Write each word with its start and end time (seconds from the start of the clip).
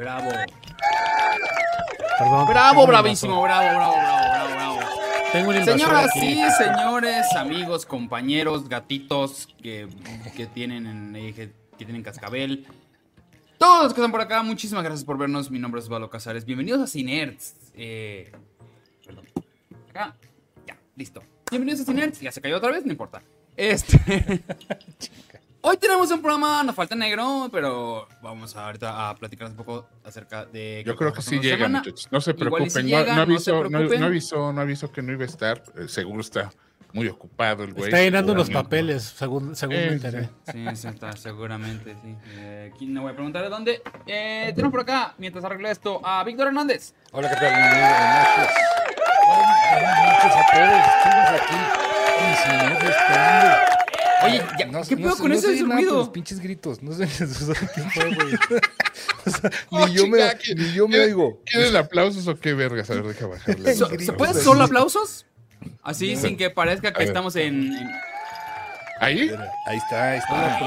Bravo. 0.00 0.30
Perdón. 2.18 2.46
Bravo, 2.48 2.86
bravísimo, 2.86 3.42
bravo, 3.42 3.68
bravo, 3.68 3.92
bravo, 3.92 4.28
bravo, 4.30 4.50
bravo. 4.54 4.80
Tengo 5.30 5.50
un 5.50 5.62
Señoras 5.62 6.16
y 6.16 6.40
señores, 6.52 7.26
amigos, 7.36 7.84
compañeros, 7.84 8.66
gatitos 8.66 9.46
que, 9.62 9.88
que 10.34 10.46
tienen 10.46 10.86
en, 10.86 11.16
eh, 11.16 11.34
que, 11.34 11.52
que 11.76 11.84
tienen 11.84 12.02
cascabel. 12.02 12.66
Todos 13.58 13.84
los 13.84 13.92
que 13.92 14.00
están 14.00 14.10
por 14.10 14.22
acá, 14.22 14.42
muchísimas 14.42 14.84
gracias 14.84 15.04
por 15.04 15.18
vernos. 15.18 15.50
Mi 15.50 15.58
nombre 15.58 15.82
es 15.82 15.88
Valo 15.90 16.08
Casares. 16.08 16.46
Bienvenidos 16.46 16.80
a 16.80 16.86
Cinerts. 16.86 17.54
Eh, 17.74 18.32
perdón. 19.04 19.26
Acá. 19.90 20.16
Ya, 20.66 20.78
listo. 20.96 21.22
Bienvenidos 21.50 21.82
a 21.82 21.84
Cinerts. 21.84 22.20
Ya 22.20 22.32
se 22.32 22.40
cayó 22.40 22.56
otra 22.56 22.70
vez, 22.70 22.86
no 22.86 22.92
importa. 22.92 23.22
Este. 23.54 23.98
Hoy 25.62 25.76
tenemos 25.76 26.10
un 26.10 26.22
programa, 26.22 26.62
nos 26.62 26.74
falta 26.74 26.94
negro, 26.94 27.48
pero 27.52 28.08
vamos 28.22 28.56
a, 28.56 28.66
ahorita 28.66 29.10
a 29.10 29.14
platicar 29.14 29.48
un 29.48 29.56
poco 29.56 29.86
acerca 30.04 30.46
de. 30.46 30.82
Yo 30.86 30.96
creo 30.96 31.12
que 31.12 31.20
sí 31.20 31.38
llega, 31.38 31.68
muchachos. 31.68 32.08
No 32.10 32.20
se 32.20 32.32
preocupen. 32.32 32.88
no, 32.90 33.04
no 33.04 33.20
avisó, 33.22 33.62
no, 33.64 33.68
preocupen. 33.68 34.00
no 34.00 34.06
avisó, 34.06 34.52
no 34.54 34.60
avisó 34.62 34.90
que 34.90 35.02
no 35.02 35.12
iba 35.12 35.24
a 35.24 35.26
estar. 35.26 35.62
Eh, 35.76 35.86
seguro 35.88 36.22
está 36.22 36.50
muy 36.94 37.08
ocupado 37.08 37.64
el 37.64 37.74
güey. 37.74 37.90
Está 37.90 37.98
llenando 37.98 38.32
seguramente. 38.32 38.62
papeles, 38.62 39.02
según, 39.02 39.54
según 39.54 39.76
Eh, 39.76 39.86
me 39.86 39.92
enteré. 39.92 40.30
Sí, 40.50 40.76
sí, 40.76 40.88
está, 40.88 41.12
seguramente, 41.16 41.94
sí. 42.02 42.16
Eh, 42.38 42.72
aquí 42.74 42.86
no 42.86 43.02
voy 43.02 43.12
a 43.12 43.14
preguntar 43.14 43.42
de 43.42 43.50
dónde. 43.50 43.82
Eh, 44.06 44.52
tenemos 44.54 44.72
por 44.72 44.80
acá, 44.80 45.14
mientras 45.18 45.44
arregla 45.44 45.70
esto, 45.70 46.00
a 46.02 46.24
Víctor 46.24 46.46
Hernández. 46.46 46.94
Hola, 47.12 47.28
¿qué 47.28 47.36
tal? 47.36 47.52
Buenas 47.52 48.38
noches. 48.38 48.54
Buenas 49.72 50.04
noches 50.04 50.32
a 50.36 50.46
todos. 50.54 50.82
Estamos 50.96 51.40
aquí. 51.42 51.56
Y 52.22 52.36
si 52.36 52.48
no. 52.48 53.89
Oye, 54.24 54.42
ya, 54.58 54.66
No, 54.66 54.82
¿qué 54.82 54.96
pedo 54.96 55.12
sé- 55.14 55.20
con 55.22 55.28
no 55.30 55.34
ese 55.36 55.56
se 55.58 55.64
ruido? 55.64 55.94
Los 55.98 56.08
pinches 56.10 56.40
gritos. 56.40 56.82
No 56.82 56.92
sé 56.92 57.06
quién 57.74 57.90
fue, 57.90 58.14
güey. 58.14 58.34
O 59.26 59.30
sea, 59.30 59.50
Oh, 59.70 59.86
ni 59.86 59.94
yo 59.94 60.06
me, 60.06 60.18
¿qué- 60.42 60.54
ni 60.54 60.72
yo 60.72 60.88
me 60.88 60.96
qué- 60.96 61.00
oigo. 61.04 61.42
¿Quieren 61.46 61.76
aplausos 61.76 62.26
o 62.26 62.36
qué 62.38 62.54
vergas? 62.54 62.90
A 62.90 62.94
ver, 62.94 63.04
deja 63.04 63.26
bajarle. 63.26 63.74
So- 63.74 63.88
¿Se 63.98 64.12
pueden 64.12 64.34
solo 64.34 64.64
aplausos? 64.64 65.26
Así, 65.82 66.16
sin 66.16 66.36
que 66.36 66.50
parezca 66.50 66.92
que 66.92 67.04
estamos 67.04 67.36
en... 67.36 67.72
en- 67.72 67.90
¿Ahí? 69.02 69.30
Ahí 69.66 69.78
está, 69.78 70.10
ahí 70.10 70.18
está. 70.18 70.58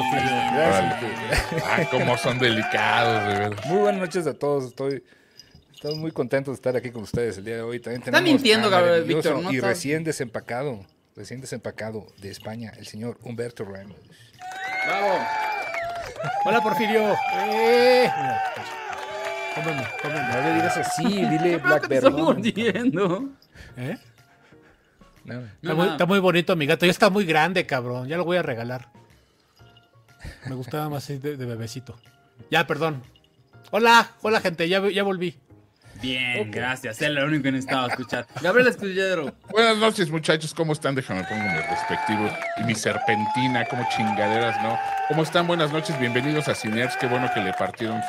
Gracias. 0.55 1.63
Ah, 1.63 1.87
cómo 1.91 2.17
son 2.17 2.39
delicados, 2.39 3.27
de 3.27 3.39
verdad. 3.39 3.63
Muy 3.65 3.77
buenas 3.77 4.01
noches 4.01 4.25
a 4.25 4.33
todos. 4.33 4.65
Estoy, 4.65 5.03
estamos 5.71 5.99
muy 5.99 6.11
contentos 6.11 6.53
de 6.53 6.55
estar 6.55 6.75
aquí 6.75 6.89
con 6.89 7.03
ustedes 7.03 7.37
el 7.37 7.45
día 7.45 7.57
de 7.57 7.61
hoy. 7.61 7.79
También 7.79 8.01
Está 8.03 8.21
mintiendo, 8.21 8.71
Gabriel, 8.71 9.03
Víctor, 9.03 9.39
¿no? 9.39 9.51
Y 9.51 9.59
recién 9.59 10.03
desempacado, 10.03 10.83
recién 11.15 11.41
desempacado 11.41 12.07
de 12.19 12.29
España, 12.29 12.71
el 12.77 12.87
señor 12.87 13.17
Humberto 13.23 13.63
Ramos. 13.65 13.97
Bravo. 14.85 15.19
Hola, 16.45 16.61
Porfirio. 16.61 17.15
Eh. 17.37 18.09
Cómeme, 19.55 19.83
cómeme. 20.01 20.27
No 20.33 20.41
le 20.41 20.53
digas 20.55 20.77
así, 20.77 21.03
dile 21.03 21.37
¿Qué 21.37 21.59
pedo 21.59 21.81
que 21.81 21.87
te 21.87 21.87
Blackberry. 21.87 21.95
estás 21.97 22.13
mordiendo? 22.13 23.29
¿Eh? 23.77 23.97
No, 25.25 25.39
Está, 25.39 25.73
muy, 25.75 25.85
no. 25.85 25.91
está 25.91 26.05
muy 26.05 26.19
bonito 26.19 26.55
mi 26.55 26.65
gato. 26.65 26.85
Ya 26.85 26.91
está 26.91 27.09
muy 27.09 27.25
grande, 27.25 27.65
cabrón. 27.65 28.07
Ya 28.07 28.17
lo 28.17 28.25
voy 28.25 28.37
a 28.37 28.41
regalar. 28.41 28.89
Me 30.47 30.55
gustaba 30.55 30.89
más 30.89 31.03
así 31.03 31.17
de, 31.17 31.37
de 31.37 31.45
bebecito. 31.45 31.97
Ya, 32.49 32.65
perdón. 32.67 33.03
Hola, 33.71 34.11
hola, 34.21 34.41
gente. 34.41 34.67
Ya, 34.67 34.81
ya 34.89 35.03
volví. 35.03 35.37
Bien, 36.03 36.51
gracias. 36.51 37.01
Es 37.01 37.09
lo 37.09 37.25
único 37.25 37.43
que 37.43 37.53
necesitaba 37.53 37.87
escuchar. 37.87 38.27
Gabriel 38.41 38.67
Escudero. 38.67 39.33
Buenas 39.49 39.77
noches, 39.77 40.11
muchachos. 40.11 40.53
¿Cómo 40.53 40.73
están? 40.73 40.95
Déjame 40.95 41.23
pongo 41.23 41.41
mi 41.41 41.59
respectivo 41.59 42.29
y 42.59 42.63
mi 42.65 42.75
serpentina, 42.75 43.65
como 43.69 43.87
chingaderas, 43.95 44.61
¿no? 44.61 44.77
¿Cómo 45.07 45.23
están? 45.23 45.47
Buenas 45.47 45.71
noches. 45.71 45.97
Bienvenidos 45.97 46.49
a 46.49 46.55
Ciners. 46.55 46.97
Qué 46.97 47.07
bueno 47.07 47.31
que 47.33 47.39
le 47.39 47.53
partieron 47.53 48.01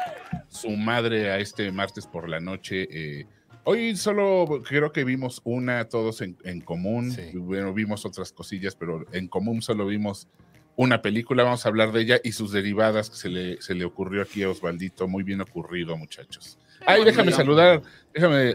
su 0.49 0.71
madre 0.71 1.31
a 1.31 1.39
este 1.39 1.71
martes 1.71 2.05
por 2.09 2.29
la 2.29 2.41
noche. 2.41 2.89
eh. 2.91 3.27
hoy 3.63 3.97
solo 3.97 4.61
creo 4.67 4.91
que 4.93 5.05
vimos 5.05 5.41
una 5.45 5.85
todos 5.89 6.21
en, 6.21 6.37
en 6.43 6.63
común. 6.63 7.13
Sí. 7.13 7.31
Bueno, 7.39 7.73
vimos 7.73 8.05
otras 8.05 8.33
cosillas, 8.33 8.75
pero 8.75 9.07
en 9.13 9.29
común 9.29 9.63
solo 9.63 9.87
vimos 9.87 10.27
una 10.75 11.01
película. 11.01 11.45
Vamos 11.45 11.65
a 11.65 11.69
hablar 11.69 11.93
de 11.93 12.01
ella 12.01 12.21
y 12.25 12.33
sus 12.33 12.51
derivadas 12.51 13.09
que 13.09 13.17
se 13.17 13.29
le, 13.29 13.63
se 13.63 13.77
le 13.77 13.85
ocurrió 13.85 14.21
aquí 14.21 14.43
a 14.43 14.51
Osvaldito. 14.51 15.07
Muy 15.07 15.23
bien 15.23 15.41
ocurrido, 15.41 15.97
muchachos. 15.97 16.59
Ay, 16.87 17.05
déjame 17.05 17.33
saludar, 17.33 17.83
déjame 18.13 18.55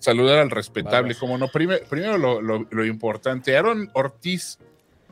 saludar 0.00 0.38
al 0.38 0.50
respetable, 0.50 0.96
Barbas. 1.00 1.18
como 1.18 1.38
no. 1.38 1.48
Prime- 1.48 1.80
primero 1.88 2.18
lo, 2.18 2.40
lo- 2.40 2.66
lo 2.70 2.84
importante, 2.84 3.56
Aaron 3.56 3.90
Ortiz 3.94 4.58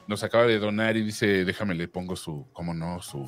nos 0.07 0.23
acaba 0.23 0.45
de 0.47 0.59
donar 0.59 0.97
y 0.97 1.03
dice, 1.03 1.45
déjame 1.45 1.75
le 1.75 1.89
pongo 1.89 2.17
su, 2.17 2.47
cómo 2.53 2.75
no, 2.75 3.01
su. 3.03 3.27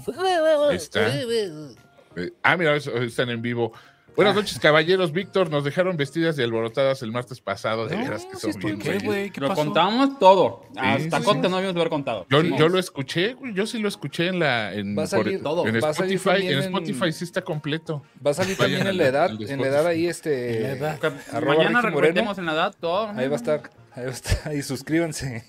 Ahí 0.71 0.77
está. 0.77 1.11
Eh, 2.19 2.33
ah, 2.43 2.57
mira, 2.57 2.75
están 2.77 3.29
en 3.29 3.43
vivo. 3.43 3.73
Buenas 4.17 4.33
Ah. 4.35 4.41
noches, 4.41 4.59
caballeros. 4.59 5.13
Víctor, 5.13 5.51
nos 5.51 5.63
dejaron 5.63 5.97
vestidas 5.99 6.39
y 6.39 6.43
alborotadas 6.43 7.03
el 7.03 7.13
martes 7.13 7.41
pasado. 7.41 7.87
De 7.87 7.97
No, 7.97 8.05
veras 8.05 8.25
que 8.25 8.37
son 8.39 8.59
bien 8.61 8.79
¿Qué, 8.79 8.99
güey? 8.99 9.31
¿Qué 9.31 9.41
Lo 9.43 9.49
pasó? 9.49 9.63
contamos 9.63 10.19
todo. 10.19 10.63
Hasta 10.75 11.19
sí, 11.19 11.25
Cote 11.25 11.43
sí. 11.43 11.49
no 11.51 11.57
habíamos 11.59 11.77
haber 11.77 11.91
contado. 11.91 12.27
Yo, 12.31 12.41
Sí. 12.41 12.55
yo 12.59 12.69
lo 12.71 12.79
escuché, 12.79 13.35
güey, 13.35 13.53
yo 13.53 13.67
sí 13.67 13.79
lo 13.79 13.89
escuché 13.89 14.29
en 14.29 14.39
la 14.39 14.73
en, 14.73 14.97
Va 14.99 15.03
a 15.03 15.07
salir 15.07 15.43
todo. 15.43 15.67
en 15.69 15.77
Spotify, 15.77 16.47
en 16.47 16.53
en- 16.55 16.59
Spotify 16.61 17.13
sí 17.13 17.25
está 17.25 17.43
completo. 17.43 18.03
Va 18.27 18.31
a 18.31 18.35
salir 18.35 18.57
Vayan 18.57 18.79
también 18.81 18.87
en 18.87 18.97
la 18.97 19.07
edad, 19.07 19.31
de 19.39 19.53
en 19.53 19.61
la 19.61 19.67
edad 19.69 19.87
ahí 19.87 20.07
este 20.07 20.57
En 20.57 20.63
la 20.81 20.95
edad. 20.95 21.13
Mañana 21.47 21.83
recortemos 21.83 22.39
en 22.39 22.47
la 22.47 22.53
edad 22.53 22.75
todo. 22.81 23.09
Ahí 23.09 23.29
va 23.29 23.35
a 23.35 23.37
estar, 23.37 23.71
ahí 23.93 24.05
va 24.05 24.11
a 24.11 24.15
estar, 24.15 24.55
y 24.55 24.63
suscríbanse. 24.63 25.45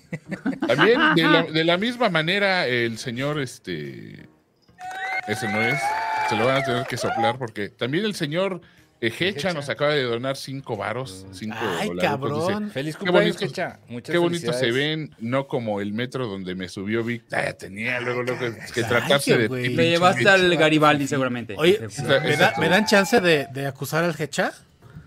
También 0.66 1.00
de 1.14 1.22
la, 1.22 1.42
de 1.54 1.64
la 1.64 1.78
misma 1.78 2.10
manera 2.10 2.66
el 2.66 2.98
señor 2.98 3.40
este 3.40 4.28
ese 5.26 5.46
no 5.48 5.60
es, 5.60 5.78
se 6.28 6.36
lo 6.36 6.46
van 6.46 6.56
a 6.56 6.64
tener 6.64 6.86
que 6.86 6.96
soplar 6.96 7.38
porque 7.38 7.68
también 7.68 8.04
el 8.04 8.14
señor 8.14 8.60
eh, 9.00 9.06
Hecha 9.08 9.26
Hecha. 9.26 9.52
nos 9.52 9.68
acaba 9.68 9.92
de 9.94 10.02
donar 10.02 10.36
cinco 10.36 10.76
varos, 10.76 11.24
cinco 11.32 11.56
Ay, 11.60 11.88
dólares. 11.88 12.10
cabrón. 12.10 12.70
Feliz 12.72 12.96
cumpleaños, 12.96 13.36
Kecha. 13.36 13.78
Muchas 13.88 14.12
Qué 14.12 14.18
bonito 14.18 14.52
se 14.52 14.72
ven, 14.72 15.14
no 15.20 15.46
como 15.46 15.80
el 15.80 15.92
metro 15.92 16.26
donde 16.26 16.54
me 16.56 16.68
subió 16.68 17.04
Vic. 17.04 17.22
Ah, 17.32 17.52
tenía 17.52 18.00
luego, 18.00 18.22
luego 18.24 18.40
que, 18.40 18.52
que 18.72 18.80
Ay, 18.82 18.88
tratarse 18.88 19.38
de 19.38 19.48
ti, 19.48 19.76
Te 19.76 19.88
llevaste 19.90 20.28
al 20.28 20.56
Garibaldi 20.56 21.06
seguramente. 21.06 21.54
Oye, 21.56 21.80
Sí. 21.90 22.02
¿me, 22.02 22.36
da- 22.36 22.54
me 22.58 22.68
dan 22.68 22.86
chance 22.86 23.20
de, 23.20 23.46
de 23.52 23.66
acusar 23.66 24.02
al 24.04 24.16
Hecha? 24.20 24.52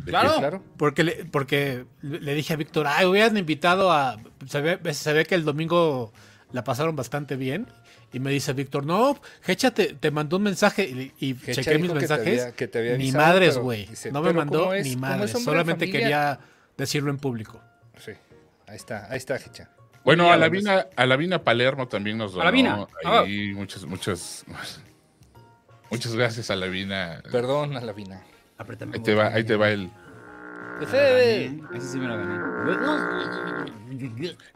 Claro. 0.05 0.37
Claro. 0.39 0.63
Porque 0.77 1.03
le, 1.03 1.25
porque 1.25 1.85
le 2.01 2.33
dije 2.33 2.53
a 2.53 2.55
Víctor, 2.55 2.87
ay, 2.87 3.05
hubieran 3.05 3.35
invitado 3.37 3.91
a... 3.91 4.17
Se 4.47 4.59
ve, 4.61 4.93
se 4.93 5.13
ve 5.13 5.25
que 5.25 5.35
el 5.35 5.43
domingo 5.43 6.11
la 6.53 6.63
pasaron 6.63 6.95
bastante 6.95 7.35
bien. 7.35 7.67
Y 8.13 8.19
me 8.19 8.31
dice 8.31 8.51
Víctor, 8.53 8.85
no, 8.85 9.19
Hecha 9.47 9.71
te, 9.71 9.93
te 9.93 10.11
mandó 10.11 10.37
un 10.37 10.43
mensaje 10.43 10.83
y, 10.83 11.13
y 11.19 11.31
Hecha 11.31 11.61
chequé 11.63 11.75
mis 11.77 11.83
dijo 11.83 11.93
que 11.93 11.99
te 12.07 12.07
mensajes. 12.13 12.41
había- 12.41 12.51
que 12.55 12.67
te 12.67 12.79
había 12.79 12.91
ni 12.97 13.03
avisado, 13.05 13.25
madres, 13.25 13.57
güey. 13.57 13.89
No 14.11 14.21
me 14.21 14.33
mandó 14.33 14.73
es- 14.73 14.85
ni 14.85 14.95
madres. 14.97 15.33
de 15.33 15.39
Solamente 15.39 15.89
quería 15.89 16.39
decirlo 16.77 17.09
en 17.11 17.17
público. 17.17 17.61
Sí. 17.97 18.11
Ahí 18.67 18.75
está, 18.75 19.07
ahí 19.09 19.17
está, 19.17 19.37
Kecha. 19.39 19.69
Bueno, 20.03 20.31
a 20.31 20.35
la 20.37 20.49
Vina, 20.49 20.87
a 20.95 21.05
la 21.05 21.15
Vina 21.15 21.43
Palermo 21.43 21.87
también 21.87 22.17
nos 22.17 22.31
donó. 22.31 22.41
Alavina. 22.41 22.87
Ah. 23.05 23.21
Ahí 23.21 23.53
muchas, 23.53 23.85
muchas, 23.85 24.43
muchas 25.89 26.15
gracias 26.15 26.49
a 26.49 26.55
la 26.55 26.67
Vina. 26.67 27.21
Perdón, 27.31 27.77
a 27.77 27.81
la 27.81 27.93
Vina. 27.93 28.23
Apriétame. 28.57 28.93
Ahí 28.97 29.03
te 29.03 29.15
va, 29.15 29.27
ahí 29.27 29.43
te 29.43 29.55
va 29.55 29.69
el. 29.69 29.89
Ese 30.79 31.51
sí 31.79 31.99
me 31.99 32.07
lo 32.07 32.17
gané. 32.17 32.41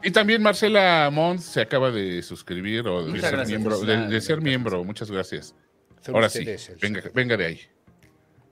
Y 0.02 0.10
también 0.10 0.42
Marcela 0.42 1.10
Mons 1.12 1.44
se 1.44 1.60
acaba 1.60 1.90
de 1.90 2.22
suscribir 2.22 2.86
o 2.88 3.02
de 3.04 3.10
Muchas 3.10 3.24
ser 3.30 3.36
gracias. 3.36 3.58
miembro, 3.60 3.78
de, 3.80 3.94
Ah, 3.94 3.96
de 3.96 4.06
ser 4.06 4.36
gracias. 4.36 4.42
miembro. 4.42 4.84
Muchas 4.84 5.10
gracias. 5.10 5.54
Son 6.00 6.14
Ahora 6.14 6.28
sí, 6.28 6.44
venga, 6.80 7.02
venga 7.14 7.36
de 7.36 7.46
ahí. 7.46 7.60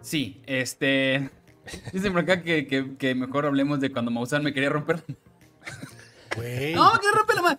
Sí, 0.01 0.41
este. 0.47 1.31
Dicen 1.93 2.13
por 2.13 2.23
acá 2.23 2.43
que, 2.43 2.67
que, 2.67 2.97
que 2.97 3.15
mejor 3.15 3.47
hablemos 3.47 3.81
de 3.81 3.91
cuando 3.91 4.11
Maussan 4.11 4.43
me 4.45 4.53
quería 4.53 4.69
romper. 4.71 5.03
No, 6.37 6.93
que 7.01 7.11
rompe 7.15 7.35
la 7.35 7.43
mano. 7.43 7.59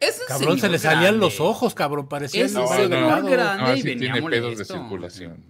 Es 0.00 0.20
cabrón, 0.28 0.58
se 0.60 0.68
le 0.68 0.78
salían 0.78 1.02
grande. 1.02 1.20
los 1.20 1.40
ojos, 1.40 1.74
cabrón. 1.74 2.08
Parecía 2.08 2.46
No, 2.48 2.60
no, 2.88 2.88
grande 2.88 3.36
No, 3.36 3.74
y 3.74 3.80
sí 3.80 3.88
venía 3.88 4.12
tiene 4.12 4.28
pedos 4.30 4.58
de 4.58 4.64
circulación. 4.64 5.44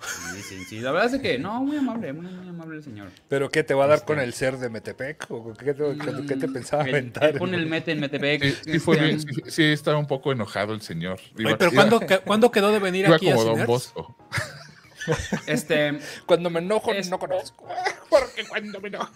Sí, 0.00 0.42
sí, 0.42 0.64
sí. 0.64 0.80
La 0.80 0.92
verdad 0.92 1.14
es 1.14 1.20
que 1.22 1.38
no, 1.38 1.62
muy 1.62 1.76
amable, 1.78 2.12
muy, 2.12 2.30
muy 2.30 2.48
amable 2.48 2.76
el 2.76 2.82
señor. 2.84 3.08
¿Pero 3.28 3.48
qué 3.48 3.62
te 3.64 3.72
va 3.74 3.84
a 3.84 3.88
dar 3.88 4.04
con 4.04 4.20
el 4.20 4.34
ser 4.34 4.58
de 4.58 4.68
Metepec? 4.68 5.26
¿O 5.30 5.54
qué 5.54 5.72
te, 5.72 5.82
qué 6.26 6.36
te 6.36 6.48
pensaba 6.48 6.82
aventar? 6.82 7.30
él 7.30 7.38
pone 7.38 7.56
el 7.56 7.66
mete 7.66 7.92
en 7.92 8.00
Metepec. 8.00 8.42
Sí, 8.42 8.72
sí 8.72 8.78
fue 8.80 9.10
este, 9.12 9.32
sí, 9.32 9.42
sí 9.48 9.62
estaba 9.64 9.96
un 9.98 10.06
poco 10.06 10.30
enojado 10.32 10.74
el 10.74 10.82
señor. 10.82 11.18
Iba- 11.38 11.50
Oye, 11.50 11.56
pero 11.56 11.72
iba- 11.72 11.82
¿cuándo, 11.88 12.00
que- 12.06 12.18
¿cuándo 12.18 12.50
quedó 12.50 12.70
de 12.72 12.78
venir 12.80 13.06
aquí 13.06 13.30
a 13.30 13.34
como 13.34 13.44
Don? 13.44 13.66
Bosco. 13.66 14.16
Este. 15.46 15.98
Cuando 16.26 16.48
me 16.50 16.60
enojo, 16.60 16.92
Es- 16.92 17.10
no 17.10 17.18
conozco. 17.18 17.66
Porque 18.10 18.44
cuando 18.48 18.80
me 18.80 18.88
enojo. 18.88 19.10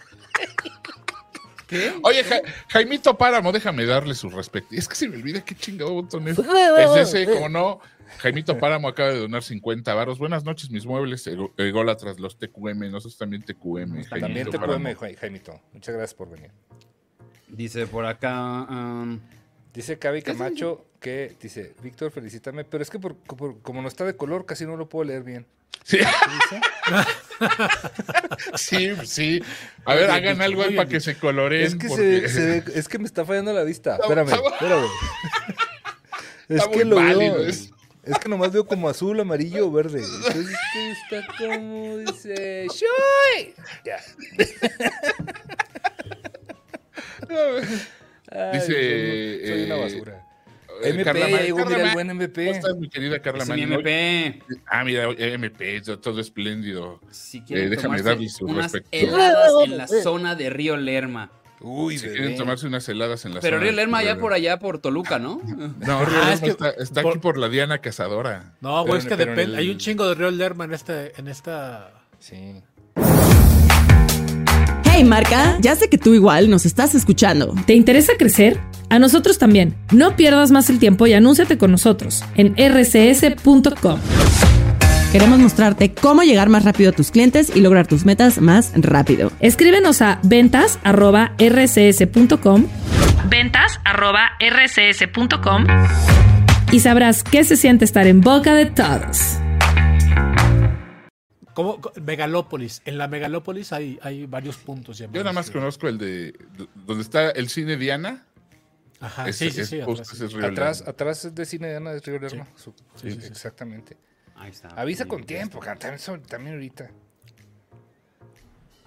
¿Qué? 1.67 1.93
Oye, 2.03 2.23
Ja- 2.23 2.41
Jaimito 2.69 3.15
Páramo, 3.17 3.51
déjame 3.51 3.85
darle 3.85 4.15
su 4.15 4.29
respeto. 4.29 4.67
Es 4.71 4.87
que 4.87 4.95
se 4.95 5.07
me 5.07 5.17
olvida 5.17 5.41
qué 5.45 5.55
chingado 5.55 5.93
botón 5.93 6.27
es. 6.27 6.37
Es 6.39 6.95
ese, 7.13 7.25
como 7.31 7.47
no. 7.49 7.79
Jaimito 8.17 8.57
Páramo 8.59 8.87
acaba 8.87 9.09
de 9.09 9.19
donar 9.19 9.43
50 9.43 9.93
varos. 9.93 10.19
Buenas 10.19 10.43
noches, 10.43 10.69
mis 10.69 10.85
muebles 10.85 11.25
ególatras, 11.57 12.19
los 12.19 12.37
TQM. 12.37 12.89
Nosotros 12.91 13.17
también 13.17 13.43
TQM. 13.43 14.03
También 14.09 14.49
También 14.49 14.95
Jaimito. 15.15 15.61
Muchas 15.73 15.95
gracias 15.95 16.13
por 16.15 16.29
venir. 16.29 16.51
Dice 17.47 17.87
por 17.87 18.05
acá. 18.05 18.63
um, 18.69 19.19
Dice 19.73 19.99
Cavi 19.99 20.23
Camacho 20.23 20.87
que 20.99 21.35
dice, 21.39 21.75
Víctor, 21.83 22.11
felicítame, 22.11 22.63
pero 22.65 22.81
es 22.81 22.89
que 22.89 22.97
por- 22.99 23.15
por- 23.15 23.61
como 23.61 23.81
no 23.83 23.87
está 23.87 24.03
de 24.03 24.15
color, 24.15 24.45
casi 24.45 24.65
no 24.65 24.75
lo 24.75 24.89
puedo 24.89 25.05
leer 25.05 25.23
bien. 25.23 25.45
Sí, 25.85 25.97
dice? 26.49 26.61
sí, 28.55 28.89
sí. 29.05 29.41
A 29.85 29.93
ver, 29.95 30.09
hagan 30.11 30.41
algo 30.41 30.63
ahí 30.63 30.75
para 30.75 30.89
que 30.89 30.99
se 30.99 31.15
coloreen. 31.17 31.65
Es 31.67 31.75
que, 31.75 31.87
porque- 31.87 32.27
se, 32.27 32.29
se 32.29 32.45
ve- 32.45 32.63
es 32.75 32.87
que 32.89 32.97
me 32.99 33.05
está 33.05 33.25
fallando 33.25 33.53
la 33.53 33.63
vista. 33.63 33.91
Está- 33.93 34.03
Espérame, 34.03 34.29
está- 34.29 34.49
espérame. 34.49 34.85
Es 36.49 36.57
Está 36.57 36.69
que 36.71 36.77
muy 36.77 36.85
lo 36.85 36.95
válido 36.95 37.35
veo. 37.35 37.47
eso. 37.47 37.75
Es 38.09 38.19
que 38.19 38.29
nomás 38.29 38.51
veo 38.51 38.65
como 38.65 38.89
azul, 38.89 39.19
amarillo 39.19 39.67
o 39.67 39.71
verde. 39.71 39.99
Entonces 40.01 40.47
esto 40.49 41.15
está 41.15 41.27
como 41.37 41.97
dice. 41.97 42.67
¡Shui! 42.67 43.53
Ya. 43.85 43.97
Ay, 48.31 48.59
Dice, 48.59 48.67
soy, 48.67 49.47
soy 49.47 49.63
una 49.65 49.75
eh, 49.75 49.79
basura. 49.81 50.25
Eh, 50.81 50.89
MP, 50.89 51.03
Carla 51.03 51.29
ya 51.29 51.41
llegó, 51.41 51.57
Carla 51.57 51.75
mira 51.77 51.87
el 51.89 51.93
buen 51.93 52.07
¿Cómo 52.07 52.21
MP. 52.21 52.49
estás, 52.51 52.75
mi 52.77 52.89
querida 52.89 53.19
Carla 53.21 53.43
Ese 53.43 53.53
mi? 53.53 53.61
MP. 53.63 54.41
Ah, 54.67 54.83
mira, 54.83 55.09
MP, 55.17 55.81
todo 56.01 56.21
espléndido. 56.21 56.99
Si 57.11 57.43
Eh, 57.49 57.69
déjame 57.69 58.01
darle 58.01 58.29
su 58.29 58.45
unas 58.45 58.71
respecto. 58.71 58.89
heladas 58.91 59.51
en 59.65 59.77
la 59.77 59.87
zona 60.03 60.35
de 60.35 60.49
Río 60.49 60.77
Lerma. 60.77 61.31
Uy, 61.61 61.97
Si 61.97 62.07
quieren 62.07 62.37
tomarse 62.37 62.67
unas 62.67 62.87
heladas 62.87 63.25
en 63.25 63.33
la 63.35 63.41
Pero 63.41 63.59
Río 63.59 63.71
Lerma 63.73 64.01
ya 64.01 64.09
Toluca. 64.11 64.21
por 64.21 64.33
allá, 64.33 64.59
por 64.59 64.79
Toluca, 64.79 65.19
¿no? 65.19 65.41
No, 65.79 66.05
Río 66.05 66.17
Ah, 66.21 66.29
Lerma 66.29 66.33
es 66.33 66.39
que 66.41 66.49
está, 66.49 66.69
está 66.69 67.01
por- 67.01 67.11
aquí 67.13 67.19
por 67.19 67.37
la 67.37 67.49
Diana 67.49 67.79
Cazadora. 67.79 68.53
No, 68.61 68.85
güey, 68.85 68.99
es 68.99 69.05
que 69.05 69.15
depende. 69.17 69.43
el- 69.43 69.55
Hay 69.55 69.69
un 69.69 69.77
chingo 69.77 70.07
de 70.07 70.15
Real 70.15 70.37
Lerma 70.37 70.63
en, 70.65 70.73
este, 70.73 71.11
en 71.19 71.27
esta. 71.27 71.91
Sí. 72.19 72.61
Hey 74.91 75.03
marca, 75.03 75.57
ya 75.61 75.75
sé 75.75 75.89
que 75.89 75.97
tú 75.97 76.13
igual 76.13 76.49
nos 76.49 76.65
estás 76.65 76.93
escuchando. 76.95 77.53
¿Te 77.65 77.73
interesa 77.73 78.13
crecer? 78.17 78.59
A 78.89 78.99
nosotros 78.99 79.37
también. 79.37 79.75
No 79.91 80.15
pierdas 80.15 80.51
más 80.51 80.69
el 80.69 80.79
tiempo 80.79 81.07
y 81.07 81.13
anúnciate 81.13 81.57
con 81.57 81.71
nosotros 81.71 82.23
en 82.35 82.55
rcs.com. 82.57 83.99
Queremos 85.11 85.39
mostrarte 85.39 85.91
cómo 85.93 86.21
llegar 86.21 86.49
más 86.49 86.63
rápido 86.63 86.91
a 86.91 86.93
tus 86.93 87.09
clientes 87.09 87.51
y 87.55 87.61
lograr 87.61 87.87
tus 87.87 88.05
metas 88.05 88.39
más 88.39 88.71
rápido. 88.75 89.31
Escríbenos 89.39 90.03
a 90.03 90.19
ventas@rcs.com. 90.23 92.67
ventas@rcs.com 93.27 95.65
y 96.71 96.79
sabrás 96.79 97.23
qué 97.23 97.43
se 97.43 97.57
siente 97.57 97.85
estar 97.85 98.05
en 98.05 98.21
boca 98.21 98.53
de 98.53 98.67
todos. 98.67 99.37
¿Cómo? 101.55 101.81
Co- 101.81 101.91
Megalópolis. 101.99 102.83
En 102.85 102.99
la 102.99 103.07
Megalópolis 103.07 103.73
hay, 103.73 103.97
hay 104.03 104.27
varios 104.27 104.57
puntos. 104.57 104.99
Yo 104.99 105.07
nada 105.11 105.33
más 105.33 105.49
conozco 105.49 105.87
el 105.87 105.97
de 105.97 106.35
donde 106.85 107.01
está 107.03 107.31
el 107.31 107.49
cine 107.49 107.77
Diana. 107.77 108.25
Ajá, 109.01 109.25
sí, 109.33 109.49
sí, 109.49 109.61
es- 109.61 109.69
sí. 109.69 109.81
atrás. 109.81 110.13
es 110.13 110.21
Atrás, 110.35 110.83
atrás 110.85 111.33
de 111.33 111.45
Cine 111.47 111.69
de 111.69 111.77
Ana 111.77 111.93
de 111.93 111.99
Río 112.01 112.19
Lerma. 112.19 112.45
Sí, 113.01 113.09
sí. 113.11 113.17
Exactamente. 113.25 113.97
Ahí 114.39 114.49
está. 114.51 114.69
Avisa 114.69 115.05
con 115.05 115.23
tiempo, 115.23 115.59
también, 115.59 115.99
son- 115.99 116.23
también 116.23 116.55
ahorita. 116.55 116.89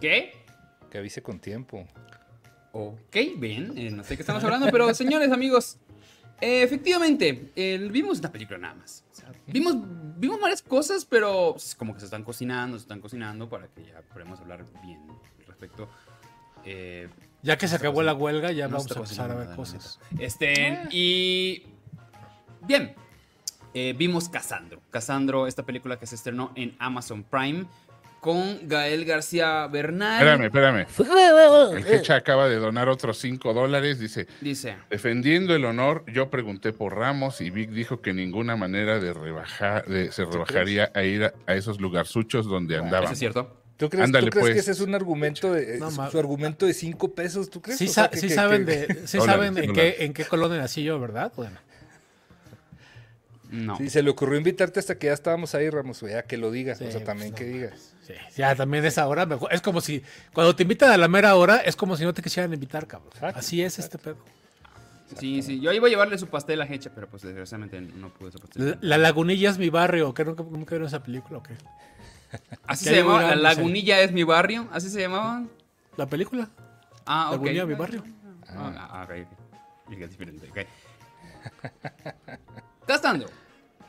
¿Qué? 0.01 0.33
Que 0.91 0.99
avise 0.99 1.23
con 1.23 1.39
tiempo. 1.39 1.87
Ok, 2.73 3.17
bien, 3.37 3.75
eh, 3.77 3.91
no 3.91 4.03
sé 4.03 4.17
qué 4.17 4.23
estamos 4.23 4.43
hablando, 4.43 4.69
pero 4.71 4.93
señores, 4.95 5.31
amigos, 5.31 5.77
eh, 6.41 6.63
efectivamente, 6.63 7.51
eh, 7.55 7.89
vimos 7.91 8.19
una 8.19 8.33
película 8.33 8.59
nada 8.59 8.75
más. 8.75 9.05
O 9.13 9.15
sea, 9.15 9.31
vimos, 9.47 9.77
vimos 10.17 10.41
varias 10.41 10.63
cosas, 10.63 11.05
pero 11.05 11.53
pues, 11.53 11.75
como 11.75 11.93
que 11.95 12.01
se 12.01 12.07
están 12.07 12.25
cocinando, 12.25 12.79
se 12.79 12.83
están 12.83 13.01
cocinando 13.01 13.49
para 13.49 13.69
que 13.69 13.85
ya 13.85 14.01
podamos 14.13 14.41
hablar 14.41 14.65
bien 14.83 15.01
al 15.41 15.47
respecto. 15.47 15.89
Eh, 16.65 17.09
Ya 17.43 17.59
que 17.59 17.69
se 17.69 17.77
acabó 17.77 18.03
la 18.03 18.15
huelga, 18.15 18.53
ya 18.53 18.69
no 18.69 18.77
vamos 18.79 18.91
a 18.91 19.01
empezar 19.01 19.31
a 19.31 19.35
ver 19.35 19.55
cosas. 19.55 20.01
Este, 20.19 20.79
y. 20.91 21.67
Bien. 22.63 22.95
Eh, 23.75 23.95
vimos 23.97 24.29
Casandro. 24.29 24.81
Casandro, 24.91 25.47
esta 25.47 25.65
película 25.65 25.99
que 25.99 26.07
se 26.07 26.15
estrenó 26.15 26.53
en 26.57 26.75
Amazon 26.79 27.23
Prime 27.25 27.65
con 28.21 28.69
Gael 28.69 29.05
García 29.05 29.67
Bernal. 29.67 30.23
Espérame, 30.47 30.87
espérame. 30.87 31.77
El 31.89 31.95
Hecha 31.95 32.15
acaba 32.17 32.49
de 32.49 32.57
donar 32.57 32.89
otros 32.89 33.19
5 33.19 33.53
dólares. 33.53 33.99
Dice, 33.99 34.29
Dice. 34.41 34.77
defendiendo 34.91 35.55
el 35.57 35.65
honor, 35.65 36.05
yo 36.07 36.31
pregunté 36.31 36.73
por 36.73 36.95
Ramos 36.97 37.41
y 37.41 37.51
Vic 37.51 37.71
dijo 37.71 38.01
que 38.01 38.13
ninguna 38.15 38.55
manera 38.57 39.01
de 39.01 39.13
rebajar, 39.13 39.87
de- 39.87 40.13
se 40.13 40.25
rebajaría 40.25 40.93
a 40.95 41.03
ir 41.03 41.25
a, 41.25 41.33
a 41.47 41.55
esos 41.57 41.81
lugarzuchos 41.81 42.47
donde 42.47 42.77
¿Eso 42.77 42.85
andaban. 42.85 43.13
es 43.13 43.19
cierto? 43.19 43.57
¿Tú 43.77 43.89
crees, 43.89 44.05
Ándale, 44.05 44.27
¿tú 44.27 44.31
crees 44.31 44.45
pues. 44.45 44.55
que 44.55 44.61
ese 44.61 44.71
es 44.71 44.81
un 44.81 44.95
argumento 44.95 45.53
de 45.53 45.79
No, 45.81 45.91
su 45.91 46.17
argumento 46.19 46.67
de 46.67 46.75
cinco 46.75 47.13
pesos? 47.13 47.51
¿Tú 47.51 47.61
crees? 47.61 47.79
Sí, 47.79 47.87
O 47.87 47.89
sea, 47.89 48.05
sa- 48.05 48.11
que- 48.11 48.19
sí 48.19 48.29
que- 48.29 48.35
saben, 48.35 48.65
que- 48.65 48.87
de, 48.87 49.07
sí 49.09 49.19
Dólares, 49.19 49.47
saben 49.47 49.65
en, 49.65 49.73
qué, 49.73 49.97
en 50.01 50.13
qué 50.13 50.25
colonia 50.27 50.59
nací 50.59 50.85
yo, 50.85 51.01
¿verdad? 51.01 51.33
Bueno, 51.35 51.59
No. 53.53 53.77
Sí, 53.77 53.91
se 53.91 54.03
le 54.03 54.09
ocurrió 54.11 54.39
invitarte 54.39 54.81
hasta 54.81 54.99
que 54.99 55.09
ya 55.09 55.13
estábamos 55.13 55.55
ahí, 55.55 55.69
Ramos, 55.69 56.01
ya 56.01 56.23
que 56.23 56.39
lo 56.39 56.51
digas, 56.51 56.79
Sí, 56.79 56.87
o 56.87 56.91
sea, 56.91 57.05
también 57.05 57.33
pues, 57.33 57.43
que 57.43 57.47
digas. 57.47 57.95
sí, 58.07 58.15
ya 58.37 58.55
también 58.57 58.85
esa 58.85 59.07
hora 59.07 59.27
mejor. 59.27 59.53
Es 59.53 59.61
como 59.61 59.83
si 59.83 60.03
cuando 60.33 60.57
te 60.57 60.63
invitan 60.63 60.91
a 60.91 60.97
la 60.97 61.07
mera 61.07 61.37
hora, 61.37 61.59
es 61.59 61.77
como 61.77 61.97
si 61.97 62.05
no 62.05 62.15
te 62.15 62.23
quisieran 62.23 62.53
invitar, 62.53 62.87
cabrón. 62.87 63.11
Exacto, 63.13 63.39
Así 63.39 63.63
es 63.63 63.79
este 63.79 63.99
pedo. 63.99 64.17
Sí, 65.19 65.43
sí. 65.43 65.61
Yo 65.61 65.71
iba 65.73 65.87
a 65.87 65.91
llevarle 65.91 66.17
su 66.17 66.29
pastel 66.29 66.63
a 66.63 66.67
Hecha, 66.67 66.91
pero 66.95 67.07
pues 67.07 67.23
desgraciadamente 67.23 67.79
no 67.83 68.09
pude 68.09 68.33
su 68.33 68.39
pastel. 68.39 68.71
La, 68.81 68.97
la 68.97 68.99
Lagunilla 68.99 69.51
es 69.51 69.59
mi 69.59 69.69
barrio. 69.69 70.15
¿Qué 70.15 70.25
nunca, 70.25 70.43
nunca 70.43 70.71
vieron 70.71 70.89
esa 70.89 71.03
película 71.03 71.41
o 71.41 71.43
qué? 71.43 71.53
Así 72.67 72.87
se 72.87 72.97
llamaba. 72.97 73.35
La. 73.35 73.37
Lagunilla 73.37 74.01
es 74.01 74.13
mi 74.13 74.23
barrio. 74.23 74.67
¿Así 74.73 74.89
se 74.89 74.99
llamaba? 74.99 75.45
¿La 75.99 76.07
película? 76.07 76.49
Ah, 77.05 77.27
ok. 77.29 77.33
Lagunilla, 77.33 77.67
mi 77.67 77.75
barrio. 77.75 78.03
Ah, 78.49 78.89
ah, 78.91 79.05
ok, 79.05 79.27
ok. 79.89 80.09
Diferente, 80.09 80.49
ok. 80.51 80.59
Casandro. 82.87 83.29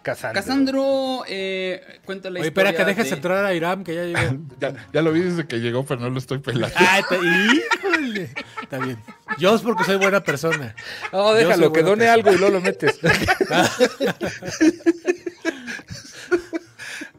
Casandro. 0.03 0.41
Casandro 0.41 1.23
eh, 1.27 1.99
cuenta 2.05 2.29
la 2.29 2.39
Oye, 2.41 2.49
espera 2.49 2.73
que 2.73 2.83
dejes 2.85 3.09
de- 3.09 3.15
entrar 3.15 3.43
a 3.45 3.53
Iram, 3.53 3.83
que 3.83 3.95
ya 3.95 4.03
llegó. 4.03 4.37
Ya, 4.59 4.73
ya 4.93 5.01
lo 5.01 5.11
vi 5.11 5.21
desde 5.21 5.47
que 5.47 5.57
llegó, 5.59 5.85
pero 5.85 6.01
no 6.01 6.09
lo 6.09 6.19
estoy 6.19 6.39
pelando. 6.39 6.75
Híjole. 7.09 8.29
Está 8.61 8.77
bien. 8.79 8.97
Yo 9.39 9.55
es 9.55 9.61
porque 9.61 9.83
soy 9.85 9.95
buena 9.97 10.21
persona. 10.23 10.75
No, 11.11 11.33
déjalo, 11.33 11.71
que 11.73 11.81
done 11.81 12.05
persona. 12.05 12.13
algo 12.13 12.33
y 12.33 12.37
luego 12.37 12.53
lo 12.55 12.61
metes. 12.61 12.99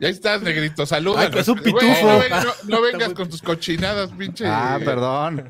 Ya 0.01 0.09
estás, 0.09 0.43
negrito, 0.43 0.85
saluda. 0.87 1.21
Ay, 1.21 1.31
es 1.39 1.49
un 1.49 1.59
pitufo. 1.59 1.85
No, 2.03 2.19
vengas- 2.23 2.45
no- 2.45 2.53
no 2.69 2.83
vengas 2.83 3.15
con 3.15 3.29
tus 3.29 3.41
cochinadas, 3.41 4.11
pinche. 4.11 4.45
Ah, 4.47 4.79
perdón. 4.85 5.49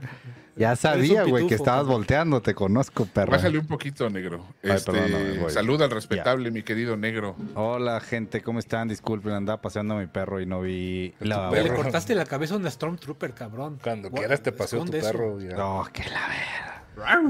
Ya 0.57 0.77
sabía, 0.77 1.25
güey, 1.25 1.47
que 1.49 1.57
estabas 1.57 1.85
volteando, 1.87 2.41
te 2.41 2.55
conozco, 2.55 3.07
perro. 3.07 3.33
Bájale 3.33 3.59
un 3.59 3.67
poquito, 3.67 4.09
negro. 4.09 4.47
Ay, 4.63 4.71
Este, 4.73 4.93
perdóname, 4.93 5.39
voy. 5.39 5.51
saluda 5.51 5.87
al 5.87 5.91
respetable, 5.91 6.51
mi 6.53 6.63
querido 6.63 6.97
negro. 6.97 7.35
Hola, 7.57 7.99
gente, 8.01 8.41
¿cómo 8.41 8.61
están? 8.61 8.87
Disculpen, 8.87 9.33
andaba 9.33 9.61
paseando 9.61 9.95
a 9.95 9.99
mi 10.01 10.07
perro 10.07 10.41
y 10.41 10.47
no 10.47 10.61
vi 10.61 11.13
la... 11.19 11.51
Le 11.51 11.75
cortaste 11.75 12.15
la 12.15 12.25
cabeza 12.25 12.55
a 12.55 12.59
un 12.59 12.71
Stormtrooper, 12.71 13.35
cabrón. 13.35 13.81
Cuando 13.83 14.11
Gua- 14.11 14.19
quieras 14.19 14.43
te 14.43 14.53
paseo 14.53 14.85
tu 14.85 14.93
perro. 14.93 15.41
ya. 15.41 15.57
No, 15.57 15.89
que 15.93 16.05
la 16.05 16.29
ver. 16.29 17.25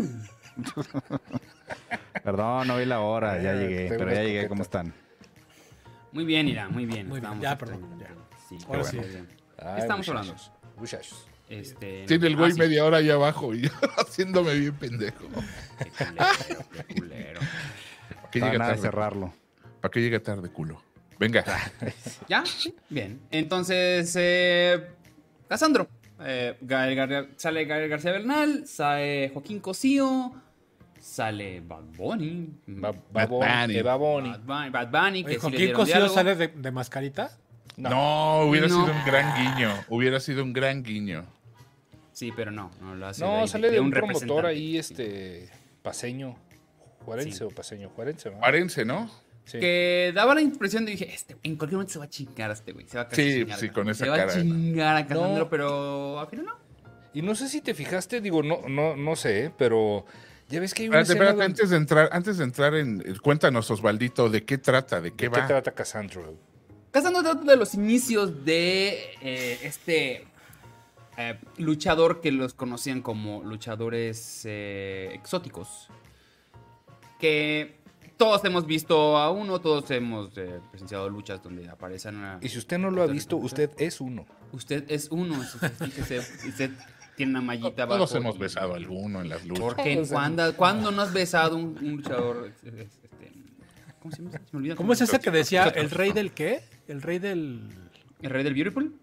Perdón, 2.22 2.68
no 2.68 2.76
vi 2.76 2.84
la 2.84 3.00
hora, 3.00 3.40
ya 3.40 3.50
Ah, 3.50 3.54
llegué, 3.54 3.88
tengo 3.88 3.98
pero 4.04 4.12
ya 4.14 4.22
llegué. 4.22 4.48
¿cómo 4.48 4.62
están? 4.62 4.92
Muy 6.12 6.24
bien, 6.24 6.46
Ira, 6.48 6.68
muy 6.68 6.86
bien. 6.86 7.08
Muy 7.08 7.20
bien, 7.20 7.40
ya, 7.40 7.56
perdón, 7.58 7.80
Sí, 8.48 8.58
Ahora 8.68 8.80
qué 8.82 8.84
sí. 8.88 8.96
bueno. 8.98 9.26
Ay, 9.58 9.80
estamos 9.80 10.06
muchachos, 10.06 10.50
hablando? 10.52 10.80
Muchachos. 10.80 11.26
Este, 11.60 12.04
Tiene 12.06 12.26
el 12.26 12.36
güey 12.36 12.50
ah, 12.50 12.54
sí. 12.54 12.58
media 12.60 12.84
hora 12.84 12.98
ahí 12.98 13.10
abajo 13.10 13.54
y 13.54 13.62
yo 13.62 13.70
haciéndome 13.98 14.54
bien 14.54 14.74
pendejo. 14.74 15.24
Qué 15.78 15.90
culero, 16.04 16.60
qué 16.88 16.94
culero. 16.94 17.40
¿Para 17.40 18.30
qué 18.30 18.40
llega 18.40 18.58
tarde? 18.66 18.80
cerrarlo. 18.82 19.32
¿Para 19.80 19.90
qué 19.92 20.00
llega 20.00 20.20
tarde, 20.20 20.48
culo? 20.50 20.82
Venga. 21.18 21.44
¿Ya? 22.28 22.44
Sí, 22.44 22.74
Bien. 22.88 23.20
Entonces, 23.30 24.14
eh, 24.18 24.88
Casandro. 25.48 25.88
Eh, 26.20 26.56
Gael 26.60 26.96
Gar- 26.96 27.28
sale 27.36 27.64
Gael 27.64 27.88
García 27.88 28.12
Bernal, 28.12 28.66
sale 28.66 29.30
Joaquín 29.34 29.58
Cosío, 29.60 30.32
sale 30.98 31.60
Bad 31.60 31.82
Bunny. 31.96 32.48
Ba- 32.66 32.94
Bad 33.12 33.28
Bunny. 33.28 33.82
Bad 33.82 33.98
Bunny, 33.98 34.32
Bad 34.70 34.88
Bunny, 34.90 35.22
que 35.24 35.30
Oye, 35.30 35.34
sí 35.34 35.40
¿Con 35.40 35.50
le 35.52 35.56
quién 35.56 35.66
dieron 35.68 35.80
cocido 35.82 35.98
diálogo. 35.98 36.14
sale 36.14 36.34
de, 36.36 36.48
de 36.48 36.70
mascarita? 36.70 37.30
No, 37.76 38.42
hubiera 38.42 38.68
No. 38.68 38.86
sido 38.86 38.96
un 38.96 39.04
gran 39.04 39.34
guiño. 39.36 39.70
Hubiera 39.88 40.20
sido 40.20 40.42
un 40.44 40.52
gran 40.52 40.82
guiño. 40.84 41.26
Sí, 42.14 42.32
pero 42.34 42.50
no, 42.50 42.70
no 42.80 42.94
lo 42.94 43.06
hace. 43.06 43.22
No, 43.22 43.40
ahí 43.42 43.48
sale 43.48 43.70
de 43.70 43.80
un 43.80 43.90
promotor 43.90 44.14
representante. 44.14 44.48
ahí, 44.48 44.78
este, 44.78 45.48
paseño. 45.82 46.38
Juarense 47.04 47.38
Sí. 47.38 47.44
o 47.44 47.48
paseño, 47.50 47.90
Juarense, 47.90 48.30
¿no? 48.30 48.40
Parense, 48.40 48.84
¿no? 48.86 49.10
Sí. 49.44 49.58
Que 49.60 50.10
daba 50.14 50.34
la 50.34 50.40
impresión 50.40 50.86
de 50.86 50.92
dije, 50.92 51.12
este, 51.12 51.36
en 51.42 51.56
cualquier 51.56 51.76
momento 51.76 51.92
se 51.92 51.98
va 51.98 52.06
a 52.06 52.08
chingar 52.08 52.50
a 52.50 52.54
este 52.54 52.72
güey. 52.72 52.86
Se 52.88 52.96
va 52.96 53.02
a 53.02 53.10
Sí, 53.10 53.16
chingar 53.16 53.36
sí, 53.58 53.66
Casandro. 53.66 53.74
con 53.74 53.90
esa 53.90 54.04
Se 54.04 54.10
va 54.10 54.16
cara. 54.16 54.32
a 54.32 54.34
chingar 54.34 54.96
a 54.96 55.06
Casandro, 55.06 55.44
No. 55.44 55.50
pero 55.50 56.18
al 56.20 56.26
final 56.28 56.46
no. 56.46 56.54
Y 57.12 57.20
no 57.20 57.34
sé 57.34 57.48
si 57.48 57.60
te 57.60 57.74
fijaste, 57.74 58.20
digo, 58.22 58.42
no, 58.42 58.62
no, 58.68 58.96
no 58.96 59.16
sé, 59.16 59.52
pero 59.58 60.06
ya 60.48 60.60
ves 60.60 60.72
que 60.72 60.84
hay 60.84 60.88
una 60.88 61.00
Espérate, 61.00 61.12
espérate, 61.24 61.32
donde- 61.36 61.44
antes 61.44 61.70
de 61.70 61.76
entrar, 61.76 62.08
antes 62.12 62.38
de 62.38 62.44
entrar 62.44 62.74
en. 62.74 63.18
Cuéntanos, 63.22 63.70
Osvaldito, 63.70 64.30
¿de 64.30 64.44
qué 64.44 64.56
trata? 64.56 65.00
¿De 65.02 65.10
qué 65.10 65.26
¿De 65.28 65.32
qué 65.32 65.40
va? 65.40 65.46
trata 65.46 65.72
Cassandro? 65.72 66.34
Casandro 66.90 67.22
trata 67.22 67.42
de 67.44 67.56
los 67.56 67.74
inicios 67.74 68.44
de 68.46 69.10
eh, 69.20 69.58
este 69.62 70.24
eh, 71.16 71.38
luchador 71.58 72.20
que 72.20 72.32
los 72.32 72.54
conocían 72.54 73.02
como 73.02 73.42
luchadores 73.44 74.42
eh, 74.44 75.10
exóticos. 75.14 75.88
Que 77.18 77.78
todos 78.16 78.44
hemos 78.44 78.66
visto 78.66 79.16
a 79.16 79.30
uno, 79.30 79.60
todos 79.60 79.90
hemos 79.90 80.36
eh, 80.38 80.60
presenciado 80.70 81.08
luchas 81.08 81.42
donde 81.42 81.68
aparecen 81.68 82.16
una... 82.16 82.38
Y 82.40 82.48
si 82.48 82.58
usted 82.58 82.78
no 82.78 82.90
lo 82.90 83.02
ha 83.02 83.06
visto, 83.06 83.36
usted 83.36 83.70
es 83.78 84.00
uno. 84.00 84.26
Usted 84.52 84.84
es 84.88 85.08
uno, 85.10 85.34
fíjese, 85.42 86.18
usted 86.48 86.70
tiene 87.16 87.30
una 87.30 87.40
mallita 87.40 87.84
abajo. 87.84 87.98
Todos 88.04 88.14
hemos 88.16 88.36
y- 88.36 88.38
besado 88.38 88.74
a 88.74 88.76
alguno 88.76 89.20
en 89.20 89.28
las 89.28 89.44
luchas. 89.44 89.64
¿Por 89.64 89.76
qué? 89.76 89.94
Todos 89.96 90.08
¿Cuándo, 90.10 90.56
cuándo 90.56 90.90
no 90.90 91.02
has 91.02 91.12
besado 91.12 91.56
un, 91.56 91.76
un 91.80 91.96
luchador? 91.96 92.52
este, 92.52 92.88
¿Cómo 94.00 94.14
se 94.14 94.22
llama? 94.22 94.30
Se 94.32 94.38
me 94.52 94.58
olvida 94.58 94.76
¿Cómo 94.76 94.92
es 94.92 95.00
ese 95.00 95.18
que 95.18 95.30
decía 95.30 95.64
el 95.68 95.90
rey 95.90 96.12
del 96.12 96.32
qué? 96.32 96.62
El 96.88 97.00
rey 97.00 97.18
del 97.18 97.70
¿El 98.20 98.30
rey 98.30 98.44
del 98.44 98.54
Beautiful? 98.54 98.94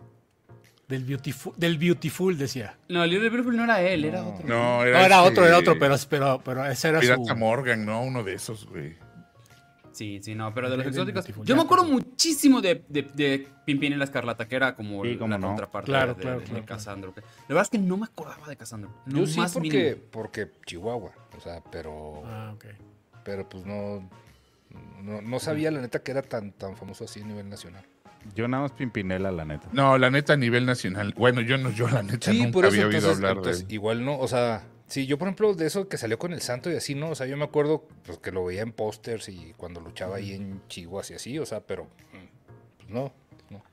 Del 0.91 1.03
beautiful, 1.05 1.53
del 1.57 1.77
beautiful 1.79 2.38
decía. 2.38 2.77
No, 2.89 3.03
el 3.03 3.10
rey 3.10 3.19
del 3.19 3.29
Beautiful 3.31 3.57
no 3.57 3.63
era 3.63 3.81
él, 3.81 4.05
era 4.05 4.24
otro. 4.24 4.48
No, 4.48 4.77
No, 4.77 4.83
era, 4.86 5.05
era 5.05 5.17
este 5.19 5.29
otro, 5.31 5.48
era 5.48 5.57
otro, 5.57 5.79
pero 5.79 5.95
pero 6.10 6.41
pero 6.45 6.65
ese 6.65 6.89
era 6.89 7.00
Pirata 7.00 7.24
su 7.25 7.36
Morgan, 7.36 7.86
¿no? 7.86 8.03
Uno 8.03 8.24
de 8.24 8.33
esos, 8.36 8.67
güey. 8.67 8.95
Sí, 9.93 10.19
sí, 10.24 10.36
no, 10.36 10.53
pero 10.53 10.69
de 10.69 10.77
los 10.77 10.88
exóticos. 10.88 11.25
Yo 11.43 11.55
me 11.55 11.63
acuerdo 11.63 11.83
muchísimo 11.83 12.62
de, 12.62 12.83
de, 12.88 13.01
de 13.13 13.48
Pimpín 13.65 13.91
y 13.91 13.98
la 13.98 14.05
Escarlata, 14.05 14.48
que 14.48 14.55
era 14.55 14.74
como 14.74 15.03
Sí, 15.03 15.15
la 15.19 15.38
no. 15.38 15.48
contraparte 15.48 15.86
Claro, 15.91 16.13
de, 16.15 16.21
claro, 16.21 16.38
de- 16.38 16.41
de 16.43 16.50
claro, 16.50 16.65
claro. 16.65 16.77
Cassandro. 16.77 17.13
La 17.15 17.24
verdad 17.50 17.63
es 17.63 17.69
que 17.69 17.77
no 17.77 17.98
me 17.98 18.05
acordaba 18.05 18.48
de 18.48 18.55
Cassandro. 18.55 18.89
No 19.05 19.19
Yo 19.19 19.27
sí 19.27 19.38
más 19.39 19.51
porque, 19.53 19.69
mínimo. 19.69 20.01
porque 20.12 20.50
Chihuahua, 20.65 21.12
o 21.38 21.41
sea, 21.41 21.62
pero, 21.71 22.24
Ah, 22.25 22.51
ok. 22.55 22.65
pero 23.25 23.48
pues 23.50 23.65
no, 23.65 24.10
no, 25.01 25.21
no 25.21 25.39
sabía 25.39 25.69
la 25.71 25.81
neta 25.81 26.01
que 26.01 26.12
era 26.12 26.21
tan, 26.21 26.53
tan 26.53 26.77
famoso 26.77 27.03
así 27.03 27.21
a 27.21 27.25
nivel 27.25 27.50
nacional. 27.50 27.83
Yo 28.36 28.48
nada 28.48 28.63
más 28.63 28.72
Pimpinela, 28.72 29.32
la 29.32 29.46
neta. 29.46 29.68
No, 29.72 29.98
la 29.98 30.10
neta 30.10 30.34
a 30.34 30.38
nivel 30.38 30.66
nacional. 30.66 31.13
Bueno, 31.18 31.42
yo 31.42 31.58
no, 31.58 31.72
yo 31.72 31.88
la 31.88 32.04
neta 32.04 32.32
nunca 32.32 32.68
había 32.68 32.88
oído 32.88 32.98
entonces, 32.98 33.16
hablar 33.16 33.38
entonces, 33.38 33.60
de 33.60 33.66
él. 33.66 33.74
igual 33.74 34.06
no, 34.06 34.18
o 34.18 34.28
sea, 34.28 34.68
sí, 34.88 35.06
yo 35.06 35.18
por 35.18 35.28
ejemplo 35.28 35.54
de 35.54 35.66
eso 35.66 35.88
que 35.88 35.98
salió 35.98 36.18
con 36.20 36.34
el 36.34 36.42
santo 36.42 36.72
y 36.72 36.75
así, 36.75 36.96
¿no? 36.96 37.10
O 37.10 37.16
sea, 37.16 37.28
yo 37.28 37.38
me 37.38 37.44
acuerdo 37.44 37.88
pues, 38.06 38.20
que 38.20 38.32
lo 38.32 38.46
veía 38.46 38.62
en 38.62 38.72
pósters 38.72 39.30
y 39.30 39.54
cuando 39.58 39.82
luchaba 39.82 40.18
ahí 40.18 40.34
en 40.34 40.62
Chihuahua 40.68 41.04
y 41.10 41.13
así, 41.13 41.40
o 41.40 41.46
sea, 41.46 41.62
pero 41.62 41.88
pues, 42.12 42.90
no, 42.90 43.13
no. 43.50 43.63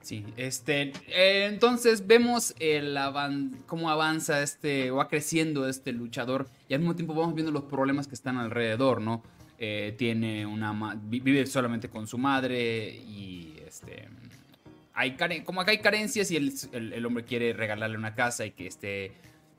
Sí, 0.00 0.24
este. 0.36 0.92
eh, 1.08 1.46
entonces 1.46 2.06
vemos 2.06 2.54
el 2.58 2.96
avan 2.96 3.62
cómo 3.66 3.90
avanza 3.90 4.42
este. 4.42 4.90
va 4.90 5.08
creciendo 5.08 5.68
este 5.68 5.92
luchador. 5.92 6.48
Y 6.68 6.74
al 6.74 6.80
mismo 6.80 6.96
tiempo 6.96 7.14
vamos 7.14 7.34
viendo 7.34 7.52
los 7.52 7.64
problemas 7.64 8.08
que 8.08 8.14
están 8.14 8.38
alrededor, 8.38 9.02
¿no? 9.02 9.22
Eh, 9.62 9.94
tiene 9.98 10.46
una. 10.46 10.72
ma- 10.72 10.98
vive 10.98 11.44
solamente 11.46 11.90
con 11.90 12.06
su 12.06 12.16
madre 12.16 12.88
y 12.88 13.56
este. 13.66 14.08
Hay 14.94 15.16
care- 15.16 15.44
como 15.44 15.60
acá 15.60 15.70
hay 15.72 15.80
carencias 15.80 16.30
y 16.30 16.36
el, 16.36 16.52
el- 16.72 16.92
el 16.94 17.04
hombre 17.06 17.24
quiere 17.24 17.52
regalarle 17.52 17.98
una 17.98 18.14
casa 18.14 18.46
y 18.46 18.52
que 18.52 18.66
esté. 18.66 19.12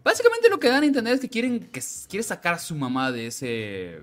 Básicamente 0.03 0.49
lo 0.49 0.59
que 0.59 0.69
dan 0.69 0.81
a 0.81 0.87
entender 0.87 1.13
es 1.13 1.19
que 1.19 1.29
quieren 1.29 1.59
que 1.59 1.81
quiere 2.09 2.23
sacar 2.23 2.55
a 2.55 2.59
su 2.59 2.75
mamá 2.75 3.11
de 3.11 3.27
ese 3.27 3.99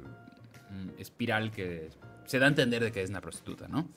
mm, 0.70 1.00
espiral 1.00 1.50
que 1.50 1.90
se 2.26 2.38
da 2.38 2.46
a 2.46 2.48
entender 2.50 2.84
de 2.84 2.92
que 2.92 3.02
es 3.02 3.10
una 3.10 3.20
prostituta, 3.20 3.66
¿no? 3.66 3.88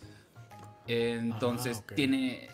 Entonces 0.88 1.84
Ah, 1.88 1.94
tiene 1.96 2.50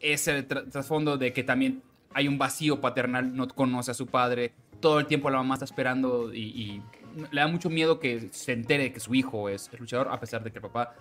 ese 0.00 0.46
tra- 0.46 0.68
trasfondo 0.70 1.16
de 1.16 1.32
que 1.32 1.42
también 1.42 1.82
hay 2.12 2.28
un 2.28 2.36
vacío 2.36 2.80
paternal, 2.82 3.34
no 3.34 3.48
conoce 3.48 3.90
a 3.90 3.94
su 3.94 4.06
padre, 4.06 4.52
todo 4.80 4.98
el 5.00 5.06
tiempo 5.06 5.30
la 5.30 5.38
mamá 5.38 5.54
está 5.54 5.64
esperando 5.64 6.32
y, 6.34 6.42
y 6.42 6.82
le 7.30 7.40
da 7.40 7.46
mucho 7.46 7.70
miedo 7.70 7.98
que 8.00 8.28
se 8.32 8.52
entere 8.52 8.92
que 8.92 9.00
su 9.00 9.14
hijo 9.14 9.48
es 9.48 9.70
el 9.72 9.80
luchador, 9.80 10.08
a 10.10 10.18
pesar 10.20 10.42
de 10.42 10.50
que 10.50 10.58
el 10.58 10.62
papá 10.62 10.94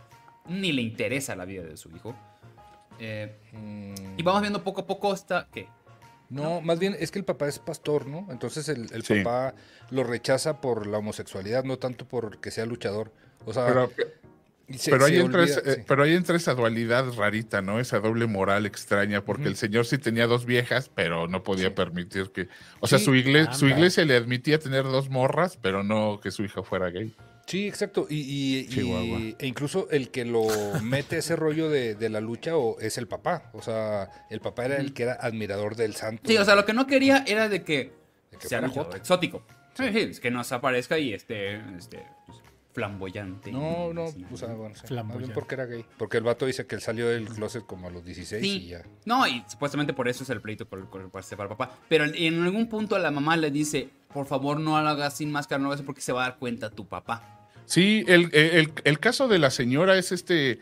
ni 0.48 0.72
le 0.72 0.82
interesa 0.82 1.36
la 1.36 1.46
vida 1.46 1.64
de 1.64 1.78
su 1.78 1.90
hijo. 1.96 2.16
Eh, 3.00 3.36
Mm, 3.54 4.18
y 4.20 4.24
vamos 4.24 4.42
viendo 4.42 4.64
poco 4.64 4.82
a 4.82 4.86
poco 4.88 5.14
esta... 5.14 5.48
¿Qué? 5.52 5.68
No, 6.30 6.62
más 6.62 6.80
bien 6.80 6.96
es 7.00 7.12
que 7.12 7.20
el 7.20 7.26
papá 7.26 7.48
es 7.48 7.60
pastor, 7.60 8.08
¿no? 8.08 8.28
Entonces 8.32 8.68
el, 8.70 8.92
el 8.94 9.04
Sí. 9.04 9.22
papá 9.24 9.54
lo 9.92 10.04
rechaza 10.04 10.62
por 10.62 10.88
la 10.88 10.98
homosexualidad, 10.98 11.64
no 11.64 11.78
tanto 11.78 12.08
por 12.08 12.40
que 12.40 12.50
sea 12.50 12.66
luchador. 12.66 13.12
O 13.46 13.54
sea, 13.54 13.66
Pero, 13.68 13.92
se- 14.78 14.92
pero, 14.92 15.06
ahí 15.06 15.18
entra 15.18 15.42
olvida, 15.42 15.58
esa, 15.60 15.72
eh, 15.72 15.76
sí. 15.76 15.82
pero 15.88 16.04
ahí 16.04 16.14
entra 16.14 16.36
esa 16.38 16.54
dualidad 16.56 17.06
rarita, 17.14 17.62
¿no? 17.62 17.80
Esa 17.80 18.00
doble 18.00 18.26
moral 18.28 18.66
extraña, 18.66 19.24
porque 19.26 19.48
el 19.48 19.56
señor 19.56 19.86
sí 19.86 19.98
tenía 19.98 20.26
dos 20.28 20.46
viejas, 20.46 20.90
pero 20.94 21.28
no 21.28 21.44
podía 21.44 21.68
Sí. 21.70 21.74
permitir 21.76 22.32
que... 22.32 22.48
O 22.80 22.88
sea, 22.88 23.00
su, 23.00 23.12
igle- 23.14 23.52
su 23.54 23.68
iglesia 23.68 24.06
le 24.06 24.16
admitía 24.16 24.60
tener 24.60 24.84
dos 24.84 25.10
morras, 25.10 25.58
pero 25.62 25.84
no 25.84 26.20
que 26.22 26.32
su 26.32 26.44
hija 26.44 26.64
fuera 26.64 26.90
gay. 26.90 27.14
Sí, 27.46 27.68
exacto. 27.68 28.08
Y, 28.10 28.22
y- 28.22 28.60
y- 28.60 28.68
Chihuahua. 28.70 29.20
e 29.38 29.48
incluso 29.48 29.90
el 29.92 30.10
que 30.12 30.24
lo 30.24 30.48
mete 30.82 31.18
ese 31.18 31.36
rollo 31.36 31.70
de, 31.70 31.94
de 31.94 32.10
la 32.10 32.22
lucha 32.22 32.56
o, 32.56 32.80
es 32.80 32.98
el 32.98 33.08
papá. 33.08 33.50
O 33.54 33.62
sea, 33.62 34.10
el 34.30 34.40
papá 34.40 34.64
era 34.66 34.78
el 34.78 34.94
que 34.94 35.04
era 35.04 35.14
admirador 35.16 35.76
del 35.76 35.94
santo. 35.94 36.24
Sí, 36.26 36.38
o 36.38 36.46
sea, 36.46 36.56
lo 36.56 36.66
que 36.66 36.72
no 36.74 36.88
quería 36.88 37.26
era 37.28 37.50
de 37.50 37.64
que, 37.64 37.92
De 38.32 38.38
que 38.38 38.48
sea 38.48 38.66
joto. 38.70 38.96
exótico. 38.96 39.46
Sí, 39.76 39.84
sí, 39.92 40.00
es 40.00 40.20
que 40.22 40.32
nos 40.32 40.54
aparezca 40.54 40.98
y 41.00 41.14
esté 41.14 41.56
este, 41.78 42.06
pues, 42.28 42.40
flamboyante. 42.74 43.52
No, 43.52 43.94
no, 43.94 44.06
o 44.06 44.38
sea, 44.38 44.50
bueno, 44.50 44.76
sí, 44.76 44.88
Flamboyante. 44.88 45.26
bien 45.28 45.34
porque 45.34 45.56
era 45.56 45.66
gay. 45.66 45.86
Porque 45.98 46.18
el 46.18 46.24
vato 46.24 46.46
dice 46.46 46.66
que 46.66 46.76
él 46.76 46.82
salió 46.82 47.08
del 47.08 47.28
closet 47.30 47.66
como 47.66 47.88
a 47.88 47.92
los 47.92 48.04
16 48.04 48.42
Sí. 48.42 48.50
y 48.66 48.68
ya. 48.70 48.82
No, 49.06 49.26
y 49.28 49.44
supuestamente 49.48 49.94
por 49.94 50.08
eso 50.08 50.24
es 50.24 50.30
el 50.32 50.42
pleito 50.42 50.68
con, 50.68 50.88
con, 50.88 51.10
para 51.12 51.24
separar 51.24 51.52
al 51.52 51.58
papá. 51.58 51.78
Pero 51.88 52.06
en 52.06 52.42
algún 52.44 52.68
punto 52.68 52.98
la 53.00 53.12
mamá 53.12 53.38
le 53.38 53.52
dice, 53.52 53.90
por 54.14 54.26
favor 54.26 54.60
no 54.60 54.82
lo 54.82 54.90
hagas 54.90 55.18
sin 55.18 55.32
máscara, 55.32 55.60
no 55.60 55.68
lo 55.68 55.74
hagas 55.74 55.86
porque 55.86 56.02
se 56.02 56.12
va 56.12 56.26
a 56.26 56.30
dar 56.30 56.40
cuenta 56.40 56.70
tu 56.72 56.88
papá. 56.88 57.48
Sí, 57.66 58.04
el, 58.08 58.30
el- 58.34 58.74
el 58.84 59.00
caso 59.00 59.28
de 59.28 59.40
la 59.40 59.50
señora 59.52 59.98
es 59.98 60.12
este 60.12 60.60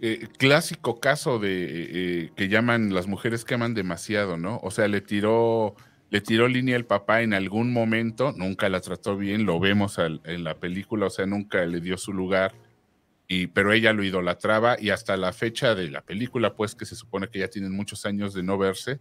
eh, 0.00 0.28
clásico 0.36 1.00
caso 1.00 1.38
de 1.38 1.64
eh, 1.64 1.68
eh, 1.92 2.30
que 2.36 2.48
llaman 2.48 2.92
las 2.92 3.06
mujeres 3.06 3.44
que 3.46 3.54
aman 3.54 3.72
demasiado, 3.72 4.36
¿no? 4.36 4.58
O 4.62 4.70
sea, 4.70 4.88
le 4.88 5.00
tiró 5.00 5.74
le 6.10 6.20
tiró 6.20 6.48
línea 6.48 6.76
al 6.76 6.84
papá 6.86 7.22
en 7.22 7.34
algún 7.34 7.72
momento, 7.72 8.32
nunca 8.36 8.68
la 8.68 8.80
trató 8.80 9.16
bien, 9.16 9.44
lo 9.44 9.58
vemos 9.58 9.98
al- 9.98 10.20
en 10.24 10.44
la 10.44 10.54
película, 10.58 11.06
o 11.06 11.10
sea, 11.10 11.26
nunca 11.26 11.64
le 11.66 11.80
dio 11.80 11.96
su 11.98 12.12
lugar. 12.12 12.54
Y, 13.28 13.48
pero 13.48 13.72
ella 13.72 13.92
lo 13.92 14.04
idolatraba 14.04 14.76
y 14.80 14.90
hasta 14.90 15.16
la 15.16 15.32
fecha 15.32 15.74
de 15.74 15.90
la 15.90 16.00
película, 16.02 16.54
pues 16.54 16.76
que 16.76 16.84
se 16.86 16.94
supone 16.94 17.28
que 17.28 17.40
ya 17.40 17.48
tienen 17.48 17.72
muchos 17.72 18.06
años 18.06 18.34
de 18.34 18.44
no 18.44 18.56
verse 18.56 19.00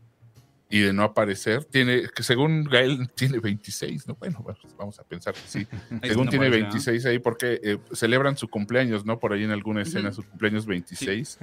y 0.68 0.80
de 0.80 0.94
no 0.94 1.04
aparecer, 1.04 1.64
tiene, 1.66 2.10
que 2.10 2.24
según 2.24 2.64
Gael 2.64 3.08
tiene 3.16 3.38
26, 3.38 4.08
¿no? 4.08 4.16
Bueno, 4.16 4.40
bueno, 4.42 4.58
vamos 4.80 5.00
a 5.00 5.04
pensar 5.04 5.36
que 5.36 5.48
sí. 5.48 5.68
Según 6.04 6.28
tiene 6.28 6.48
aparece, 6.48 6.64
¿no? 6.64 6.70
26 6.72 7.06
ahí, 7.06 7.20
porque 7.20 7.60
eh, 7.64 7.78
celebran 7.92 8.36
su 8.36 8.48
cumpleaños, 8.48 9.06
¿no? 9.06 9.20
Por 9.20 9.32
ahí 9.32 9.44
en 9.44 9.52
alguna 9.52 9.84
escena, 9.84 10.12
su 10.12 10.24
cumpleaños 10.24 10.66
26. 10.66 11.38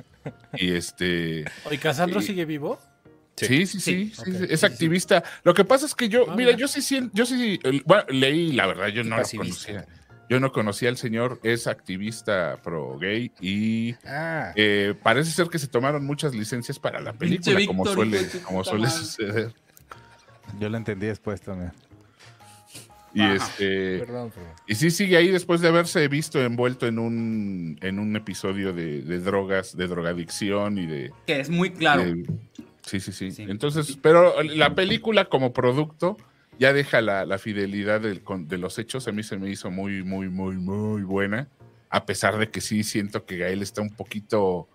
Y 0.54 0.72
este. 0.72 1.44
¿Y 1.70 1.78
Casandro 1.78 2.20
sigue 2.20 2.44
vivo? 2.46 2.80
Sí, 3.46 3.66
sí, 3.66 3.80
sí, 3.80 4.12
Sí. 4.14 4.22
sí, 4.32 4.46
es 4.48 4.60
sí. 4.60 4.66
activista. 4.66 5.22
Lo 5.44 5.54
que 5.54 5.64
pasa 5.64 5.86
es 5.86 5.94
que 5.94 6.08
yo, 6.08 6.24
Ah, 6.28 6.34
mira, 6.36 6.48
mira. 6.52 6.58
yo 6.58 6.68
sí, 6.68 6.82
sí, 6.82 7.10
yo 7.12 7.26
sí, 7.26 7.58
bueno, 7.84 8.04
leí, 8.08 8.52
la 8.52 8.66
verdad, 8.66 8.88
yo 8.88 9.04
no 9.04 9.16
lo 9.18 9.22
conocía. 9.22 9.86
Yo 10.30 10.40
no 10.40 10.50
conocía 10.52 10.88
al 10.88 10.96
señor, 10.96 11.40
es 11.42 11.66
activista 11.66 12.56
pro 12.62 12.96
gay 12.98 13.30
y 13.40 13.94
Ah, 14.06 14.52
eh, 14.56 14.94
parece 15.02 15.30
ser 15.30 15.48
que 15.48 15.58
se 15.58 15.66
tomaron 15.66 16.06
muchas 16.06 16.34
licencias 16.34 16.78
para 16.78 17.00
la 17.00 17.12
película, 17.12 17.58
como 17.66 17.84
suele, 17.84 18.26
como 18.44 18.64
suele 18.64 18.88
suceder. 18.88 19.52
Yo 20.58 20.68
lo 20.70 20.76
entendí 20.78 21.06
después 21.06 21.40
también. 21.42 21.72
Y 23.14 23.20
Ajá. 23.20 23.34
este. 23.34 23.98
perdón, 23.98 24.30
perdón. 24.30 24.50
Y 24.66 24.74
sí 24.74 24.90
sigue 24.90 25.18
ahí 25.18 25.28
después 25.28 25.60
de 25.60 25.68
haberse 25.68 26.08
visto 26.08 26.40
envuelto 26.42 26.86
en 26.86 26.98
un, 26.98 27.78
en 27.82 27.98
un 27.98 28.16
episodio 28.16 28.72
de, 28.72 29.02
de 29.02 29.20
drogas, 29.20 29.76
de 29.76 29.86
drogadicción 29.86 30.78
y 30.78 30.86
de... 30.86 31.12
Que 31.26 31.40
es 31.40 31.50
muy 31.50 31.72
claro. 31.72 32.04
de- 32.04 32.24
sí, 32.82 33.00
sí, 33.00 33.12
sí, 33.12 33.30
Sí. 33.30 33.42
Entonces, 33.48 33.96
pero 34.00 34.42
la 34.42 34.74
película 34.74 35.26
como 35.26 35.52
producto 35.52 36.16
ya 36.58 36.72
deja 36.72 37.00
la, 37.00 37.24
la 37.24 37.38
fidelidad 37.38 38.00
del- 38.00 38.22
de 38.46 38.58
los 38.58 38.78
hechos. 38.78 39.08
A 39.08 39.12
mí 39.12 39.22
se 39.22 39.36
me 39.36 39.48
hizo 39.50 39.70
muy, 39.70 40.02
muy, 40.02 40.28
muy, 40.28 40.56
muy 40.56 41.02
buena. 41.02 41.48
A 41.90 42.06
pesar 42.06 42.38
de 42.38 42.50
que 42.50 42.60
sí 42.60 42.84
siento 42.84 43.24
que 43.26 43.36
Gael 43.38 43.62
está 43.62 43.82
un 43.82 43.90
poquito 43.90 44.68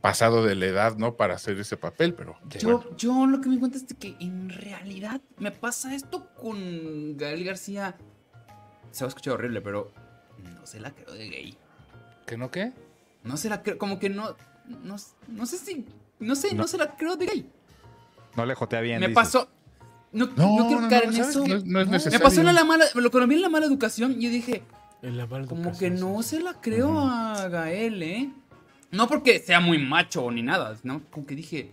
pasado 0.00 0.44
de 0.44 0.54
la 0.54 0.66
edad, 0.66 0.96
¿no? 0.96 1.14
Para 1.14 1.34
hacer 1.34 1.58
ese 1.60 1.76
papel, 1.76 2.14
pero 2.14 2.36
Yo, 2.58 2.78
bueno. 2.78 2.96
yo 2.96 3.26
lo 3.26 3.40
que 3.40 3.48
me 3.50 3.58
cuenta 3.58 3.76
es 3.76 3.84
que 3.98 4.16
en 4.18 4.48
realidad 4.48 5.20
me 5.38 5.50
pasa 5.50 5.94
esto 5.94 6.26
con 6.34 7.16
Gael 7.18 7.44
García. 7.44 7.96
Se 8.92 9.04
va 9.04 9.08
a 9.08 9.10
escuchar 9.10 9.34
horrible, 9.34 9.60
pero 9.60 9.92
no 10.54 10.66
se 10.66 10.80
la 10.80 10.90
creo 10.92 11.12
de 11.12 11.28
gay. 11.28 11.56
¿Que 12.26 12.36
no 12.38 12.50
qué? 12.50 12.72
No 13.24 13.36
se 13.36 13.48
la 13.50 13.62
creo, 13.62 13.76
como 13.78 13.98
que 13.98 14.08
no. 14.08 14.34
No, 14.84 14.96
no 15.28 15.46
sé 15.46 15.58
si. 15.58 15.84
No 16.20 16.34
sé, 16.36 16.50
no, 16.54 16.62
No. 16.62 16.68
se 16.68 16.78
la 16.78 16.94
creo 16.96 17.16
de 17.16 17.26
gay. 17.26 17.50
No 18.36 18.46
le 18.46 18.54
jotea 18.54 18.80
bien. 18.80 19.00
me 19.00 19.08
dices. 19.08 19.14
pasó. 19.14 19.48
No, 20.12 20.26
no, 20.36 20.58
No, 20.58 20.66
quiero 20.66 20.80
no, 20.82 20.88
caer 20.88 21.04
no, 21.06 21.10
en 21.10 21.16
¿sabes 21.16 21.30
eso. 21.36 21.46
No 21.46 21.56
es 21.56 21.64
me 21.64 21.84
necesario. 21.86 22.20
pasó 22.24 22.40
en 22.40 22.54
la 22.54 22.64
mala. 22.64 22.84
Lo 22.94 23.10
que 23.10 23.18
lo 23.18 23.26
vi 23.26 23.36
en 23.36 23.42
la 23.42 23.48
mala 23.48 23.66
educación, 23.66 24.20
yo 24.20 24.28
dije, 24.30 24.62
En 25.02 25.16
la 25.16 25.26
mala 25.26 25.46
como 25.46 25.62
educación, 25.62 25.92
que 25.92 25.98
sí. 25.98 26.04
no 26.04 26.22
se 26.22 26.40
la 26.40 26.54
creo 26.60 27.00
a 27.00 27.48
Gael, 27.48 28.02
¿eh? 28.02 28.30
No 28.90 29.08
porque 29.08 29.38
sea 29.38 29.60
muy 29.60 29.78
macho 29.78 30.30
ni 30.30 30.42
nada, 30.42 30.76
sino 30.76 31.00
como 31.10 31.26
que 31.26 31.34
dije. 31.36 31.72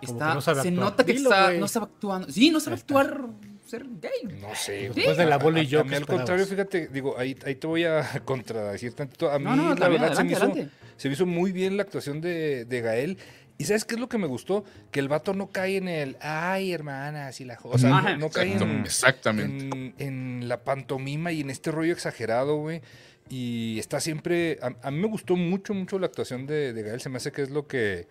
Está, 0.00 0.28
que 0.28 0.34
no 0.34 0.40
sabe 0.40 0.62
se 0.62 0.68
actuar. 0.68 0.84
nota 0.90 1.04
que 1.04 1.12
Dilo, 1.14 1.30
está, 1.30 1.52
no 1.54 1.66
sabe 1.68 1.86
actuando. 1.86 2.30
Sí, 2.30 2.50
no 2.50 2.60
sabe 2.60 2.76
actuar 2.76 3.24
ser 3.66 3.84
gay. 4.00 4.38
No 4.40 4.54
sé. 4.54 4.88
Sí. 4.88 4.92
Después 4.94 5.16
del 5.16 5.32
abuelo 5.32 5.60
y 5.60 5.66
yo. 5.66 5.80
A 5.80 5.84
mí 5.84 5.90
¿qué 5.90 5.96
al 5.96 6.06
contrario, 6.06 6.46
fíjate, 6.46 6.88
digo, 6.88 7.18
ahí, 7.18 7.36
ahí 7.44 7.54
te 7.56 7.66
voy 7.66 7.84
a 7.84 8.06
contradecir 8.24 8.92
tantito. 8.92 9.30
A 9.30 9.38
mí, 9.38 9.44
No, 9.46 9.56
no, 9.56 9.74
la 9.74 9.88
verdad, 9.88 10.14
se, 10.14 10.22
me 10.22 10.32
hizo, 10.32 10.52
se 10.96 11.08
me 11.08 11.14
hizo 11.14 11.26
muy 11.26 11.50
bien 11.50 11.76
la 11.76 11.82
actuación 11.82 12.20
de, 12.20 12.64
de 12.66 12.80
Gael. 12.80 13.18
¿Y 13.60 13.64
sabes 13.64 13.84
qué 13.84 13.96
es 13.96 14.00
lo 14.00 14.08
que 14.08 14.18
me 14.18 14.28
gustó? 14.28 14.64
Que 14.92 15.00
el 15.00 15.08
vato 15.08 15.34
no 15.34 15.48
cae 15.48 15.78
en 15.78 15.88
el, 15.88 16.16
ay, 16.20 16.72
hermana, 16.72 17.26
así 17.26 17.44
la... 17.44 17.56
jo-". 17.56 17.70
O 17.70 17.78
sea, 17.78 17.90
no, 17.90 18.16
no 18.16 18.30
cae 18.30 18.52
en, 18.52 18.80
exactamente. 18.82 19.64
en, 19.76 19.94
en 19.98 20.48
la 20.48 20.62
pantomima 20.62 21.32
y 21.32 21.40
en 21.40 21.50
este 21.50 21.72
rollo 21.72 21.92
exagerado, 21.92 22.56
güey. 22.56 22.82
Y 23.28 23.78
está 23.80 23.98
siempre. 24.00 24.58
A, 24.62 24.86
a 24.86 24.90
mí 24.92 25.00
me 25.00 25.08
gustó 25.08 25.34
mucho, 25.34 25.74
mucho 25.74 25.98
la 25.98 26.06
actuación 26.06 26.46
de, 26.46 26.72
de 26.72 26.82
Gael. 26.82 27.00
Se 27.00 27.08
me 27.08 27.16
hace 27.16 27.32
que 27.32 27.42
es 27.42 27.50
lo 27.50 27.66
que, 27.66 28.06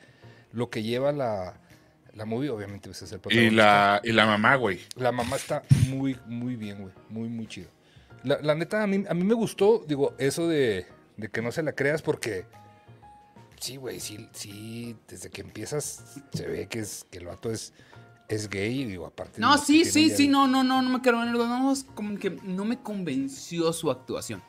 lo 0.52 0.70
que 0.70 0.84
lleva 0.84 1.12
la, 1.14 1.60
la 2.14 2.26
movie. 2.26 2.50
Obviamente, 2.50 2.90
pues, 2.90 3.02
es 3.02 3.12
el 3.14 3.18
Y 3.18 3.22
protagonista. 3.22 3.56
la, 3.56 4.02
y 4.04 4.12
la 4.12 4.26
mamá, 4.26 4.56
güey. 4.56 4.82
La 4.96 5.12
mamá 5.14 5.38
está 5.38 5.64
muy, 5.88 6.18
muy 6.28 6.56
bien, 6.58 6.82
güey. 6.82 6.94
Muy, 7.10 7.30
muy 7.30 7.48
chido. 7.48 7.70
La, 8.24 8.38
la 8.42 8.54
neta, 8.54 8.84
a 8.84 8.88
mí, 8.88 9.06
a 9.08 9.14
mí 9.14 9.24
me 9.24 9.34
gustó, 9.34 9.84
digo, 9.88 10.14
eso 10.20 10.48
de, 10.48 10.86
de 11.16 11.30
que 11.30 11.42
no 11.42 11.52
se 11.54 11.64
la 11.64 11.72
creas 11.72 12.02
porque... 12.02 12.46
Sí, 13.60 13.76
güey, 13.78 14.00
sí, 14.00 14.28
sí, 14.34 14.96
desde 15.08 15.30
que 15.30 15.42
empiezas 15.42 16.22
se 16.34 16.48
ve 16.48 16.68
que, 16.68 16.80
es, 16.80 17.06
que 17.10 17.18
el 17.18 17.26
vato 17.26 17.52
es, 17.52 17.74
es 18.28 18.50
gay, 18.50 18.86
digo, 18.86 19.06
aparte... 19.06 19.42
No, 19.42 19.58
sí, 19.58 19.84
sí, 19.84 20.10
sí, 20.12 20.26
de- 20.28 20.32
no, 20.32 20.48
no, 20.48 20.64
no, 20.64 20.82
no 20.82 20.90
me 20.90 21.02
quiero 21.02 21.20
venir, 21.20 21.34
no, 21.36 21.72
es 21.72 21.84
como 21.96 22.18
que 22.20 22.30
no 22.44 22.66
me 22.66 22.80
convenció 22.82 23.74
su 23.74 23.90
actuación. 23.90 24.44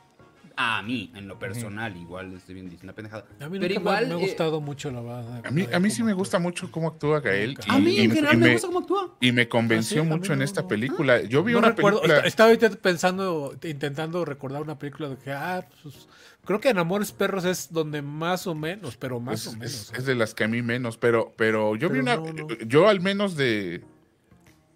A 0.60 0.82
mí, 0.82 1.12
en 1.14 1.28
lo 1.28 1.38
personal, 1.38 1.96
igual 1.96 2.34
estoy 2.34 2.54
bien 2.56 2.66
diciendo 2.66 2.86
una 2.86 2.92
pendejada. 2.92 3.24
A 3.40 3.48
mí 3.48 3.60
Pero 3.60 3.74
igual, 3.74 4.08
me, 4.08 4.14
ha 4.14 4.16
eh, 4.16 4.20
gustado 4.20 4.60
mucho 4.60 4.90
la 4.90 5.00
verdad. 5.00 5.46
A 5.46 5.50
mí, 5.52 5.64
a 5.72 5.78
mí 5.78 5.88
sí 5.88 6.02
me 6.02 6.12
gusta 6.12 6.40
mucho 6.40 6.68
cómo 6.72 6.88
actúa 6.88 7.20
Gael. 7.20 7.56
Y- 7.64 7.70
a 7.70 7.78
mí 7.78 7.96
en 8.00 8.10
y 8.10 8.14
general 8.14 8.36
me, 8.38 8.46
me- 8.46 8.52
gusta 8.54 8.66
cómo 8.66 8.80
actúa. 8.80 9.14
Y 9.20 9.30
me 9.30 9.48
convenció 9.48 10.02
Ah, 10.02 10.04
sí, 10.04 10.10
mucho 10.10 10.32
en 10.32 10.40
no, 10.40 10.44
esta 10.44 10.62
no. 10.62 10.66
película. 10.68 11.22
Yo 11.22 11.44
vi 11.44 11.52
No 11.52 11.60
una 11.60 11.68
recuerdo, 11.70 12.00
película. 12.00 12.18
est- 12.18 12.26
estaba 12.26 12.48
ahorita 12.50 12.70
pensando, 12.70 13.56
intentando 13.62 14.24
recordar 14.24 14.60
una 14.60 14.76
película 14.76 15.08
de 15.10 15.16
que, 15.18 15.30
ah, 15.30 15.64
pues, 15.80 16.08
creo 16.48 16.60
que 16.60 16.70
en 16.70 16.78
Amores 16.78 17.12
Perros 17.12 17.44
es 17.44 17.70
donde 17.70 18.00
más 18.02 18.46
o 18.46 18.54
menos, 18.54 18.96
pero 18.96 19.20
más 19.20 19.42
Es, 19.42 19.46
o 19.46 19.50
es- 19.50 19.56
menos. 19.58 19.92
es 19.96 20.04
de 20.06 20.14
las 20.14 20.34
que 20.34 20.44
a 20.44 20.48
mí 20.48 20.62
menos, 20.62 20.96
pero, 20.96 21.32
pero 21.36 21.76
yo 21.76 21.90
vi 21.90 21.98
una, 22.00 22.16
no, 22.16 22.32
no. 22.32 22.48
yo 22.66 22.88
al 22.88 23.00
menos 23.02 23.36
de, 23.36 23.82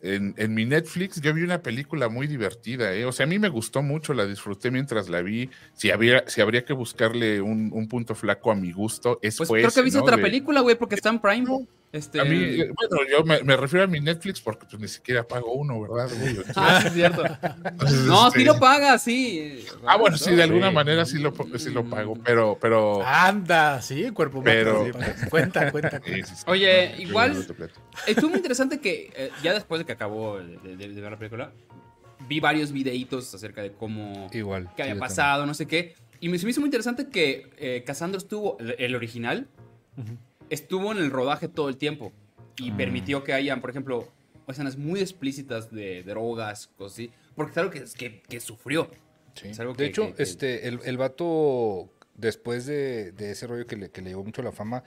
en, 0.02 0.35
en 0.37 0.52
mi 0.52 0.64
Netflix, 0.67 1.21
yo 1.21 1.33
vi 1.33 1.43
una 1.43 1.62
película 1.62 2.09
muy 2.11 2.26
divertida, 2.26 2.93
¿eh? 2.93 3.05
O 3.07 3.12
sea, 3.12 3.25
a 3.25 3.26
mí 3.26 3.38
me 3.38 3.49
gustó 3.49 3.83
mucho, 3.83 4.12
la 4.14 4.26
disfruté 4.26 4.71
mientras 4.71 5.09
la 5.09 5.23
vi. 5.23 5.49
Si 5.75 5.91
habría, 5.91 6.25
si 6.26 6.41
habría 6.43 6.64
que 6.64 6.73
buscarle 6.75 7.41
un, 7.41 7.71
un 7.73 7.88
punto 7.88 8.14
flaco 8.14 8.50
a 8.50 8.55
mi 8.55 8.71
gusto, 8.73 9.19
es 9.23 9.38
Pues 9.38 9.49
fue 9.49 9.61
creo 9.61 9.71
que 9.73 9.83
viste 9.83 9.99
¿no? 9.99 10.05
otra 10.05 10.17
De- 10.19 10.23
película, 10.23 10.61
güey, 10.61 10.76
porque 10.76 10.97
está 10.97 11.09
en 11.09 11.21
Prime. 11.21 11.67
Este... 11.92 12.20
A 12.20 12.25
mí, 12.25 12.37
eh, 12.37 12.72
bueno, 12.75 13.06
yo 13.11 13.22
me, 13.22 13.42
me 13.44 13.54
refiero 13.54 13.84
a 13.84 13.87
mi 13.87 14.00
Netflix 14.00 14.40
porque 14.40 14.64
pues 14.64 14.80
ni 14.80 14.88
siquiera 14.88 15.22
pago 15.28 15.52
uno, 15.52 15.78
¿verdad? 15.82 16.08
güey? 16.18 16.38
Ah, 16.56 16.78
sí, 16.80 16.87
es 16.88 16.94
cierto. 16.94 17.22
Entonces, 17.64 17.99
No, 18.06 18.28
este, 18.28 18.38
sí 18.38 18.44
lo 18.46 18.58
paga, 18.58 18.99
sí. 18.99 19.66
Ah, 19.87 19.99
bueno, 19.99 20.16
sí, 20.16 20.34
de 20.34 20.42
alguna 20.42 20.68
Sí. 20.70 20.75
manera 20.75 21.04
sí 21.04 21.18
lo, 21.18 21.34
sí 21.58 21.68
lo 21.70 21.84
pago, 21.84 22.14
pero, 22.25 22.56
pero... 22.58 23.02
Anda, 23.04 23.82
sí, 23.82 24.11
cuerpo 24.11 24.42
Pero- 24.42 24.87
sí, 24.87 24.92
cuenta, 25.28 25.70
cuenta. 25.70 26.00
Sí, 26.04 26.14
sí, 26.25 26.34
sí. 26.37 26.44
Oye, 26.46 26.94
igual-. 26.99 27.37
Estuvo 28.06 28.30
muy 28.30 28.38
interesante 28.38 28.80
que 28.80 29.12
eh, 29.14 29.30
ya 29.42 29.52
después 29.52 29.78
de 29.78 29.84
que 29.84 29.92
acabó 29.92 30.38
de, 30.38 30.56
de- 30.76 30.88
de 30.88 31.00
ver 31.00 31.12
la 31.12 31.18
película, 31.18 31.52
vi 32.26 32.40
varios 32.40 32.72
videitos 32.72 33.34
acerca 33.34 33.61
de 33.61 33.72
cómo... 33.72 34.28
Igual. 34.32 34.70
qué 34.76 34.84
había 34.84 34.99
pasado, 34.99 35.44
no 35.44 35.52
sé 35.52 35.66
qué. 35.66 35.94
Y 36.20 36.30
me, 36.30 36.38
se 36.38 36.46
me 36.46 36.52
hizo 36.52 36.61
muy 36.61 36.68
interesante 36.68 37.08
que 37.11 37.50
eh, 37.58 37.82
Cassandra 37.84 38.16
estuvo, 38.16 38.56
el, 38.61 38.76
el 38.78 38.94
original, 38.94 39.49
estuvo 40.52 40.92
en 40.92 40.99
el 40.99 41.11
rodaje 41.11 41.49
todo 41.49 41.68
el 41.68 41.76
tiempo. 41.76 42.12
Y 42.59 42.71
Mm. 42.71 42.76
permitió 42.76 43.25
que 43.25 43.32
hayan, 43.32 43.61
por 43.61 43.71
ejemplo, 43.71 44.06
escenas 44.47 44.76
muy 44.76 45.00
explícitas 45.00 45.71
de 45.71 46.02
drogas, 46.02 46.68
cosas 46.76 46.92
así. 46.94 47.11
Porque 47.35 47.52
es 47.52 47.59
algo 47.59 47.71
que, 47.71 47.85
que, 47.97 48.23
que 48.23 48.40
sufrió. 48.40 48.90
Sí. 49.35 49.49
Es 49.49 49.61
algo 49.61 49.73
de 49.73 49.78
que- 49.78 49.87
hecho, 49.87 50.12
este, 50.18 50.68
el, 50.68 50.80
el 50.85 50.97
vato, 50.99 51.88
después 52.14 52.66
de, 52.66 53.12
de 53.12 53.30
ese 53.30 53.47
rollo 53.47 53.66
que 53.66 53.76
le, 53.76 53.90
que 53.90 54.02
le 54.02 54.11
llevó 54.11 54.25
mucho 54.25 54.42
la 54.42 54.52
fama, 54.52 54.85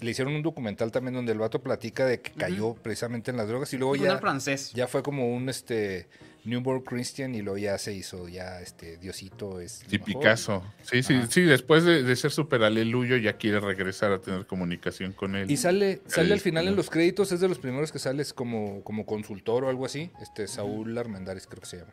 le 0.00 0.10
hicieron 0.10 0.34
un 0.34 0.42
documental 0.42 0.90
también 0.90 1.12
donde 1.14 1.32
el 1.32 1.38
vato 1.38 1.60
platica 1.62 2.06
de 2.06 2.20
que 2.22 2.30
cayó 2.32 2.74
precisamente 2.74 3.30
en 3.30 3.36
las 3.36 3.46
drogas 3.48 3.70
y 3.74 3.76
luego 3.76 3.94
ya, 3.96 4.16
francés. 4.18 4.72
ya 4.72 4.86
fue 4.86 5.02
como 5.02 5.34
un 5.34 5.48
este 5.50 6.06
newborn 6.46 6.80
Christian 6.82 7.34
y 7.34 7.42
luego 7.42 7.58
ya 7.58 7.76
se 7.78 7.92
hizo 7.92 8.28
ya 8.28 8.60
este 8.60 8.96
Diosito 8.96 9.60
es 9.60 9.82
Sí, 9.88 9.98
mejor. 9.98 10.06
Picasso. 10.06 10.62
Sí, 10.82 11.02
sí, 11.02 11.14
sí, 11.28 11.42
después 11.42 11.84
de, 11.84 12.02
de 12.02 12.16
ser 12.16 12.30
super 12.30 12.62
aleluyo 12.62 13.16
ya 13.16 13.34
quiere 13.36 13.60
regresar 13.60 14.12
a 14.12 14.20
tener 14.20 14.46
comunicación 14.46 15.12
con 15.12 15.34
él. 15.36 15.50
Y 15.50 15.56
sale, 15.56 16.00
sale 16.06 16.28
El- 16.28 16.32
al 16.34 16.40
final 16.40 16.68
en 16.68 16.76
los 16.76 16.88
créditos, 16.90 17.32
es 17.32 17.40
de 17.40 17.48
los 17.48 17.58
primeros 17.58 17.92
que 17.92 17.98
sales 17.98 18.32
como, 18.32 18.82
como 18.84 19.04
consultor 19.06 19.64
o 19.64 19.68
algo 19.68 19.84
así. 19.84 20.10
Este 20.22 20.46
Saúl 20.46 20.96
Armendáriz 20.96 21.46
creo 21.46 21.60
que 21.60 21.66
se 21.66 21.76
llama. 21.78 21.92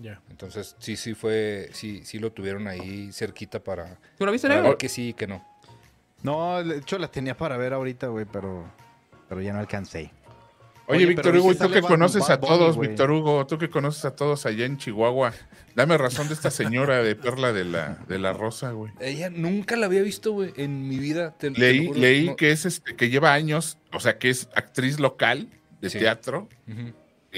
Ya. 0.00 0.20
Entonces, 0.30 0.76
sí, 0.78 0.96
sí 0.96 1.14
fue, 1.14 1.70
sí, 1.72 2.02
sí 2.04 2.18
lo 2.20 2.30
tuvieron 2.32 2.68
ahí 2.68 3.10
cerquita 3.12 3.58
para, 3.64 3.98
¿Tú 4.16 4.26
lo 4.26 4.32
viste, 4.32 4.46
para 4.48 4.60
ver 4.60 4.76
que 4.76 4.88
sí 4.88 5.08
y 5.08 5.14
que 5.14 5.26
no. 5.26 5.44
No, 6.22 6.62
de 6.64 6.78
hecho 6.78 6.98
la 6.98 7.10
tenía 7.10 7.36
para 7.36 7.56
ver 7.56 7.72
ahorita, 7.72 8.08
güey, 8.08 8.24
pero, 8.24 8.64
pero 9.28 9.40
ya 9.40 9.52
no 9.52 9.58
alcancé. 9.60 10.10
Oye, 10.90 10.96
Oye, 11.04 11.06
Víctor 11.06 11.36
Hugo, 11.36 11.54
tú 11.54 11.70
que 11.70 11.82
conoces 11.82 12.30
a 12.30 12.36
Bunny, 12.38 12.48
todos. 12.48 12.78
Víctor 12.78 13.10
Hugo, 13.10 13.46
tú 13.46 13.58
que 13.58 13.68
conoces 13.68 14.04
a 14.06 14.16
todos 14.16 14.46
allá 14.46 14.64
en 14.64 14.78
Chihuahua, 14.78 15.34
dame 15.74 15.98
razón 15.98 16.28
de 16.28 16.34
esta 16.34 16.50
señora 16.50 17.02
de 17.02 17.14
Perla 17.14 17.52
de 17.52 17.64
la, 17.66 17.98
de 18.08 18.18
la 18.18 18.32
Rosa, 18.32 18.70
güey. 18.72 18.92
Ella 18.98 19.28
nunca 19.28 19.76
la 19.76 19.84
había 19.86 20.00
visto, 20.02 20.32
güey, 20.32 20.52
en 20.56 20.88
mi 20.88 20.98
vida. 20.98 21.34
te- 21.36 21.50
Leí, 21.50 21.92
leí 21.92 22.26
no. 22.28 22.36
que 22.36 22.52
es 22.52 22.64
este, 22.64 22.96
que 22.96 23.10
lleva 23.10 23.34
años, 23.34 23.76
o 23.92 24.00
sea, 24.00 24.16
que 24.18 24.30
es 24.30 24.48
actriz 24.54 24.98
local 24.98 25.48
de 25.82 25.90
Sí. 25.90 25.98
teatro, 25.98 26.48
Ujú. 26.66 26.92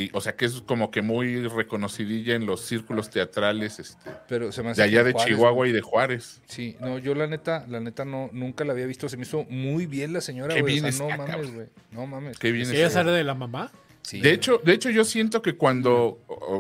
Y, 0.05 0.11
o 0.13 0.21
sea, 0.21 0.35
que 0.37 0.45
es 0.47 0.63
como 0.63 0.91
que 0.91 1.03
muy 1.03 1.47
reconocidilla 1.47 2.35
en 2.35 2.47
los 2.47 2.61
círculos 2.63 3.11
teatrales 3.11 3.79
este, 3.79 4.11
Pero 4.29 4.51
se 4.53 4.63
me 4.63 4.71
hace 4.71 4.83
de 4.83 4.89
allá 4.89 5.05
de 5.05 5.13
Juárez, 5.13 5.29
Chihuahua 5.35 5.69
y 5.69 5.73
de 5.73 5.81
Juárez. 5.81 6.41
Sí, 6.47 6.77
no, 6.81 6.99
yo 6.99 7.15
la 7.15 7.27
neta, 7.27 7.65
la 7.69 7.81
neta 7.81 8.05
no, 8.05 8.31
nunca 8.33 8.65
la 8.65 8.73
había 8.73 8.87
visto. 8.87 9.09
Se 9.09 9.17
me 9.17 9.23
hizo 9.25 9.45
muy 9.49 9.87
bien 9.87 10.13
la 10.13 10.21
señora, 10.21 10.55
güey. 10.61 10.75
bien 10.81 10.85
O 10.87 10.93
sea, 10.93 11.17
no 11.17 11.27
mames, 11.27 11.55
güey. 11.55 11.67
No 11.93 12.07
mames. 12.07 12.39
Qué 12.39 12.53
bien 12.53 12.67
¿Sí 12.67 12.73
está. 12.73 12.81
ella 12.87 12.91
sale 12.91 13.13
de 13.13 13.25
la 13.25 13.35
mamá? 13.35 13.71
Sí, 14.03 14.21
De 14.21 14.33
hecho, 14.33 14.59
de 14.65 14.73
hecho, 14.73 14.91
yo 14.91 15.05
siento 15.05 15.43
que 15.43 15.57
cuando 15.57 16.19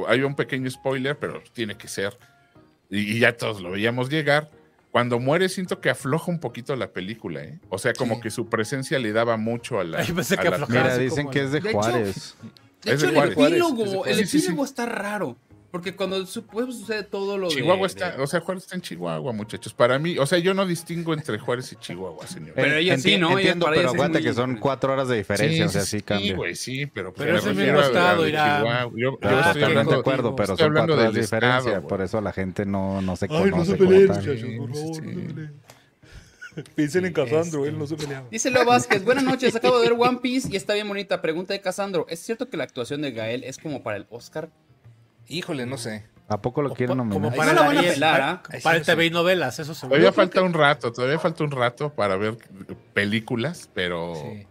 hay 0.08 0.22
un 0.22 0.34
pequeño 0.34 0.70
spoiler, 0.70 1.16
pero 1.18 1.42
tiene 1.52 1.76
que 1.76 1.88
ser, 1.88 2.16
y, 2.90 3.16
y 3.16 3.18
ya 3.20 3.36
todos 3.36 3.60
lo 3.62 3.70
veíamos 3.70 4.10
llegar, 4.10 4.50
cuando 4.90 5.18
muere 5.20 5.48
siento 5.48 5.80
que 5.80 5.88
afloja 5.88 6.30
un 6.30 6.40
poquito 6.40 6.74
la 6.76 6.88
película, 6.88 7.42
¿eh? 7.44 7.60
O 7.68 7.78
sea, 7.78 7.92
como 7.92 8.16
Sí. 8.16 8.22
que 8.22 8.30
su 8.30 8.48
presencia 8.48 8.98
le 8.98 9.12
daba 9.12 9.36
mucho 9.36 9.78
a 9.78 9.84
la... 9.84 9.98
Ay, 10.00 10.12
pensé 10.12 10.34
a 10.34 10.38
que 10.38 10.50
la-. 10.50 10.66
Mira, 10.66 10.98
dicen 10.98 11.30
que 11.30 11.44
es 11.44 11.52
de, 11.52 11.60
de 11.60 11.72
Juárez. 11.72 12.34
De 12.82 12.92
hecho, 12.94 13.06
el 13.08 13.14
Juárez. 13.14 13.38
epílogo, 13.38 13.86
Juárez, 13.86 14.18
el. 14.18 14.26
Sí, 14.26 14.30
sí, 14.32 14.38
sí. 14.40 14.46
epílogo 14.46 14.64
está 14.64 14.86
raro. 14.86 15.36
Porque 15.70 15.94
cuando 15.94 16.26
su- 16.26 16.44
pues, 16.46 16.66
sucede 16.74 17.04
todo 17.04 17.38
lo 17.38 17.48
de... 17.48 17.54
Chihuahua 17.54 17.82
de- 17.82 17.86
está, 17.86 18.16
o 18.18 18.26
sea, 18.26 18.40
Juárez 18.40 18.64
está 18.64 18.74
en 18.74 18.82
Chihuahua, 18.82 19.32
muchachos. 19.32 19.72
Para 19.72 20.00
mí, 20.00 20.18
o 20.18 20.26
sea, 20.26 20.40
yo 20.40 20.52
no 20.52 20.66
distingo 20.66 21.14
entre 21.14 21.38
Juárez 21.38 21.70
y 21.72 21.76
Chihuahua, 21.76 22.26
señor. 22.26 22.54
Pero 22.56 22.74
ella 22.74 22.98
sí, 22.98 23.16
¿no? 23.18 23.38
Entiendo, 23.38 23.66
pero 23.72 23.88
sí 23.90 23.94
aguanta 23.94 24.18
muy 24.18 24.26
que 24.26 24.34
son 24.34 24.56
cuatro 24.56 24.92
horas 24.92 25.06
de 25.06 25.18
diferencia, 25.18 25.66
o 25.66 25.68
sea, 25.68 25.82
sí 25.82 25.98
sí, 25.98 26.02
cambia. 26.02 26.34
güey, 26.34 26.56
sí, 26.56 26.86
pero, 26.86 27.12
pues 27.14 27.24
Pero 27.24 27.34
me 27.34 27.38
es 27.38 27.46
el 27.46 27.54
mismo 27.54 27.80
estado, 27.82 28.26
Irán. 28.26 28.62
Chihuahua. 28.64 28.82
Yo, 28.82 28.90
yo 28.96 29.00
Yo 29.00 29.18
Ah, 29.22 29.28
estoy 29.28 29.30
totalmente 29.38 29.62
hablando, 29.64 29.92
de 29.92 29.98
acuerdo, 30.00 30.34
pero 30.34 30.52
estoy 30.54 30.66
son 30.66 30.74
cuatro 30.74 30.94
horas 30.94 31.14
de 31.14 31.20
diferencia, 31.20 31.58
estado, 31.70 31.86
por 31.86 32.02
eso 32.02 32.20
la 32.20 32.32
gente 32.32 32.66
no, 32.66 33.00
no 33.00 33.14
se 33.14 33.26
Ay, 33.30 33.50
no 33.52 33.64
se 33.64 33.76
peleen, 33.76 34.06
muchachos, 34.08 34.40
por 34.58 34.74
favor, 34.74 34.74
Sí. 34.74 34.82
no 34.88 34.94
se 34.94 35.02
peleen. 35.02 35.60
Piensen 36.74 37.04
en 37.06 37.12
Casandro, 37.12 37.64
él 37.66 37.78
no 37.78 37.86
se 37.86 37.96
peleaba. 37.96 38.26
Dice 38.30 38.50
Leo 38.50 38.64
Vázquez, 38.64 39.04
buenas 39.04 39.24
noches, 39.24 39.54
acabo 39.54 39.78
de 39.80 39.88
ver 39.90 39.98
One 39.98 40.18
Piece 40.22 40.48
y 40.50 40.56
está 40.56 40.74
bien 40.74 40.88
bonita. 40.88 41.20
Pregunta 41.22 41.52
de 41.54 41.60
Casandro, 41.60 42.06
¿es 42.08 42.20
cierto 42.20 42.48
que 42.48 42.56
la 42.56 42.64
actuación 42.64 43.02
de 43.02 43.12
Gael 43.12 43.44
es 43.44 43.58
como 43.58 43.82
para 43.82 43.96
el 43.96 44.06
Oscar? 44.10 44.50
Híjole, 45.28 45.66
no 45.66 45.78
sé. 45.78 46.04
¿A 46.28 46.40
poco 46.40 46.62
lo 46.62 46.72
quieren 46.74 46.96
Como 46.96 47.12
nominar? 47.14 47.34
para 47.36 47.50
Ahí 47.50 47.56
no 47.56 47.72
la 47.72 47.80
pelar, 47.82 48.42
para- 48.42 48.58
sí 48.58 48.62
Para 48.64 48.76
el. 48.78 48.84
TV 48.84 49.06
y 49.06 49.10
novelas, 49.10 49.58
eso 49.58 49.74
seguro. 49.74 49.96
Todavía 49.96 50.12
falta 50.12 50.42
un 50.42 50.52
rato, 50.54 50.92
todavía 50.92 51.18
falta 51.18 51.42
un 51.44 51.50
rato 51.50 51.90
para 51.92 52.16
ver 52.16 52.36
películas, 52.94 53.68
pero 53.74 54.14
Sí. 54.14 54.46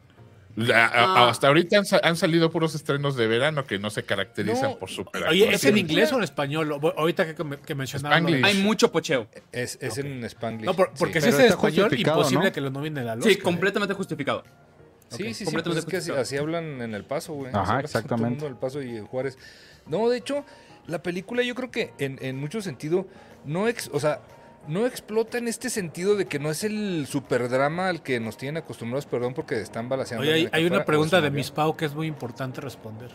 A- 0.74 0.88
Ah. 0.94 1.30
hasta 1.30 1.48
ahorita 1.48 1.78
han, 1.78 1.86
sa- 1.86 2.00
han 2.04 2.16
salido 2.16 2.52
puros 2.52 2.76
estrenos 2.76 3.16
de 3.16 3.28
verano 3.28 3.66
que 3.66 3.80
no 3.80 3.90
se 3.90 4.04
caracterizan 4.04 4.72
No, 4.72 4.78
por 4.80 4.90
super 4.90 5.24
Oye, 5.28 5.54
¿es 5.54 5.64
en 5.66 5.78
inglés 5.78 6.12
o 6.12 6.18
en 6.18 6.24
español? 6.24 6.72
O- 6.72 6.94
Ahorita 6.98 7.26
que, 7.26 7.36
que, 7.66 7.76
mencionaron. 7.76 8.44
Hay 8.44 8.56
mucho 8.62 8.92
pocheo. 8.92 9.28
Es, 9.52 9.78
es 9.82 9.98
en 9.98 10.24
Spanglish. 10.26 10.66
No, 10.66 10.76
por- 10.76 10.92
porque 10.98 11.22
sí. 11.22 11.28
si 11.28 11.34
es 11.34 11.40
en 11.40 11.46
español, 11.48 11.94
imposible 11.98 12.46
¿no? 12.46 12.52
que 12.52 12.62
lo 12.62 12.70
nominen 12.70 13.08
al 13.08 13.22
Sí. 13.24 13.30
¿eh? 13.32 13.40
completamente 13.40 13.94
justificado. 13.94 14.44
Sí, 15.10 15.34
sí, 15.34 15.46
sí, 15.46 15.58
pues 15.64 15.78
es 15.78 15.86
que 15.86 15.98
así, 15.98 16.38
hablan 16.38 16.82
en 16.82 16.94
El 16.94 17.04
Paso, 17.04 17.34
güey. 17.34 17.52
Ajá, 17.54 17.80
exactamente. 17.80 18.26
El 18.26 18.30
mundo 18.32 18.46
en 18.46 18.52
El 18.54 18.60
Paso 18.60 18.82
y 18.84 18.98
en 18.98 19.06
Juárez. 19.08 19.38
No, 19.88 20.08
de 20.08 20.18
hecho, 20.18 20.46
la 20.86 21.02
película 21.02 21.42
yo 21.42 21.56
creo 21.56 21.72
que 21.72 21.94
en, 21.98 22.20
en 22.22 22.38
mucho 22.38 22.62
sentido 22.62 23.08
no, 23.44 23.68
ex, 23.68 23.90
o 23.92 24.00
sea, 24.00 24.20
no 24.70 24.86
explota 24.86 25.38
en 25.38 25.48
este 25.48 25.70
sentido 25.70 26.16
de 26.16 26.26
que 26.26 26.40
no 26.40 26.50
es 26.52 26.64
el 26.64 27.06
superdrama 27.08 27.90
al 27.90 28.02
que 28.04 28.20
nos 28.20 28.38
tienen 28.38 28.64
acostumbrados, 28.64 29.06
perdón, 29.06 29.34
porque 29.34 29.60
están 29.60 29.90
balaseando. 29.90 30.24
Oye, 30.24 30.50
hay, 30.52 30.66
una 30.66 30.86
pregunta 30.86 31.20
de 31.22 31.32
Miss 31.32 31.52
Pau 31.52 31.76
que 31.76 31.86
es 31.86 31.94
muy 31.94 32.08
importante 32.08 32.62
responder. 32.62 33.10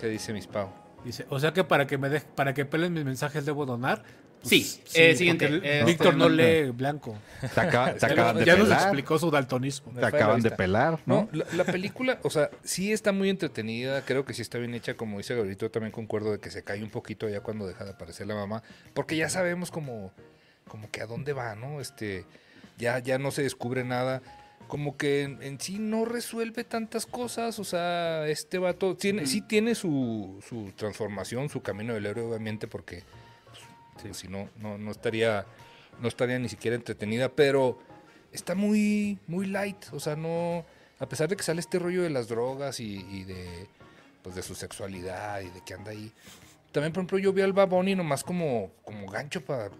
¿Qué 0.00 0.06
dice 0.08 0.32
Miss 0.32 0.46
Pau? 0.46 0.70
Dice, 1.04 1.26
o 1.28 1.38
sea 1.40 1.52
que 1.52 1.64
para 1.64 1.86
que 1.86 1.98
me 1.98 2.08
de- 2.08 2.20
para 2.20 2.54
que 2.54 2.64
pelen 2.64 2.92
mis 2.92 3.04
mensajes 3.04 3.44
debo 3.44 3.66
donar. 3.66 4.02
Pues, 4.42 4.48
Sí, 4.48 4.82
eh, 4.94 5.14
siguiente, 5.16 5.60
eh, 5.62 5.82
Víctor 5.84 6.16
no 6.16 6.26
este, 6.28 6.64
lee 6.64 6.70
blanco. 6.70 7.18
Te, 7.54 7.60
acaba- 7.60 7.92
te 7.92 7.98
Ya, 8.06 8.12
acaban 8.12 8.36
de 8.38 8.44
ya 8.46 8.56
nos 8.56 8.68
pelar. 8.68 8.80
explicó 8.82 9.18
su 9.18 9.30
daltonismo. 9.30 9.92
Te 9.92 10.06
acaban 10.06 10.40
de 10.40 10.50
pelar, 10.50 10.98
No, 11.04 11.28
¿no? 11.30 11.38
la, 11.38 11.44
la 11.56 11.64
película, 11.64 12.18
o 12.22 12.30
sea, 12.30 12.48
sí 12.62 12.90
está 12.90 13.12
muy 13.12 13.28
entretenida, 13.28 14.02
creo 14.06 14.24
que 14.24 14.32
sí 14.32 14.40
está 14.40 14.56
bien 14.56 14.72
hecha, 14.72 14.94
como 14.94 15.18
dice 15.18 15.34
Gabrielito, 15.34 15.70
también 15.70 15.92
concuerdo 15.92 16.32
de 16.32 16.38
que 16.40 16.50
se 16.50 16.64
cae 16.64 16.82
un 16.82 16.88
poquito 16.90 17.28
ya 17.28 17.40
cuando 17.40 17.66
deja 17.66 17.84
de 17.84 17.90
aparecer 17.90 18.26
la 18.28 18.34
mamá, 18.34 18.62
porque 18.94 19.14
ya 19.16 19.28
sabemos 19.28 19.70
como, 19.70 20.10
como 20.70 20.88
que 20.90 21.02
a 21.02 21.06
dónde 21.06 21.32
va, 21.32 21.56
¿no? 21.56 21.80
Este, 21.80 22.24
ya, 22.78 23.00
ya 23.00 23.18
no 23.18 23.32
se 23.32 23.42
descubre 23.42 23.82
nada, 23.82 24.22
como 24.68 24.96
que 24.96 25.22
en, 25.22 25.42
en 25.42 25.60
sí 25.60 25.80
no 25.80 26.04
resuelve 26.04 26.62
tantas 26.62 27.04
cosas, 27.04 27.58
o 27.58 27.64
sea, 27.64 28.28
este 28.28 28.58
vato 28.58 28.96
tiene, 28.96 29.26
sí 29.26 29.42
tiene 29.42 29.74
su, 29.74 30.40
su 30.48 30.72
transformación, 30.76 31.48
su 31.48 31.60
camino 31.60 31.92
del 31.92 32.06
héroe, 32.06 32.24
obviamente, 32.24 32.68
porque 32.68 33.02
pues, 33.46 33.58
pues, 34.00 34.16
si 34.16 34.28
no, 34.28 34.48
no, 34.56 34.78
no 34.78 34.92
estaría, 34.92 35.44
no 36.00 36.06
estaría 36.06 36.38
ni 36.38 36.48
siquiera 36.48 36.76
entretenida, 36.76 37.28
pero 37.28 37.80
está 38.32 38.54
muy, 38.54 39.18
muy 39.26 39.46
light, 39.46 39.86
o 39.92 39.98
sea, 39.98 40.14
no, 40.14 40.64
a 41.00 41.08
pesar 41.08 41.28
de 41.28 41.36
que 41.36 41.42
sale 41.42 41.58
este 41.58 41.80
rollo 41.80 42.04
de 42.04 42.10
las 42.10 42.28
drogas 42.28 42.78
y, 42.78 43.04
y 43.10 43.24
de, 43.24 43.66
pues, 44.22 44.36
de 44.36 44.42
su 44.42 44.54
sexualidad 44.54 45.40
y 45.40 45.48
de 45.48 45.62
que 45.62 45.74
anda 45.74 45.90
ahí. 45.90 46.12
También, 46.70 46.92
por 46.92 47.00
ejemplo, 47.00 47.18
yo 47.18 47.32
vi 47.32 47.42
al 47.42 47.52
Baboni 47.52 47.96
nomás 47.96 48.22
como, 48.22 48.70
como 48.84 49.10
gancho 49.10 49.44
para... 49.44 49.70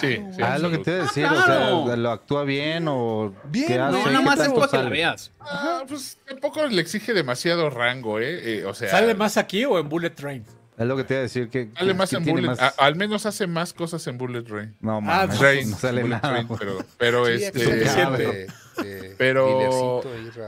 Sí, 0.00 0.16
sí. 0.34 0.42
Ah, 0.42 0.56
es 0.56 0.62
lo 0.62 0.70
que 0.70 0.78
te 0.78 0.90
iba 0.92 1.00
a 1.00 1.02
decir, 1.04 1.24
o 1.26 1.28
claro. 1.28 1.86
sea, 1.86 1.96
¿lo 1.96 2.10
actúa 2.10 2.44
bien 2.44 2.86
o 2.88 3.34
Bien, 3.50 3.66
qué 3.66 3.78
hace? 3.78 3.92
No, 3.98 4.04
¿Qué 4.04 4.10
nada 4.10 4.24
más 4.24 4.38
es 4.38 4.44
tanto 4.46 4.60
para 4.60 4.70
que 4.70 4.78
la 4.84 4.88
veas. 4.90 5.32
Ah, 5.40 5.82
pues 5.88 6.18
tampoco 6.26 6.66
le 6.66 6.80
exige 6.80 7.12
demasiado 7.14 7.70
rango, 7.70 8.18
¿eh? 8.20 8.58
Eh, 8.60 8.64
o 8.64 8.74
sea, 8.74 8.90
¿Sale 8.90 9.14
más 9.14 9.36
aquí 9.36 9.64
o 9.64 9.78
en 9.78 9.88
Bullet 9.88 10.10
Train? 10.10 10.44
Es 10.78 10.86
lo 10.86 10.96
que 10.96 11.02
te 11.02 11.14
iba 11.14 11.18
a 11.18 11.22
decir, 11.22 11.48
que 11.48 11.70
sale 11.76 11.92
más 11.94 12.08
que 12.10 12.16
en 12.16 12.24
Bullet. 12.24 12.46
más- 12.46 12.60
a- 12.60 12.68
al 12.78 12.94
menos 12.94 13.26
hace 13.26 13.48
más 13.48 13.72
cosas 13.72 14.06
en 14.06 14.16
Bullet 14.16 14.42
Train. 14.42 14.76
No, 14.80 14.98
Ah, 14.98 15.00
mames, 15.00 15.36
Train, 15.38 15.70
no 15.70 15.76
sale 15.76 16.02
Bullet 16.02 16.14
nada. 16.22 16.30
Train, 16.46 16.48
pero, 16.58 16.78
pero 16.96 17.26
Sí, 17.26 17.32
este. 17.44 17.88
Ah, 18.00 18.10
de- 18.12 18.46
de 18.84 19.14
Pero-. 19.18 20.00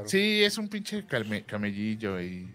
Sí, 0.05 0.45
es 0.45 0.57
un 0.57 0.69
pinche 0.69 1.05
calme- 1.07 1.45
camellillo 1.45 2.21
y. 2.21 2.49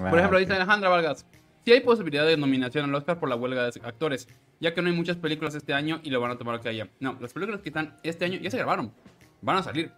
Ah, 0.00 0.10
Por 0.10 0.18
ejemplo, 0.18 0.38
dice 0.40 0.52
Alejandra 0.54 0.88
Vargas. 0.88 1.24
Sí 1.68 1.72
hay 1.74 1.80
posibilidad 1.80 2.24
de 2.26 2.34
nominación 2.38 2.86
al 2.86 2.94
Oscar 2.94 3.18
por 3.20 3.28
la 3.28 3.36
huelga 3.36 3.64
de 3.70 3.78
actores, 3.84 4.26
ya 4.58 4.72
que 4.72 4.80
no 4.80 4.88
hay 4.88 4.94
muchas 4.96 5.18
películas 5.18 5.54
este 5.54 5.74
año 5.74 6.00
y 6.02 6.08
lo 6.08 6.18
van 6.18 6.30
a 6.30 6.38
tomar 6.38 6.60
que 6.60 6.70
haya. 6.70 6.88
No, 6.98 7.14
las 7.20 7.34
películas 7.34 7.60
que 7.60 7.68
están 7.68 7.94
este 8.02 8.24
año 8.24 8.38
ya 8.40 8.50
se 8.50 8.56
grabaron. 8.56 8.90
Van 9.42 9.58
a 9.58 9.62
salir. 9.62 9.92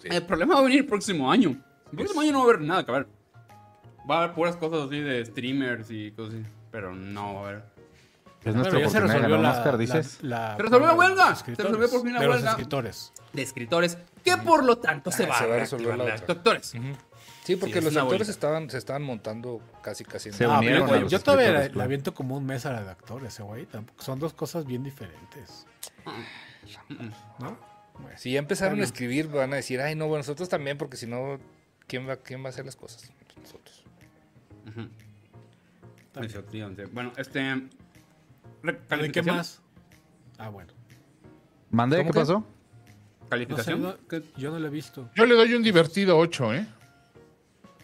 Sí. 0.00 0.08
El 0.10 0.22
problema 0.22 0.54
va 0.54 0.60
a 0.60 0.62
venir 0.62 0.78
el 0.78 0.86
próximo 0.86 1.30
año. 1.30 1.62
El 1.92 1.98
próximo 1.98 2.22
año 2.22 2.32
no 2.32 2.38
va 2.38 2.44
a 2.44 2.48
haber 2.54 2.60
nada 2.62 2.86
que 2.86 2.92
ver. 2.92 3.06
Va 4.10 4.14
a 4.14 4.22
haber 4.22 4.34
puras 4.34 4.56
cosas 4.56 4.86
así 4.86 4.98
de 4.98 5.26
streamers 5.26 5.90
y 5.90 6.10
cosas 6.12 6.36
así. 6.36 6.44
Pero 6.70 6.94
no 6.94 7.34
va 7.34 7.40
a 7.40 7.48
haber. 7.50 7.62
Es 8.42 8.54
nuestra 8.54 8.78
Bueno, 8.78 8.78
ya 8.80 8.88
se 8.88 9.00
de 9.02 9.06
resolvió 9.06 9.36
la, 9.36 9.50
Oscar, 9.52 9.76
dices. 9.76 10.18
la- 10.22 10.38
la- 10.52 10.56
Se 10.56 10.62
resolvió 10.62 10.86
la 10.86 10.92
de 10.94 10.98
huelga. 10.98 11.34
Se 11.36 11.54
resolvió 11.54 11.90
por 11.90 12.02
fin 12.02 12.14
la 12.14 12.20
de 12.20 12.28
huelga. 12.30 12.50
escritores. 12.50 13.12
De 13.34 13.42
escritores, 13.42 13.98
que 14.24 14.36
por 14.38 14.64
lo 14.64 14.78
tanto 14.78 15.10
se 15.10 15.24
Ah, 15.24 15.28
va 15.28 15.38
se 15.38 15.46
va 15.48 15.54
a 15.54 15.58
resolver 15.58 15.98
la 15.98 16.04
de 16.06 16.12
actores. 16.12 16.74
Ujú. 16.74 16.86
Sí, 17.44 17.56
porque 17.56 17.80
los 17.82 17.94
actores 17.96 18.08
bolita. 18.10 18.30
estaban, 18.30 18.70
se 18.70 18.78
estaban 18.78 19.02
montando 19.02 19.60
casi 19.82 20.04
casi 20.04 20.30
en 20.30 20.34
Se 20.34 20.44
No, 20.46 20.58
unieron 20.58 20.78
pero, 20.78 20.86
güey, 20.88 20.98
a 20.98 21.02
los 21.02 21.12
yo 21.12 21.20
todavía 21.20 21.52
la, 21.52 21.68
la 21.68 21.84
aviento 21.84 22.14
como 22.14 22.36
un 22.36 22.46
mes 22.46 22.64
a 22.66 22.72
la 22.72 22.82
de 22.82 22.90
actores, 22.90 23.38
eh, 23.38 23.42
güey. 23.42 23.66
Tampoco- 23.66 24.02
Son 24.02 24.18
dos 24.18 24.32
cosas 24.32 24.64
bien 24.66 24.82
diferentes. 24.82 25.66
¿No? 27.38 27.58
Si 28.16 28.32
ya 28.32 28.38
empezaron 28.38 28.80
a 28.80 28.84
escribir, 28.84 29.28
van 29.28 29.52
a 29.52 29.56
decir, 29.56 29.80
ay, 29.80 29.94
no, 29.94 30.06
bueno, 30.08 30.18
nosotros 30.20 30.48
también, 30.48 30.78
porque 30.78 30.96
si 30.96 31.06
no, 31.06 31.38
¿quién 31.86 32.08
va, 32.08 32.16
quién 32.16 32.42
va 32.42 32.46
a 32.46 32.48
hacer 32.48 32.64
las 32.64 32.76
cosas? 32.76 33.12
Nosotros. 33.40 33.84
Bueno, 36.92 37.12
este. 37.16 37.40
¿De 37.40 37.62
qué 38.62 38.78
¿Calificación? 38.88 39.36
más? 39.36 39.60
Ah, 40.38 40.48
bueno. 40.48 40.72
¿Mandé? 41.70 41.98
¿Cómo 41.98 42.10
¿Qué 42.10 42.14
que? 42.14 42.20
pasó? 42.20 42.32
No 42.40 42.46
sé, 42.46 43.28
¿Calificación? 43.28 43.82
no- 43.82 43.96
yo 44.36 44.50
no 44.50 44.58
lo 44.58 44.66
he 44.66 44.70
visto. 44.70 45.10
Yo 45.14 45.26
le 45.26 45.34
doy 45.34 45.54
un 45.54 45.62
divertido 45.62 46.16
8, 46.18 46.54
¿eh? 46.54 46.66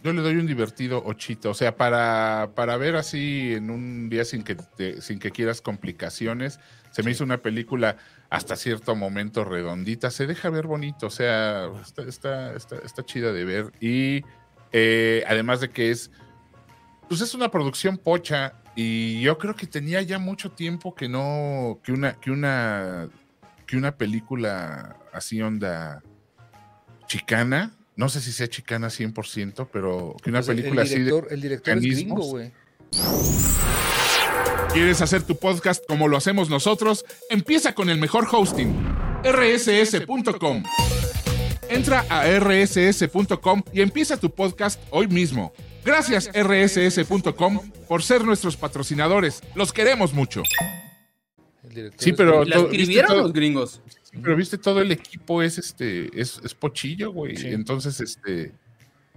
Yo 0.02 0.12
le 0.14 0.22
doy 0.22 0.36
un 0.36 0.46
divertido 0.46 1.02
8. 1.04 1.50
O 1.50 1.54
sea, 1.54 1.76
para, 1.76 2.52
para 2.54 2.76
ver 2.78 2.96
así 2.96 3.52
en 3.54 3.70
un 3.70 4.08
día 4.08 4.24
sin 4.24 4.42
que, 4.42 4.54
te- 4.54 5.02
sin 5.02 5.18
que 5.18 5.30
quieras 5.30 5.60
complicaciones, 5.60 6.58
se 6.90 7.02
me 7.02 7.10
hizo 7.10 7.22
una 7.22 7.38
película 7.38 7.96
hasta 8.30 8.56
cierto 8.56 8.94
momento 8.96 9.44
redondita. 9.44 10.10
Se 10.10 10.26
deja 10.26 10.48
ver 10.48 10.66
bonito, 10.66 11.06
o 11.06 11.10
sea, 11.10 11.68
está, 11.82 12.02
está, 12.02 12.54
está, 12.54 12.76
está 12.76 13.04
chida 13.04 13.32
de 13.32 13.44
ver. 13.44 13.72
Y 13.80 14.24
eh, 14.72 15.22
además 15.28 15.60
de 15.60 15.68
que 15.70 15.90
es, 15.90 16.10
pues 17.08 17.20
es 17.20 17.34
una 17.34 17.50
producción 17.50 17.98
pocha. 17.98 18.54
Y 18.76 19.20
yo 19.20 19.36
creo 19.36 19.54
que 19.54 19.66
tenía 19.66 20.00
ya 20.00 20.18
mucho 20.18 20.50
tiempo 20.52 20.94
que 20.94 21.08
no, 21.08 21.78
que 21.82 21.92
una, 21.92 22.14
que 22.14 22.30
una, 22.30 23.08
que 23.66 23.76
una 23.76 23.96
película 23.96 24.96
así 25.12 25.42
onda 25.42 26.02
chicana, 27.06 27.72
no 28.00 28.08
sé 28.08 28.22
si 28.22 28.32
sea 28.32 28.48
chicana 28.48 28.88
100%, 28.88 29.68
pero 29.70 30.16
que 30.24 30.30
una 30.30 30.38
Pues 30.38 30.48
el- 30.48 30.56
película 30.56 30.80
el 30.80 30.88
así 30.88 30.98
de... 31.00 31.22
el 31.28 31.40
director 31.42 31.76
es 31.76 31.82
gringo, 31.82 32.22
güey. 32.22 32.50
¿Quieres 34.72 35.02
hacer 35.02 35.22
tu 35.22 35.36
podcast 35.36 35.84
como 35.86 36.08
lo 36.08 36.16
hacemos 36.16 36.48
nosotros? 36.48 37.04
Empieza 37.28 37.74
con 37.74 37.90
el 37.90 37.98
mejor 37.98 38.26
hosting, 38.32 38.72
rss.com. 39.22 40.62
Entra 41.68 42.06
a 42.08 42.24
rss.com 42.40 43.62
y 43.74 43.82
empieza 43.82 44.16
tu 44.16 44.30
podcast 44.34 44.80
hoy 44.90 45.06
mismo. 45.06 45.52
Gracias 45.84 46.30
rss.com 46.32 47.70
por 47.86 48.02
ser 48.02 48.24
nuestros 48.24 48.56
patrocinadores. 48.56 49.42
Los 49.54 49.74
queremos 49.74 50.14
mucho. 50.14 50.42
Sí, 51.98 52.12
pero-. 52.14 52.46
La 52.46 52.56
escribieron 52.60 53.18
los 53.18 53.32
gringos. 53.34 53.82
Pero 54.12 54.36
viste, 54.36 54.58
todo 54.58 54.80
el 54.80 54.90
equipo 54.92 55.42
es 55.42 55.58
este, 55.58 56.10
es, 56.20 56.40
es 56.44 56.54
pochillo, 56.54 57.12
güey. 57.12 57.36
Sí. 57.36 57.48
Entonces, 57.48 58.00
este, 58.00 58.52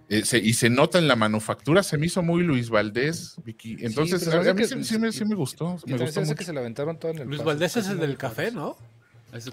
eh, 0.10 0.24
se- 0.26 0.38
y 0.38 0.54
se 0.54 0.70
nota 0.70 1.00
en 1.00 1.08
la 1.08 1.16
manufactura, 1.16 1.82
se 1.82 1.98
me 1.98 2.06
hizo 2.06 2.22
muy 2.22 2.44
Luis 2.44 2.70
Valdés, 2.70 3.36
Vicky. 3.44 3.78
Entonces, 3.80 4.28
a, 4.28 4.40
a 4.40 4.54
mí 4.54 4.62
que- 4.62 4.68
sí, 4.68 4.84
sí 4.84 5.00
me, 5.00 5.12
sí 5.12 5.26
me 5.26 5.34
gustó, 5.36 5.78
me 5.88 5.98
gustó 5.98 6.22
mucho. 6.22 6.36
que 6.36 6.44
se 6.44 6.54
la 6.54 6.60
aventaron 6.60 7.00
todo 7.00 7.12
en 7.12 7.20
el 7.20 7.28
Luis 7.28 7.40
paso, 7.40 7.48
Valdés 7.48 7.78
es 7.78 7.88
el 7.88 8.00
del 8.00 8.18
café. 8.18 8.52
¿no? 8.52 8.78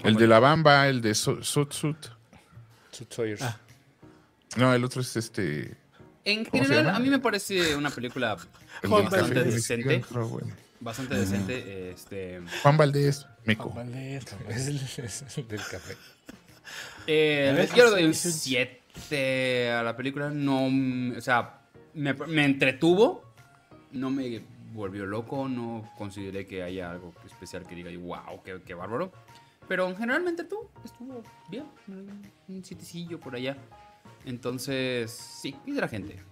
El 0.04 0.16
de 0.16 0.26
la 0.26 0.40
Bamba, 0.40 0.88
el 0.88 1.00
de 1.00 1.14
Su- 1.14 1.42
Sut 1.42 1.72
Sut. 1.72 1.96
Sawyers. 3.08 3.40
Ah. 3.40 3.58
No, 4.56 4.74
el 4.74 4.84
otro 4.84 5.00
es 5.00 5.16
este. 5.16 5.74
En 6.24 6.44
¿Cómo 6.44 6.64
se 6.64 6.68
general, 6.74 6.94
a 6.96 6.98
mí 6.98 7.08
me 7.08 7.18
parece 7.18 7.74
una 7.76 7.88
película 7.88 8.36
bastante 8.86 9.42
decente. 9.44 10.04
bastante 10.80 11.14
decente. 11.14 11.90
Este, 11.92 12.42
Juan 12.62 12.76
Valdés, 12.76 13.26
Meco. 13.44 13.70
Valdés, 13.70 14.24
Es 14.48 14.66
el, 14.68 14.76
es 15.04 15.38
el 15.38 15.48
del 15.48 15.60
café. 15.60 15.96
eh, 17.06 17.68
yo 17.74 17.84
le 17.84 17.90
doy 17.90 18.04
un 18.04 18.14
sí, 18.14 18.30
sí. 18.32 18.38
7 18.50 19.70
a 19.72 19.82
la 19.82 19.96
película. 19.96 20.30
No, 20.30 20.66
o 21.16 21.20
sea, 21.20 21.60
me, 21.94 22.14
me 22.14 22.44
entretuvo. 22.44 23.24
No 23.92 24.10
me 24.10 24.42
volvió 24.72 25.06
loco. 25.06 25.48
No 25.48 25.90
consideré 25.96 26.46
que 26.46 26.62
haya 26.62 26.90
algo 26.90 27.14
especial 27.26 27.66
que 27.66 27.74
diga, 27.74 27.90
wow, 27.98 28.42
qué, 28.44 28.60
qué 28.64 28.74
bárbaro. 28.74 29.12
Pero 29.68 29.94
generalmente 29.96 30.44
tú 30.44 30.68
estuvo 30.84 31.22
bien. 31.48 31.64
Un 32.48 32.64
sitecillo 32.64 33.18
por 33.20 33.34
allá. 33.36 33.56
Entonces, 34.26 35.10
sí, 35.10 35.52
¿qué 35.52 35.58
dice 35.66 35.80
la 35.80 35.88
gente? 35.88 36.22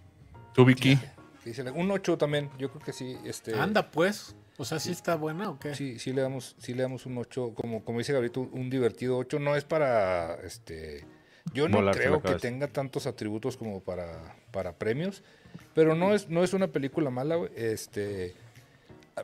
Tú, 0.52 0.64
Vicky. 0.64 0.96
Que 1.42 1.50
dice, 1.50 1.62
Un 1.70 1.90
8 1.90 2.18
también, 2.18 2.50
yo 2.58 2.68
creo 2.70 2.82
que 2.84 2.92
sí. 2.92 3.16
Este, 3.24 3.54
Anda, 3.54 3.90
pues. 3.90 4.34
O 4.60 4.64
sea, 4.64 4.80
¿sí 4.80 4.90
está 4.90 5.14
buena 5.14 5.50
o 5.50 5.58
qué? 5.58 5.74
Sí, 5.76 6.00
sí 6.00 6.12
le 6.12 6.20
damos, 6.20 6.56
sí 6.58 6.74
le 6.74 6.82
damos 6.82 7.06
un 7.06 7.16
8, 7.16 7.54
como, 7.54 7.84
como 7.84 7.98
dice 7.98 8.12
Gabriel, 8.12 8.32
un, 8.36 8.50
un 8.52 8.70
divertido 8.70 9.16
8. 9.16 9.38
No 9.38 9.54
es 9.54 9.62
para, 9.62 10.34
este, 10.44 11.06
yo 11.54 11.68
no 11.68 11.78
Volarse 11.78 12.00
creo 12.00 12.20
que 12.20 12.34
tenga 12.34 12.66
tantos 12.66 13.06
atributos 13.06 13.56
como 13.56 13.80
para, 13.80 14.36
para 14.50 14.72
premios, 14.76 15.22
pero 15.74 15.94
no 15.94 16.12
es, 16.12 16.28
no 16.28 16.42
es 16.42 16.54
una 16.54 16.66
película 16.68 17.08
mala, 17.08 17.36
güey. 17.36 17.52
Este, 17.54 18.34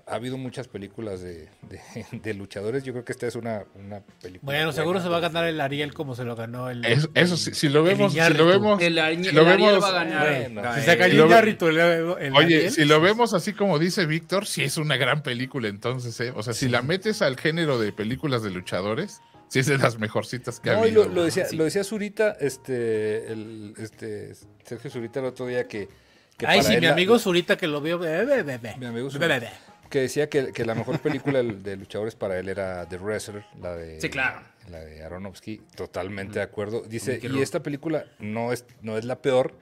ha, 0.07 0.13
ha 0.13 0.15
habido 0.17 0.37
muchas 0.37 0.69
películas 0.69 1.21
de, 1.21 1.49
de, 1.69 1.81
de 2.23 2.35
luchadores, 2.35 2.85
yo 2.85 2.93
creo 2.93 3.05
que 3.05 3.13
esta 3.13 3.27
es 3.27 3.35
una, 3.37 3.65
una 3.75 4.01
película. 4.21 4.41
Bueno, 4.43 4.73
seguro 4.73 4.95
buena, 5.01 5.05
se 5.05 5.09
va 5.11 5.17
a 5.19 5.21
ganar 5.21 5.45
el 5.47 5.61
Ariel 5.61 5.95
como 5.95 6.15
se 6.15 6.25
lo 6.25 6.37
ganó 6.37 6.71
el. 6.71 6.85
Eso, 6.85 7.09
eso 7.15 7.37
sí, 7.37 7.55
si 7.55 7.69
lo 7.69 7.83
vemos, 7.83 8.13
si 8.13 8.19
lo 8.35 8.47
vemos, 8.47 8.81
El, 8.83 8.95
si 8.95 8.99
el 8.99 8.99
Ariel 8.99 9.35
vemos- 9.35 9.83
va 9.83 9.89
a 9.89 10.05
ganar. 10.05 10.51
Bueno. 10.53 10.73
Si 10.83 11.17
Iñárritu, 11.17 11.69
el, 11.69 11.79
el 11.79 12.33
Oye, 12.35 12.57
Ariel. 12.57 12.71
si 12.71 12.85
lo 12.85 13.01
vemos 13.01 13.35
así 13.35 13.53
como 13.53 13.79
dice 13.79 14.07
Víctor, 14.07 14.47
sí 14.47 14.63
es 14.65 14.77
una 14.77 14.97
gran 14.97 15.23
película 15.23 15.69
entonces, 15.69 16.19
¿eh? 16.21 16.33
O 16.35 16.43
sea, 16.43 16.53
si 16.55 16.69
la 16.69 16.83
metes 16.83 17.23
al 17.23 17.37
género 17.39 17.79
de 17.79 17.93
películas 17.93 18.43
de 18.43 18.51
luchadores, 18.51 19.21
sí 19.49 19.61
es 19.61 19.67
de 19.67 19.79
las 19.79 19.99
mejorcitas 19.99 20.61
que 20.61 20.71
ha 20.71 20.75
No, 20.75 20.81
y 20.81 20.83
habido. 20.89 21.05
lo, 21.05 21.11
lo 21.15 21.25
decía, 21.25 21.47
sí. 21.47 21.57
lo 21.57 21.65
decía 21.65 21.85
Zurita, 21.85 22.37
este, 22.41 23.33
el, 23.33 23.75
este, 23.79 24.33
Sergio 24.65 24.91
Zurita 24.91 25.21
el 25.21 25.27
otro 25.27 25.47
día 25.47 25.69
que... 25.69 25.89
que 26.37 26.47
Ay, 26.47 26.59
para 26.59 26.63
sí, 26.69 26.75
él 26.75 26.81
mi 26.81 26.87
la- 26.87 26.93
amigo 26.95 27.19
Zurita 27.19 27.57
que 27.57 27.67
lo 27.67 27.81
vio. 27.81 27.99
Bebe, 27.99 28.43
bebe. 28.43 28.75
Mi 28.79 28.87
amigo 28.87 29.09
Bebe, 29.11 29.27
bebe. 29.29 29.51
Que 29.91 30.01
decía 30.01 30.29
que, 30.29 30.53
que 30.53 30.65
la 30.65 30.75
mejor 30.75 30.99
película 31.01 31.43
de 31.43 31.77
luchadores 31.77 32.15
para 32.15 32.39
él 32.39 32.49
era 32.49 32.89
The 32.89 32.99
Wrestler, 32.99 33.45
la 33.61 33.75
de, 33.77 34.01
Sí, 34.01 34.09
claro. 34.09 34.41
la 34.71 34.81
de 34.81 35.05
Aronofsky, 35.05 35.61
totalmente 35.77 36.39
de 36.39 36.45
acuerdo. 36.45 36.83
Dice, 36.83 37.21
y 37.23 37.41
esta 37.41 37.63
película 37.63 38.07
no 38.19 38.53
es, 38.53 38.65
no 38.83 38.99
es 38.99 39.05
la 39.05 39.21
peor, 39.23 39.55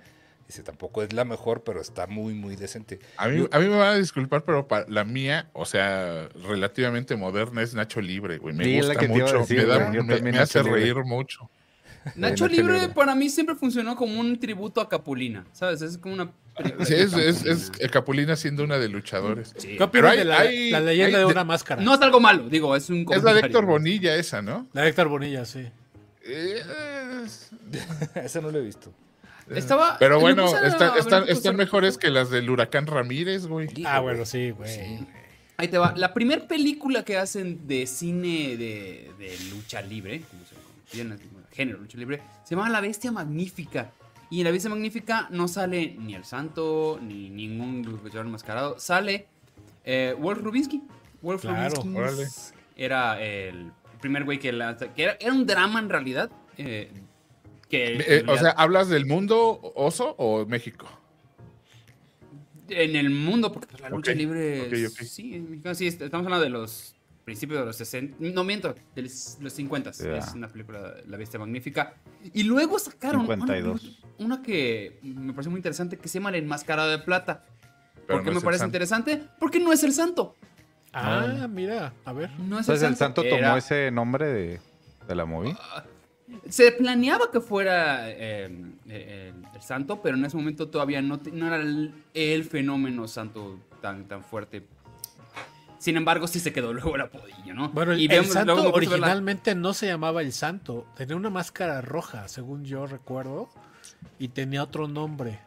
dice, 0.47 0.63
tampoco 0.63 1.03
es 1.03 1.13
la 1.13 1.25
mejor, 1.25 1.63
pero 1.65 1.81
está 1.81 2.07
muy, 2.07 2.35
muy 2.35 2.57
decente. 2.57 2.99
A 3.17 3.29
mí, 3.29 3.47
a 3.51 3.59
mí 3.59 3.69
me 3.69 3.77
van 3.77 3.89
a 3.89 3.97
disculpar, 3.97 4.45
pero 4.45 4.67
para 4.69 4.87
la 4.89 5.05
mía, 5.05 5.51
o 5.53 5.65
sea, 5.65 6.29
relativamente 6.49 7.17
moderna, 7.17 7.63
es 7.63 7.75
Nacho 7.75 8.01
Libre, 8.01 8.39
güey. 8.39 8.55
Me 8.55 8.77
gusta 8.81 9.01
mucho, 9.09 9.39
decir, 9.39 9.59
me, 9.59 9.65
da- 9.67 9.89
me- 9.91 10.03
me 10.23 10.39
hace 10.39 10.63
Libre. 10.63 10.81
reír 10.81 10.97
mucho. 11.05 11.51
Nacho 12.17 12.45
Nacho 12.45 12.49
Libre 12.49 12.75
Libre. 12.81 12.89
para 12.95 13.15
mí 13.15 13.29
siempre 13.31 13.55
funcionó 13.55 13.97
como 13.97 14.19
un 14.21 14.39
tributo 14.39 14.81
a 14.81 14.89
Capulina, 14.89 15.45
¿sabes? 15.53 15.83
Es 15.83 15.99
como 15.99 16.15
una 16.15 16.31
Sí, 16.85 16.93
es, 16.95 17.15
es, 17.15 17.45
es 17.47 17.91
Capulina. 17.91 18.37
Siendo 18.37 18.63
una 18.63 18.77
de 18.79 18.89
luchadores. 18.91 19.55
Sí. 19.57 19.77
¿Qué 19.79 19.89
Pero 19.89 20.09
opinas 20.09 20.11
hay- 20.13 20.19
de 20.19 20.25
la, 20.27 20.39
hay- 20.41 20.71
la 20.71 20.81
leyenda 20.81 21.19
hay 21.19 21.25
de 21.25 21.31
una 21.31 21.45
máscara? 21.45 21.81
No 21.83 21.95
es 21.95 22.01
algo 22.03 22.21
malo, 22.21 22.47
digo, 22.51 22.77
es 22.77 22.91
un 22.91 23.07
Es 23.11 23.23
la 23.23 23.33
de. 23.33 23.41
Héctor 23.41 23.65
Bonilla 23.65 24.15
esa, 24.17 24.43
¿no? 24.43 24.67
La 24.75 24.83
de 24.83 24.89
Héctor 24.91 25.09
Bonilla, 25.09 25.47
sí. 25.47 25.67
Eh, 26.25 26.63
es- 27.25 27.51
Esa 28.17 28.41
no 28.43 28.51
la 28.51 28.59
he 28.59 28.61
visto. 28.61 28.93
Estaba, 29.49 29.97
Pero 29.99 30.21
bueno, 30.21 30.45
a 30.47 30.67
están, 30.67 31.23
ver 31.25 31.31
están, 31.31 31.57
mejores 31.57 31.99
que 31.99 32.11
las 32.11 32.31
del 32.31 32.49
huracán 32.49 32.87
Ramírez, 32.87 33.47
güey. 33.47 33.69
Ah, 33.87 34.01
bueno, 34.01 34.25
sí, 34.25 34.51
güey. 34.51 34.79
A 34.79 35.07
Ahí 35.59 35.69
te 35.69 35.79
va. 35.79 35.95
La 35.97 36.13
primera 36.15 36.47
película 36.47 37.03
que 37.05 37.17
hacen 37.17 37.67
de 37.67 37.87
cine 37.87 38.57
de, 38.57 39.11
de 39.19 39.37
lucha 39.51 39.81
libre, 39.83 40.23
como 40.31 40.43
se 40.45 40.99
llama, 40.99 41.17
género 41.53 41.79
lucha 41.79 41.99
libre, 41.99 42.23
se 42.45 42.55
llama 42.55 42.69
La 42.71 42.81
Bestia 42.81 43.13
Magnífica. 43.13 43.93
Y 44.31 44.41
en 44.41 44.45
La 44.45 44.51
Bestia 44.51 44.71
Magnífica 44.71 45.29
no 45.31 45.47
sale 45.47 45.95
ni 45.99 46.15
el 46.15 46.25
santo, 46.25 46.99
ni 47.03 47.29
ningún 47.29 47.83
luchador 47.83 48.27
enmascarado. 48.27 48.79
Sale 48.79 49.27
eh, 49.85 50.15
Wolf 50.19 50.41
Rubinsky. 50.43 50.83
Wolf 51.21 51.43
Claro, 51.43 51.75
Rubinsky 51.83 52.55
era 52.77 53.23
el 53.23 53.71
primer 54.01 54.25
güey 54.25 54.39
que 54.39 54.51
lanza. 54.53 54.93
Que 54.95 55.03
era, 55.05 55.17
era 55.21 55.33
un 55.33 55.47
drama 55.47 55.79
en 55.81 55.89
realidad. 55.91 56.31
eh, 56.57 56.91
que 57.69 57.97
Eh, 58.07 58.25
o 58.27 58.37
sea, 58.37 58.51
¿hablas 58.51 58.89
del 58.89 59.07
mundo 59.07 59.61
oso 59.75 60.15
o 60.19 60.45
México? 60.47 60.87
en 62.69 62.97
el 62.97 63.11
mundo, 63.11 63.53
porque 63.53 63.77
la 63.79 63.91
lucha 63.91 64.15
libre. 64.15 64.89
Sí, 65.05 65.35
en 65.35 65.51
mexicano, 65.51 65.75
sí, 65.75 65.87
estamos 65.89 66.25
hablando 66.25 66.45
de 66.45 66.51
los 66.51 66.92
principios 67.25 67.61
de 67.61 67.67
los 67.67 67.77
60. 67.77 68.17
No 68.21 68.45
miento, 68.45 68.75
de 68.95 69.03
los 69.03 69.39
los 69.41 69.53
50. 69.53 69.91
Ya. 69.93 70.17
Es 70.17 70.35
una 70.35 70.49
película, 70.49 70.95
La 71.07 71.17
Bestia 71.17 71.39
Magnífica. 71.39 71.95
Y 72.35 72.43
luego 72.43 72.79
sacaron 72.79 73.23
una- 73.23 73.35
52. 73.37 74.01
Una, 74.19 74.43
que 74.43 74.99
me 75.03 75.33
pareció 75.33 75.51
muy 75.51 75.59
interesante 75.59 75.97
que 75.99 76.09
se 76.09 76.19
llama 76.19 76.31
El 76.31 76.37
Enmascarado 76.37 76.91
de 76.91 76.99
Plata. 76.99 77.45
Pero 78.07 78.19
¿Por 78.19 78.25
qué 78.25 78.31
no 78.31 78.41
me 78.41 78.45
parece 78.45 78.61
santo. 78.61 78.69
interesante? 78.71 79.23
Porque 79.39 79.61
no 79.61 79.73
es 79.73 79.83
el 79.85 79.93
santo. 79.93 80.35
Ah, 80.93 81.47
mira, 81.49 81.93
a 82.05 82.13
ver. 82.13 82.31
No 82.41 82.59
es 82.59 82.67
Entonces 82.69 82.83
el 82.89 82.97
santo 82.97 83.23
tomó 83.23 83.37
Era- 83.37 83.57
ese 83.57 83.91
nombre 83.91 84.27
de, 84.27 84.61
de 85.09 85.15
la 85.15 85.25
movie. 85.25 85.57
Se 86.49 86.73
planeaba 86.73 87.31
que 87.31 87.41
fuera 87.41 88.11
eh, 88.11 88.51
eh, 88.89 89.33
el, 89.35 89.47
el 89.55 89.63
santo, 89.63 90.01
pero 90.03 90.17
en 90.17 90.25
ese 90.25 90.37
momento 90.37 90.69
todavía 90.69 91.01
no, 91.03 91.21
te- 91.21 91.31
no 91.31 91.47
era 91.47 91.57
el, 91.57 91.93
el 92.15 92.45
fenómeno 92.45 93.07
santo 93.07 93.59
tan, 93.81 94.07
tan 94.09 94.23
fuerte. 94.23 94.65
Sin 95.83 95.97
embargo, 95.97 96.29
sí 96.29 96.39
se 96.39 96.53
quedó 96.53 96.73
luego 96.73 96.95
el 96.95 97.01
apodillo, 97.01 97.55
¿no? 97.55 97.71
Bueno, 97.71 97.91
el, 97.91 97.99
Y 97.99 98.05
el 98.05 98.11
vemos- 98.11 98.33
santo 98.33 98.53
luego 98.55 98.69
la- 98.69 98.75
originalmente 98.77 99.57
no 99.57 99.75
se 99.75 99.87
llamaba 99.89 100.23
el 100.23 100.33
santo. 100.33 100.87
Tenía 100.97 101.17
una 101.17 101.29
máscara 101.29 101.81
roja, 101.81 102.29
según 102.29 102.65
yo 102.65 102.87
recuerdo. 102.87 103.49
Y 104.21 104.29
tenía 104.29 104.63
otro 104.63 104.87
nombre. 104.87 105.41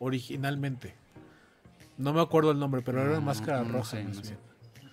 Originalmente. 0.00 0.94
No 1.96 2.12
me 2.12 2.20
acuerdo 2.20 2.50
el 2.50 2.58
nombre, 2.58 2.82
pero 2.84 3.00
era 3.00 3.10
una 3.12 3.20
máscara 3.20 3.62
no 3.62 3.72
roja. 3.78 3.90
sé, 3.92 4.04
más 4.04 4.16
no 4.16 4.22
sé. 4.22 4.28
bien. 4.32 4.40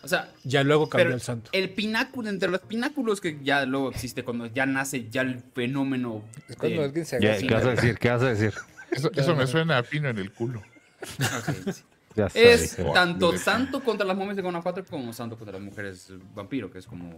O 0.03 0.07
sea, 0.07 0.31
Ya 0.45 0.63
luego 0.63 0.87
cambió 0.87 1.13
el 1.15 1.19
santo. 1.21 1.49
el 1.51 1.69
pináculo, 1.71 2.29
entre 2.29 2.47
los 2.49 2.61
pináculos 2.61 3.19
que 3.19 3.39
ya 3.43 3.65
luego 3.65 3.89
existe 3.89 4.23
cuando 4.23 4.45
ya 4.45 4.65
nace 4.65 5.09
ya 5.09 5.21
el 5.21 5.39
fenómeno. 5.53 6.23
Es 6.47 6.55
cuando 6.55 6.79
de- 6.79 6.85
alguien 6.85 7.05
se 7.05 7.19
Ya, 7.19 7.33
agacha. 7.33 7.47
¿Qué 7.47 7.53
vas 7.53 7.65
a 7.65 7.69
decir? 7.71 7.97
¿Qué 7.99 8.09
vas 8.09 8.21
a 8.21 8.29
decir? 8.29 8.53
Eso, 8.91 9.11
eso 9.13 9.35
me 9.35 9.47
suena 9.47 9.77
a 9.79 9.83
pino 9.83 10.07
en 10.07 10.17
el 10.19 10.31
culo. 10.31 10.59
Ok, 11.01 11.73
sí. 11.73 11.81
Ya 12.15 12.27
Es 12.33 12.77
dije. 12.77 12.89
tanto 12.93 13.37
santo 13.37 13.83
contra 13.83 14.05
las 14.05 14.15
momias 14.15 14.35
de 14.35 14.41
Guanajuato 14.41 14.83
como 14.85 15.11
santo 15.13 15.35
contra 15.37 15.53
las 15.53 15.61
mujeres 15.61 16.11
vampiro, 16.33 16.71
que 16.71 16.79
es 16.79 16.87
como. 16.87 17.11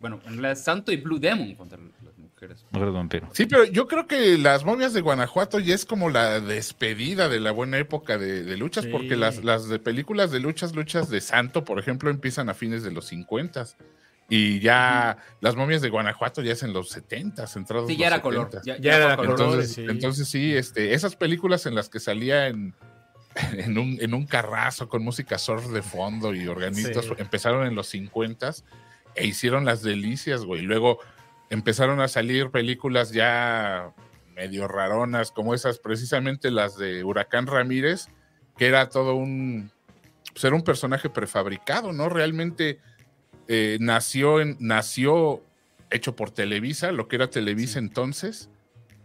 Bueno, 0.00 0.20
en 0.26 0.30
realidad 0.34 0.52
es 0.52 0.62
santo 0.62 0.92
y 0.92 0.96
Blue 0.96 1.18
Demon 1.18 1.54
contra 1.56 1.76
las 2.04 2.16
mujeres. 2.16 2.64
Mujeres 2.70 2.94
vampiro. 2.94 3.28
Sí, 3.32 3.46
pero 3.46 3.64
yo 3.64 3.88
creo 3.88 4.06
que 4.06 4.38
las 4.38 4.64
momias 4.64 4.92
de 4.92 5.00
Guanajuato 5.00 5.58
ya 5.58 5.74
es 5.74 5.84
como 5.84 6.08
la 6.08 6.38
despedida 6.40 7.28
de 7.28 7.40
la 7.40 7.50
buena 7.50 7.78
época 7.78 8.16
de, 8.16 8.44
de 8.44 8.56
luchas, 8.56 8.84
Sí. 8.84 8.90
porque 8.92 9.16
las, 9.16 9.42
las 9.42 9.68
de 9.68 9.80
películas 9.80 10.30
de 10.30 10.38
luchas, 10.38 10.74
luchas 10.74 11.10
de 11.10 11.20
santo, 11.20 11.64
por 11.64 11.80
ejemplo, 11.80 12.10
empiezan 12.10 12.48
a 12.48 12.54
fines 12.54 12.84
de 12.84 12.92
los 12.92 13.06
50 13.06 13.66
y 14.30 14.60
ya 14.60 15.16
las 15.40 15.56
momias 15.56 15.82
de 15.82 15.88
Guanajuato 15.88 16.42
ya 16.42 16.52
es 16.52 16.62
en 16.62 16.72
los 16.72 16.90
70, 16.90 17.46
entrados 17.56 17.86
Sí, 17.88 17.94
los 17.94 17.98
ya 18.00 18.06
era 18.06 18.22
color. 18.22 18.50
70s. 18.50 18.62
Ya, 18.64 18.78
Ya 18.78 18.96
era 18.98 19.16
color. 19.16 19.30
Entonces, 19.40 19.72
sí. 19.72 19.86
entonces 19.88 20.28
sí, 20.28 20.54
este, 20.54 20.92
esas 20.94 21.16
películas 21.16 21.66
en 21.66 21.74
las 21.74 21.88
que 21.88 21.98
salía 21.98 22.46
en, 22.46 22.72
en, 23.52 23.78
un, 23.78 23.98
en 24.00 24.14
un 24.14 24.26
carrazo 24.26 24.88
con 24.88 25.02
música 25.02 25.38
surf 25.38 25.66
de 25.68 25.82
fondo 25.82 26.34
y 26.34 26.46
organistas, 26.46 27.04
Sí. 27.04 27.12
empezaron 27.18 27.66
en 27.66 27.74
los 27.74 27.88
50 27.88 28.50
e 29.14 29.26
hicieron 29.26 29.64
las 29.64 29.82
delicias, 29.82 30.44
güey. 30.44 30.62
Luego 30.62 30.98
empezaron 31.50 32.00
a 32.00 32.08
salir 32.08 32.50
películas 32.50 33.12
ya 33.12 33.92
medio 34.34 34.68
raronas, 34.68 35.32
como 35.32 35.54
esas, 35.54 35.78
precisamente 35.78 36.50
las 36.50 36.76
de 36.76 37.02
Huracán 37.02 37.46
Ramírez, 37.46 38.08
que 38.56 38.66
era 38.66 38.88
todo 38.88 39.14
un. 39.14 39.70
Pues 40.32 40.44
era 40.44 40.54
un 40.54 40.62
personaje 40.62 41.10
prefabricado, 41.10 41.92
¿no? 41.92 42.08
Realmente 42.08 42.78
eh, 43.48 43.78
nació, 43.80 44.40
en, 44.40 44.56
nació 44.60 45.42
hecho 45.90 46.14
por 46.14 46.30
Televisa, 46.30 46.92
lo 46.92 47.08
que 47.08 47.16
era 47.16 47.30
Televisa 47.30 47.78
entonces, 47.80 48.50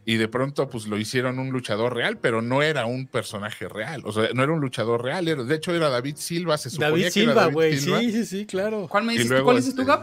y 0.05 0.15
de 0.17 0.27
pronto 0.27 0.69
pues 0.69 0.87
lo 0.87 0.97
hicieron 0.97 1.39
un 1.39 1.49
luchador 1.49 1.95
real, 1.95 2.17
pero 2.17 2.41
no 2.41 2.61
era 2.61 2.85
un 2.85 3.07
personaje 3.07 3.67
real, 3.67 4.01
o 4.05 4.11
sea, 4.11 4.29
no 4.33 4.43
era 4.43 4.51
un 4.51 4.59
luchador 4.61 5.03
real, 5.03 5.27
era- 5.27 5.43
de 5.43 5.55
hecho 5.55 5.73
era 5.73 5.89
David 5.89 6.15
Silva, 6.17 6.57
se 6.57 6.69
suponía 6.69 6.89
David 6.89 7.01
que 7.01 7.07
era 7.07 7.11
Silva, 7.31 7.33
David 7.41 7.53
güey. 7.53 7.77
Silva. 7.77 7.99
Sí, 7.99 8.11
sí, 8.11 8.25
sí, 8.25 8.45
claro. 8.45 8.87
¿Cuál 8.89 9.03
me 9.05 9.13
Y 9.13 9.17
dices, 9.17 9.29
luego, 9.31 9.45
¿Cuál 9.45 9.57
dices 9.57 9.75
tú, 9.75 9.81
este? 9.81 9.93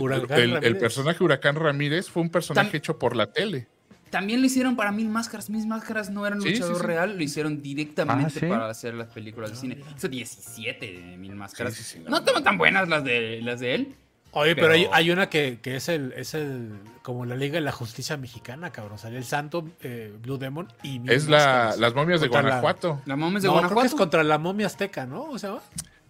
Huracán 0.00 0.38
el, 0.40 0.64
el 0.64 0.76
personaje 0.76 1.24
Huracán 1.24 1.56
Ramírez 1.56 2.10
fue 2.10 2.22
un 2.22 2.30
personaje 2.30 2.72
Tam- 2.72 2.76
hecho 2.76 2.98
por 2.98 3.16
la 3.16 3.32
tele. 3.32 3.66
También 4.10 4.40
lo 4.40 4.46
hicieron 4.46 4.74
para 4.76 4.90
Mil 4.90 5.08
Máscaras. 5.08 5.50
Mil 5.50 5.66
Máscaras 5.66 6.08
no 6.10 6.26
eran 6.26 6.40
Sí, 6.40 6.50
luchador 6.50 6.76
sí, 6.76 6.80
sí. 6.80 6.86
real, 6.86 7.16
lo 7.16 7.22
hicieron 7.22 7.60
directamente 7.62 8.38
Ah, 8.38 8.40
¿sí? 8.40 8.46
para 8.46 8.68
hacer 8.70 8.94
las 8.94 9.08
películas 9.08 9.50
de 9.50 9.56
cine. 9.56 9.78
Hizo 9.96 10.08
17 10.08 10.86
de 10.92 11.16
Mil 11.18 11.34
Máscaras. 11.34 11.74
Sí, 11.74 11.82
sí, 11.82 11.96
sí, 11.98 12.02
no. 12.04 12.10
no 12.10 12.18
estaban 12.18 12.42
tan 12.42 12.56
buenas 12.56 12.88
las 12.88 13.04
de, 13.04 13.40
las 13.42 13.60
de 13.60 13.74
él. 13.74 13.94
Oye, 14.32 14.54
pero, 14.54 14.68
Pero- 14.68 14.72
hay, 14.74 14.88
hay 14.92 15.10
una 15.10 15.28
que, 15.30 15.58
que 15.62 15.76
es 15.76 15.88
el, 15.88 16.12
es 16.12 16.34
el 16.34 16.72
como 17.02 17.24
la 17.24 17.34
Liga 17.34 17.54
de 17.54 17.60
la 17.62 17.72
Justicia 17.72 18.16
Mexicana, 18.18 18.70
cabrón. 18.70 18.98
Sale 18.98 19.16
el 19.16 19.24
Santo, 19.24 19.66
eh, 19.82 20.12
Blue 20.22 20.36
Demon 20.36 20.68
y 20.82 20.98
Mil 20.98 21.10
Es 21.10 21.28
la, 21.28 21.74
las 21.78 21.94
momias 21.94 22.20
de 22.20 22.26
la- 22.28 22.40
Guanajuato. 22.42 23.00
La 23.06 23.16
momias 23.16 23.42
de 23.42 23.48
No, 23.48 23.54
creo 23.54 23.62
que 23.62 23.66
es 23.68 23.72
Guanajuato. 23.74 23.96
contra 23.96 24.22
la 24.24 24.38
momia 24.38 24.66
azteca, 24.66 25.06
¿no? 25.06 25.24
O 25.24 25.38
sea, 25.38 25.58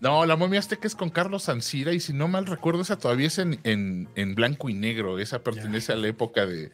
No, 0.01 0.27
la 0.27 0.37
momia 0.37 0.59
azteca 0.59 0.87
es 0.89 0.95
con 0.97 1.11
Carlos 1.11 1.49
Ancira 1.49 1.93
y 1.93 2.01
si 2.01 2.13
no 2.13 2.27
mal 2.29 2.47
recuerdo 2.47 2.83
esa 2.83 2.99
todavía 2.99 3.29
es 3.29 3.39
en, 3.39 3.61
en, 3.65 4.09
en 4.17 4.35
blanco 4.35 4.69
y 4.69 4.75
negro. 4.75 5.19
Esa 5.21 5.39
pertenece 5.45 5.93
a 5.93 5.97
la 5.97 6.09
época 6.09 6.45
de 6.47 6.71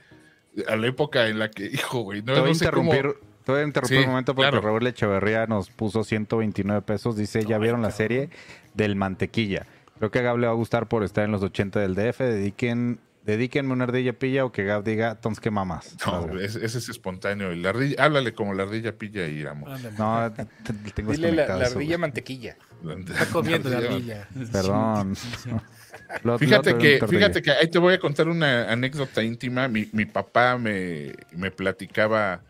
a 0.68 0.76
la 0.76 0.86
época 0.86 1.26
en 1.28 1.38
la 1.40 1.50
que, 1.50 1.66
hijo, 1.72 2.00
güey, 2.00 2.22
no, 2.22 2.32
Te 2.32 2.40
voy 2.40 2.48
a 2.50 2.52
no 2.52 2.54
sé 2.58 2.70
cómo- 2.70 2.90
interrumpir, 2.94 3.20
te 3.44 3.52
voy 3.52 3.60
a 3.60 3.64
interrumpir 3.64 3.98
Sí, 3.98 4.04
un 4.04 4.10
momento 4.10 4.34
porque 4.34 4.50
claro. 4.50 4.66
Raúl 4.66 4.86
Echeverría 4.86 5.46
nos 5.46 5.68
puso 5.68 6.04
129 6.04 6.80
pesos. 6.82 7.16
Dice, 7.16 7.44
ya 7.44 7.58
vieron 7.58 7.82
la 7.82 7.90
serie 7.90 8.30
del 8.72 8.96
Mantequilla. 8.96 9.66
Creo 9.98 10.10
que 10.10 10.18
a 10.18 10.22
Gab 10.22 10.38
le 10.38 10.46
va 10.46 10.52
a 10.52 10.56
gustar 10.56 10.88
por 10.88 11.04
estar 11.04 11.24
en 11.24 11.30
los 11.32 11.42
80 11.42 11.80
del 11.80 11.94
DF. 11.94 12.18
Dediquen, 12.20 12.98
dedíquenme 13.24 13.72
una 13.72 13.84
ardilla 13.84 14.12
pilla 14.12 14.44
o 14.44 14.52
que 14.52 14.64
Gab 14.64 14.82
diga, 14.84 15.14
tons 15.20 15.40
que 15.40 15.50
mamas. 15.50 15.96
No, 16.06 16.38
ese, 16.40 16.64
es 16.64 16.74
espontáneo. 16.88 17.50
El 17.52 17.64
ardilla- 17.64 17.96
háblale 18.00 18.34
como 18.34 18.54
la 18.54 18.64
ardilla 18.64 18.96
pilla 18.98 19.26
y 19.28 19.46
amo. 19.46 19.66
No, 19.98 20.32
te- 20.32 20.44
te- 20.64 20.90
tengo 20.92 21.12
Dile 21.12 21.32
la, 21.32 21.46
la 21.56 21.66
ardilla 21.66 21.96
mantequilla. 21.98 22.56
Está 23.08 23.26
comiendo 23.26 23.70
la 23.70 23.78
ardilla. 23.78 24.28
Perdón. 24.52 25.14
Lo- 26.24 26.38
Fíjate 26.38 26.72
lo- 26.72 26.78
que, 26.78 27.00
fíjate 27.08 27.40
que 27.40 27.50
ahí 27.52 27.68
te 27.68 27.78
voy 27.78 27.94
a 27.94 27.98
contar 28.00 28.28
una 28.28 28.70
anécdota 28.70 29.22
íntima. 29.22 29.68
Mi, 29.68 29.88
mi 29.92 30.04
papá 30.04 30.58
me, 30.58 31.12
me 31.32 31.50
platicaba 31.52 32.42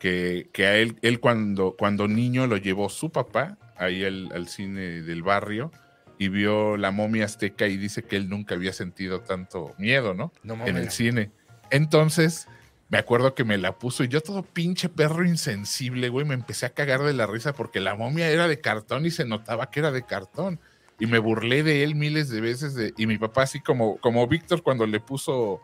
que, 0.00 0.48
que 0.52 0.66
a 0.66 0.76
él, 0.76 0.96
él 1.02 1.20
cuando, 1.20 1.76
cuando 1.78 2.08
niño 2.08 2.46
lo 2.46 2.56
llevó 2.56 2.88
su 2.88 3.10
papá 3.10 3.56
ahí 3.76 4.04
al, 4.04 4.30
al 4.34 4.48
cine 4.48 5.02
del 5.02 5.22
barrio 5.22 5.70
y 6.18 6.28
vio 6.28 6.76
la 6.76 6.90
momia 6.90 7.24
azteca 7.24 7.66
y 7.66 7.76
dice 7.76 8.02
que 8.02 8.16
él 8.16 8.28
nunca 8.28 8.54
había 8.54 8.72
sentido 8.72 9.20
tanto 9.20 9.74
miedo, 9.78 10.14
¿no? 10.14 10.32
No 10.42 10.66
en 10.66 10.76
el 10.76 10.90
cine. 10.90 11.30
Entonces, 11.70 12.48
me 12.88 12.98
acuerdo 12.98 13.34
que 13.34 13.44
me 13.44 13.56
la 13.56 13.78
puso 13.78 14.04
y 14.04 14.08
yo 14.08 14.20
todo 14.20 14.42
pinche 14.42 14.90
perro 14.90 15.24
insensible, 15.24 16.10
güey, 16.10 16.26
me 16.26 16.34
empecé 16.34 16.66
a 16.66 16.74
cagar 16.74 17.00
de 17.02 17.14
la 17.14 17.26
risa 17.26 17.54
porque 17.54 17.80
la 17.80 17.94
momia 17.94 18.28
era 18.28 18.48
de 18.48 18.60
cartón 18.60 19.06
y 19.06 19.10
se 19.10 19.24
notaba 19.24 19.70
que 19.70 19.80
era 19.80 19.90
de 19.90 20.02
cartón. 20.02 20.60
Y 21.00 21.06
me 21.06 21.18
burlé 21.18 21.62
de 21.62 21.82
él 21.82 21.94
miles 21.94 22.28
de 22.28 22.40
veces. 22.40 22.74
De, 22.74 22.92
y 22.96 23.06
mi 23.06 23.18
papá, 23.18 23.42
así 23.42 23.60
como, 23.60 23.96
como 23.96 24.26
Víctor 24.28 24.62
cuando 24.62 24.86
le 24.86 25.00
puso 25.00 25.62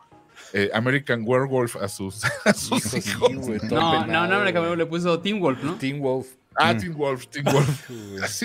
eh, 0.53 0.71
American 0.73 1.23
Werewolf 1.27 1.77
a 1.77 1.89
sus, 1.89 2.23
a 2.45 2.53
sus 2.55 2.87
Hijo, 2.87 3.01
sí, 3.01 3.11
hijos. 3.11 3.47
güey, 3.47 3.59
todo 3.61 3.81
No, 3.81 3.95
no, 4.01 4.07
penado, 4.07 4.45
no, 4.45 4.77
le, 4.77 4.87
puso 4.87 5.21
Team 5.21 5.41
Wolf, 5.41 5.63
¿no? 5.63 5.75
Teen 5.77 6.01
Wolf. 6.01 6.29
Ah, 6.61 6.77
Teen 6.77 6.93
Wolf, 6.97 7.29
Teen 7.29 7.45
Wolf. 7.45 7.89
Así, 8.21 8.45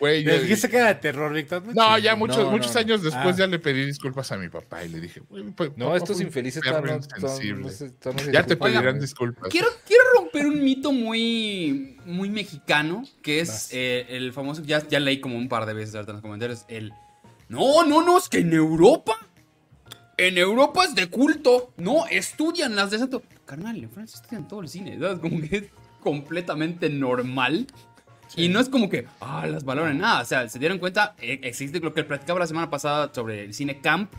güey. 0.00 0.24
yo- 0.24 0.32
Le 0.32 0.42
dijiste 0.42 0.68
que 0.68 0.78
era 0.78 0.88
de 0.88 0.94
terror, 0.96 1.32
Víctor. 1.32 1.62
No, 1.72 1.96
ya 1.96 2.16
muchos, 2.16 2.38
No, 2.38 2.50
muchos 2.50 2.74
no. 2.74 2.80
años 2.80 3.02
después 3.04 3.36
Ah. 3.36 3.38
ya 3.38 3.46
le 3.46 3.60
pedí 3.60 3.84
disculpas 3.86 4.32
a 4.32 4.36
mi 4.36 4.48
papá 4.48 4.82
y 4.84 4.88
le 4.88 5.00
dije, 5.00 5.20
güey, 5.28 5.44
pues, 5.52 5.70
No, 5.76 5.94
estos 5.94 6.20
infelices 6.20 6.60
todavía 6.60 6.94
no, 6.94 7.00
no 7.20 7.58
no 7.60 7.68
se 7.68 7.92
Ya 8.32 8.44
te 8.44 8.56
pedirán 8.56 8.86
Oiga, 8.88 8.98
disculpas. 9.00 9.48
Quiero, 9.48 9.68
quiero 9.86 10.02
romper 10.16 10.46
un 10.46 10.64
mito 10.64 10.90
muy, 10.90 11.98
muy 12.04 12.30
mexicano, 12.30 13.04
que 13.22 13.38
es 13.38 13.68
eh, 13.70 14.06
el 14.08 14.32
famoso, 14.32 14.62
ya, 14.64 14.84
ya 14.88 14.98
leí 14.98 15.20
como 15.20 15.36
un 15.38 15.48
par 15.48 15.64
de 15.66 15.74
veces 15.74 15.94
ahorita 15.94 16.10
en 16.10 16.16
los 16.16 16.22
comentarios, 16.22 16.64
el, 16.66 16.92
no, 17.48 17.84
no, 17.84 18.02
no, 18.02 18.18
es 18.18 18.28
que 18.28 18.38
en 18.38 18.52
Europa, 18.54 19.16
en 20.28 20.38
Europa 20.38 20.84
es 20.84 20.94
de 20.94 21.08
culto, 21.08 21.72
no, 21.76 22.06
estudian 22.06 22.74
las 22.76 22.90
de 22.90 22.98
santo. 22.98 23.22
Carnal, 23.44 23.76
en 23.82 23.90
Francia 23.90 24.20
estudian 24.22 24.46
todo 24.48 24.60
el 24.60 24.68
cine, 24.68 24.98
¿sabes? 24.98 25.18
Como 25.18 25.40
que 25.40 25.56
es 25.56 25.64
completamente 26.00 26.88
normal. 26.90 27.66
Y 28.34 28.48
no 28.48 28.60
es 28.60 28.68
como 28.70 28.88
que, 28.88 29.06
ah, 29.20 29.46
las 29.46 29.64
valoran 29.64 29.98
nada. 29.98 30.22
O 30.22 30.24
sea, 30.24 30.48
se 30.48 30.58
dieron 30.58 30.78
cuenta, 30.78 31.14
eh, 31.20 31.40
existe 31.42 31.80
lo 31.80 31.92
que 31.92 32.02
platicaba 32.04 32.40
la 32.40 32.46
semana 32.46 32.70
pasada 32.70 33.10
sobre 33.14 33.44
el 33.44 33.52
cine 33.54 33.80
camp. 33.80 34.12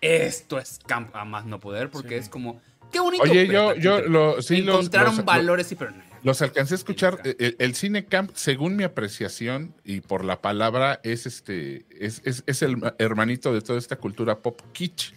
Esto 0.00 0.58
es 0.58 0.78
camp 0.86 1.14
a 1.16 1.24
más 1.24 1.46
no 1.46 1.58
poder, 1.58 1.90
porque 1.90 2.10
Sí. 2.10 2.14
es 2.16 2.28
como 2.28 2.60
Qué 2.92 3.00
bonito. 3.00 3.24
Oye, 3.24 3.48
yo, 3.48 3.74
yo 3.74 4.00
lo, 4.02 4.40
sí, 4.40 4.58
los- 4.62 4.76
Encontraron 4.76 5.16
los- 5.16 5.24
valores, 5.24 5.66
sí, 5.66 5.74
pero 5.74 5.90
no. 5.90 6.02
Los 6.22 6.40
alcancé 6.40 6.74
a 6.74 6.76
escuchar. 6.76 7.20
El, 7.24 7.56
el 7.58 7.74
cine 7.74 8.04
camp, 8.04 8.30
según 8.34 8.76
mi 8.76 8.84
apreciación 8.84 9.74
y 9.84 10.00
por 10.02 10.24
la 10.24 10.40
palabra, 10.40 11.00
es 11.02 11.26
este, 11.26 11.84
es, 11.90 12.22
es- 12.24 12.44
es 12.46 12.62
el 12.62 12.76
hermanito 12.98 13.52
de 13.52 13.60
toda 13.60 13.78
esta 13.78 13.96
cultura 13.96 14.38
pop 14.40 14.60
kitsch. 14.72 15.14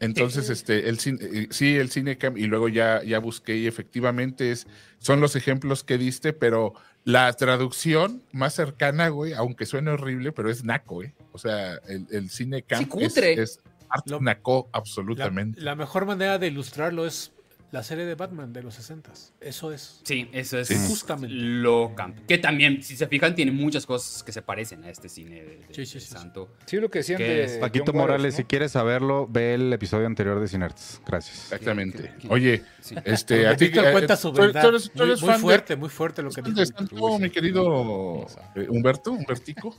Entonces, 0.00 0.48
este, 0.50 0.88
el 0.88 0.98
cine, 0.98 1.18
eh, 1.22 1.46
sí, 1.50 1.76
el 1.76 1.90
cine 1.90 2.18
camp, 2.18 2.38
y 2.38 2.44
luego 2.46 2.68
ya, 2.68 3.02
ya 3.02 3.18
busqué, 3.18 3.56
y 3.56 3.66
efectivamente 3.66 4.52
es, 4.52 4.66
son 4.98 5.20
los 5.20 5.34
ejemplos 5.34 5.82
que 5.82 5.98
diste, 5.98 6.32
pero 6.32 6.74
la 7.04 7.32
traducción 7.32 8.22
más 8.32 8.54
cercana, 8.54 9.08
güey, 9.08 9.32
aunque 9.32 9.66
suene 9.66 9.90
horrible, 9.90 10.30
pero 10.32 10.50
es 10.50 10.62
naco, 10.62 11.02
¿eh? 11.02 11.14
O 11.32 11.38
sea, 11.38 11.74
el, 11.88 12.06
el 12.10 12.30
cine 12.30 12.62
camp 12.62 12.92
es, 13.00 13.16
es 13.16 13.60
arte 13.88 14.10
Lo- 14.10 14.20
naco 14.20 14.68
La, 14.72 14.78
absolutamente. 14.78 15.60
la 15.60 15.74
mejor 15.74 16.06
manera 16.06 16.38
de 16.38 16.46
ilustrarlo 16.48 17.06
es 17.06 17.32
la 17.70 17.82
serie 17.82 18.06
de 18.06 18.14
Batman 18.14 18.52
de 18.52 18.62
los 18.62 18.74
60 18.74 19.12
Eso 19.40 19.72
es. 19.72 20.00
Sí, 20.02 20.28
eso 20.32 20.58
es 20.58 20.68
Sí. 20.68 20.74
Justamente. 20.88 21.34
lo 21.34 21.94
camp. 21.94 22.18
Que 22.26 22.38
también, 22.38 22.82
si 22.82 22.96
se 22.96 23.06
fijan, 23.08 23.34
tiene 23.34 23.52
muchas 23.52 23.84
cosas 23.84 24.22
que 24.22 24.32
se 24.32 24.40
parecen 24.40 24.84
a 24.84 24.90
este 24.90 25.08
cine 25.10 25.42
de, 25.42 25.56
de- 25.58 25.66
Sí, 25.74 25.84
sí, 25.86 25.94
de 25.94 26.00
sí, 26.00 26.00
sí. 26.00 26.06
Santo. 26.12 26.48
Sí, 26.66 26.78
lo 26.78 26.90
que. 26.90 27.00
Paquito 27.00 27.12
John 27.18 27.60
Waters, 27.60 27.94
Morales, 27.94 28.34
¿no? 28.34 28.36
si 28.38 28.44
quieres 28.44 28.72
saberlo, 28.72 29.26
ve 29.28 29.54
el 29.54 29.72
episodio 29.72 30.06
anterior 30.06 30.40
de 30.40 30.48
Cinerts. 30.48 31.00
Gracias. 31.06 31.44
Exactamente. 31.44 32.14
¿Qué- 32.18 32.26
qué- 32.26 32.28
Oye, 32.30 32.62
Sí. 32.80 32.94
este, 33.04 33.46
a 33.48 33.56
ti 33.56 33.66
Víctor 33.66 33.86
eh, 33.88 33.92
cuenta 33.92 34.16
su 34.16 34.32
verdad. 34.32 34.62
tú 34.62 34.68
eres- 34.68 34.90
tú 34.90 34.98
muy 34.98 35.06
eres 35.08 35.20
muy 35.20 35.28
fan 35.30 35.36
de- 35.38 35.42
fuerte, 35.42 35.76
muy 35.76 35.88
fuerte 35.90 36.22
lo 36.22 36.30
que 36.30 36.40
¿De 36.42 36.50
dijo. 36.50 36.64
Santo, 36.66 37.18
mi 37.18 37.30
querido 37.30 38.26
eh, 38.54 38.66
Humberto, 38.70 39.12
Humbertico? 39.12 39.76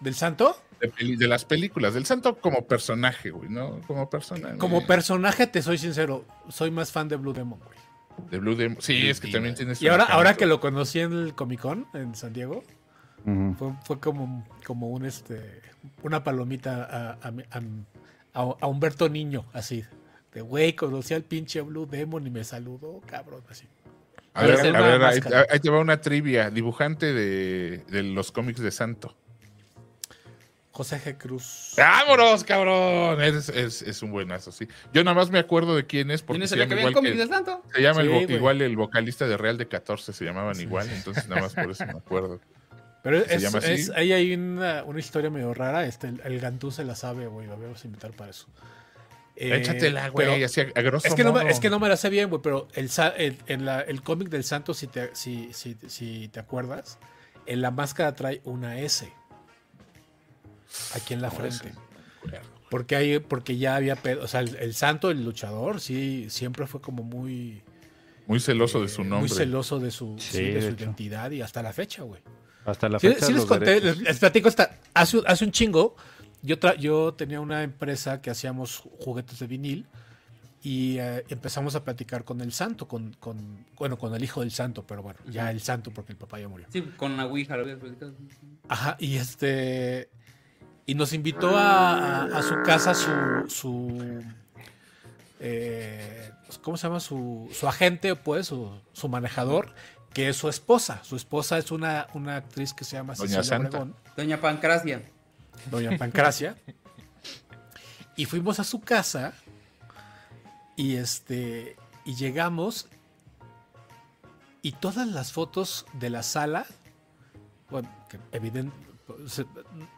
¿Del 0.00 0.14
santo? 0.14 0.56
De, 0.80 0.88
peli- 0.88 1.16
de 1.16 1.26
las 1.26 1.44
películas, 1.44 1.94
del 1.94 2.06
santo 2.06 2.36
como 2.36 2.66
personaje, 2.66 3.30
güey, 3.30 3.48
¿no? 3.48 3.80
Como 3.86 4.08
persona. 4.08 4.56
Como 4.58 4.76
güey. 4.76 4.86
personaje, 4.86 5.46
te 5.48 5.60
soy 5.62 5.76
sincero, 5.78 6.24
soy 6.48 6.70
más 6.70 6.92
fan 6.92 7.08
de 7.08 7.16
Blue 7.16 7.32
Demon, 7.32 7.58
güey. 7.58 7.78
De 8.30 8.38
Blue 8.38 8.54
Demon. 8.54 8.78
Sí, 8.80 9.08
es 9.08 9.20
que 9.20 9.28
también 9.28 9.54
tienes. 9.54 9.82
Y 9.82 9.88
ahora, 9.88 10.04
ahora 10.04 10.36
que 10.36 10.46
lo 10.46 10.60
conocí 10.60 11.00
en 11.00 11.12
el 11.12 11.34
Comic 11.34 11.60
Con 11.60 11.86
en 11.94 12.14
San 12.14 12.32
Diego, 12.32 12.62
fue, 13.58 13.74
fue 13.84 13.98
como, 14.00 14.46
como 14.64 14.88
un 14.90 15.04
este 15.04 15.62
una 16.02 16.22
palomita 16.24 16.84
a, 16.84 17.28
a, 17.28 18.52
a- 18.60 18.66
Humberto 18.66 19.08
Niño, 19.08 19.44
así. 19.52 19.84
De 20.32 20.42
güey, 20.42 20.74
conocí 20.74 21.14
al 21.14 21.22
pinche 21.22 21.60
Blue 21.60 21.86
Demon 21.86 22.26
y 22.26 22.30
me 22.30 22.44
saludó, 22.44 23.00
cabrón, 23.06 23.42
así. 23.48 23.66
A 24.34 24.44
ver, 24.44 24.76
a 24.76 24.80
ver, 24.80 25.02
ahí, 25.02 25.20
ahí 25.50 25.58
te 25.58 25.70
va 25.70 25.80
una 25.80 26.00
trivia. 26.00 26.50
Dibujante 26.50 27.12
de, 27.12 27.78
de 27.88 28.02
los 28.04 28.30
cómics 28.30 28.60
de 28.60 28.70
Santo. 28.70 29.16
José 30.78 31.00
G. 31.04 31.18
Cruz. 31.18 31.74
¡Vámonos, 31.76 32.44
cabrón! 32.44 33.20
Es, 33.20 33.48
es, 33.48 33.82
es 33.82 34.00
un 34.00 34.12
buenazo, 34.12 34.52
sí. 34.52 34.68
Yo 34.92 35.02
nada 35.02 35.16
más 35.16 35.28
me 35.28 35.40
acuerdo 35.40 35.74
de 35.74 35.86
quién 35.86 36.12
es 36.12 36.22
porque 36.22 36.38
no 36.38 36.46
se 36.46 36.56
llama 36.56 36.68
que 36.76 36.80
igual 36.88 37.28
Santo. 37.28 37.64
Se 37.74 37.82
llama 37.82 38.02
el 38.02 38.26
Sí, 38.28 38.32
igual 38.34 38.62
el 38.62 38.76
vocalista 38.76 39.26
de 39.26 39.36
Real 39.36 39.58
de 39.58 39.66
14, 39.66 40.12
se 40.12 40.24
llamaban 40.24 40.60
igual, 40.60 40.88
entonces 40.88 41.26
nada 41.26 41.40
más 41.42 41.54
por 41.54 41.68
eso 41.68 41.84
me 41.84 41.90
acuerdo. 41.98 42.40
Pero 43.02 43.24
¿Se 43.24 43.74
es, 43.74 43.90
ahí 43.90 44.12
hay 44.12 44.34
una, 44.34 44.84
una 44.84 45.00
historia 45.00 45.30
medio 45.30 45.52
rara. 45.52 45.84
Este, 45.84 46.06
el, 46.06 46.20
el 46.24 46.38
Gantú 46.38 46.70
se 46.70 46.84
la 46.84 46.94
sabe, 46.94 47.26
güey. 47.26 47.48
Lo 47.48 47.56
vamos 47.58 47.82
a 47.82 47.86
invitar 47.88 48.12
para 48.12 48.30
eso. 48.30 48.46
Eh, 49.34 49.56
Échatela, 49.56 50.10
güey, 50.10 50.28
pero- 50.28 50.44
así 50.46 50.60
a, 50.60 50.66
a 50.76 50.82
grosso 50.82 51.08
Es 51.08 51.14
que, 51.14 51.24
no 51.24 51.32
me, 51.32 51.40
modo. 51.40 51.48
es 51.50 51.58
que 51.58 51.70
no 51.70 51.80
me 51.80 51.88
la 51.88 51.96
sé 51.96 52.08
bien, 52.08 52.28
güey, 52.30 52.40
pero 52.40 52.68
el, 52.74 52.88
el, 53.16 53.36
en 53.48 53.64
la- 53.64 53.80
el 53.80 54.02
cómic 54.02 54.28
del 54.28 54.44
santo, 54.44 54.74
si 54.74 54.86
te, 54.86 55.10
si, 55.16 55.52
si, 55.52 55.76
si 55.88 56.28
te 56.28 56.38
acuerdas, 56.38 56.98
en 57.46 57.62
la 57.62 57.72
máscara 57.72 58.14
trae 58.14 58.40
una 58.44 58.78
S. 58.80 59.12
Aquí 60.94 61.14
en 61.14 61.22
la 61.22 61.30
frente. 61.30 61.72
Porque, 62.70 62.96
hay, 62.96 63.18
porque 63.18 63.56
ya 63.56 63.76
había 63.76 63.96
pedo. 63.96 64.22
O 64.24 64.28
sea, 64.28 64.40
el, 64.40 64.54
el 64.56 64.74
santo, 64.74 65.10
el 65.10 65.24
luchador, 65.24 65.80
sí, 65.80 66.26
siempre 66.28 66.66
fue 66.66 66.80
como 66.80 67.02
muy... 67.02 67.62
Muy 68.26 68.40
celoso 68.40 68.80
de 68.80 68.86
eh, 68.86 68.88
su 68.90 69.02
nombre. 69.04 69.20
Muy 69.20 69.28
celoso 69.30 69.78
de 69.78 69.90
su, 69.90 70.16
Sí, 70.18 70.36
sí, 70.36 70.42
de 70.42 70.52
de 70.54 70.60
su 70.62 70.68
hecho. 70.68 70.84
identidad 70.84 71.30
y 71.30 71.40
hasta 71.40 71.62
la 71.62 71.72
fecha, 71.72 72.02
güey. 72.02 72.20
Hasta 72.66 72.90
la 72.90 72.98
Sí, 72.98 73.08
fecha. 73.08 73.24
sí 73.26 73.32
les 73.32 73.46
conté, 73.46 73.80
les, 73.80 73.98
les 73.98 74.18
platico 74.18 74.48
esta. 74.50 74.78
Hace, 74.92 75.22
hace 75.26 75.44
un 75.46 75.52
chingo, 75.52 75.96
yo, 76.42 76.60
tra- 76.60 76.76
yo 76.76 77.14
tenía 77.14 77.40
una 77.40 77.62
empresa 77.62 78.20
que 78.20 78.28
hacíamos 78.28 78.82
juguetes 78.98 79.38
de 79.38 79.46
vinil 79.46 79.86
y 80.62 80.98
eh, 80.98 81.24
empezamos 81.30 81.74
a 81.74 81.84
platicar 81.84 82.24
con 82.24 82.42
el 82.42 82.52
santo, 82.52 82.86
con, 82.86 83.14
con- 83.14 83.64
bueno, 83.78 83.96
con 83.96 84.14
el 84.14 84.22
hijo 84.22 84.40
del 84.40 84.50
santo, 84.50 84.86
pero 84.86 85.02
bueno, 85.02 85.18
ya 85.30 85.50
el 85.50 85.62
santo 85.62 85.90
porque 85.90 86.12
el 86.12 86.18
papá 86.18 86.38
ya 86.38 86.48
murió. 86.48 86.66
Sí, 86.70 86.82
con 86.98 87.16
la 87.16 87.24
Ouija 87.24 87.56
lo 87.56 87.62
habías 87.62 87.78
platicado. 87.78 88.12
Ajá, 88.68 88.96
y 89.00 89.16
este. 89.16 90.10
Y 90.88 90.94
nos 90.94 91.12
invitó 91.12 91.56
a, 91.56 92.22
a- 92.24 92.38
a 92.38 92.42
su 92.42 92.62
casa 92.64 92.94
su. 92.94 93.10
su 93.48 94.22
eh, 95.40 96.32
¿Cómo 96.62 96.76
se 96.76 96.86
llama? 96.86 96.98
Su, 97.00 97.48
su 97.52 97.68
agente, 97.68 98.16
pues, 98.16 98.46
su, 98.46 98.70
su 98.92 99.08
manejador, 99.08 99.72
que 100.14 100.30
es 100.30 100.36
su 100.36 100.48
esposa. 100.48 101.04
Su 101.04 101.14
esposa 101.16 101.58
es 101.58 101.70
una, 101.70 102.06
una 102.14 102.36
actriz 102.36 102.72
que 102.72 102.84
se 102.84 102.96
llama 102.96 103.14
Doña 103.14 103.42
Cecilia 103.42 103.44
Santa. 103.70 103.86
Doña 104.16 104.40
Pancracia. 104.40 105.02
Doña 105.70 105.96
Pancracia. 105.98 106.56
y 108.16 108.24
fuimos 108.24 108.58
a 108.60 108.64
su 108.64 108.80
casa 108.80 109.34
y 110.76 110.96
este 110.96 111.76
y 112.04 112.14
llegamos 112.14 112.88
y 114.62 114.72
todas 114.72 115.06
las 115.06 115.32
fotos 115.32 115.84
de 115.92 116.10
la 116.10 116.22
sala, 116.22 116.64
bueno, 117.70 117.88
que 118.08 118.18
evidente, 118.32 118.74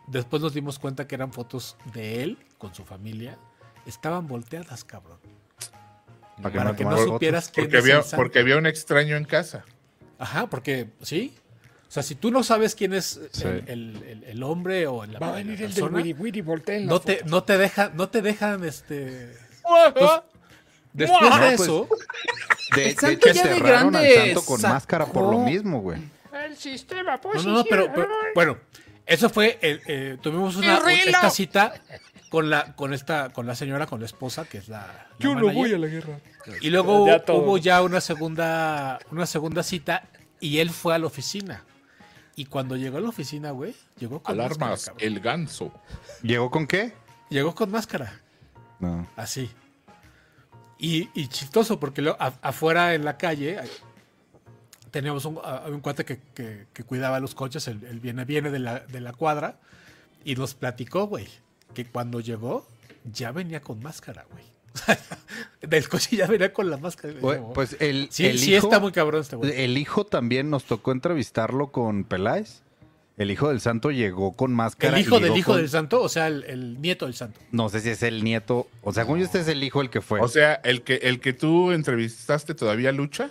después 0.07 0.43
nos 0.43 0.55
dimos 0.55 0.79
cuenta 0.79 1.07
que 1.07 1.15
eran 1.15 1.33
fotos 1.33 1.77
de 1.93 2.23
él 2.23 2.39
con 2.59 2.75
su 2.75 2.85
familia, 2.85 3.39
estaban 3.87 4.27
volteadas, 4.27 4.85
cabrón. 4.85 5.19
Para 6.43 6.75
que 6.75 6.85
no 6.85 6.97
supieras 6.97 7.51
quién 7.51 7.67
Porque 7.67 7.77
es 7.79 7.83
había, 7.85 7.97
el 7.99 8.03
santo. 8.03 8.17
porque 8.17 8.39
había 8.39 8.57
un 8.57 8.67
extraño 8.67 9.17
en 9.17 9.25
casa. 9.25 9.65
Ajá, 10.19 10.47
porque 10.49 10.89
sí. 11.03 11.35
O 11.89 11.93
sea, 11.93 12.03
si 12.03 12.15
tú 12.15 12.31
no 12.31 12.43
sabes 12.45 12.75
quién 12.75 12.95
es 12.95 13.21
Sí. 13.33 13.43
el, 13.47 13.65
el- 13.67 14.03
el- 14.05 14.25
el 14.25 14.43
hombre 14.43 14.87
o 14.87 15.05
la, 15.05 15.19
Va 15.19 15.31
a 15.31 15.33
venir 15.33 15.61
el 15.63 15.73
persona, 15.73 16.03
volteen 16.45 16.87
la 16.87 16.93
no 16.93 17.01
te, 17.01 17.23
no 17.27 17.43
te 17.43 17.59
dejan, 17.59 17.97
no 17.97 18.09
te 18.09 18.23
dejan 18.23 18.65
este. 18.65 19.37
Después 20.93 21.21
No, 21.21 21.39
de 21.41 21.57
pues, 21.57 21.61
eso, 21.61 21.89
De, 22.75 22.89
El 22.91 22.95
de 22.95 23.01
santo 23.01 23.29
hecho, 23.29 23.35
ya 23.35 23.43
de 23.49 23.55
cerraron 23.57 23.97
al 23.97 24.13
santo 24.15 24.45
con 24.45 24.61
sacó- 24.61 24.75
máscara 24.75 25.07
por 25.07 25.31
lo 25.33 25.41
mismo, 25.41 25.81
güey. 25.81 26.01
El 26.47 26.57
sistema, 26.57 27.15
no, 27.17 27.21
pues. 27.21 27.45
no, 27.45 27.53
no, 27.53 27.65
pero, 27.65 27.93
pero- 27.93 28.09
bueno, 28.35 28.59
eso 29.11 29.29
fue, 29.29 29.59
el- 29.61 29.81
eh, 29.87 30.19
tuvimos 30.23 30.57
una, 30.57 30.81
un- 30.81 30.91
esta 30.91 31.29
cita 31.31 31.75
con 32.31 32.49
la, 32.49 32.75
con 32.77 32.95
esta, 32.95 33.31
con 33.31 33.47
la 33.47 33.55
señora, 33.55 33.87
con 33.87 34.01
la 34.01 34.07
esposa, 34.07 34.45
que 34.45 34.59
es 34.59 34.69
la. 34.69 34.87
la 34.87 35.07
Yo 35.19 35.35
no 35.35 35.53
voy 35.53 35.73
a 35.75 35.79
la 35.79 35.87
guerra. 35.89 36.19
Y 36.61 36.71
luego 36.71 37.07
Ya 37.07 37.23
hubo 37.35 37.59
ya 37.59 37.83
una 37.83 38.01
segunda, 38.01 38.99
una 39.11 39.27
segunda 39.27 39.63
cita 39.63 40.05
y 40.41 40.59
él 40.59 40.71
fue 40.71 40.95
a 40.95 40.99
la 40.99 41.07
oficina. 41.07 41.65
Y 42.37 42.47
cuando 42.47 42.77
llegó 42.77 42.97
a 42.99 43.01
la 43.03 43.09
oficina, 43.11 43.51
güey, 43.51 43.75
llegó 43.99 44.23
con 44.23 44.33
Alarmas, 44.35 44.71
máscara. 44.71 44.97
el 45.01 45.21
ganso. 45.21 45.73
¿Llegó 46.23 46.51
con 46.51 46.67
qué? 46.67 46.95
Llegó 47.29 47.55
con 47.55 47.71
máscara. 47.71 48.21
No. 48.79 49.07
Así. 49.17 49.51
Y, 50.79 51.11
y 51.15 51.27
chistoso, 51.29 51.79
porque 51.79 52.01
luego 52.01 52.17
a- 52.21 52.33
afuera 52.41 52.95
en 52.95 53.05
la 53.05 53.19
calle 53.19 53.59
teníamos 54.91 55.25
un, 55.25 55.39
a- 55.43 55.65
un 55.69 55.81
cuate 55.81 56.05
que, 56.05 56.19
que- 56.35 56.67
que 56.73 56.83
cuidaba 56.85 57.21
los 57.21 57.35
coches, 57.35 57.67
él, 57.69 57.81
él 57.89 58.01
viene, 58.01 58.25
viene 58.25 58.51
de, 58.51 58.59
la, 58.59 58.81
de 58.81 59.01
la 59.01 59.13
cuadra, 59.13 59.59
y 60.25 60.35
nos 60.35 60.55
platicó, 60.55 61.07
güey, 61.07 61.27
que 61.75 61.87
cuando 61.87 62.21
llegó 62.21 62.67
ya 63.13 63.33
venía 63.33 63.61
con 63.61 63.81
máscara, 63.83 64.27
güey. 64.31 64.45
O 64.75 64.79
sea, 64.87 64.99
Del 65.63 65.89
coche 65.89 66.17
ya 66.17 66.27
venía 66.27 66.53
con 66.53 66.71
la 66.71 66.77
máscara. 66.77 67.15
Güey, 67.21 67.41
No, 67.41 67.53
Pues 67.53 67.77
el, 67.81 68.09
sí, 68.11 68.27
el 68.27 68.39
sí 68.39 68.55
hijo, 68.55 68.67
está 68.69 68.79
muy 68.79 68.93
cabrón 68.93 69.23
este 69.23 69.37
güey. 69.37 69.53
el 69.65 69.77
hijo 69.79 70.05
también 70.07 70.49
nos 70.51 70.65
tocó 70.65 70.93
entrevistarlo 70.93 71.73
con 71.73 72.05
Peláez. 72.05 72.63
El 73.17 73.31
hijo 73.31 73.49
del 73.51 73.61
santo 73.61 73.91
llegó 73.91 74.33
con 74.35 74.53
máscara. 74.55 74.97
El 74.97 75.03
hijo 75.05 75.21
del 75.21 75.37
hijo 75.37 75.53
con- 75.53 75.61
del 75.61 75.69
santo, 75.69 76.01
o 76.01 76.09
sea, 76.09 76.27
el, 76.29 76.45
el 76.45 76.81
nieto 76.81 77.05
del 77.07 77.15
santo. 77.15 77.39
No 77.53 77.69
sé 77.69 77.81
si 77.81 77.91
es 77.91 78.03
el 78.03 78.23
nieto. 78.25 78.69
O 78.83 78.93
sea, 78.95 79.05
como 79.05 79.19
yo 79.19 79.25
este 79.25 79.41
es 79.41 79.49
el 79.49 79.63
hijo 79.65 79.81
el 79.83 79.91
que 79.91 80.01
fue. 80.01 80.21
O 80.21 80.29
sea, 80.29 80.55
el 80.65 80.83
que, 80.83 80.95
el 81.03 81.21
que 81.21 81.33
tú 81.35 81.73
entrevistaste 81.73 82.55
todavía 82.55 82.93
lucha. 82.93 83.29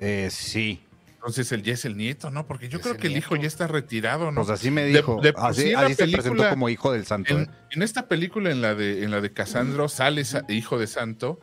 Eh, 0.00 0.28
sí. 0.30 0.82
Entonces 1.16 1.52
él 1.52 1.62
ya 1.62 1.74
es 1.74 1.84
el 1.84 1.96
nieto, 1.98 2.30
¿no? 2.30 2.46
Porque 2.46 2.68
yo 2.70 2.78
Es 2.78 2.82
creo 2.82 2.94
el 2.94 3.00
que 3.00 3.08
el 3.08 3.16
hijo 3.18 3.36
ya 3.36 3.46
está 3.46 3.66
retirado, 3.66 4.32
¿no? 4.32 4.40
Pues 4.40 4.48
así 4.58 4.70
me 4.70 4.86
dijo. 4.86 5.20
de 5.20 5.34
así 5.36 5.62
sí 5.64 5.70
la 5.72 5.80
así 5.82 5.94
se 5.94 6.04
presentó 6.04 6.22
película- 6.30 6.50
como 6.50 6.68
hijo 6.70 6.92
del 6.92 7.04
santo. 7.04 7.36
En, 7.36 7.42
¿eh? 7.42 7.50
en 7.72 7.82
esta 7.82 8.08
película, 8.08 8.50
en 8.50 8.62
la 8.62 8.74
de, 8.74 9.04
en 9.04 9.10
la 9.10 9.20
de 9.20 9.30
Casandro, 9.30 9.88
sale 9.90 10.24
sa- 10.24 10.44
hijo 10.48 10.78
de 10.78 10.86
santo. 10.86 11.38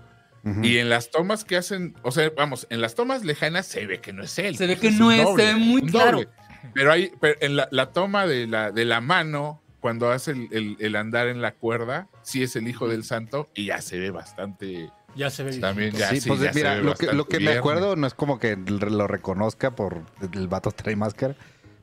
Y 0.64 0.78
en 0.78 0.90
las 0.90 1.12
tomas 1.12 1.44
que 1.44 1.58
hacen, 1.58 1.94
o 2.04 2.12
sea, 2.12 2.32
vamos, 2.38 2.68
en 2.70 2.80
las 2.80 2.96
tomas 2.96 3.26
lejanas 3.26 3.66
se 3.66 3.86
ve 3.86 4.00
que 4.00 4.14
no 4.14 4.24
es 4.24 4.40
él. 4.40 4.56
Se 4.56 4.66
ve 4.66 4.78
pues, 4.78 4.94
que 4.94 4.98
no 4.98 5.12
es, 5.12 5.28
se 5.36 5.36
ve 5.46 5.56
muy 5.56 5.82
claro. 5.82 6.20
doble. 6.20 6.30
Pero 6.74 6.92
hay, 6.94 7.12
pero 7.20 7.36
en 7.42 7.58
la, 7.58 7.68
la 7.70 7.92
toma 7.92 8.26
de 8.26 8.48
la, 8.48 8.72
de 8.72 8.86
la 8.86 9.02
mano, 9.02 9.62
cuando 9.82 10.10
hace 10.10 10.32
el, 10.32 10.48
el- 10.52 10.78
el 10.80 10.96
andar 10.96 11.28
en 11.28 11.42
la 11.42 11.52
cuerda, 11.52 12.08
sí 12.24 12.44
es 12.44 12.56
el 12.56 12.66
hijo 12.70 12.88
del 12.88 13.04
santo 13.04 13.50
y 13.56 13.66
ya 13.66 13.82
se 13.82 14.00
ve 14.00 14.10
bastante. 14.10 14.90
Ya 15.18 15.30
se 15.30 15.44
ve. 15.44 15.58
También 15.60 15.92
ya, 15.92 16.10
sí, 16.10 16.22
sí, 16.22 16.30
pues 16.30 16.40
ya 16.40 16.54
se 16.54 16.60
mira, 16.60 16.76
ve 16.76 16.84
lo 16.84 16.94
que, 16.96 17.08
lo 17.12 17.26
que 17.28 17.40
me 17.40 17.52
acuerdo 17.58 17.96
no 17.96 18.06
es 18.08 18.14
como 18.14 18.40
que 18.40 18.56
lo 18.56 19.08
reconozca 19.08 19.72
por 19.76 20.02
el 20.34 20.48
vato 20.48 20.72
trae 20.72 20.96
máscara, 20.96 21.36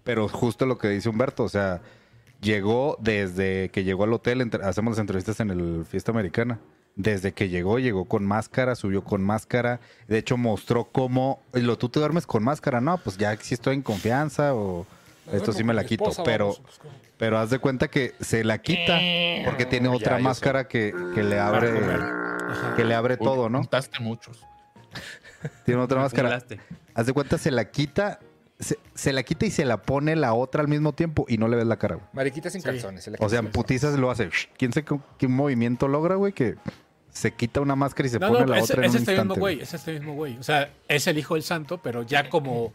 pero 0.05 0.29
justo 0.29 0.65
lo 0.67 0.79
que 0.79 0.89
dice 0.89 1.09
Humberto, 1.09 1.43
o 1.45 1.49
sea, 1.49 1.81
llegó 2.41 2.97
desde 3.01 3.71
que 3.71 3.85
llegó 3.85 4.05
al 4.05 4.13
hotel, 4.13 4.41
entre- 4.41 4.65
hacemos 4.65 4.93
las 4.93 4.99
entrevistas 5.01 5.41
en 5.41 5.51
el 5.51 5.85
Fiesta 5.87 6.13
Americana, 6.13 6.59
desde 6.97 7.33
que 7.33 7.49
llegó, 7.49 7.79
llegó 7.81 8.05
con 8.05 8.25
máscara, 8.25 8.77
subió 8.77 9.03
con 9.03 9.21
máscara. 9.23 9.81
De 10.07 10.19
hecho, 10.19 10.37
mostró 10.37 10.85
cómo. 10.85 11.43
y 11.53 11.61
Lo, 11.61 11.77
tú 11.77 11.89
te 11.89 11.99
duermes 11.99 12.25
con 12.27 12.45
máscara, 12.45 12.81
no, 12.81 12.99
pues 12.99 13.17
ya 13.19 13.37
si 13.37 13.55
estoy 13.55 13.75
en 13.75 13.83
confianza 13.83 14.55
o 14.55 14.87
esto 15.33 15.53
sí 15.53 15.65
me 15.65 15.75
la 15.75 15.85
quito. 15.85 16.05
Pero, 16.25 16.55
pero 17.25 17.39
haz 17.39 17.49
de 17.49 17.59
cuenta 17.59 17.89
que 17.89 18.13
se 18.21 18.45
la 18.45 18.59
quita 18.59 18.99
porque 19.47 19.65
tiene 19.65 19.89
Ya, 19.89 19.95
otra 19.95 20.19
máscara 20.19 20.69
que, 20.69 20.93
que 21.15 21.23
le 21.23 21.41
abre, 21.41 21.73
que 22.77 22.85
le 22.85 22.95
abre 22.95 23.17
todo, 23.17 23.49
¿no? 23.49 23.61
Contaste 23.61 23.99
muchos. 24.01 24.45
Tiene 25.65 25.81
otra 25.81 26.01
máscara. 26.03 26.29
Acumulaste. 26.37 26.61
Haz 26.95 27.07
de 27.07 27.13
cuenta, 27.15 27.39
se 27.39 27.51
la 27.51 27.71
quita, 27.71 28.19
se, 28.61 28.79
se 28.95 29.15
la 29.15 29.23
quita 29.23 29.47
y 29.47 29.51
se 29.51 29.65
la 29.65 29.81
pone 29.81 30.17
la 30.17 30.35
otra 30.35 30.61
al 30.61 30.69
mismo 30.69 30.93
tiempo 30.93 31.25
y 31.27 31.39
no 31.39 31.49
le 31.49 31.57
ves 31.57 31.65
la 31.67 31.79
cara, 31.79 31.95
güey. 31.95 32.07
Mariquita 32.13 32.51
sin 32.51 32.61
Sí. 32.61 32.67
calzones. 32.67 33.05
se 33.05 33.11
la 33.11 33.17
O 33.21 33.29
sea, 33.31 33.39
en 33.39 33.51
putizas 33.51 33.99
lo 33.99 34.11
hace. 34.11 34.29
¿Quién 34.59 34.75
sabe 34.75 34.85
qué, 34.85 34.99
qué 35.17 35.27
movimiento 35.27 35.89
logra, 35.89 36.17
güey? 36.17 36.35
Que 36.35 36.57
se 37.09 37.33
quita 37.33 37.63
una 37.63 37.75
máscara 37.75 38.07
y 38.07 38.11
se 38.11 38.19
No, 38.19 38.29
pone 38.29 38.41
no, 38.41 38.55
la 38.55 38.63
otra 38.63 38.77
en 38.81 38.85
es 38.85 38.91
un 38.91 38.97
este 38.99 39.13
instante. 39.13 39.23
mismo 39.23 39.35
güey, 39.37 39.61
es 39.63 39.73
este 39.73 39.93
mismo 39.95 40.13
güey. 40.13 40.37
O 40.37 40.43
sea, 40.43 40.69
es 40.89 41.07
el 41.07 41.17
hijo 41.17 41.37
del 41.37 41.43
santo, 41.43 41.79
pero 41.83 42.03
ya 42.03 42.29
como 42.29 42.75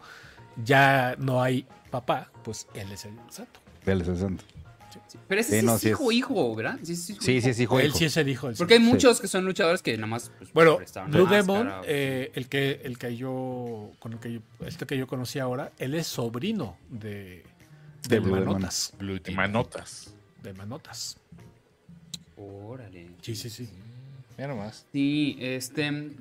ya 0.64 1.14
no 1.20 1.40
hay 1.40 1.68
papá, 1.92 2.32
pues 2.44 2.68
él 2.74 2.92
es 2.92 3.06
el 3.06 3.14
santo. 3.30 3.60
Del 3.90 4.06
60. 4.06 4.44
Pero 5.28 5.42
ese 5.42 5.52
Sí, 5.52 5.60
sí, 5.60 5.66
no, 5.66 5.76
es 5.76 5.82
sí 5.82 5.90
hijo, 5.90 6.12
es- 6.12 6.18
hijo, 6.18 6.56
¿verdad? 6.56 6.80
Sí, 6.84 6.96
sí, 6.96 7.18
Sí, 7.20 7.42
sí, 7.42 7.50
es 7.50 7.60
hijo, 7.60 7.80
él 7.80 7.88
hijo. 7.88 7.98
sí 7.98 8.06
es 8.06 8.18
el 8.18 8.30
hijo 8.30 8.48
del 8.48 8.56
Porque 8.58 8.74
hay 8.76 8.80
muchos 8.80 9.20
que 9.22 9.28
son 9.28 9.46
luchadores 9.46 9.82
que 9.84 9.96
nada 9.96 10.08
más. 10.08 10.32
pues, 10.40 10.52
Bueno, 10.54 10.78
Blue 10.78 10.86
máscara, 11.26 11.36
Demon, 11.38 11.68
o- 11.68 11.82
eh, 11.86 12.32
el 12.34 12.48
que 12.50 12.82
el 12.84 12.98
que 12.98 13.16
yo 13.16 13.92
con 14.00 14.14
el 14.14 14.20
que 14.20 14.34
yo, 14.34 14.40
este 14.66 14.86
que 14.88 14.98
yo 14.98 15.06
conocí 15.08 15.38
ahora, 15.40 15.72
él 15.78 15.94
es 15.96 16.08
sobrino 16.08 16.78
de 16.90 17.10
De 17.10 17.44
de 18.08 18.20
Blue 18.20 18.36
Demon. 18.36 18.54
Manotas, 18.54 18.94
Blue 18.98 19.20
De 19.20 19.32
manotas. 19.32 20.14
de 20.42 20.54
Manotas. 20.54 21.18
Órale. 22.38 23.10
Sí, 23.22 23.36
sí, 23.36 23.50
sí. 23.50 23.70
Mira 24.38 24.48
nomás. 24.50 24.86
Sí, 24.92 25.38
este. 25.40 26.12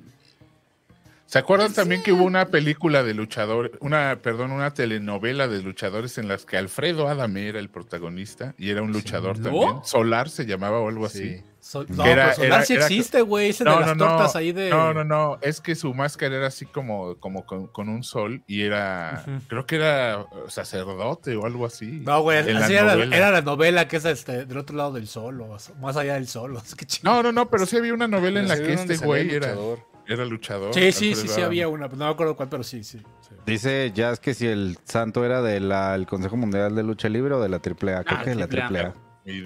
¿Se 1.29 1.37
acuerdan 1.37 1.71
también 1.73 2.01
que 2.01 2.11
hubo 2.11 2.23
una 2.23 2.45
película 2.47 3.03
de 3.03 3.13
luchadores, 3.13 3.73
una, 3.81 4.17
perdón, 4.19 4.51
una 4.51 4.73
telenovela 4.73 5.47
de 5.47 5.61
luchadores 5.61 6.17
en 6.17 6.27
las 6.27 6.43
que 6.43 6.57
Alfredo 6.57 7.07
Adame 7.07 7.47
era 7.47 7.59
el 7.59 7.69
protagonista 7.69 8.55
y 8.57 8.71
era 8.71 8.81
un 8.81 8.91
luchador 8.91 9.37
¿No? 9.37 9.43
también? 9.43 9.85
Solar 9.85 10.29
se 10.31 10.47
llamaba 10.47 10.79
o 10.79 10.89
algo 10.89 11.07
Sí. 11.07 11.19
así. 11.35 11.43
So- 11.61 11.85
no, 11.89 12.03
era- 12.05 12.23
pero 12.29 12.35
Solar 12.35 12.51
era- 12.53 12.65
sí 12.65 12.73
era- 12.73 12.83
existe, 12.85 13.21
güey. 13.21 13.49
Ese 13.49 13.63
de 13.63 13.69
las 13.69 13.95
tortas 13.97 14.35
ahí 14.35 14.53
de. 14.53 14.71
no, 14.71 14.91
no, 14.93 15.03
no, 15.03 15.37
es 15.41 15.61
que 15.61 15.75
su 15.75 15.93
máscara 15.93 16.35
era 16.37 16.47
así 16.47 16.65
como, 16.65 17.15
como 17.19 17.45
con, 17.45 17.67
con 17.67 17.89
un 17.89 18.01
sol 18.01 18.41
y 18.47 18.63
era, 18.63 19.23
creo 19.47 19.67
que 19.67 19.75
era 19.75 20.25
sacerdote 20.47 21.35
o 21.35 21.45
algo 21.45 21.65
así. 21.67 21.99
No, 22.05 22.21
güey, 22.21 22.37
la 22.51 22.65
era, 22.67 22.95
novela. 22.95 23.15
era 23.17 23.31
la 23.31 23.41
novela 23.43 23.87
que 23.87 23.97
es 23.97 24.05
este, 24.05 24.45
del 24.45 24.57
otro 24.57 24.75
lado 24.75 24.93
del 24.93 25.07
sol, 25.07 25.41
o 25.41 25.57
más 25.79 25.95
allá 25.97 26.15
del 26.15 26.27
sol. 26.27 26.55
o 26.55 26.59
sea. 26.61 26.75
No, 27.03 27.21
no, 27.21 27.31
no, 27.31 27.49
pero 27.49 27.65
sí 27.65 27.77
había 27.77 27.93
una 27.93 28.07
novela 28.07 28.39
en 28.39 28.47
la 28.47 28.57
que 28.57 28.73
este 28.73 28.97
güey 28.97 29.29
era, 29.29 29.49
luchador. 29.49 29.79
Era 30.09 30.25
luchador. 30.25 30.73
Sí, 30.73 30.91
sí, 30.91 30.91
sí, 30.91 31.09
Alfredo 31.11 31.35
sí 31.35 31.41
había 31.41 31.67
una. 31.67 31.87
No 31.87 31.95
me 31.95 32.05
acuerdo 32.07 32.35
cuál, 32.35 32.49
pero 32.49 32.63
sí, 32.63 32.83
sí. 32.83 32.97
sí. 33.21 33.35
Dice 33.45 33.91
Jazz 33.93 34.19
que 34.19 34.33
si 34.33 34.47
el 34.47 34.77
santo 34.83 35.23
era 35.23 35.41
del 35.41 36.05
Consejo 36.07 36.35
Mundial 36.37 36.75
de 36.75 36.83
Lucha 36.83 37.07
Libre 37.09 37.35
o 37.35 37.41
de 37.41 37.49
la 37.49 37.57
AAA. 37.57 38.03
Creo 38.03 38.17
Ah, 38.19 38.21
que 38.23 38.29
de 38.31 38.35
la 38.35 38.45
AAA. 38.45 38.79
AAA. 38.81 38.93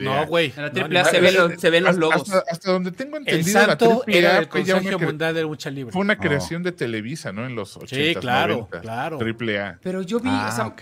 No, 0.01 0.25
güey. 0.27 0.53
En 0.55 0.61
la 0.61 0.67
no, 0.69 0.71
triple 0.73 0.99
A 0.99 1.03
ni- 1.03 1.09
se, 1.09 1.19
ven 1.19 1.33
los, 1.35 1.59
se 1.59 1.69
ven 1.69 1.83
los 1.83 1.89
Hasta- 1.91 1.99
logos. 1.99 2.15
Hasta, 2.29 2.51
hasta 2.51 2.71
donde 2.71 2.91
tengo 2.91 3.17
El 3.17 3.23
entendido, 3.27 3.59
la 3.59 3.65
santo 3.65 3.85
AAA 4.07 4.17
era 4.17 4.31
el 4.37 4.37
una 4.43 4.49
Consejo 4.49 4.99
Mundial 4.99 5.33
de 5.35 5.41
Lucha 5.41 5.69
Libre. 5.69 5.91
Fue 5.91 6.01
una 6.01 6.13
Oh. 6.13 6.17
creación 6.17 6.63
de 6.63 6.71
Televisa, 6.71 7.33
¿no? 7.33 7.45
En 7.45 7.55
los 7.55 7.75
80 7.75 8.19
claro, 8.21 8.53
90. 8.53 8.81
claro. 8.81 9.17
Triple 9.17 9.59
A. 9.59 9.79
Pero 9.81 10.01
yo 10.01 10.19
vi. 10.21 10.29
o 10.29 10.31
Ah, 10.31 10.51
sea, 10.51 10.67
ok. 10.67 10.81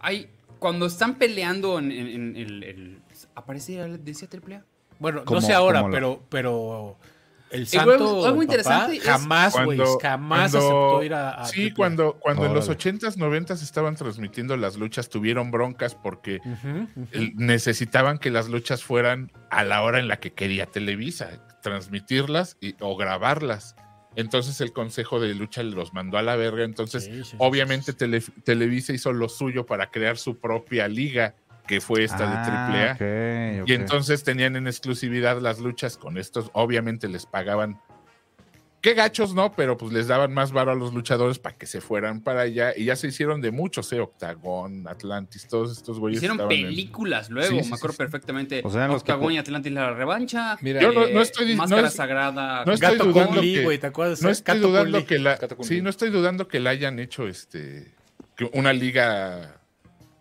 hay, 0.00 0.28
cuando 0.58 0.86
están 0.86 1.14
peleando 1.14 1.78
en, 1.78 1.92
en- 1.92 2.08
en 2.08 2.36
el, 2.36 2.64
el- 2.64 2.98
¿Aparece, 3.36 3.76
decía 3.98 4.28
triple 4.28 4.56
A? 4.56 4.64
Bueno, 4.98 5.22
no 5.30 5.40
sé 5.40 5.52
ahora, 5.52 5.82
la- 5.82 5.90
pero, 5.90 6.20
pero 6.28 6.96
el 7.50 7.66
santo 7.66 7.90
algo 7.92 8.22
papá 8.24 8.42
interesante 8.42 8.96
es 8.96 9.02
jamás, 9.04 9.54
güey, 9.54 9.78
Cuando- 9.78 9.98
jamás 10.00 10.50
cuando- 10.52 10.58
aceptó 10.58 11.02
ir 11.04 11.14
a, 11.14 11.30
a 11.30 11.44
Sí, 11.46 11.70
cuando, 11.72 12.14
cuando 12.20 12.46
en 12.46 12.54
los 12.54 12.68
Órale. 12.68 12.78
80s, 12.78 13.16
90s 13.16 13.62
estaban 13.62 13.96
transmitiendo 13.96 14.56
las 14.56 14.76
luchas, 14.76 15.08
tuvieron 15.08 15.50
broncas 15.50 15.94
porque 15.94 16.40
necesitaban 17.34 18.18
que 18.18 18.30
las 18.30 18.48
luchas 18.48 18.82
fueran 18.84 19.32
a 19.50 19.64
la 19.64 19.82
hora 19.82 19.98
en 19.98 20.08
la 20.08 20.18
que 20.20 20.32
quería 20.32 20.66
Televisa, 20.66 21.30
transmitirlas 21.62 22.56
y- 22.60 22.74
o 22.80 22.96
grabarlas. 22.96 23.76
Entonces 24.16 24.60
el 24.60 24.72
Consejo 24.72 25.20
de 25.20 25.34
Lucha 25.34 25.62
los 25.62 25.92
mandó 25.92 26.18
a 26.18 26.22
la 26.22 26.34
verga. 26.36 26.64
Entonces, 26.64 27.04
Sí, 27.04 27.12
sí, 27.18 27.24
sí, 27.24 27.36
obviamente 27.38 27.92
sí, 27.92 27.98
Tele- 27.98 28.22
Televisa 28.44 28.92
hizo 28.92 29.12
lo 29.12 29.28
suyo 29.28 29.64
para 29.66 29.90
crear 29.90 30.16
su 30.18 30.38
propia 30.38 30.88
liga, 30.88 31.34
que 31.68 31.80
fue 31.80 32.02
esta 32.02 32.26
de 32.26 32.34
AAA. 32.36 32.90
Ah, 32.90 32.94
ok, 33.58 33.62
ok. 33.62 33.68
Y 33.68 33.74
entonces 33.74 34.24
tenían 34.24 34.56
en 34.56 34.66
exclusividad 34.66 35.40
las 35.40 35.60
luchas 35.60 35.96
con 35.98 36.18
estos. 36.18 36.50
Obviamente 36.54 37.06
les 37.08 37.26
pagaban. 37.26 37.80
Qué 38.80 38.94
gachos, 38.94 39.34
¿no? 39.34 39.52
Pero 39.56 39.76
pues 39.76 39.92
les 39.92 40.06
daban 40.06 40.32
más 40.32 40.52
varo 40.52 40.70
a 40.70 40.74
los 40.76 40.94
luchadores 40.94 41.40
para 41.40 41.56
que 41.56 41.66
se 41.66 41.80
fueran 41.80 42.20
para 42.22 42.42
allá. 42.42 42.72
Y 42.76 42.84
ya 42.84 42.94
se 42.94 43.08
hicieron 43.08 43.40
de 43.40 43.50
muchos, 43.50 43.92
¿eh? 43.92 43.98
Octagón, 43.98 44.86
Atlantis, 44.86 45.48
todos 45.48 45.76
estos 45.76 45.98
güeyes. 45.98 46.18
Hicieron 46.18 46.40
en- 46.42 46.48
películas 46.48 47.28
luego, 47.28 47.50
Sí, 47.58 47.64
sí, 47.64 47.70
me 47.70 47.74
acuerdo 47.76 47.92
sí, 47.94 47.96
sí. 47.96 48.02
perfectamente. 48.04 48.60
O 48.64 48.70
sea, 48.70 48.84
en 48.84 48.92
los 48.92 49.02
que 49.02 49.10
Octagon 49.10 49.32
pu- 49.32 49.34
y 49.34 49.38
Atlantis 49.38 49.72
la 49.72 49.92
revancha. 49.94 50.56
Mira, 50.60 50.80
Yo 50.80 50.92
no- 50.92 51.06
eh, 51.06 51.12
no 51.12 51.20
estoy- 51.20 51.56
Máscara 51.56 51.88
es- 51.88 51.94
Sagrada. 51.94 52.64
no 52.64 52.72
estoy 52.72 52.92
Gato 52.92 53.04
dudando 53.06 53.34
Kun 53.34 53.40
Lee, 53.44 53.54
que- 53.56 53.64
güey, 53.64 53.78
¿te 53.78 53.86
acuerdas? 53.88 54.22
No 54.22 54.30
estoy 54.30 54.54
Gato 54.54 54.68
dudando 54.68 55.04
que 55.04 55.18
la. 55.18 55.38
Sí, 55.62 55.82
no 55.82 55.90
estoy 55.90 56.10
dudando 56.10 56.46
que 56.46 56.60
la 56.60 56.70
hayan 56.70 57.00
hecho 57.00 57.26
este. 57.26 57.92
que 58.36 58.48
una 58.54 58.72
liga 58.72 59.57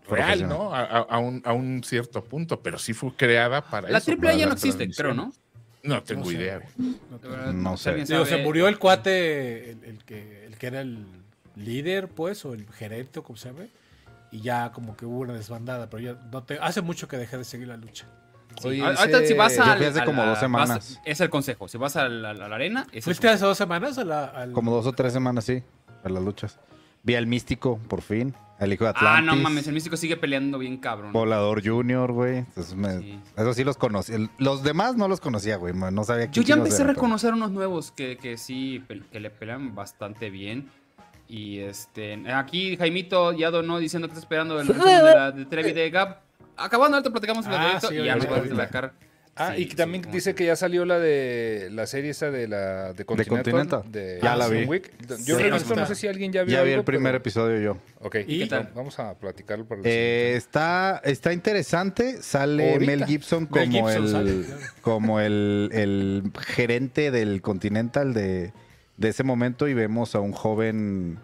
real. 0.10 0.48
¿no? 0.48 0.74
A, 0.74 0.82
a- 0.82 1.00
a 1.02 1.18
un, 1.20 1.42
a 1.46 1.54
un 1.54 1.84
cierto 1.84 2.24
punto, 2.24 2.62
pero 2.62 2.78
sí 2.80 2.94
fue 2.94 3.14
creada 3.16 3.62
para 3.62 3.90
La 3.90 3.98
eso. 4.00 4.06
triple 4.06 4.30
A 4.30 4.32
para 4.32 4.40
ya 4.40 4.46
no 4.48 4.54
existe, 4.54 4.90
creo, 4.92 5.14
¿no? 5.14 5.34
No 5.84 6.04
tengo 6.04 6.22
No 6.24 6.28
sé, 6.30 6.34
idea. 6.36 6.60
güey. 6.78 7.54
No 7.54 7.78
sé. 7.78 7.94
Digo, 8.06 8.26
se 8.26 8.38
murió 8.38 8.68
el 8.68 8.78
cuate, 8.80 9.72
el, 9.72 9.84
el 9.84 10.04
que, 10.04 10.46
el 10.46 10.58
que 10.58 10.68
era 10.68 10.82
el 10.82 11.06
líder, 11.56 12.08
pues, 12.10 12.44
o 12.46 12.54
el 12.54 12.68
gerente, 12.72 13.20
o 13.20 13.24
como 13.24 13.38
se 13.38 13.50
llame. 13.50 13.70
Y 14.32 14.42
ya 14.42 14.72
como 14.74 14.98
que 14.98 15.06
hubo 15.06 15.20
una 15.20 15.34
desbandada, 15.34 15.90
pero 15.90 16.04
ya 16.04 16.20
no 16.32 16.44
te... 16.44 16.60
Hace 16.60 16.82
mucho 16.82 17.08
que 17.08 17.16
dejé 17.18 17.38
de 17.38 17.46
seguir 17.46 17.68
la 17.70 17.78
lucha. 17.78 18.06
Oye, 18.64 18.82
Ah, 18.84 18.96
Ahorita 18.98 19.26
si 19.26 19.34
vas 19.36 19.58
a... 19.60 19.78
Yo 19.80 19.88
hace 19.88 20.04
como 20.04 20.26
dos 20.26 20.40
semanas. 20.40 21.00
es 21.06 21.22
el 21.22 21.30
consejo. 21.30 21.68
Si 21.70 21.78
vas 21.78 21.96
a 21.96 22.10
la, 22.10 22.32
a 22.32 22.34
la 22.34 22.56
arena... 22.56 22.86
¿Fuiste 23.02 23.30
hace 23.30 23.46
dos 23.46 23.58
semanas 23.58 23.98
a 23.98 24.04
la, 24.04 24.26
al... 24.26 24.52
Como 24.52 24.72
dos 24.76 24.86
o 24.88 24.92
tres 24.94 25.14
semanas, 25.14 25.46
sí, 25.46 25.64
a 26.04 26.10
las 26.10 26.22
luchas. 26.24 26.60
Vi 27.04 27.16
al 27.16 27.28
Místico, 27.28 27.78
por 27.88 28.02
fin. 28.02 28.34
Al 28.60 28.74
hijo 28.74 28.86
de 28.86 28.90
Ah, 28.90 28.94
Atlantis. 28.96 29.26
no 29.26 29.36
mames, 29.36 29.68
el 29.68 29.74
místico 29.74 29.98
sigue 29.98 30.18
peleando 30.18 30.58
bien 30.58 30.78
cabrón. 30.78 31.14
Volador 31.14 31.64
Junior, 31.64 32.12
güey. 32.12 32.38
Entonces 32.38 32.76
me- 32.76 33.00
Sí. 33.00 33.20
Eso 33.38 33.54
sí 33.54 33.64
los 33.64 33.78
conocí. 33.78 34.14
El- 34.14 34.30
Los 34.40 34.64
demás 34.64 34.96
no 34.96 35.08
los 35.08 35.20
conocía, 35.20 35.58
güey. 35.58 35.74
No 35.74 36.04
sabía 36.04 36.32
Yo 36.32 36.42
ya 36.42 36.56
empecé 36.56 36.82
a 36.84 36.88
reconocer 36.88 37.34
unos 37.34 37.52
nuevos 37.52 37.92
que, 37.92 38.18
que 38.18 38.38
sí, 38.38 38.84
que 39.12 39.20
le 39.20 39.30
pelean 39.30 39.76
bastante 39.76 40.30
bien. 40.32 40.70
Y 41.30 41.60
este, 41.60 42.14
aquí 42.34 42.78
Jaimito 42.78 43.34
ya 43.34 43.52
donó 43.52 43.80
diciendo 43.80 44.08
que 44.08 44.14
está 44.14 44.22
esperando 44.22 44.60
el 44.60 44.68
resumen 44.68 44.98
de 45.06 45.14
la 45.14 45.32
de 45.32 45.46
Trevi 45.46 45.74
de 45.74 45.90
Gap. 45.90 46.22
Acabando, 46.56 46.98
ahorita 46.98 47.12
platicamos 47.12 47.46
el 47.46 47.54
Ah, 47.54 47.80
sí, 47.80 47.94
y 47.96 48.06
ya 48.06 48.16
nos 48.16 48.24
vamos 48.26 48.38
a 48.38 48.42
ahorita. 48.42 48.56
sacar. 48.66 48.94
Ah, 49.40 49.54
Sí, 49.56 49.62
y 49.64 49.68
que 49.68 49.76
también 49.76 50.04
sí, 50.04 50.10
dice 50.12 50.34
que 50.36 50.46
ya 50.46 50.56
salió 50.56 50.84
la 50.86 51.00
de 51.00 51.70
la 51.72 51.86
serie 51.88 52.10
esa 52.12 52.32
de 52.32 52.48
la 52.48 52.94
de 52.94 53.06
Continental. 53.06 53.44
Continental. 53.54 53.92
de 53.92 54.20
Ya 54.22 54.36
la 54.36 54.48
vi. 54.48 54.66
Week. 54.66 54.92
Yo 55.08 55.16
Sí, 55.18 55.32
no 55.34 55.40
he 55.40 55.50
no 55.76 55.86
sé 55.86 55.96
si 55.96 56.08
alguien 56.08 56.32
ya 56.34 56.44
vio 56.44 56.54
Ya 56.54 56.64
vi 56.64 56.72
algo, 56.72 56.80
el 56.82 56.86
primer 56.86 57.12
pero- 57.12 57.18
episodio 57.18 57.60
yo. 57.60 57.78
Ok, 58.02 58.16
¿Y 58.28 58.40
qué 58.40 58.48
tal? 58.48 58.72
vamos 58.76 58.98
a 59.00 59.14
platicarlo 59.14 59.66
para 59.66 59.82
el 59.82 59.88
Eh, 59.88 60.36
está, 60.36 61.02
está 61.04 61.34
interesante. 61.34 62.22
Sale 62.22 62.74
Ahorita. 62.74 62.92
Mel 62.92 63.06
Gibson 63.06 63.46
como 63.46 63.62
Mel 63.66 63.72
Gibson 63.72 64.04
el, 64.04 64.10
sale, 64.10 64.46
como 64.82 65.20
el, 65.20 65.70
el 65.74 66.24
gerente 66.48 67.12
del 67.12 67.42
Continental 67.42 68.14
de, 68.14 68.54
de 68.98 69.08
ese 69.10 69.24
momento 69.24 69.68
y 69.68 69.74
vemos 69.74 70.16
a 70.16 70.20
un 70.20 70.32
joven. 70.32 71.20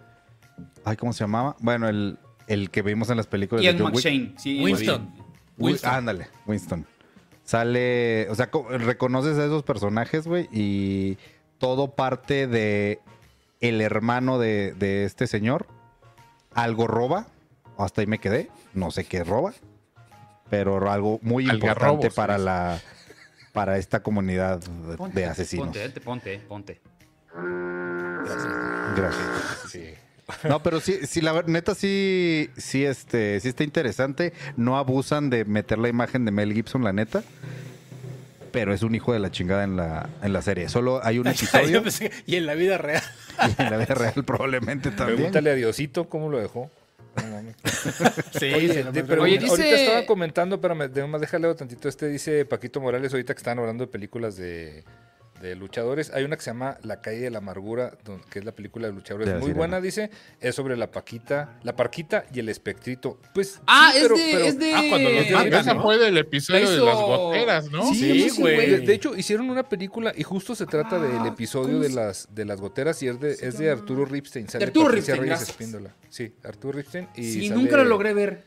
Ay, 0.84 0.96
¿cómo 0.96 1.12
se 1.12 1.24
llamaba? 1.24 1.56
Bueno, 1.60 1.88
el, 1.88 2.18
el 2.46 2.70
que 2.70 2.82
vimos 2.82 3.10
en 3.10 3.16
las 3.16 3.26
películas 3.26 3.64
Ian 3.64 3.76
de 3.76 3.82
John 3.82 3.92
Wick. 3.92 4.04
McShane. 4.04 4.34
Sí, 4.38 4.60
Winston. 4.62 5.10
sí. 5.16 5.22
Wi- 5.58 5.70
Winston. 5.70 5.90
ándale, 5.94 6.26
Winston. 6.46 6.86
Sale, 7.44 8.26
o 8.30 8.34
sea, 8.34 8.50
co- 8.50 8.66
reconoces 8.70 9.38
a 9.38 9.44
esos 9.44 9.62
personajes, 9.62 10.26
güey, 10.26 10.48
y 10.50 11.18
todo 11.58 11.94
parte 11.94 12.46
de 12.46 13.00
el 13.60 13.80
hermano 13.80 14.38
de, 14.38 14.72
de 14.74 15.04
este 15.04 15.26
señor. 15.26 15.66
Algo 16.54 16.86
roba, 16.86 17.26
hasta 17.78 18.00
ahí 18.00 18.06
me 18.06 18.18
quedé, 18.18 18.50
no 18.72 18.90
sé 18.90 19.04
qué 19.04 19.24
roba, 19.24 19.52
pero 20.48 20.90
algo 20.90 21.18
muy 21.22 21.48
Algarrobos, 21.48 22.04
importante 22.04 22.10
para 22.14 22.38
sí. 22.38 22.44
la 22.44 22.80
para 23.52 23.78
esta 23.78 24.02
comunidad 24.02 24.58
de- 24.60 24.96
Ponte, 24.96 25.20
de 25.20 25.26
asesinos. 25.26 25.66
Ponte, 25.66 25.84
eh, 25.84 25.90
ponte, 26.00 26.38
ponte. 26.48 26.80
Gracias. 28.96 29.26
Sí. 29.70 29.94
No, 30.48 30.62
pero 30.62 30.80
sí, 30.80 31.00
sí, 31.06 31.20
la 31.20 31.42
neta 31.46 31.74
sí, 31.74 32.50
sí, 32.56 32.84
este, 32.84 33.40
sí 33.40 33.48
está 33.48 33.64
interesante. 33.64 34.32
No 34.56 34.78
abusan 34.78 35.28
de 35.30 35.44
meter 35.44 35.78
la 35.78 35.88
imagen 35.88 36.24
de 36.24 36.30
Mel 36.30 36.52
Gibson, 36.52 36.82
la 36.84 36.92
neta. 36.92 37.22
Pero 38.50 38.72
es 38.72 38.82
un 38.82 38.94
hijo 38.94 39.12
de 39.12 39.18
la 39.18 39.30
chingada 39.30 39.64
en 39.64 39.76
la, 39.76 40.08
en 40.22 40.32
la 40.32 40.40
serie. 40.40 40.68
Solo 40.68 41.00
hay 41.04 41.18
un 41.18 41.26
episodio 41.28 41.82
y 42.26 42.36
en 42.36 42.46
la 42.46 42.54
vida 42.54 42.78
real. 42.78 43.02
y 43.58 43.62
en 43.62 43.70
la 43.70 43.76
vida 43.76 43.94
real 43.94 44.24
probablemente 44.24 44.90
también. 44.90 45.16
Pregúntale 45.16 45.50
a 45.50 45.54
Diosito 45.54 46.08
cómo 46.08 46.28
lo 46.30 46.38
dejó. 46.38 46.70
Sí, 48.38 48.52
Oye, 48.52 48.82
de- 48.84 49.04
pero 49.04 49.22
Oye, 49.22 49.36
ahorita 49.38 49.56
dice- 49.56 49.84
estaba 49.84 50.06
comentando, 50.06 50.60
pero 50.60 50.74
me, 50.74 50.88
más 50.88 51.20
déjale 51.20 51.54
tantito. 51.54 51.88
Este 51.88 52.08
dice 52.08 52.44
Paquito 52.44 52.80
Morales, 52.80 53.12
ahorita 53.12 53.34
que 53.34 53.38
estaban 53.38 53.58
hablando 53.60 53.86
de 53.86 53.92
películas 53.92 54.36
de, 54.36 54.84
de 55.40 55.54
luchadores. 55.56 56.10
Hay 56.14 56.24
una 56.24 56.36
que 56.36 56.42
se 56.42 56.50
llama 56.50 56.78
La 56.82 57.00
calle 57.00 57.18
de 57.20 57.30
la 57.30 57.38
amargura, 57.38 57.96
que 58.30 58.38
es 58.38 58.44
la 58.44 58.52
película 58.52 58.86
de 58.86 58.92
luchadores. 58.94 59.26
De 59.28 59.34
Muy 59.34 59.42
sirena. 59.42 59.58
buena, 59.58 59.80
dice. 59.80 60.10
Es 60.40 60.54
sobre 60.54 60.76
la 60.76 60.90
Paquita, 60.90 61.58
la 61.62 61.76
Parquita 61.76 62.24
y 62.32 62.40
el 62.40 62.48
espectrito. 62.48 63.18
Pues 63.34 63.60
Ah, 63.66 63.90
sí, 63.92 63.98
es, 63.98 64.02
pero- 64.04 64.16
de, 64.16 64.28
pero- 64.32 64.44
es 64.44 64.58
de. 64.58 64.74
Ah, 64.74 64.82
cuando 64.88 65.10
los 65.10 65.30
matan, 65.30 65.54
esa 65.54 65.74
¿no? 65.74 65.82
fue 65.82 65.98
del 65.98 66.16
episodio 66.18 66.64
La 66.64 66.70
de 66.70 66.78
las 66.78 66.94
goteras, 66.96 67.70
¿no? 67.70 67.92
Sí, 67.94 68.30
güey. 68.38 68.70
De, 68.70 68.78
de 68.80 68.94
hecho, 68.94 69.16
hicieron 69.16 69.50
una 69.50 69.68
película 69.68 70.12
y 70.16 70.22
justo 70.22 70.54
se 70.54 70.66
trata 70.66 70.98
del 70.98 71.18
Ah, 71.20 71.28
episodio 71.28 71.74
¿cómo 71.74 71.80
de 71.82 71.90
las, 71.90 72.28
de 72.34 72.44
las 72.44 72.60
goteras 72.60 73.02
y 73.02 73.08
es 73.08 73.20
de, 73.20 73.32
es 73.32 73.58
de 73.58 73.70
Arturo 73.70 74.04
Ripstein. 74.04 74.48
Sale 74.48 74.64
Arturo 74.66 74.86
Patricia 74.86 75.14
Ripstein, 75.14 75.32
Reyes. 75.38 75.48
Espíndola. 75.48 75.94
Sí, 76.08 76.34
Arturo 76.44 76.78
Ripstein. 76.78 77.08
Y 77.16 77.24
Sí, 77.24 77.48
sale 77.48 77.60
nunca 77.60 77.76
lo 77.76 77.84
logré 77.84 78.14
ver. 78.14 78.44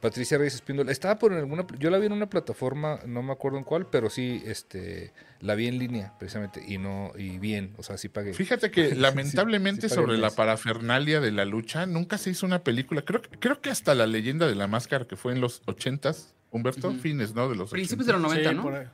Patricia 0.00 0.38
Reyes 0.38 0.54
Espíndola. 0.54 0.92
Estaba 0.92 1.18
por 1.18 1.32
en 1.32 1.38
alguna. 1.38 1.66
Yo 1.78 1.90
la 1.90 1.98
vi 1.98 2.06
en 2.06 2.12
una 2.12 2.28
plataforma, 2.30 3.00
no 3.06 3.22
me 3.22 3.32
acuerdo 3.32 3.58
en 3.58 3.64
cuál, 3.64 3.86
pero 3.86 4.10
sí, 4.10 4.42
este, 4.46 5.12
la 5.40 5.54
vi 5.54 5.66
en 5.66 5.78
línea, 5.78 6.14
precisamente. 6.18 6.62
Y 6.66 6.78
no, 6.78 7.12
y 7.18 7.38
bien. 7.38 7.74
O 7.78 7.82
sea, 7.82 7.98
sí 7.98 8.08
pagué. 8.08 8.32
Fíjate 8.34 8.70
que 8.70 8.90
Sí, 8.90 8.94
lamentablemente 8.96 9.88
sí 9.88 9.94
sobre 9.94 10.16
la 10.18 10.30
parafernalia 10.30 11.20
de 11.20 11.32
la 11.32 11.44
lucha 11.44 11.86
nunca 11.86 12.16
se 12.18 12.30
hizo 12.30 12.46
una 12.46 12.62
película. 12.62 13.02
Creo, 13.02 13.22
que- 13.22 13.38
creo 13.38 13.60
que 13.60 13.70
hasta 13.70 13.94
la 13.94 14.06
leyenda 14.06 14.46
de 14.46 14.54
la 14.54 14.68
máscara 14.68 15.04
que 15.06 15.16
fue 15.16 15.32
en 15.32 15.40
los 15.40 15.62
ochentas, 15.66 16.34
Humberto, 16.50 16.92
fines, 16.94 17.34
¿no? 17.34 17.48
De 17.50 17.56
los 17.56 17.70
Principios 17.70 18.06
de 18.06 18.12
80s. 18.14 18.20
los 18.22 18.22
90, 18.32 18.50
Sí, 18.50 18.56
¿no? 18.56 18.62
por 18.62 18.74
ahí. 18.74 18.86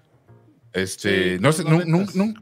Este, 0.73 1.37
Sí, 1.37 1.41
no 1.41 1.53
sé, 1.53 1.63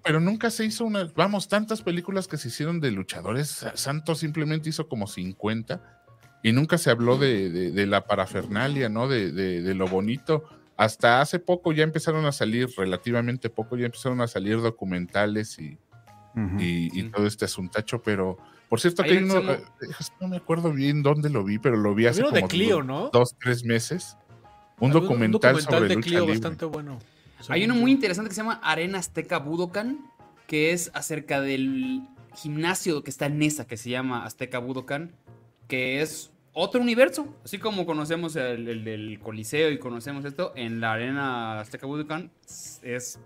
pero 0.03 0.21
nunca 0.21 0.51
se 0.51 0.65
hizo 0.65 0.87
una, 0.87 1.05
vamos, 1.15 1.49
tantas 1.49 1.83
películas 1.83 2.29
que 2.29 2.39
se 2.39 2.49
hicieron 2.49 2.81
de 2.81 2.91
luchadores. 2.91 3.67
Santos 3.75 4.21
simplemente 4.21 4.71
hizo 4.71 4.89
como 4.89 5.07
50 5.07 6.01
y 6.43 6.53
nunca 6.53 6.78
se 6.78 6.90
habló 6.90 7.16
de, 7.18 7.51
de- 7.51 7.70
de 7.70 7.86
la 7.86 8.07
parafernalia, 8.07 8.88
¿no? 8.88 9.09
De, 9.09 9.30
de- 9.32 9.62
de 9.62 9.74
lo 9.74 9.86
bonito. 9.86 10.45
Hasta 10.76 11.20
hace 11.20 11.38
poco 11.38 11.72
ya 11.72 11.84
empezaron 11.84 12.24
a 12.26 12.32
salir, 12.32 12.68
relativamente 12.76 13.51
poco, 13.51 13.76
ya 13.76 13.86
empezaron 13.86 14.20
a 14.20 14.26
salir 14.26 14.61
documentales 14.61 15.59
y, 15.59 15.78
y, 16.59 16.86
y 16.86 16.90
Sí. 17.03 17.11
todo 17.14 17.26
este 17.26 17.45
asuntacho, 17.45 18.03
pero 18.03 18.38
por 18.68 18.80
cierto 18.80 19.03
Hay 19.03 19.11
que 19.11 19.18
hay 19.18 19.24
una 19.24 19.38
uno, 19.40 19.53
eh, 19.53 19.61
no 20.20 20.28
me 20.28 20.36
acuerdo 20.38 20.72
bien 20.72 21.03
dónde 21.03 21.28
lo 21.28 21.45
vi, 21.45 21.59
pero 21.59 21.76
lo 21.76 21.95
vi 21.95 22.07
hace 22.07 22.22
como 22.22 22.34
de 22.34 22.43
Clio, 22.45 22.82
¿no? 22.82 23.11
dos, 23.12 23.36
tres 23.38 23.64
meses. 23.64 24.16
Un 24.80 24.90
Había 24.90 25.03
documental, 25.03 25.61
sobre 25.61 25.88
de 25.88 25.95
lucha 25.97 26.07
Clio 26.07 26.20
libre. 26.20 26.32
bastante 26.34 26.64
bueno. 26.64 26.99
Hay 27.49 27.64
uno 27.64 27.74
muy 27.74 27.93
interesante 27.93 28.30
que 28.30 28.34
se 28.34 28.40
llama 28.40 28.59
Arena 28.64 28.99
Azteca 28.99 29.38
Budokan, 29.38 29.99
que 30.49 30.72
es 30.72 30.90
acerca 30.95 31.40
del 31.40 32.03
gimnasio 32.34 33.05
que 33.05 33.11
está 33.11 33.26
en 33.26 33.38
Nesa, 33.38 33.66
que 33.66 33.76
se 33.76 33.90
llama 33.90 34.24
Azteca 34.24 34.59
Budokan, 34.59 35.12
que 35.68 36.01
es 36.03 36.32
otro 36.55 36.80
universo. 36.80 37.26
Así 37.44 37.59
como 37.59 37.86
conocemos 37.86 38.36
el, 38.36 38.68
el 38.68 38.84
del 38.84 39.18
Coliseo 39.20 39.70
y 39.70 39.78
conocemos 39.78 40.24
esto, 40.24 40.53
en 40.57 40.80
la 40.80 40.92
Arena 40.92 41.61
Azteca 41.61 41.86
Budokan 41.86 42.30
es... 42.82 43.18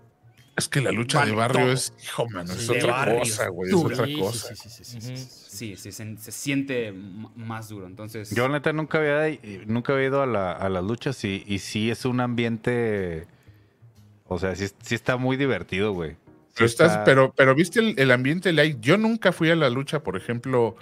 Es 0.56 0.68
que 0.70 0.80
la 0.80 0.90
lucha 0.90 1.22
de 1.26 1.32
barrio 1.32 1.64
todo. 1.64 1.72
es, 1.72 1.92
hijo, 2.02 2.26
mano, 2.30 2.54
es 2.54 2.70
otra 2.70 2.86
barrio, 2.92 3.18
cosa, 3.18 3.48
güey, 3.48 3.68
es 3.70 3.76
otra 3.76 4.06
Sí, 4.06 4.14
sí, 4.14 4.20
cosa. 4.22 4.54
sí, 4.54 4.56
sí, 4.56 4.68
sí, 4.70 4.84
sí, 4.84 5.00
sí, 5.00 5.16
sí. 5.16 5.26
Sí, 5.56 5.76
sí, 5.76 5.92
se, 5.92 6.16
se 6.16 6.32
siente 6.32 6.92
más 6.92 7.68
duro. 7.68 7.86
Entonces... 7.86 8.30
Yo 8.34 8.48
neta 8.48 8.72
nunca 8.72 8.96
había, 8.98 9.28
eh, 9.28 9.64
nunca 9.66 9.92
había 9.92 10.06
ido 10.06 10.22
a, 10.22 10.26
la- 10.26 10.52
a 10.52 10.68
las 10.70 10.82
luchas 10.82 11.22
y, 11.24 11.44
y 11.46 11.58
sí 11.58 11.90
es 11.90 12.06
un 12.06 12.20
ambiente, 12.20 13.26
o 14.28 14.38
sea, 14.38 14.54
sí, 14.56 14.66
sí 14.80 14.94
está 14.94 15.18
muy 15.18 15.36
divertido, 15.36 15.92
güey. 15.92 16.16
Pero, 16.56 16.66
estás, 16.66 16.90
está- 16.92 17.04
pero, 17.04 17.32
pero 17.36 17.54
viste 17.54 17.80
el, 17.80 17.94
el 17.98 18.10
ambiente 18.10 18.52
light. 18.52 18.78
Yo 18.80 18.96
nunca 18.96 19.30
fui 19.32 19.50
a 19.50 19.56
la 19.56 19.68
lucha, 19.70 20.02
por 20.02 20.16
ejemplo. 20.16 20.76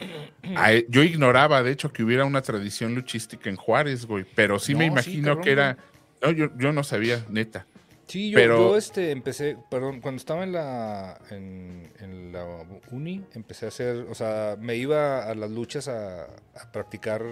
a- 0.57 0.73
yo 0.89 1.03
ignoraba, 1.03 1.63
de 1.63 1.73
hecho, 1.73 1.93
que 1.93 2.03
hubiera 2.05 2.25
una 2.25 2.43
tradición 2.43 2.95
luchística 2.95 3.51
en 3.51 3.57
Juárez, 3.57 4.07
güey. 4.07 4.25
Pero 4.35 4.59
sí 4.59 4.75
me 4.75 4.85
sí, 4.85 4.87
imagino 4.87 5.25
cabrón, 5.29 5.45
que 5.45 5.51
era. 5.51 5.77
No, 6.23 6.31
yo, 6.31 6.49
yo 6.57 6.73
no 6.73 6.85
sabía, 6.85 7.25
neta. 7.29 7.67
Sí, 8.07 8.31
yo, 8.31 8.37
Pero- 8.37 8.59
yo, 8.59 8.77
este, 8.77 9.11
empecé, 9.13 9.57
perdón, 9.71 10.01
cuando 10.01 10.19
estaba 10.19 10.45
en 10.45 10.53
la, 10.53 11.19
en, 11.31 11.91
en 12.01 12.33
la 12.33 12.45
uni, 12.91 13.25
empecé 13.33 13.65
a 13.67 13.69
hacer, 13.69 14.07
o 14.11 14.15
sea, 14.15 14.57
me 14.61 14.77
iba 14.77 15.25
a 15.25 15.35
las 15.35 15.51
luchas 15.51 15.89
a, 15.89 16.25
a 16.25 16.73
practicar 16.73 17.23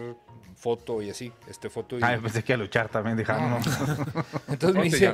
foto 0.57 1.03
y 1.03 1.11
así, 1.11 1.33
este 1.49 1.68
foto 1.68 1.99
y... 1.99 2.03
Ah, 2.03 2.18
pensé 2.23 2.43
que 2.43 2.53
a 2.53 2.57
luchar 2.57 2.89
también, 2.89 3.16
dije, 3.16 3.33
ah, 3.33 3.59
no. 3.61 4.14
Entonces 4.49 4.61
me 4.61 4.61
¿Cómo 4.61 4.83
te 4.83 4.87
hice, 4.89 5.05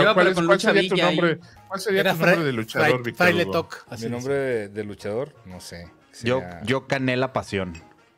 iba, 0.00 0.14
¿Cuál, 0.14 0.60
sería 0.60 0.88
tu 0.88 0.96
nombre? 0.96 1.38
¿Cuál 1.68 1.80
sería 1.80 2.02
tu 2.04 2.08
nombre 2.10 2.44
de 2.44 2.52
luchador, 2.52 3.02
Víctor 3.02 3.26
mi 4.00 4.08
nombre 4.08 4.34
de, 4.34 4.68
de 4.68 4.84
luchador, 4.84 5.34
no 5.44 5.60
sé. 5.60 5.90
Yo, 6.22 6.40
sería- 6.40 6.62
yo 6.64 6.86
Canela 6.86 7.32
Pasión. 7.32 7.74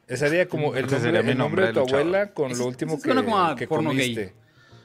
Ese 0.07 0.29
sería 0.29 0.49
como 0.49 0.75
el 0.75 0.87
Ese 0.87 0.95
nombre, 0.95 1.01
sería 1.01 1.23
mi 1.23 1.33
el 1.33 1.39
nombre 1.39 1.63
nombre 1.63 1.67
de 1.67 1.73
tu 1.73 1.81
luchador. 1.81 2.01
abuela 2.01 2.33
con 2.33 2.57
lo 2.57 2.67
último 2.67 2.97
que, 3.01 3.09
que 3.57 3.67
gay. 3.95 4.33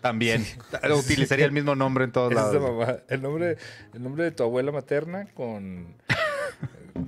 También. 0.04 0.46
Utilizaría 1.00 1.46
el 1.46 1.54
mismo 1.54 1.76
nombre 1.76 2.04
en 2.04 2.12
todos 2.12 2.30
es 2.32 2.36
lados. 2.36 2.62
mamá. 2.62 2.98
El 3.08 3.22
nombre, 3.22 3.58
el 3.94 4.04
nombre 4.04 4.26
de 4.26 4.32
tu 4.32 4.44
abuela 4.44 4.74
materna 4.74 5.28
con, 5.34 5.96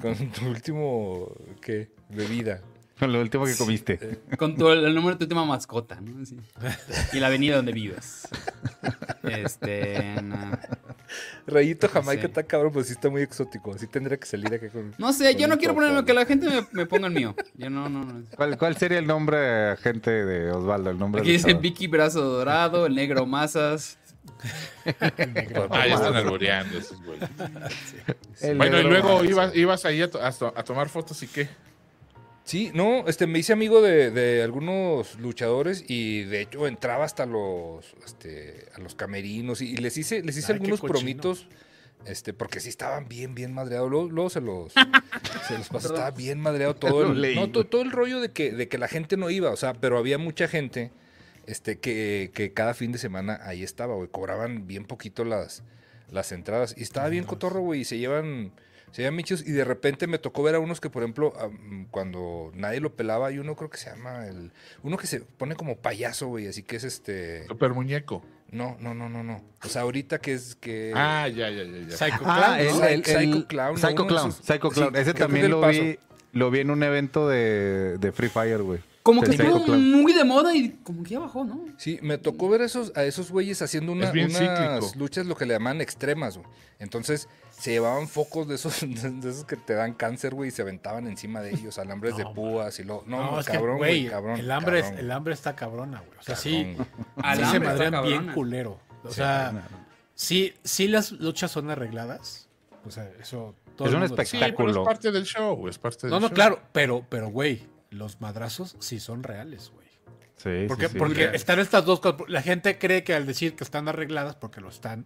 con 0.02 0.16
tu 0.32 0.48
último, 0.48 1.30
¿qué? 1.62 1.90
Bebida. 2.08 2.62
Con 3.00 3.12
lo 3.12 3.20
último 3.20 3.46
que 3.46 3.56
comiste. 3.56 4.20
Con 4.38 4.56
tu- 4.56 4.70
el 4.70 4.96
número 4.96 5.16
de 5.16 5.20
tu 5.20 5.24
última 5.26 5.44
mascota, 5.46 6.00
¿no? 6.00 6.26
Sí. 6.26 6.38
Y 7.14 7.20
la 7.20 7.28
avenida 7.28 7.58
donde 7.58 7.74
vives. 7.74 8.28
Este. 9.24 10.22
no. 10.22 10.58
Rayito 11.48 11.88
Jamaica 11.90 12.26
está 12.28 12.44
cabrón, 12.44 12.72
pues 12.74 12.88
sí 12.88 12.94
está 12.94 13.10
muy 13.10 13.22
exótico. 13.22 13.74
Así 13.74 13.88
tendría 13.88 14.18
que 14.18 14.26
salir 14.26 14.54
acá 14.54 14.70
con. 14.70 14.94
No 14.98 15.12
sé, 15.14 15.36
yo 15.36 15.48
no 15.48 15.58
quiero 15.58 15.74
ponerme 15.76 16.04
que 16.06 16.14
la 16.14 16.26
gente 16.26 16.48
me, 16.48 16.66
me 16.72 16.86
ponga 16.86 17.08
el 17.08 17.14
mío. 17.14 17.36
Yo 17.56 17.70
no, 17.70 17.90
no, 17.90 18.04
no. 18.06 18.24
¿Cuál, 18.36 18.58
cuál 18.58 18.76
sería 18.78 18.98
el 19.00 19.08
nombre 19.08 19.70
agente 19.72 20.10
de 20.12 20.52
Osvaldo? 20.52 20.90
El 20.90 20.98
nombre 20.98 21.22
Aquí 21.22 21.32
dice? 21.34 21.54
Vicky 21.54 21.88
Brazo 21.88 22.22
Dorado, 22.22 22.86
el 22.86 22.96
negro 22.96 23.26
Masas. 23.26 23.98
Ah, 25.70 25.88
ya 25.88 25.96
están 25.96 26.16
alboreando 26.16 26.78
esos 26.78 27.02
güeyes. 27.04 27.30
El 28.42 28.58
Bueno, 28.58 28.80
y 28.80 28.84
luego 28.84 29.24
ibas, 29.24 29.56
ibas 29.56 29.86
ahí 29.86 30.02
a, 30.02 30.10
to- 30.10 30.22
a 30.24 30.32
to- 30.32 30.54
a 30.56 30.64
tomar 30.64 30.90
fotos 30.90 31.22
y 31.24 31.28
qué. 31.28 31.48
Sí, 32.46 32.70
no, 32.76 33.08
este, 33.08 33.26
me 33.26 33.40
hice 33.40 33.54
amigo 33.54 33.82
de, 33.82 34.12
de 34.12 34.44
algunos 34.44 35.20
luchadores 35.20 35.84
y 35.88 36.24
de 36.26 36.42
hecho 36.42 36.68
entraba 36.68 37.04
hasta 37.04 37.26
los, 37.26 37.96
este, 38.06 38.68
a 38.76 38.80
los 38.80 38.94
camerinos 38.94 39.62
y, 39.62 39.72
y 39.72 39.78
les 39.78 39.98
hice, 39.98 40.22
les 40.22 40.38
hice 40.38 40.52
Ay, 40.54 40.60
algunos 40.60 40.80
promitos, 40.80 41.48
este, 42.06 42.34
porque 42.34 42.60
sí 42.60 42.70
estaban 42.70 43.08
bien, 43.08 43.34
bien 43.34 43.52
madreados. 43.52 43.90
Luego, 43.90 44.10
luego 44.10 44.30
se 44.30 44.42
los, 44.42 44.74
se 45.48 45.58
los 45.58 45.70
pasó, 45.70 45.88
estaba 45.88 46.12
bien 46.12 46.40
madreado 46.40 46.76
todo 46.76 47.12
el, 47.12 47.20
leí, 47.20 47.36
no, 47.36 47.48
to- 47.50 47.62
güey. 47.62 47.70
todo, 47.70 47.82
el 47.82 47.92
rollo 47.92 48.20
de 48.20 48.32
que, 48.32 48.52
de 48.52 48.68
que 48.68 48.78
la 48.78 48.88
gente 48.88 49.18
no 49.18 49.32
iba, 49.32 49.50
o 49.50 49.56
sea, 49.58 49.74
pero 49.74 49.98
había 49.98 50.20
mucha 50.20 50.48
gente, 50.48 50.92
este, 51.48 51.80
que, 51.80 52.30
que 52.32 52.54
cada 52.54 52.76
fin 52.76 52.92
de 52.92 53.00
semana 53.00 53.40
ahí 53.44 53.64
estaba, 53.64 53.96
güey, 53.96 54.08
cobraban 54.10 54.68
bien 54.68 54.86
poquito 54.86 55.26
las, 55.26 55.64
las 56.12 56.32
entradas 56.32 56.76
y 56.78 56.84
estaba 56.84 57.10
bien 57.10 57.24
cotorro, 57.24 57.62
güey, 57.62 57.82
y 57.82 57.86
se 57.86 57.98
llevan, 57.98 58.52
se 58.96 59.02
llevan 59.02 59.16
michos 59.18 59.44
y 59.46 59.52
de 59.52 59.66
repente 59.66 60.08
me 60.08 60.20
tocó 60.20 60.42
ver 60.42 60.56
a 60.56 60.60
unos 60.60 60.80
que, 60.80 60.90
por 60.90 61.04
ejemplo, 61.04 61.34
cuando 61.92 62.52
nadie 62.54 62.80
lo 62.80 62.96
pelaba, 62.96 63.28
hay 63.28 63.40
uno 63.40 63.56
creo 63.56 63.70
que 63.70 63.78
se 63.78 63.90
llama 63.90 64.26
el, 64.28 64.52
uno 64.84 64.96
que 64.96 65.06
se 65.06 65.20
pone 65.20 65.56
como 65.56 65.76
payaso, 65.78 66.28
güey, 66.28 66.48
así 66.48 66.64
que 66.64 66.78
es 66.78 66.86
este, 66.86 67.46
Super 67.48 67.74
muñeco. 67.74 68.24
no, 68.52 68.78
no, 68.80 68.94
no, 68.94 69.10
no, 69.10 69.22
no, 69.22 69.44
o 69.64 69.68
sea, 69.68 69.82
ahorita 69.82 70.20
que 70.20 70.34
es 70.34 70.56
que... 70.56 70.94
Ah, 70.96 71.28
ya, 71.28 71.50
ya, 71.50 71.64
ya. 71.64 71.88
ya. 71.90 71.98
Psycho 71.98 72.20
Ah, 72.24 72.56
Clown, 72.56 72.60
el, 72.60 72.68
¿no? 72.80 72.86
el- 72.86 73.04
Psycho 73.06 73.48
Clown, 73.48 73.74
¿no? 73.74 73.78
Psycho 73.90 74.08
Clown. 74.08 74.30
esos- 74.30 74.46
Psycho 74.46 74.70
Clown. 74.70 74.96
Ese 74.96 75.14
también 75.14 75.50
lo 75.52 75.60
Paso. 75.60 75.82
vi, 75.82 76.00
lo 76.32 76.50
vi 76.52 76.60
en 76.62 76.72
un 76.72 76.82
evento 76.82 77.28
de, 77.28 77.98
de 77.98 78.12
Free 78.14 78.30
Fire, 78.30 78.62
güey. 78.62 78.80
Como 79.04 79.22
que 79.22 79.32
estuvo 79.32 79.60
muy 79.78 80.14
de 80.14 80.24
moda 80.24 80.56
y 80.56 80.70
como 80.84 81.04
que 81.04 81.12
ya 81.12 81.20
bajó, 81.20 81.44
¿no? 81.44 81.64
Sí, 81.78 82.00
me 82.02 82.18
tocó 82.18 82.50
ver 82.50 82.62
a 82.62 82.66
esos, 82.66 82.92
a 82.96 83.04
esos 83.04 83.30
güeyes 83.30 83.62
haciendo 83.62 83.92
una- 83.92 84.06
Es 84.08 84.12
bien 84.14 84.30
unas 84.32 84.40
cíclico. 84.40 84.92
luchas, 85.00 85.28
lo 85.28 85.36
que 85.36 85.46
le 85.46 85.54
llaman 85.54 85.80
extremas, 85.82 86.38
güey. 86.38 86.48
Entonces, 86.80 87.30
se 87.58 87.72
llevaban 87.72 88.08
focos 88.08 88.48
de 88.48 88.56
esos, 88.56 88.80
de 88.88 89.30
esos 89.30 89.46
que 89.46 89.56
te 89.56 89.74
dan 89.74 89.94
cáncer, 89.94 90.34
güey, 90.36 90.50
y 90.50 90.52
se 90.52 90.62
aventaban 90.62 91.08
encima 91.08 91.42
de 91.42 91.52
ellos, 91.52 91.78
alambres 91.80 92.16
de 92.18 92.26
púas 92.26 92.80
y 92.80 92.84
lo. 92.84 93.04
No, 93.08 93.32
No, 93.32 93.40
es 93.40 93.46
cabrón, 93.48 93.78
güey, 93.78 94.08
cabrón. 94.08 94.40
el, 94.40 94.52
hambre 94.52 94.80
es- 94.80 94.92
el 94.92 95.12
hambre 95.12 95.34
está 95.34 95.56
cabrona, 95.56 96.00
güey. 96.02 96.20
O 96.20 96.24
sea, 96.24 96.36
cabrón, 96.36 96.88
sí, 97.18 97.38
sí 97.44 97.52
se 97.52 97.60
madrean 97.60 98.04
bien 98.04 98.28
culero. 98.34 98.80
O 99.04 99.12
sea, 99.12 99.68
sí, 100.14 100.54
sí 100.64 100.88
las 100.88 101.12
luchas 101.12 101.52
son 101.52 101.70
arregladas. 101.70 102.50
O 102.86 102.92
sea, 102.92 103.10
eso... 103.20 103.56
todo 103.76 103.88
Es 103.88 103.94
un 103.96 104.02
Sí, 104.08 104.10
pero 104.10 104.22
es 104.22 104.34
espectáculo. 104.34 104.84
parte 104.84 105.12
del 105.12 105.26
show, 105.26 105.68
es 105.68 105.78
parte 105.80 106.02
del 106.08 106.12
No, 106.12 106.20
no, 106.20 106.28
show. 106.28 106.36
claro, 106.36 106.62
pero, 106.72 107.06
pero, 107.10 107.30
güey, 107.30 107.68
los 107.90 108.22
madrazos 108.22 108.76
sí 108.80 109.00
son 109.00 109.24
reales, 109.24 109.72
güey. 109.74 109.86
Sí, 110.38 110.66
Porque, 110.68 110.88
sí, 110.88 110.94
sí. 110.94 110.98
porque 111.00 111.30
están 111.34 111.60
estas 111.60 111.86
dos 111.86 112.00
cosas. 112.00 112.22
La 112.28 112.42
gente 112.42 112.78
cree 112.78 113.04
que 113.04 113.14
al 113.16 113.26
decir 113.26 113.56
que 113.56 113.64
están 113.64 113.88
arregladas, 113.88 114.36
porque 114.36 114.60
lo 114.62 114.70
están. 114.70 115.06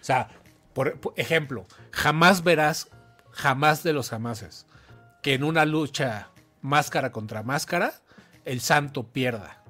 O 0.00 0.04
sea, 0.04 0.28
por, 1.00 1.12
ejemplo, 1.16 1.66
jamás 1.90 2.44
verás, 2.44 2.88
jamás 3.32 3.82
de 3.82 3.92
los 3.92 4.10
jamases, 4.10 4.66
que 5.22 5.34
en 5.34 5.42
una 5.42 5.64
lucha 5.64 6.28
máscara 6.62 7.10
contra 7.10 7.42
máscara, 7.42 7.94
el 8.44 8.60
santo 8.60 9.04
pierda. 9.04 9.62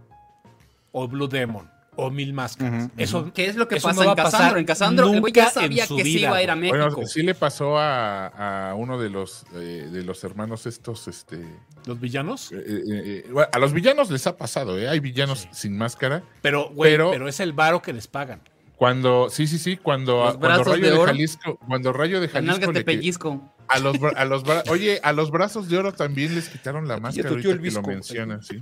O 0.92 1.08
Blue 1.08 1.28
Demon. 1.28 1.70
O 1.96 2.10
Mil 2.10 2.32
Máscaras. 2.32 2.90
Eso, 2.96 3.32
¿Qué 3.32 3.46
es 3.46 3.56
lo 3.56 3.66
que 3.66 3.76
eso 3.76 3.88
pasa 3.88 4.04
no 4.04 4.10
en 4.10 4.16
Casandro? 4.16 4.58
En 4.60 4.64
Casandro, 4.66 5.12
el 5.12 5.20
güey 5.20 5.32
ya 5.32 5.44
nunca 5.46 5.60
sabía 5.60 5.82
en 5.82 5.88
su 5.88 5.96
que 5.96 6.02
se 6.04 6.08
vida, 6.08 6.28
iba 6.28 6.36
a 6.36 6.42
ir 6.44 6.50
a. 6.50 6.56
México. 6.56 6.78
Bueno, 6.94 7.06
sí 7.08 7.22
le 7.22 7.34
pasó 7.34 7.76
a, 7.76 8.68
a 8.70 8.74
uno 8.76 8.98
de 9.00 9.10
los 9.10 9.44
eh, 9.54 9.88
de 9.90 10.04
los 10.04 10.22
hermanos 10.22 10.66
estos, 10.66 11.08
este, 11.08 11.44
¿Los 11.86 11.98
villanos? 11.98 12.52
eh, 12.52 12.56
eh, 12.58 13.24
eh, 13.26 13.46
a 13.52 13.58
los 13.58 13.72
villanos 13.72 14.10
les 14.10 14.26
ha 14.28 14.36
pasado, 14.36 14.78
¿eh? 14.78 14.88
Hay 14.88 15.00
villanos 15.00 15.40
Sí. 15.40 15.48
sin 15.52 15.76
máscara. 15.76 16.22
Pero, 16.40 16.68
güey, 16.70 16.92
Pero- 16.92 17.10
pero, 17.10 17.26
es 17.28 17.40
el 17.40 17.52
varo 17.52 17.82
que 17.82 17.92
les 17.92 18.06
pagan. 18.06 18.42
Cuando, 18.78 19.28
sí, 19.28 19.46
sí, 19.48 19.58
sí, 19.58 19.76
cuando, 19.76 20.24
Los 20.24 20.36
cuando 20.36 20.62
Rayo 20.64 20.82
de 20.84 20.98
de. 21.00 21.04
Jalisco, 21.06 21.58
cuando 21.66 21.92
Rayo 21.92 22.20
de 22.20 22.28
Jalisco 22.28 22.70
le 22.72 22.84
pellizco. 22.84 23.52
a 23.66 23.80
los, 23.80 23.96
bra- 23.96 24.14
a 24.16 24.24
los 24.24 24.44
oye, 24.70 25.00
a 25.02 25.12
los 25.12 25.32
brazos 25.32 25.68
de 25.68 25.76
oro 25.78 25.92
también 25.92 26.34
les 26.36 26.48
quitaron 26.48 26.86
la 26.86 26.98
máscara 27.00 27.28
ahorita 27.30 27.48
el 27.48 27.54
que 27.56 27.58
lo 27.58 27.62
visco. 27.64 27.82
mencionan, 27.88 28.42
sí. 28.42 28.60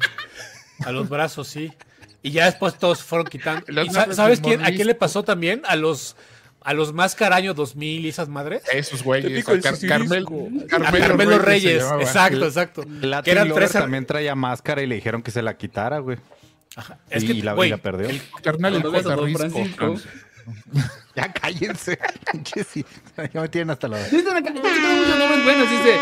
A 0.86 0.90
los 0.92 1.08
brazos, 1.10 1.48
sí. 1.48 1.70
Y 2.22 2.30
ya 2.30 2.46
después 2.46 2.78
todos 2.78 3.02
fueron 3.02 3.26
quitando. 3.26 3.66
¿Y 3.82 3.90
¿Sabes 3.90 4.40
quién? 4.40 4.64
¿A 4.64 4.70
quién 4.70 4.86
le 4.86 4.94
pasó 4.94 5.22
también? 5.22 5.60
A 5.68 5.76
los 5.76 6.16
a 6.62 6.72
los 6.72 6.92
Máscara 6.94 7.36
Año 7.36 7.52
2000 7.54 8.06
y 8.06 8.08
esas 8.08 8.28
madres. 8.28 8.62
Esos 8.72 9.04
güeyes, 9.04 9.46
el 9.48 9.62
Car- 9.62 9.78
Carmel. 9.86 10.26
A 10.72 10.92
Carmelo 10.98 11.38
Reyes. 11.38 11.82
llamaba. 11.82 12.02
Exacto, 12.02 12.44
exacto. 12.46 12.82
Latin 13.02 13.22
Que 13.24 13.30
eran 13.32 13.52
tres. 13.54 13.70
también 13.72 14.04
traía 14.06 14.34
máscara 14.34 14.82
y 14.82 14.86
le 14.86 14.94
dijeron 14.96 15.22
que 15.22 15.30
se 15.30 15.42
la 15.42 15.56
quitara, 15.58 15.98
güey. 16.00 16.16
Es 17.10 17.22
y 17.22 17.26
que, 17.28 17.34
la, 17.42 17.54
güey, 17.54 17.68
y 17.68 17.70
la 17.70 17.78
perdió. 17.78 18.08
Carnal, 18.42 18.74
el 18.76 18.82
J. 18.82 19.02
Don 19.02 19.24
Risco. 19.26 19.38
Francisco. 19.38 19.96
Ya 21.14 21.32
cállense. 21.32 21.98
Ya 23.32 23.40
me 23.40 23.48
tienen 23.48 23.70
hasta 23.70 23.88
la. 23.88 24.04
Sí, 24.04 24.16
están 24.16 24.36
acá. 24.36 24.50
Muchos 24.52 25.18
nombres 25.18 25.44
buenos, 25.44 25.70
dice. 25.70 25.98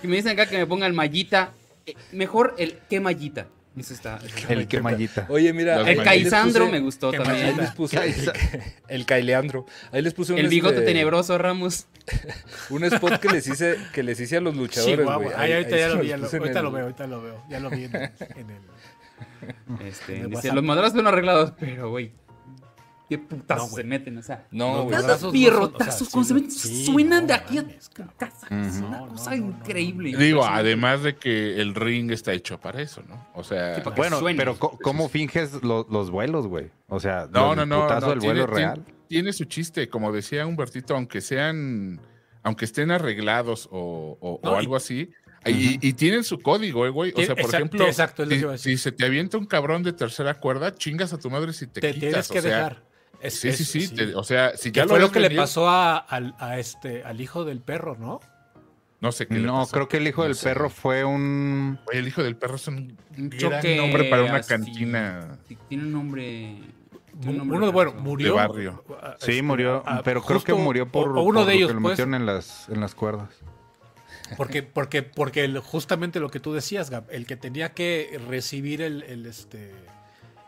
Que 0.00 0.08
me 0.08 0.16
dicen 0.16 0.32
acá 0.32 0.46
que 0.46 0.56
me 0.56 0.66
pongan 0.66 0.94
mallita. 0.94 1.50
Eh, 1.84 1.94
mejor 2.12 2.54
el 2.58 2.78
qué 2.88 3.00
mallita. 3.00 3.46
Eso 3.76 3.94
está. 3.94 4.18
El 4.48 4.66
que 4.68 4.80
mallita. 4.80 5.26
Oye, 5.28 5.52
mira. 5.52 5.84
Ahí 5.84 5.98
El 5.98 6.02
Caisandro 6.02 6.66
puse- 6.66 6.72
me 6.72 6.80
gustó 6.80 7.12
también. 7.12 7.46
Ahí 7.46 7.54
les 7.56 7.70
puse 7.72 7.96
el, 8.04 8.32
el 8.88 9.06
Caileandro. 9.06 9.66
Ahí 9.92 10.02
les 10.02 10.14
puse 10.14 10.32
un, 10.32 10.38
El 10.38 10.48
bigote 10.48 10.76
este, 10.76 10.86
tenebroso, 10.86 11.36
Ramos. 11.38 11.86
un 12.70 12.84
spot 12.84 13.20
que 13.20 13.28
les 13.28 13.46
hice, 13.46 13.76
que 13.92 14.02
les 14.02 14.18
hice 14.18 14.36
a 14.38 14.40
los 14.40 14.56
luchadores. 14.56 15.06
Ay, 15.08 15.26
Ahí- 15.36 15.52
ahorita 15.52 15.74
ahí 15.76 15.80
ya 15.80 15.88
lo 15.88 16.00
vi, 16.00 16.12
ahorita 16.12 16.58
el- 16.58 16.64
lo 16.64 16.72
veo, 16.72 16.82
ahorita 16.84 17.06
lo 17.06 17.22
veo. 17.22 17.44
Ya 17.50 17.60
lo 17.60 17.70
vi 17.70 17.84
en, 17.84 17.94
en 17.96 18.10
el. 18.50 18.60
Este, 19.84 20.26
dice, 20.26 20.52
los 20.52 20.64
madrazos 20.64 20.94
son 20.96 21.06
arreglados, 21.06 21.52
pero 21.58 21.90
güey. 21.90 22.12
Qué 23.08 23.16
putazos 23.16 23.70
No, 23.70 23.76
se 23.76 23.84
meten, 23.84 24.18
o 24.18 24.22
sea. 24.22 24.46
No, 24.50 24.84
Los 24.84 25.02
güey. 25.02 25.18
No 25.22 25.32
pierrotazos 25.32 26.02
o 26.02 26.04
sea, 26.04 26.10
cuando 26.12 26.28
se 26.28 26.34
meten, 26.34 26.50
sí, 26.50 26.84
suenan 26.84 27.22
no 27.22 27.26
de 27.28 27.32
aquí 27.32 27.56
a 27.56 27.62
mames, 27.62 27.88
tu 27.88 27.94
cabrón. 27.96 28.14
casa. 28.18 28.46
Es 28.50 28.76
una 28.80 28.98
No, 29.00 29.08
cosa 29.08 29.30
no, 29.30 29.36
no, 29.38 29.42
no. 29.46 29.56
increíble. 29.58 30.16
Digo, 30.18 30.44
además 30.44 31.02
de 31.02 31.16
que 31.16 31.58
el 31.58 31.74
ring 31.74 32.10
está 32.10 32.34
hecho 32.34 32.60
para 32.60 32.82
eso, 32.82 33.02
¿no? 33.08 33.26
O 33.34 33.42
sea, 33.42 33.76
Sí, 33.76 33.80
para 33.80 33.94
que 33.94 34.00
Bueno, 34.02 34.18
suene. 34.18 34.36
pero 34.38 34.58
¿cómo 34.58 35.08
finges 35.08 35.62
lo- 35.62 35.86
los 35.90 36.10
vuelos, 36.10 36.46
güey? 36.48 36.70
O 36.88 37.00
sea, 37.00 37.26
no, 37.32 37.52
el 37.52 37.58
no, 37.60 37.64
no, 37.66 37.82
putazo 37.84 38.06
no, 38.08 38.10
del 38.10 38.18
tiene, 38.18 38.40
vuelo 38.40 38.52
tiene- 38.54 38.60
real. 38.74 38.84
tiene 39.08 39.32
su 39.32 39.44
chiste, 39.46 39.88
como 39.88 40.12
decía 40.12 40.46
Humbertito, 40.46 40.94
aunque 40.94 41.22
sean, 41.22 42.02
aunque 42.42 42.66
estén 42.66 42.90
arreglados 42.90 43.70
o, 43.72 44.18
o- 44.20 44.40
No, 44.44 44.50
o 44.52 44.56
algo 44.56 44.76
así, 44.76 45.10
y, 45.50 45.78
y 45.80 45.92
tienen 45.94 46.24
su 46.24 46.38
código, 46.40 46.86
eh, 46.86 46.90
güey. 46.90 47.12
O 47.14 47.16
sea, 47.16 47.28
por 47.34 47.40
Exacto, 47.40 47.56
ejemplo, 47.56 47.86
exacto, 47.86 48.24
lo 48.24 48.58
si, 48.58 48.76
se 48.76 48.92
te 48.92 49.04
avienta 49.04 49.38
un 49.38 49.46
cabrón 49.46 49.82
de 49.82 49.92
tercera 49.92 50.34
cuerda, 50.34 50.74
chingas 50.74 51.12
a 51.12 51.18
tu 51.18 51.30
madre 51.30 51.52
si 51.52 51.66
te, 51.66 51.80
Te 51.80 51.92
quitas. 51.94 52.00
tienes 52.10 52.28
que 52.28 52.38
o 52.38 52.42
sea, 52.42 52.56
dejar. 52.56 52.82
Es- 53.20 53.40
Sí, 53.40 53.52
sí, 53.52 53.64
sí, 53.64 53.94
te- 53.94 54.14
o 54.14 54.22
sea, 54.22 54.56
si 54.56 54.70
ya 54.70 54.84
fue 54.86 54.98
lo 54.98 55.06
lo 55.06 55.06
ves 55.08 55.12
que 55.22 55.28
le 55.28 55.36
pasó 55.36 55.66
a, 55.68 56.04
este, 56.58 57.02
al 57.02 57.20
hijo 57.20 57.44
del 57.44 57.60
perro, 57.60 57.96
¿no? 57.98 58.20
No 59.00 59.12
sé 59.12 59.26
qué 59.28 59.34
le 59.34 59.40
No, 59.46 59.58
pasó. 59.60 59.72
creo 59.72 59.88
que 59.88 59.96
el 59.98 60.08
hijo 60.08 60.22
No 60.22 60.26
del 60.28 60.36
sé. 60.36 60.48
perro 60.48 60.70
fue 60.70 61.04
un. 61.04 61.78
Oye, 61.88 61.98
el 62.00 62.08
hijo 62.08 62.22
del 62.22 62.36
perro 62.36 62.56
es 62.56 62.66
un 62.68 62.96
Un 63.16 63.28
gran 63.30 63.38
choque 63.38 63.76
nombre 63.76 64.04
para 64.04 64.22
una 64.24 64.36
así. 64.36 64.48
cantina. 64.48 65.38
Sí, 65.48 65.56
Tiene 65.68 65.84
un 65.84 65.92
nombre. 65.92 66.58
tiene 67.20 67.30
un 67.32 67.38
nombre 67.38 67.56
Uno, 67.58 67.72
bueno, 67.72 67.94
murió. 67.94 68.26
De 68.28 68.32
barrio. 68.36 68.84
Sí, 69.20 69.30
este, 69.32 69.42
murió. 69.42 69.84
pero 70.04 70.22
creo 70.22 70.42
que 70.42 70.52
murió 70.54 70.90
por. 70.90 71.16
o- 71.16 71.22
uno 71.22 71.40
por 71.40 71.46
de 71.48 71.52
lo 71.54 71.58
ellos, 71.58 71.68
que 71.68 71.74
le 71.74 71.80
pues. 71.80 71.92
metieron 71.92 72.14
en 72.14 72.26
las, 72.26 72.68
en 72.68 72.80
las 72.80 72.94
cuerdas. 72.96 73.28
Porque, 74.36 74.62
porque, 74.62 75.02
porque 75.02 75.44
el- 75.44 75.58
justamente 75.60 76.20
lo 76.20 76.30
que 76.30 76.40
tú 76.40 76.52
decías, 76.52 76.90
Gab, 76.90 77.04
el 77.10 77.26
que 77.26 77.36
tenía 77.36 77.72
que 77.72 78.20
recibir 78.28 78.82
el, 78.82 79.02
el, 79.02 79.26
este, 79.26 79.72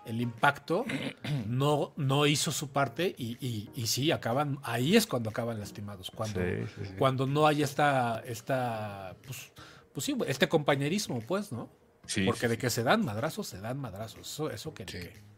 el 0.07 0.21
impacto 0.21 0.85
no, 1.47 1.93
no 1.97 2.27
hizo 2.27 2.53
su 2.53 2.71
parte 2.71 3.15
y, 3.17 3.37
y, 3.45 3.71
y 3.75 3.87
sí, 3.87 4.11
acaban, 4.13 4.59
ahí 4.63 4.97
es 4.97 5.07
cuando 5.07 5.31
acaban 5.31 5.59
lastimados, 5.59 6.11
cuando, 6.11 6.41
Sí, 6.41 6.67
sí, 6.77 6.85
sí. 6.87 6.95
cuando 6.99 7.27
no 7.27 7.47
hay 7.47 7.63
esta, 7.63 8.23
esta 8.27 9.17
pues, 9.27 9.53
pues 9.93 10.05
sí, 10.07 10.17
este 10.27 10.49
compañerismo, 10.49 11.21
pues, 11.21 11.53
¿no? 11.53 11.69
Sí, 12.07 12.25
Porque 12.25 12.41
sí, 12.43 12.47
de 12.49 12.59
que 12.59 12.71
se 12.71 12.83
dan 12.83 13.05
madrazos, 13.05 13.47
se 13.47 13.61
dan 13.61 13.79
madrazos. 13.79 14.21
Eso, 14.29 14.51
eso 14.51 14.75
que, 14.75 14.85
que- 14.85 15.31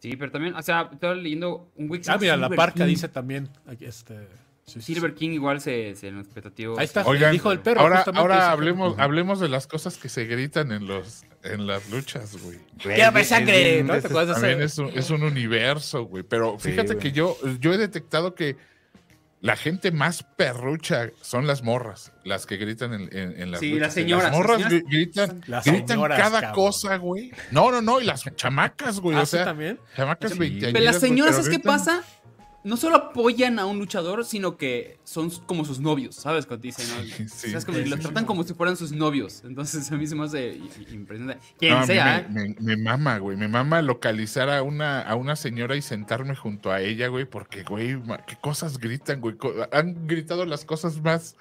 Sí, 0.00 0.14
pero 0.16 0.30
también, 0.30 0.54
o 0.54 0.62
sea, 0.62 0.88
estaba 0.92 1.14
leyendo 1.16 1.72
un 1.74 1.90
Wix. 1.90 2.08
Ah, 2.08 2.18
mira, 2.18 2.36
la 2.36 2.48
parca 2.48 2.84
dice 2.86 3.08
también. 3.08 3.48
Este, 3.80 4.28
sí, 4.68 4.80
Silver 4.80 5.10
sí. 5.12 5.16
King 5.16 5.30
igual 5.30 5.60
se, 5.60 5.94
se 5.96 6.10
nos 6.12 6.28
petateó. 6.28 6.78
Ahí 6.78 6.84
está, 6.84 7.04
Oigan, 7.06 7.30
el 7.30 7.36
hijo 7.36 7.50
del 7.50 7.60
perro. 7.60 7.80
ahora, 7.80 8.04
ahora 8.14 8.50
hablemos, 8.50 8.98
hablemos 8.98 9.40
de 9.40 9.48
las 9.48 9.66
cosas 9.66 9.96
que 9.98 10.08
se 10.08 10.24
gritan 10.26 10.72
en 10.72 10.86
los 10.86 11.24
en 11.44 11.66
las 11.66 11.88
luchas, 11.90 12.36
güey. 12.42 12.58
¡Quiero 12.82 13.24
sangre! 13.24 13.82
¿no? 13.84 13.94
¿Te 14.00 14.08
También 14.08 14.60
es 14.60 14.76
un, 14.78 14.88
es 14.94 15.10
un 15.10 15.22
universo, 15.22 16.02
güey. 16.04 16.22
Pero 16.24 16.56
Sí, 16.58 16.70
fíjate 16.70 16.94
güey. 16.94 16.98
que 16.98 17.12
yo, 17.12 17.36
yo 17.60 17.72
he 17.72 17.78
detectado 17.78 18.34
que 18.34 18.56
la 19.40 19.54
gente 19.54 19.92
más 19.92 20.24
perrucha 20.24 21.10
son 21.22 21.46
las 21.46 21.62
morras, 21.62 22.10
las 22.24 22.44
que 22.44 22.56
gritan 22.56 22.92
en, 22.92 23.02
en- 23.16 23.40
en 23.40 23.50
las 23.52 23.60
Sí, 23.60 23.68
luchas. 23.70 23.80
las 23.86 23.94
señoras, 23.94 24.24
Las 24.24 24.32
morras 24.32 24.56
señoras- 24.62 24.82
gritan, 24.90 25.44
Las 25.46 25.64
gritan 25.64 25.88
señoras, 25.88 26.18
cada 26.18 26.40
cabrón. 26.40 26.54
cosa, 26.64 26.96
güey. 26.96 27.30
No, 27.52 27.70
no, 27.70 27.80
no, 27.80 28.00
y 28.00 28.04
las 28.04 28.24
chamacas, 28.34 28.98
güey. 28.98 29.16
¿Ah, 29.16 29.20
o 29.22 29.26
sea, 29.26 29.44
también? 29.44 29.78
chamacas 29.96 30.32
Sí. 30.32 30.38
20 30.40 30.72
Pero 30.72 30.84
las 30.84 30.98
señoras, 30.98 31.36
¿sabes 31.36 31.50
qué 31.50 31.60
pasa? 31.60 32.02
No 32.64 32.76
solo 32.76 32.96
apoyan 32.96 33.58
a 33.60 33.66
un 33.66 33.78
luchador, 33.78 34.24
sino 34.24 34.56
que 34.56 34.98
son 35.04 35.30
como 35.46 35.64
sus 35.64 35.78
novios, 35.80 36.16
¿sabes? 36.16 36.44
Cuando 36.44 36.62
dicen, 36.64 36.86
¿no? 36.88 37.04
Sí, 37.28 37.52
como 37.64 37.78
Sí, 37.78 37.84
los 37.84 37.98
sí, 37.98 38.02
tratan 38.02 38.24
sí. 38.24 38.26
como 38.26 38.42
si 38.42 38.52
fueran 38.52 38.76
sus 38.76 38.90
novios. 38.92 39.42
Entonces 39.44 39.90
a 39.92 39.96
mí 39.96 40.06
se 40.06 40.16
me 40.16 40.24
hace 40.24 40.60
impresionante. 40.90 41.42
Quien 41.58 41.74
No, 41.78 41.86
sea, 41.86 42.18
¿eh? 42.18 42.26
me, 42.28 42.48
me- 42.48 42.56
me 42.60 42.76
mama, 42.76 43.18
güey. 43.18 43.36
Me 43.36 43.46
mama 43.48 43.80
localizar 43.80 44.50
a 44.50 44.62
una, 44.62 45.00
a 45.00 45.14
una 45.14 45.36
señora 45.36 45.76
y 45.76 45.82
sentarme 45.82 46.34
junto 46.34 46.72
a 46.72 46.80
ella, 46.82 47.06
güey, 47.08 47.24
porque, 47.26 47.62
güey, 47.62 47.96
qué 48.26 48.36
cosas 48.40 48.78
gritan, 48.78 49.20
güey. 49.20 49.36
Han 49.72 50.06
gritado 50.08 50.44
las 50.44 50.64
cosas 50.64 51.00
más 51.00 51.36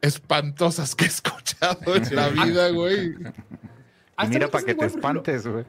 espantosas 0.00 0.94
que 0.94 1.04
he 1.04 1.08
escuchado 1.08 1.94
en 1.94 2.16
la 2.16 2.28
vida, 2.30 2.70
güey. 2.70 3.14
Y 4.20 4.22
Hasta 4.22 4.34
mira 4.34 4.48
para 4.50 4.64
que 4.66 4.74
te 4.74 4.84
espantes, 4.84 5.46
güey. 5.46 5.64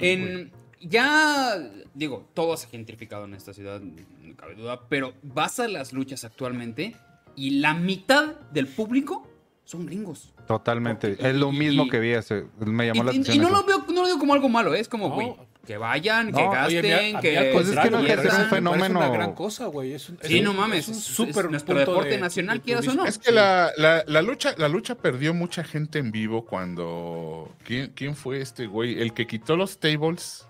En, 0.00 0.50
ya, 0.88 1.58
digo, 1.94 2.28
todo 2.34 2.56
se 2.56 2.66
ha 2.66 2.70
gentrificado 2.70 3.24
en 3.24 3.34
esta 3.34 3.52
ciudad, 3.52 3.80
no 3.80 4.36
cabe 4.36 4.54
duda, 4.54 4.80
pero 4.88 5.14
vas 5.22 5.60
a 5.60 5.68
las 5.68 5.92
luchas 5.92 6.24
actualmente 6.24 6.96
y 7.36 7.50
la 7.60 7.74
mitad 7.74 8.34
del 8.52 8.66
público 8.68 9.28
son 9.64 9.86
gringos. 9.86 10.32
Totalmente. 10.46 11.16
Es 11.18 11.34
lo 11.34 11.50
mismo 11.52 11.84
y- 11.86 11.90
que 11.90 11.98
vi. 11.98 12.10
ese- 12.12 12.44
Me 12.58 12.84
Y, 12.84 12.88
llamó 12.88 13.04
la 13.04 13.12
y- 13.12 13.14
atención. 13.14 13.36
y 13.36 13.38
no 13.40 13.48
eso. 13.48 13.56
lo 13.56 13.64
veo, 13.64 13.78
no 13.88 14.02
lo 14.02 14.06
digo 14.06 14.18
como 14.18 14.34
algo 14.34 14.48
malo, 14.48 14.74
¿eh? 14.74 14.80
es 14.80 14.88
como, 14.88 15.08
No. 15.08 15.14
güey, 15.14 15.34
que 15.66 15.78
vayan, 15.78 16.30
No, 16.30 16.36
que 16.36 16.44
gasten, 16.44 17.16
a 17.16 17.20
que... 17.22 17.50
Pues 17.54 17.68
es 17.68 17.78
que 17.78 17.90
no 17.90 18.02
ser 18.04 18.18
un 18.18 18.50
fenómeno- 18.50 18.98
una 19.00 19.08
gran 19.08 19.32
cosa, 19.32 19.64
güey. 19.68 19.94
Es 19.94 20.10
un, 20.10 20.18
es 20.20 20.28
Sí, 20.28 20.42
no 20.42 20.52
mames, 20.52 20.80
Es 20.80 20.88
un 20.88 20.94
es- 20.94 20.98
es 20.98 21.04
súper 21.06 21.50
nuestro 21.50 21.78
deporte 21.78 22.10
de- 22.10 22.18
nacional, 22.18 22.58
de 22.58 22.62
quieras 22.64 22.86
o 22.88 22.94
no. 22.94 23.06
Es 23.06 23.16
que 23.18 23.32
la, 23.32 23.70
la- 23.78 24.04
la 24.06 24.20
lucha, 24.20 24.54
la 24.58 24.68
lucha 24.68 24.96
perdió 24.96 25.32
mucha 25.32 25.64
gente 25.64 25.98
en 25.98 26.12
vivo 26.12 26.44
cuando. 26.44 27.50
¿Quién, 27.64 27.92
quién 27.94 28.14
fue 28.14 28.42
este 28.42 28.66
güey? 28.66 29.00
El 29.00 29.14
que 29.14 29.26
quitó 29.26 29.56
los 29.56 29.78
tables 29.78 30.46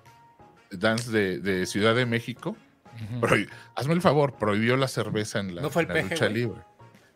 dance 0.79 1.11
de, 1.11 1.39
de 1.41 1.66
Ciudad 1.66 1.95
de 1.95 2.07
México. 2.07 2.57
Prohi- 3.20 3.49
hazme 3.75 3.95
el 3.95 4.01
favor, 4.03 4.35
prohibió 4.39 4.77
la 4.77 4.87
cerveza 4.89 5.41
en 5.41 5.55
la, 5.57 5.62
¿No 5.62 5.70
fue 5.70 5.83
el 5.83 5.89
la 5.89 5.95
peje, 5.95 6.11
lucha 6.11 6.27
güey? 6.29 6.37
libre. 6.41 6.61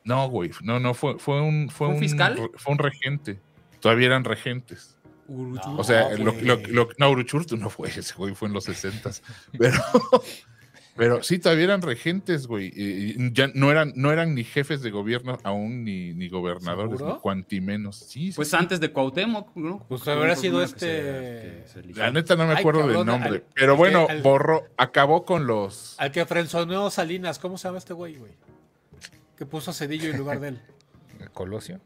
No, 0.04 0.28
güey. 0.28 0.50
No, 0.62 0.80
no, 0.80 0.94
fue, 0.94 1.18
fue 1.18 1.40
un. 1.40 1.68
Fue 1.70 1.88
¿Un 1.88 1.98
fiscal? 1.98 2.50
Fue 2.56 2.72
un 2.72 2.78
regente. 2.78 3.40
Todavía 3.80 4.06
eran 4.06 4.24
regentes. 4.24 4.96
No, 5.28 5.60
O 5.76 5.84
sea, 5.84 6.08
lo, 6.16 6.32
lo, 6.40 6.56
lo- 6.68 6.88
no, 6.98 7.10
Uruchurtu 7.10 7.56
no 7.58 7.68
fue, 7.68 7.88
ese 7.90 8.14
güey 8.14 8.34
fue 8.34 8.48
en 8.48 8.54
los 8.54 8.64
60 8.64 9.10
Pero, 9.58 9.78
pero 10.98 11.22
sí, 11.22 11.38
todavía 11.38 11.64
eran 11.64 11.80
regentes, 11.80 12.46
güey. 12.46 12.70
y- 12.74 13.32
ya 13.32 13.48
no 13.54 13.70
eran, 13.70 13.92
no 13.96 14.12
eran 14.12 14.34
ni 14.34 14.44
jefes 14.44 14.82
de 14.82 14.90
gobierno 14.90 15.38
aún, 15.44 15.84
ni, 15.84 16.12
ni 16.12 16.28
gobernadores, 16.28 16.98
¿Seguro? 16.98 17.14
ni 17.14 17.20
cuanti 17.20 17.60
menos. 17.62 17.96
Sí, 17.96 18.32
sí, 18.32 18.36
Pues 18.36 18.50
sí. 18.50 18.56
antes 18.56 18.80
de 18.80 18.92
Cuauhtémoc, 18.92 19.56
¿no? 19.56 19.84
Pues 19.88 20.06
habrá 20.08 20.36
sido 20.36 20.58
se- 20.58 20.64
este- 20.66 20.86
que 20.86 21.62
se 21.68 21.78
eligió. 21.80 22.02
La 22.02 22.10
neta 22.10 22.36
no 22.36 22.44
me 22.46 22.52
Ay, 22.52 22.58
acuerdo 22.58 22.80
cabrón, 22.80 22.96
del 22.98 23.06
nombre. 23.06 23.30
al- 23.30 23.44
pero 23.54 23.76
bueno, 23.76 24.06
al- 24.10 24.20
borró, 24.22 24.64
acabó 24.76 25.24
con 25.24 25.46
los. 25.46 25.94
Al 25.98 26.12
que 26.12 26.26
frenzoneó 26.26 26.90
Salinas, 26.90 27.38
¿cómo 27.38 27.56
se 27.56 27.68
llama 27.68 27.78
este 27.78 27.94
güey, 27.94 28.16
güey? 28.16 28.32
Que 29.36 29.46
puso 29.46 29.70
a 29.70 29.74
Cedillo 29.74 30.10
en 30.10 30.18
lugar 30.18 30.40
de 30.40 30.48
él. 30.48 30.60
Colosio. 31.32 31.80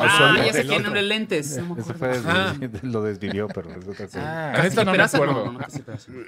Al 0.00 0.08
Ah, 0.08 0.42
ya 0.46 0.52
sé 0.52 0.66
quién, 0.66 0.84
hombre, 0.86 1.02
lentes. 1.02 1.56
no 1.58 1.74
me 1.74 1.82
fue 1.82 1.94
desvi- 1.96 2.80
lo 2.82 3.02
desvivió, 3.02 3.48
pero 3.48 3.70
es 3.70 3.86
otra 3.88 4.06
cosa. 4.06 4.20
La 4.20 4.52
Casi 4.54 4.68
neta 4.70 4.84
no 4.84 4.92
me 4.92 5.02
acuerdo. 5.02 5.44
no, 5.46 5.52
no. 5.52 5.60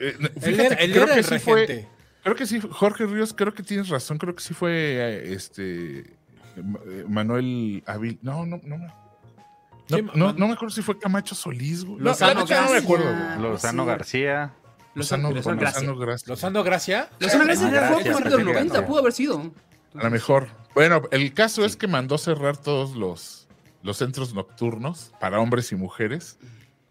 Eh, 0.00 0.16
Él 0.20 0.30
fíjate 0.40 0.84
él 0.84 0.90
creo 0.92 1.04
era 1.04 1.14
que 1.14 1.20
el 1.20 1.24
sí 1.26 1.38
fue-. 1.38 1.88
Creo 2.22 2.36
que 2.36 2.46
sí, 2.46 2.60
Jorge 2.70 3.04
Ríos, 3.06 3.34
creo 3.34 3.52
que 3.52 3.62
tienes 3.62 3.88
razón, 3.90 4.16
creo 4.18 4.34
que 4.34 4.42
sí 4.42 4.54
fue 4.54 4.70
eh, 4.72 5.32
este 5.34 6.16
Ma- 6.62 6.78
eh, 6.86 7.04
Manuel 7.08 7.82
Avil. 7.86 8.18
No, 8.22 8.46
no, 8.46 8.60
no. 8.64 8.78
me- 8.78 8.86
No, 8.86 9.96
Sí, 9.98 10.02
no, 10.14 10.32
no 10.32 10.46
me 10.48 10.54
acuerdo 10.54 10.74
si 10.74 10.80
fue 10.82 10.98
Camacho 10.98 11.34
Solís, 11.34 11.84
güey. 11.84 11.98
No, 11.98 12.04
Lozano 12.04 12.40
neta 12.40 12.54
no 12.62 12.66
me 12.68 12.72
García. 12.72 12.78
acuerdo. 12.82 13.42
Lozano 13.42 13.82
sí. 13.82 13.88
García. 13.88 14.52
Lozano, 14.94 15.30
Lozano 15.32 15.56
Gracia. 15.60 15.80
Lozano 15.82 15.98
Gracia. 15.98 16.28
Lozano 16.28 16.62
Gracia. 16.62 17.10
Lozano 17.18 17.44
Gracia 17.44 17.66
Ah, 17.66 17.88
fue 17.92 18.04
por 18.04 18.22
los 18.24 18.34
que 18.38 18.44
90, 18.44 18.62
García. 18.74 18.86
pudo 18.86 18.98
haber 19.00 19.12
sido. 19.12 19.52
A 19.96 20.04
lo 20.04 20.10
mejor. 20.10 20.48
Bueno, 20.74 21.02
el 21.10 21.34
caso 21.34 21.64
es 21.66 21.76
que 21.76 21.86
mandó 21.86 22.16
cerrar 22.16 22.56
todos 22.56 22.96
los, 22.96 23.43
los 23.84 23.98
centros 23.98 24.34
nocturnos 24.34 25.12
para 25.20 25.38
hombres 25.38 25.70
y 25.70 25.76
mujeres. 25.76 26.38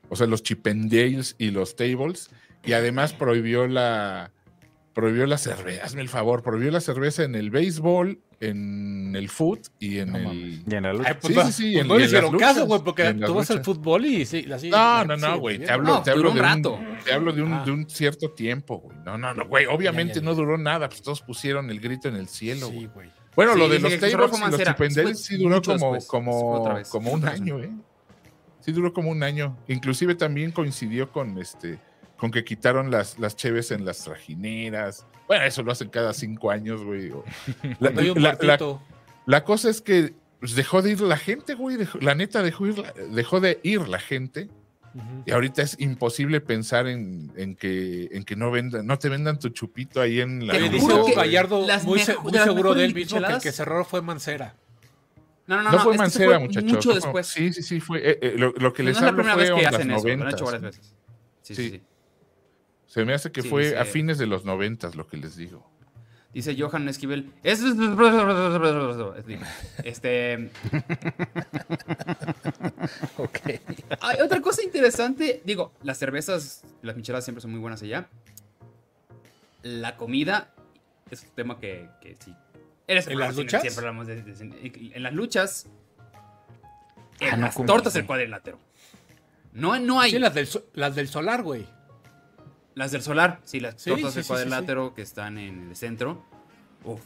O 0.09 0.15
sea, 0.15 0.27
los 0.27 0.43
chipendales 0.43 1.35
y 1.37 1.51
los 1.51 1.75
tables. 1.75 2.29
y 2.63 2.71
además 2.73 3.11
prohibió 3.11 3.67
la 3.67 4.31
prohibió 4.93 5.25
la 5.25 5.37
cerveza, 5.39 5.83
hazme 5.83 6.01
el 6.01 6.07
favor, 6.07 6.43
prohibió 6.43 6.69
la 6.71 6.79
cerveza 6.79 7.23
en 7.23 7.33
el 7.33 7.49
béisbol, 7.49 8.19
en 8.39 9.15
el 9.15 9.27
foot 9.27 9.67
y 9.79 9.97
en 9.97 10.15
el 10.15 10.63
Y 10.67 10.75
en 10.75 10.83
la 10.83 10.93
lucha. 10.93 11.09
Ay, 11.09 11.15
pues, 11.19 11.33
Sí, 11.33 11.41
sí, 11.41 11.51
sí, 11.51 11.71
pues 11.73 11.81
en- 11.81 11.87
no 11.87 11.97
le 11.97 12.05
hicieron 12.05 12.37
caso, 12.37 12.65
güey, 12.67 12.81
porque 12.83 13.11
tú 13.15 13.33
vas 13.33 13.49
al 13.49 13.63
fútbol 13.63 14.05
y 14.05 14.23
sí, 14.27 14.45
así. 14.53 14.69
No, 14.69 15.03
no, 15.03 15.17
no, 15.17 15.27
sigue 15.27 15.39
güey. 15.39 15.59
Te 15.59 15.71
hablo, 15.71 15.87
No, 15.95 16.03
te 16.03 16.11
hablo 16.11 16.23
de 16.23 16.29
un 16.29 16.37
un, 16.37 16.43
rato. 16.43 16.79
te 17.03 17.11
hablo 17.11 17.33
de 17.33 17.41
un, 17.41 17.53
Ah. 17.53 17.63
de 17.65 17.71
un 17.71 17.89
cierto 17.89 18.29
tiempo, 18.31 18.77
güey. 18.81 18.95
No, 19.03 19.17
no, 19.17 19.33
no, 19.33 19.47
güey. 19.47 19.65
Obviamente 19.65 20.13
Ya, 20.13 20.19
ya, 20.19 20.21
ya. 20.21 20.25
no 20.29 20.35
duró 20.35 20.57
nada, 20.59 20.87
pues 20.89 21.01
todos 21.01 21.21
pusieron 21.21 21.71
el 21.71 21.79
grito 21.79 22.07
en 22.07 22.15
el 22.15 22.27
cielo, 22.27 22.67
güey. 22.67 22.81
Sí, 22.81 22.89
güey. 22.93 23.09
Bueno, 23.35 23.53
Sí, 23.53 23.59
lo 23.59 23.69
de 23.69 23.79
los 23.79 23.91
tables 23.99 24.11
y 24.13 24.51
los 24.51 24.59
chipendeles 24.67 25.19
sí 25.25 25.37
duró 25.37 25.61
como, 25.61 25.93
después. 25.93 26.03
Otra 26.05 26.63
como, 26.63 26.73
vez. 26.75 26.89
como 26.89 27.11
un 27.11 27.27
año, 27.27 27.59
¿eh? 27.63 27.71
Sí 28.59 28.71
duró 28.71 28.93
como 28.93 29.09
un 29.11 29.23
año. 29.23 29.57
Inclusive 29.67 30.15
también 30.15 30.51
coincidió 30.51 31.11
con 31.11 31.37
este 31.37 31.79
con 32.17 32.31
que 32.31 32.45
quitaron 32.45 32.89
las, 32.89 33.19
las 33.19 33.35
cheves 33.35 33.71
en 33.71 33.83
las 33.83 34.03
trajineras. 34.05 35.05
Bueno, 35.27 35.43
eso 35.43 35.61
lo 35.63 35.71
hacen 35.73 35.89
cada 35.89 36.13
cinco 36.13 36.51
años, 36.51 36.81
güey. 36.83 37.09
La, 37.79 37.89
la- 38.21 38.29
la- 38.47 38.57
la 39.25 39.43
cosa 39.43 39.69
es 39.69 39.81
que 39.81 40.13
pues, 40.39 40.55
dejó 40.55 40.81
de 40.81 40.91
ir 40.91 41.01
la 41.01 41.17
gente, 41.17 41.53
güey. 41.55 41.75
dejó- 41.77 41.99
la 41.99 42.15
neta 42.15 42.41
dejó, 42.43 42.67
ir 42.67 42.81
dejó 43.09 43.39
de 43.41 43.59
ir 43.63 43.87
la 43.89 43.99
gente. 43.99 44.49
Y 45.25 45.31
ahorita 45.31 45.61
es 45.63 45.75
imposible 45.79 46.39
pensar 46.41 46.87
en, 46.87 47.31
en 47.35 47.55
que, 47.55 48.09
en 48.11 48.23
que 48.23 48.35
no 48.35 48.51
vendan, 48.51 48.85
no 48.85 48.99
te 48.99 49.09
vendan 49.09 49.39
tu 49.39 49.49
chupito 49.49 49.99
ahí 50.01 50.21
en 50.21 50.45
la. 50.45 50.53
Te 50.53 50.69
juro 50.79 51.05
que 51.05 51.13
Gallardo, 51.15 51.65
las 51.65 51.83
muy, 51.83 51.99
mejo- 51.99 52.05
se- 52.05 52.11
de 52.13 52.19
muy 52.19 52.31
las 52.31 52.43
seguro 52.43 52.73
de 52.75 52.85
él 52.85 52.93
mismo, 52.93 53.19
que 53.19 53.33
el 53.33 53.41
que 53.41 53.51
cerró 53.51 53.83
fue 53.85 54.01
Mancera. 54.01 54.55
No, 55.47 55.57
no, 55.57 55.63
no. 55.63 55.71
No, 55.71 55.79
fue 55.79 55.95
es 55.95 56.01
que 56.01 56.07
eso 56.07 56.19
Mancera, 56.19 56.39
muchachos. 56.39 56.71
Mucho 56.71 56.93
después. 56.93 57.27
Sí, 57.27 57.51
sí, 57.53 57.63
sí, 57.63 57.79
fue. 57.79 57.99
eh, 58.07 58.19
eh, 58.21 58.35
lo, 58.37 58.53
lo 58.53 58.71
que 58.73 58.83
les 58.83 58.97
hablo 59.01 59.23
fue 59.23 59.31
en 59.47 59.63
las 59.63 59.73
eso, 59.73 59.77
lo 59.77 59.79
han 59.79 59.87
noventas. 59.89 60.33
hecho 60.35 60.45
varias 60.45 60.61
veces. 60.61 60.93
Sí, 61.41 61.55
sí, 61.55 61.63
Sí. 61.63 61.69
sí. 61.77 61.81
Se 62.85 63.03
me 63.05 63.13
hace 63.15 63.31
que 63.31 63.41
Sí, 63.41 63.49
fue 63.49 63.77
a 63.77 63.85
fines 63.85 64.19
de 64.19 64.27
los 64.27 64.45
noventas 64.45 64.95
lo 64.95 65.07
que 65.07 65.17
les 65.17 65.35
digo. 65.35 65.67
Dice 66.33 66.55
Johan 66.59 66.89
Esquivel. 66.89 67.31
Es... 67.43 67.61
Este. 69.83 70.49
Ok. 73.17 73.39
Hay 74.01 74.21
otra 74.21 74.41
cosa 74.41 74.63
interesante. 74.63 75.41
Digo, 75.45 75.73
las 75.83 75.99
cervezas, 75.99 76.63
las 76.81 76.95
micheladas 76.95 77.25
siempre 77.25 77.41
son 77.41 77.51
muy 77.51 77.59
buenas 77.59 77.83
allá. 77.83 78.09
La 79.61 79.95
comida 79.95 80.53
es 81.11 81.23
un 81.23 81.29
tema 81.35 81.59
que, 81.59 81.87
que 82.01 82.17
sí. 82.19 82.35
Eres 82.87 83.07
¿En 83.07 83.19
las 83.19 83.35
luchas? 83.35 83.61
Siempre 83.61 83.81
hablamos 83.81 84.07
de, 84.07 84.23
de. 84.23 84.91
En 84.95 85.03
las 85.03 85.13
luchas. 85.13 85.67
En 87.19 87.33
Ah, 87.33 87.37
no, 87.37 87.45
las 87.45 87.55
tortas 87.55 87.93
del 87.93 88.05
cuadrilátero. 88.07 88.57
No, 89.53 89.79
no 89.79 90.01
hay. 90.01 90.11
Sí, 90.11 90.19
las 90.19 90.33
del, 90.33 90.49
las 90.73 90.95
del 90.95 91.07
solar, 91.07 91.43
güey. 91.43 91.67
Las 92.75 92.91
del 92.91 93.01
solar, 93.01 93.39
sí, 93.43 93.59
las 93.59 93.75
Sí, 93.81 93.89
tortas 93.91 94.11
sí, 94.11 94.15
del 94.15 94.23
sí, 94.23 94.27
sí, 94.27 94.27
cuadrilátero 94.27 94.93
que 94.93 95.01
están 95.03 95.37
en 95.37 95.69
el 95.69 95.75
centro. 95.75 96.23
Uf. 96.83 97.01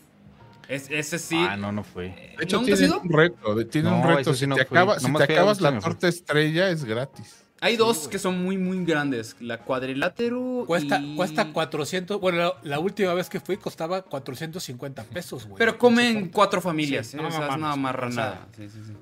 Es, 0.70 0.89
ese 0.89 1.18
sí. 1.20 1.38
Ah, 1.38 1.55
no, 1.57 1.72
no 1.72 1.84
fue. 1.84 2.36
De 2.38 2.43
hecho, 2.43 2.57
¿Nunca 2.57 2.74
has 2.74 2.80
tiene 2.80 2.93
ido? 2.93 3.01
un 3.01 3.09
reto. 3.09 3.55
de- 3.55 3.65
Tiene 3.65 3.89
un 3.89 4.01
No, 4.01 4.07
reto. 4.07 4.20
eso 4.22 4.34
sí 4.34 4.39
Si 4.41 4.47
no 4.47 4.55
te, 4.55 4.61
acaba- 4.63 4.99
si 4.99 5.11
te 5.13 5.24
acabas 5.24 5.61
la 5.61 5.80
torta 5.80 6.07
estrella, 6.07 6.70
es 6.70 6.84
gratis. 6.84 7.43
Hay 7.59 7.76
dos 7.76 8.07
que 8.07 8.20
son 8.20 8.43
muy, 8.43 8.57
muy 8.57 8.84
grandes. 8.86 9.36
La 9.39 9.59
cuadrilátero. 9.59 10.63
Cuesta, 10.68 10.99
y- 10.99 11.15
cuesta 11.15 11.51
400. 11.53 12.20
Bueno, 12.20 12.38
la, 12.38 12.53
la 12.63 12.80
última 12.80 13.13
vez 13.13 13.30
que 13.30 13.39
fui 13.39 13.57
costaba 13.57 14.01
450 14.03 15.03
pesos, 15.05 15.45
güey. 15.45 15.57
Pero 15.57 15.78
comen 15.78 16.30
cuatro 16.30 16.61
familias. 16.61 17.07
Sí, 17.07 17.18
¿eh? 17.18 17.22
no 17.22 17.30
o 17.30 17.32
sea, 17.32 17.47
es 17.47 17.55
una 17.55 17.70
o 17.70 17.74
sea, 17.74 17.82
marranada. 17.82 18.47
Sí, 18.55 18.70
sí, 18.70 18.80
sí. 18.86 18.93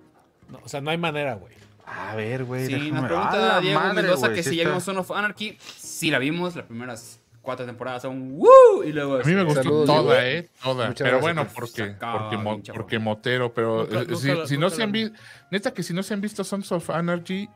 No, 0.50 0.60
o 0.64 0.70
sea, 0.70 0.80
no 0.82 0.90
hay 0.92 0.98
manera, 0.98 1.34
güey. 1.36 1.54
A 1.86 2.16
ver, 2.16 2.44
güey. 2.46 2.66
Sí, 2.66 2.92
nos 2.92 3.04
¡A 3.04 3.08
pregunta 3.08 3.36
la 3.38 3.60
Diego 3.62 3.80
madre, 3.80 4.02
Mendoza 4.02 4.34
que 4.34 4.42
si 4.44 4.56
ya 4.56 4.64
está- 4.64 4.70
vimos 4.70 4.84
Son 4.84 4.98
of 4.98 5.12
Anarchy. 5.12 5.58
Sí, 5.78 6.10
la 6.10 6.20
vimos. 6.20 6.56
Las 6.56 6.66
primeras 6.66 7.20
cuatro 7.42 7.66
temporadas 7.66 8.02
son 8.02 8.34
¡Woo! 8.38 8.84
Y 8.84 8.92
luego. 8.92 9.16
A 9.18 9.24
mí 9.24 9.34
me 9.34 9.44
gustó 9.44 9.62
Saludos, 9.64 9.86
toda, 9.86 10.22
Diego. 10.24 10.40
¿eh? 10.40 10.50
Toda. 10.64 10.88
Muchas 10.88 11.06
pero 11.06 11.20
bueno, 11.20 11.44
por 11.46 11.54
porque, 11.70 11.96
porque, 12.00 12.98
mo- 12.98 13.04
motero. 13.04 13.54
Pero 13.54 13.84
Nunca- 13.84 14.00
eh, 14.02 14.06
nunca 14.08 14.16
si, 14.46 14.48
si 14.56 14.58
no 14.58 14.70
se 14.70 14.82
han 14.84 14.92
visto, 14.92 15.16
neta 15.52 15.74
que 15.74 15.84
si 15.84 15.94
no 15.94 16.02
se 16.02 16.14
han 16.16 16.22
visto 16.22 16.44
Sons 16.44 16.72
of 16.72 16.90
Anarchy, 16.90 17.48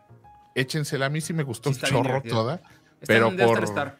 échensela. 0.55 1.07
A 1.07 1.09
mí 1.09 1.21
sí 1.21 1.33
me 1.33 1.43
gustó 1.43 1.73
Sí, 1.73 1.75
un 1.75 1.81
bien 1.81 2.03
chorro 2.03 2.21
toda. 2.21 2.55
Está 2.55 2.65
pero 3.07 3.35
por- 3.35 3.63
Star. 3.63 3.97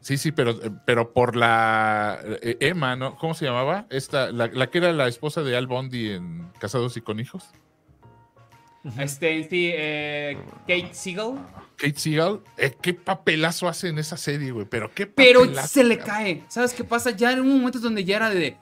Sí, 0.00 0.16
sí, 0.16 0.30
pero, 0.32 0.58
pero 0.86 1.12
por 1.12 1.34
la 1.36 2.20
eh, 2.40 2.56
Emma, 2.60 2.94
¿no? 2.96 3.16
¿Cómo 3.16 3.34
se 3.34 3.44
llamaba? 3.44 3.84
Esta, 3.90 4.30
la, 4.32 4.46
la 4.46 4.68
que 4.70 4.78
era 4.78 4.92
la 4.92 5.08
esposa 5.08 5.42
de 5.42 5.56
Al 5.56 5.66
Bondi 5.66 6.12
en 6.12 6.48
Casados 6.60 6.96
y 6.96 7.00
con 7.02 7.18
Hijos. 7.20 7.44
Este, 8.98 9.42
sí, 9.44 9.70
eh, 9.74 10.38
Kate 10.66 10.90
Siegel. 10.92 11.34
Kate 11.76 11.98
Seagal, 11.98 12.40
eh, 12.56 12.72
qué 12.80 12.92
papelazo 12.94 13.68
hace 13.68 13.88
en 13.88 13.98
esa 13.98 14.16
serie, 14.16 14.50
güey. 14.50 14.66
Pero 14.66 14.92
qué 14.92 15.06
Pero 15.06 15.40
papelazo, 15.42 15.68
se 15.68 15.84
le 15.84 15.98
cae. 15.98 16.42
¿Sabes 16.48 16.72
qué 16.72 16.82
pasa? 16.84 17.10
Ya 17.12 17.32
en 17.32 17.40
un 17.40 17.58
momento 17.58 17.78
donde 17.78 18.04
ya 18.04 18.16
era 18.16 18.30
de. 18.30 18.56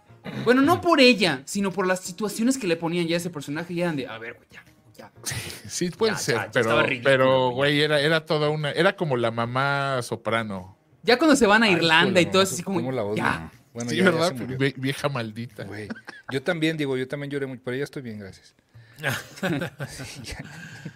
Bueno, 0.44 0.60
no 0.60 0.80
por 0.80 1.00
ella, 1.00 1.42
sino 1.44 1.70
por 1.70 1.86
las 1.86 2.00
situaciones 2.00 2.58
que 2.58 2.66
le 2.66 2.76
ponían 2.76 3.06
ya 3.06 3.14
a 3.14 3.18
ese 3.18 3.30
personaje. 3.30 3.74
Ya 3.74 3.84
eran 3.84 3.96
de. 3.96 4.06
A 4.06 4.18
ver, 4.18 4.34
güey, 4.34 4.48
ya. 4.50 4.64
ya. 4.96 5.12
Sí, 5.68 5.90
puede 5.90 6.12
Ya, 6.12 6.18
ser, 6.18 6.34
ya, 6.36 6.44
ya 6.46 6.50
pero, 6.52 6.82
pero, 7.04 7.50
güey. 7.50 7.80
era, 7.80 8.00
era 8.00 8.24
toda 8.26 8.50
una. 8.50 8.70
Era 8.72 8.96
como 8.96 9.16
la 9.16 9.30
mamá 9.30 10.00
soprano. 10.02 10.76
Ya 11.02 11.16
cuando 11.18 11.36
se 11.36 11.46
van 11.46 11.62
a 11.62 11.66
Ay, 11.66 11.74
Irlanda 11.74 12.20
y 12.20 12.26
todo 12.26 12.42
eso, 12.42 12.54
así 12.54 12.62
como. 12.62 12.80
¿cómo 12.80 12.92
la 12.92 13.04
odio? 13.04 13.16
Ya. 13.16 13.50
Bueno, 13.72 13.90
sí, 13.90 13.96
ya- 13.96 14.04
¿verdad? 14.10 14.34
vieja 14.76 15.08
maldita. 15.08 15.64
Güey. 15.64 15.88
Yo 16.32 16.42
también, 16.42 16.76
digo, 16.76 16.96
yo 16.96 17.06
también 17.06 17.30
lloré 17.30 17.46
mucho, 17.46 17.60
pero 17.64 17.76
ya 17.76 17.84
estoy 17.84 18.02
bien, 18.02 18.18
gracias. 18.18 18.54
Ya, 19.00 19.16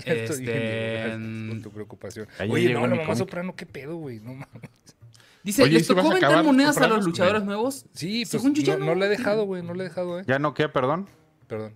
ya 0.05 0.13
estoy 0.13 0.47
Este, 0.47 1.19
por 1.51 1.63
tu 1.63 1.71
preocupación. 1.71 2.29
Oye, 2.49 2.73
no, 2.73 2.87
la 2.87 2.97
mamá 2.97 3.17
soprano, 3.17 3.55
qué 3.57 3.67
pedo, 3.67 3.97
güey. 3.97 4.21
No 4.21 4.35
mames. 4.35 4.71
Dice, 5.43 5.63
Oye, 5.63 5.73
¿y 5.73 5.75
¿les 5.79 5.87
si 5.87 5.95
tocó 5.95 6.11
a 6.11 6.15
vender 6.15 6.45
monedas 6.45 6.77
a 6.79 6.87
los 6.87 7.05
luchadores 7.05 7.43
nuevos? 7.45 7.87
Sí, 7.95 8.23
pues 8.25 8.31
Según 8.31 8.55
yo 8.55 8.63
no, 8.63 8.67
ya 8.67 8.77
no 8.79 8.85
no. 8.87 8.95
la 8.95 9.07
he 9.07 9.09
dejado, 9.09 9.45
güey, 9.45 9.63
no 9.63 9.73
la 9.75 9.85
he 9.85 9.89
dejado, 9.89 10.21
eh. 10.21 10.25
¿Ya 10.27 10.39
no 10.39 10.53
qué, 10.53 10.69
perdón? 10.69 11.09
Perdón. 11.47 11.75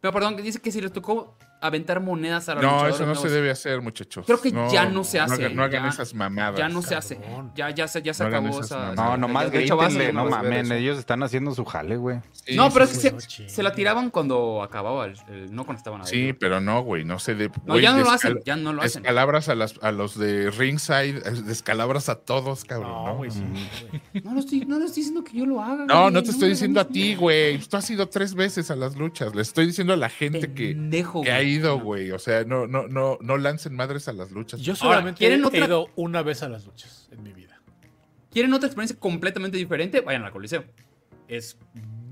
Pero 0.00 0.12
perdón, 0.12 0.36
que 0.36 0.42
dice 0.42 0.60
que 0.60 0.70
si 0.70 0.80
les 0.80 0.92
tocó 0.92 1.36
aventar 1.60 2.00
monedas 2.00 2.48
a 2.48 2.54
los 2.54 2.62
No, 2.62 2.86
eso 2.86 3.04
no 3.06 3.14
se 3.14 3.28
debe 3.28 3.50
hacer, 3.50 3.80
muchachos. 3.80 4.24
Creo 4.26 4.40
que 4.40 4.50
ya 4.72 4.86
no 4.88 5.04
se 5.04 5.20
hace, 5.20 5.34
hagan- 5.46 5.56
No, 5.56 5.62
hagan 5.64 5.82
ya- 5.84 5.88
esas 5.88 6.14
mamadas. 6.14 6.58
Ya 6.58 6.68
no 6.68 6.82
se 6.82 6.94
hace. 6.94 7.18
Ya, 7.54 7.70
ya 7.70 7.88
se, 7.88 8.02
ya 8.02 8.14
se 8.14 8.22
No 8.22 8.28
acabó 8.28 8.48
esas 8.48 8.64
esa. 8.66 8.94
No, 8.94 9.16
nomás 9.16 9.50
de 9.50 9.64
hecho, 9.64 9.76
vas 9.76 9.86
a 9.86 9.88
grítenle, 9.98 10.12
no 10.12 10.26
mamen, 10.28 10.72
ellos 10.72 10.98
están 10.98 11.22
haciendo 11.22 11.54
su 11.54 11.64
jale, 11.64 11.96
güey. 11.96 12.20
Sí, 12.32 12.56
No, 12.56 12.70
pero 12.72 12.84
es 12.84 12.98
que 12.98 13.20
se, 13.20 13.48
se 13.48 13.62
la 13.62 13.72
tiraban 13.72 14.10
cuando 14.10 14.62
acababa, 14.62 15.06
el, 15.06 15.14
el- 15.28 15.54
no 15.54 15.64
cuando 15.64 15.78
estaban 15.78 16.00
ahí. 16.02 16.06
Sí, 16.08 16.32
pero 16.32 16.60
no, 16.60 16.82
güey, 16.82 17.04
no 17.04 17.18
se 17.18 17.34
de. 17.34 17.48
No, 17.48 17.54
güey, 17.74 17.82
ya 17.82 17.92
no 17.92 18.02
lo 18.04 18.10
hacen, 18.10 18.38
ya 18.44 18.56
no 18.56 18.72
lo 18.72 18.82
hacen. 18.82 19.02
Descalabras 19.02 19.48
a, 19.48 19.54
las, 19.54 19.74
a 19.82 19.92
los 19.92 20.18
de 20.18 20.50
ringside, 20.50 21.18
eh, 21.18 21.42
descalabras 21.44 22.08
a 22.08 22.16
todos, 22.16 22.64
cabrón. 22.64 22.90
No, 22.90 23.06
No, 23.08 23.16
güey, 23.16 23.30
sí. 23.30 23.42
No, 24.24 24.34
lo 24.34 24.40
estoy, 24.40 24.60
no 24.66 24.78
le 24.78 24.84
estoy 24.86 25.02
diciendo 25.02 25.24
que 25.24 25.36
yo 25.38 25.46
lo 25.46 25.60
haga. 25.62 25.84
No, 25.86 26.02
güey, 26.02 26.12
no 26.14 26.22
te 26.22 26.30
estoy 26.30 26.50
diciendo 26.50 26.80
a 26.80 26.84
ti, 26.86 27.14
güey. 27.14 27.58
Tú 27.58 27.76
has 27.76 27.88
ido 27.90 28.08
tres 28.08 28.34
veces 28.34 28.70
a 28.70 28.76
las 28.76 28.96
luchas. 28.96 29.34
Le 29.34 29.42
estoy 29.42 29.66
diciendo 29.66 29.92
a 29.92 29.96
la 29.96 30.08
gente 30.08 30.52
que, 30.52 30.68
Pendejo, 30.68 31.22
que 31.22 31.30
ha 31.32 31.36
güey. 31.36 31.47
Ido, 31.48 31.80
güey. 31.80 32.10
O 32.12 32.18
sea, 32.18 32.44
no, 32.44 32.66
no, 32.66 32.86
no, 32.88 33.18
no 33.20 33.36
lancen 33.36 33.74
madres 33.74 34.08
a 34.08 34.12
las 34.12 34.30
luchas. 34.30 34.60
Yo 34.60 34.72
Ahora, 34.74 34.80
solamente 34.98 35.18
¿quieren 35.18 35.42
he 35.42 35.46
otra- 35.46 35.64
ido 35.66 35.86
una 35.96 36.22
vez 36.22 36.42
a 36.42 36.48
las 36.48 36.64
luchas 36.66 37.08
en 37.12 37.22
mi 37.22 37.32
vida. 37.32 37.60
¿Quieren 38.30 38.52
otra 38.52 38.66
experiencia 38.68 38.98
completamente 38.98 39.56
diferente? 39.56 40.00
Vayan 40.00 40.22
al 40.24 40.30
Coliseo. 40.32 40.64
Es 41.28 41.58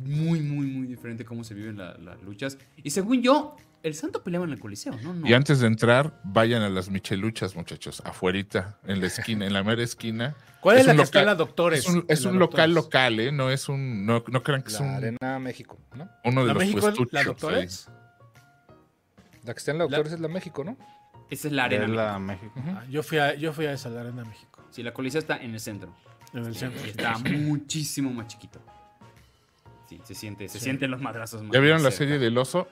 muy, 0.05 0.41
muy, 0.41 0.67
muy 0.67 0.87
diferente 0.87 1.25
cómo 1.25 1.45
se 1.45 1.55
viven 1.55 1.79
la- 1.79 1.97
las 1.99 2.21
luchas. 2.23 2.59
Y 2.83 2.91
según 2.91 3.23
yo, 3.23 3.57
el 3.83 3.95
santo 3.95 4.23
peleaba 4.25 4.45
en 4.47 4.53
el 4.53 4.59
Coliseo, 4.59 4.95
¿no? 5.03 5.15
no. 5.15 5.27
Y 5.29 5.33
antes 5.35 5.61
de 5.61 5.67
entrar, 5.67 6.21
vayan 6.25 6.63
a 6.63 6.69
las 6.69 6.91
micheluchas, 6.91 7.55
muchachos. 7.55 8.03
Afuerita, 8.05 8.79
en 8.87 9.01
la 9.01 9.07
esquina, 9.07 9.47
en 9.47 9.53
la 9.53 9.63
mera 9.63 9.83
esquina. 9.83 10.35
¿Cuál 10.61 10.77
es, 10.77 10.81
Es 10.83 10.87
la 10.89 10.97
que 10.97 11.03
está 11.03 11.21
en 11.21 11.27
local- 11.27 11.27
la 11.27 11.35
Doctores? 11.45 11.81
Es 11.81 11.87
un, 11.89 12.05
es 12.09 12.25
local 12.25 12.39
Doctores. 12.41 12.75
local, 12.75 13.21
¿eh? 13.21 13.31
No 13.33 13.51
es 13.51 13.69
un. 13.69 14.05
No, 14.07 14.25
no 14.27 14.43
crean 14.43 14.63
que 14.63 14.69
es 14.69 14.81
La 14.81 14.87
un, 14.87 14.93
Arena 14.95 15.39
México, 15.39 15.79
¿no? 15.95 16.09
uno 16.25 16.41
de 16.41 16.47
¿La 16.49 16.55
los 16.55 16.61
México, 16.63 16.81
puestuchos. 16.81 17.13
la 17.13 17.59
ahí. 17.59 17.69
La 19.47 19.55
que 19.55 19.59
está 19.59 19.71
en 19.71 19.79
la 19.79 19.85
Doctores 19.85 20.13
es 20.13 20.21
la 20.21 20.29
México, 20.29 20.65
¿no? 20.65 20.77
Esa 21.31 21.49
es 21.49 21.53
la 21.55 21.65
arena. 21.65 21.85
Es 21.85 21.91
la 21.91 22.19
México. 22.19 22.53
México. 22.57 22.79
Ah, 22.81 22.85
yo, 22.91 23.03
fui 23.03 23.19
a, 23.19 23.35
yo 23.35 23.53
fui 23.53 23.67
a 23.67 23.73
esa, 23.73 23.89
la 23.89 24.01
Arena 24.03 24.25
México. 24.25 24.63
Sí, 24.71 24.83
la 24.83 24.93
Coliseo 24.93 25.21
está 25.21 25.37
en 25.39 25.55
el 25.55 25.61
centro. 25.61 25.93
En 26.35 26.45
el 26.45 26.55
centro. 26.55 26.85
Y 26.85 26.91
está 26.91 27.17
muchísimo 27.19 28.11
más 28.13 28.27
chiquito. 28.29 28.61
Sí, 29.89 30.01
se 30.05 30.15
siente, 30.15 30.49
se 30.49 30.59
Sí. 30.59 30.65
sienten 30.65 30.91
los 30.91 31.01
madrazos 31.01 31.43
más 31.43 31.53
¿Ya 31.53 31.61
vieron 31.61 31.83
la 31.83 31.91
cerca. 31.91 32.05
serie 32.05 32.19
del 32.19 32.37
oso? 32.39 32.67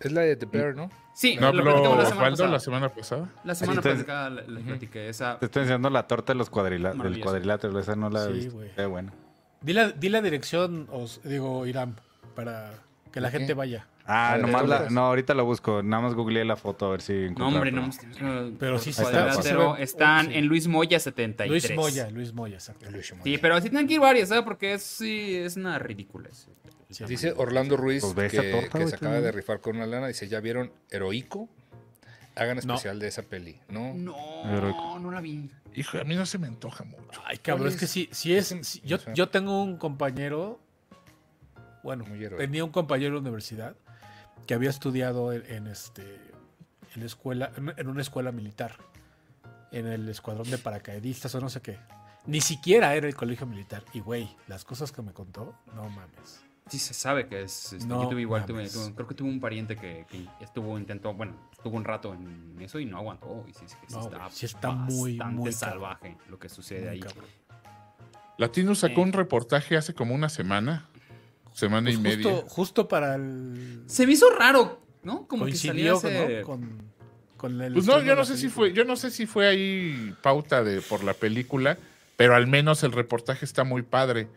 Es 0.00 0.12
la 0.12 0.20
de 0.20 0.36
The 0.36 0.46
Bear, 0.46 0.76
¿no? 0.76 0.90
Sí, 1.14 1.36
¿No 1.40 1.52
lo 1.52 1.62
platicamos 1.64 1.98
la 1.98 2.04
semana 2.06 2.28
Osvaldo 2.28 2.46
la 2.52 2.60
semana 2.60 2.88
pasada? 2.90 3.28
La 3.44 3.54
semana 3.54 3.82
pasada 3.82 4.30
la- 4.30 4.42
les 4.42 4.64
platiqué 4.64 5.08
esa. 5.08 5.38
Te 5.38 5.46
estoy 5.46 5.62
enseñando 5.62 5.90
la 5.90 6.06
torta 6.06 6.32
de 6.34 6.38
los 6.38 6.50
cuadrila- 6.50 6.92
del 6.94 7.20
cuadrilátero. 7.20 7.76
Esa 7.80 7.96
no 7.96 8.08
la 8.10 8.24
he 8.24 8.26
Sí, 8.28 8.32
visto. 8.34 8.52
güey. 8.52 8.70
Qué 8.74 8.86
buena. 8.86 9.12
Di 9.60 9.72
la, 9.72 9.88
di 9.90 10.08
la 10.10 10.20
dirección, 10.20 10.86
os, 10.92 11.20
digo, 11.24 11.66
Irán, 11.66 11.96
para 12.36 12.74
que 13.10 13.20
la 13.20 13.30
gente 13.30 13.54
vaya. 13.54 13.86
Ah, 14.10 14.32
Ah, 14.32 14.36
de 14.36 14.42
nomás 14.42 14.66
la, 14.66 14.88
no, 14.90 15.02
ahorita 15.02 15.34
lo 15.34 15.44
busco. 15.44 15.82
Nada 15.82 16.02
más 16.02 16.14
googleé 16.14 16.42
la 16.44 16.56
foto 16.56 16.86
a 16.86 16.90
ver 16.92 17.02
si 17.02 17.12
encuentro. 17.12 17.50
No, 17.50 17.56
hombre, 17.56 17.70
no. 17.72 17.90
Pero 18.58 18.78
sí 18.78 18.92
se 18.92 19.02
está- 19.02 19.34
sí 19.42 19.50
Están 19.80 20.28
sí. 20.28 20.34
en 20.34 20.46
Luis 20.46 20.66
Moya 20.66 20.98
73. 20.98 21.50
Luis 21.50 21.76
Moya, 21.76 22.10
Luis 22.10 22.32
Moya, 22.32 22.54
exacto. 22.54 22.86
Sí, 23.22 23.36
pero 23.38 23.60
sí 23.60 23.68
tienen 23.68 23.86
que 23.86 23.94
ir 23.94 24.00
varias, 24.00 24.30
¿sabes? 24.30 24.44
Porque 24.44 24.72
es, 24.74 24.82
sí, 24.82 25.36
es 25.36 25.56
una 25.56 25.78
ridícula. 25.78 26.30
Sí. 26.32 27.04
Dice 27.06 27.34
Orlando 27.36 27.76
Ruiz, 27.76 28.02
Pues 28.14 28.32
que, 28.32 28.38
torta, 28.50 28.68
que 28.70 28.78
güey, 28.78 28.88
se 28.88 28.96
acaba 28.96 29.20
de 29.20 29.30
rifar 29.30 29.60
con 29.60 29.76
una 29.76 29.86
lana, 29.86 30.06
dice, 30.08 30.26
¿ya 30.26 30.40
vieron 30.40 30.72
Heroico? 30.90 31.50
Hagan 32.34 32.56
No. 32.64 32.74
especial 32.74 32.98
de 33.00 33.08
esa 33.08 33.22
peli, 33.24 33.60
¿no? 33.68 33.92
No, 33.92 34.98
no 34.98 35.10
la 35.10 35.20
vi. 35.20 35.50
Hijo, 35.74 35.98
a 35.98 36.04
mí 36.04 36.14
no 36.14 36.24
se 36.24 36.38
me 36.38 36.46
antoja 36.46 36.84
mucho. 36.84 37.20
Ay, 37.26 37.36
cabrón, 37.38 37.66
¿Cuál 37.66 37.74
es 37.74 37.80
que 37.80 37.86
si, 37.86 38.08
si 38.10 38.34
es. 38.34 38.80
Yo, 38.84 38.96
yo 39.12 39.28
tengo 39.28 39.62
un 39.62 39.76
compañero. 39.76 40.60
Bueno, 41.82 42.04
tenía 42.38 42.64
un 42.64 42.70
compañero 42.72 43.08
en 43.08 43.14
la 43.14 43.20
universidad 43.20 43.76
que 44.46 44.54
había 44.54 44.70
estudiado 44.70 45.32
en, 45.32 45.44
en 45.50 45.66
este. 45.66 46.20
En 46.94 47.02
escuela. 47.02 47.50
En, 47.76 47.88
una 47.88 48.00
escuela 48.02 48.32
militar. 48.32 48.76
En 49.72 49.86
el 49.86 50.08
escuadrón 50.08 50.50
de 50.50 50.58
paracaidistas 50.58 51.34
o 51.34 51.40
no 51.40 51.48
sé 51.50 51.60
qué. 51.60 51.78
Ni 52.26 52.40
siquiera 52.40 52.94
era 52.94 53.06
el 53.06 53.14
colegio 53.14 53.46
militar. 53.46 53.82
Y 53.92 54.00
güey, 54.00 54.34
las 54.46 54.64
cosas 54.64 54.92
que 54.92 55.02
me 55.02 55.12
contó, 55.12 55.54
no 55.74 55.88
mames. 55.88 56.42
Sí 56.68 56.78
se 56.78 56.92
sabe 56.94 57.26
que 57.28 57.42
es. 57.42 57.72
este, 57.72 57.86
No 57.86 58.02
yo 58.02 58.08
tuve 58.10 58.20
igual, 58.22 58.44
tuve- 58.44 58.68
creo 58.94 59.06
que 59.06 59.14
tuve 59.14 59.28
un 59.30 59.40
pariente 59.40 59.76
que, 59.76 60.04
que 60.08 60.26
estuvo, 60.40 60.78
intentó, 60.78 61.14
bueno, 61.14 61.34
estuvo 61.52 61.76
un 61.76 61.84
rato 61.84 62.12
en 62.12 62.56
eso 62.60 62.78
y 62.78 62.84
no 62.84 62.98
aguantó. 62.98 63.44
Y 63.48 63.54
sí, 63.54 63.64
sí, 63.66 63.76
sí 63.88 63.94
No, 63.94 64.00
está, 64.02 64.30
sí 64.30 64.44
está 64.46 64.70
muy, 64.72 65.18
salvaje 65.52 66.16
lo 66.28 66.38
que 66.38 66.48
sucede 66.50 66.80
Muy 66.80 66.88
ahí. 66.90 67.00
cabrón. 67.00 67.24
Latino 68.36 68.74
sacó 68.74 69.00
Eh. 69.00 69.04
un 69.04 69.12
reportaje 69.12 69.76
hace 69.76 69.94
como 69.94 70.14
una 70.14 70.28
semana, 70.28 70.86
semana 71.58 71.86
Pues 71.86 71.96
y 71.96 71.98
media. 72.00 72.30
justo, 72.30 72.48
justo 72.48 72.88
para 72.88 73.14
el. 73.16 73.82
Se 73.86 74.06
me 74.06 74.12
hizo 74.12 74.30
raro, 74.30 74.80
¿no? 75.02 75.26
Como 75.26 75.44
que 75.46 75.54
salía 75.56 75.92
coincidió 75.92 76.10
ese... 76.26 76.40
¿no? 76.40 76.46
con, 76.46 76.82
con 77.36 77.60
el. 77.60 77.72
Pues 77.74 77.86
no, 77.86 78.00
yo 78.02 78.14
no 78.14 78.24
sé 78.24 78.36
si 78.36 78.48
fue, 78.48 78.72
yo 78.72 78.84
no 78.84 78.96
sé 78.96 79.10
si 79.10 79.26
fue 79.26 79.46
ahí 79.48 80.14
pauta 80.22 80.62
de 80.62 80.80
por 80.80 81.02
la 81.04 81.14
película, 81.14 81.76
pero 82.16 82.34
al 82.36 82.46
menos 82.46 82.82
el 82.84 82.92
reportaje 82.92 83.44
está 83.44 83.64
muy 83.64 83.82
padre. 83.82 84.28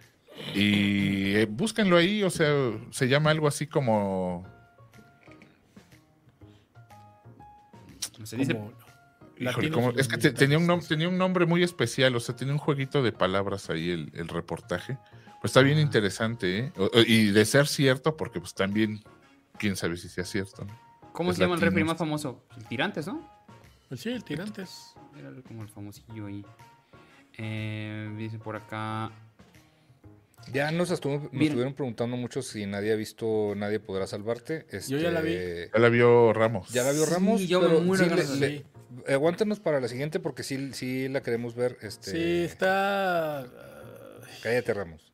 Y 0.56 1.36
eh, 1.36 1.46
búsquenlo 1.50 1.98
ahí, 1.98 2.24
o 2.24 2.30
sea, 2.30 2.50
se 2.90 3.08
llama 3.08 3.30
algo 3.32 3.48
así 3.48 3.68
como 3.68 4.46
Se 8.24 8.38
dice... 8.38 8.54
Como- 8.54 8.72
Híjole, 9.40 9.72
como- 9.72 9.90
es 9.92 10.08
que 10.08 10.18
te- 10.20 10.32
tenía, 10.34 10.60
un 10.60 10.68
nom- 10.68 10.88
tenía 10.88 11.10
un 11.10 11.18
nombre 11.18 11.48
muy 11.48 11.64
especial, 11.64 12.16
o 12.16 12.20
sea, 12.20 12.36
tenía 12.36 12.54
un 12.54 12.60
jueguito 12.60 13.02
de 13.02 13.12
palabras 13.12 13.72
ahí 13.72 13.90
el, 13.90 14.12
el 14.14 14.28
reportaje. 14.28 15.00
Pues 15.42 15.50
está 15.52 15.62
bien 15.62 15.80
interesante, 15.80 16.60
¿eh? 16.60 16.72
O- 16.78 16.90
y 17.06 17.32
de 17.32 17.46
ser 17.46 17.68
cierto, 17.68 18.16
porque 18.16 18.40
pues 18.40 18.54
también, 18.54 19.04
quién 19.58 19.76
sabe 19.76 19.98
si 19.98 20.08
sea 20.08 20.24
cierto. 20.24 20.64
¿no? 20.66 20.80
¿Cómo 21.14 21.32
es 21.32 21.38
se 21.38 21.44
llama 21.44 21.56
el 21.56 21.62
refri 21.62 21.84
más 21.84 21.98
famoso? 21.98 22.46
El 22.58 22.66
Tirantes, 22.68 23.08
¿no? 23.08 23.28
Pues 23.90 24.02
sí, 24.02 24.10
el 24.12 24.24
Tirantes. 24.24 24.94
Era 25.18 25.32
como 25.48 25.64
el 25.64 25.70
famosillo 25.70 26.28
ahí. 26.28 26.46
Eh, 27.38 28.14
dice 28.18 28.38
por 28.38 28.56
acá... 28.56 29.12
Ya 30.52 30.72
nos, 30.72 30.90
estuvo- 30.92 31.30
nos 31.32 31.42
estuvieron 31.44 31.74
preguntando 31.74 32.18
mucho 32.18 32.42
si 32.42 32.66
nadie 32.66 32.92
ha 32.94 32.96
visto 32.96 33.54
Nadie 33.56 33.80
podrá 33.80 34.08
salvarte. 34.08 34.66
Yo 34.88 34.98
ya 34.98 35.12
la 35.12 35.22
vi. 35.22 35.34
Este, 35.34 35.70
Ya 35.74 35.80
la 35.80 35.90
vio 35.90 36.34
Ramos. 36.34 36.70
Ya 36.70 36.84
la 36.84 36.92
vio 36.92 37.06
Sí, 37.06 37.14
Ramos. 37.14 37.42
yo 37.48 37.62
me 37.62 37.68
pero 37.68 37.82
muero 37.82 38.04
sí 38.18 38.40
le- 38.40 38.66
le- 39.06 39.14
aguántenos 39.14 39.60
para 39.60 39.80
la 39.80 39.88
siguiente 39.88 40.20
porque 40.20 40.42
sí, 40.44 40.72
sí 40.74 41.10
la 41.10 41.22
queremos 41.22 41.56
ver. 41.56 41.78
Este, 41.82 42.12
Sí, 42.12 42.44
está. 42.52 43.46
Cállate, 44.42 44.74
Ramos. 44.74 45.11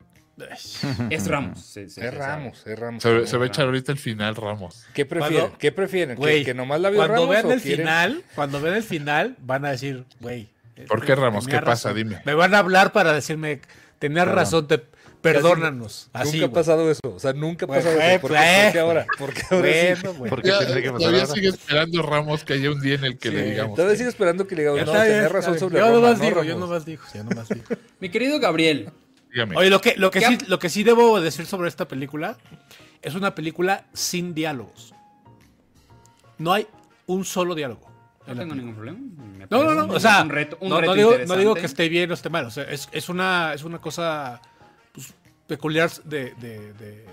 Es 1.10 1.28
Ramos. 1.28 1.60
sí, 1.74 1.90
sí, 1.90 2.02
es. 2.02 2.14
Ramos, 2.14 2.62
es 2.66 2.78
Ramos. 2.80 3.02
Se, 3.04 3.26
se 3.28 3.38
va 3.38 3.46
a 3.46 3.48
echar 3.48 3.66
ahorita 3.66 3.92
el 3.92 3.98
final 3.98 4.36
Ramos. 4.36 4.86
¿Qué 4.94 5.06
prefieren? 5.06 5.40
Cuando- 5.42 5.58
¿Qué 5.58 5.72
prefieren? 5.72 6.18
¿Que- 6.18 6.44
¿Que, 6.44 6.54
nomás 6.54 6.80
la 6.82 6.90
vio 6.90 6.98
cuando 7.00 7.14
Ramos 7.16 7.30
vean 7.30 7.52
el 7.52 7.62
quieren- 7.62 7.78
final, 7.86 8.24
cuando 8.36 8.62
vean 8.62 8.76
el 8.76 8.84
final, 8.84 9.36
van 9.40 9.66
a 9.66 9.72
decir, 9.72 10.06
güey. 10.20 10.50
¿Por 10.88 11.04
qué, 11.04 11.16
Ramos? 11.16 11.48
¿Qué 11.48 11.54
pasa? 11.60 11.90
razón. 11.90 11.96
Dime. 11.96 12.22
Me 12.26 12.34
van 12.36 12.54
a 12.54 12.60
hablar 12.60 12.92
para 12.92 13.12
decirme, 13.14 13.62
tenías 13.98 14.26
Perdón. 14.26 14.36
razón, 14.36 14.68
te, 14.68 14.84
perdónanos. 15.22 16.10
Así, 16.14 16.40
nunca 16.40 16.52
ha 16.52 16.54
pasado 16.54 16.92
eso. 16.92 17.02
O 17.04 17.20
sea, 17.20 17.34
nunca 17.34 17.66
ha 17.66 17.68
pasado 17.68 18.00
eso. 18.00 18.20
¿Por 18.22 18.32
qué, 18.32 18.38
por 18.38 18.72
qué 18.74 18.80
ahora? 18.80 19.06
¿Por 19.18 19.34
qué 19.34 19.42
ahora 19.50 19.68
sí? 19.72 20.02
Bueno, 20.04 20.14
güey. 20.20 20.30
¿Por 20.30 20.42
qué 20.44 20.50
Ya- 20.50 20.60
tendría 20.60 20.82
que 20.84 20.88
pasar 20.92 21.00
todavía 21.00 21.22
ahora? 21.24 21.34
sigue 21.34 21.48
esperando 21.50 22.02
Ramos 22.04 22.44
que 22.44 22.54
haya 22.54 22.72
un 22.72 22.80
día 22.82 22.94
en 22.96 23.04
el 23.06 23.18
que 23.18 23.30
Sí, 23.30 23.36
le 23.36 23.44
digamos. 23.50 23.76
Todavía 23.76 23.94
que- 23.94 23.98
sigo 23.98 24.10
esperando 24.10 24.48
que 24.48 24.56
le 24.56 24.62
diga, 24.70 24.86
no, 24.86 24.92
tenés 24.92 25.32
razón 25.32 25.58
sobre 25.60 25.80
Yo 25.80 25.90
nomás 25.92 26.20
¿no, 26.20 26.24
digo, 26.26 26.44
yo 26.44 26.54
Ramos? 26.54 26.70
nomás 26.70 26.86
digo, 26.86 27.02
yo 27.14 27.24
nomás 27.24 27.50
digo. 27.50 27.64
Mi 28.00 28.10
querido 28.10 28.40
Gabriel, 28.40 28.92
Dígame. 29.32 29.56
Oye, 29.58 29.70
lo 29.70 29.82
que, 29.82 29.96
lo, 29.98 30.10
que 30.12 30.20
¿Qué 30.20 30.28
sí, 30.28 30.38
lo 30.48 30.60
que 30.60 30.70
sí 30.70 30.84
debo 30.84 31.20
decir 31.22 31.46
sobre 31.46 31.68
esta 31.70 31.88
película 31.88 32.38
es 33.02 33.16
una 33.16 33.36
película 33.36 33.86
sin 33.94 34.34
diálogos. 34.34 34.94
No 36.38 36.54
hay 36.54 36.68
un 37.08 37.26
solo 37.26 37.56
diálogo. 37.56 37.88
no 38.28 38.36
tengo 38.36 38.56
ningún 38.56 38.76
problema. 38.76 39.00
Me 39.00 39.48
No, 39.50 39.64
no, 39.64 39.74
no. 39.74 39.94
O 39.94 40.00
sea, 40.00 40.22
un 40.22 40.30
reto, 40.30 40.58
un 40.62 40.70
no, 40.70 40.82
no 40.82 40.94
digo, 40.94 41.10
no 41.10 41.14
interesante. 41.14 41.40
digo 41.40 41.54
que 41.56 41.66
esté 41.66 41.90
bien 41.90 42.12
o 42.12 42.14
esté 42.14 42.30
mal. 42.30 42.46
O 42.46 42.52
sea, 42.52 42.64
es, 42.66 42.90
es 42.92 43.10
una, 43.10 43.54
es 43.54 43.64
una 43.64 43.80
cosa 43.80 44.42
pues, 44.92 45.14
peculiar 45.48 45.90
de, 46.04 46.34
de, 46.36 46.74
de- 46.74 47.06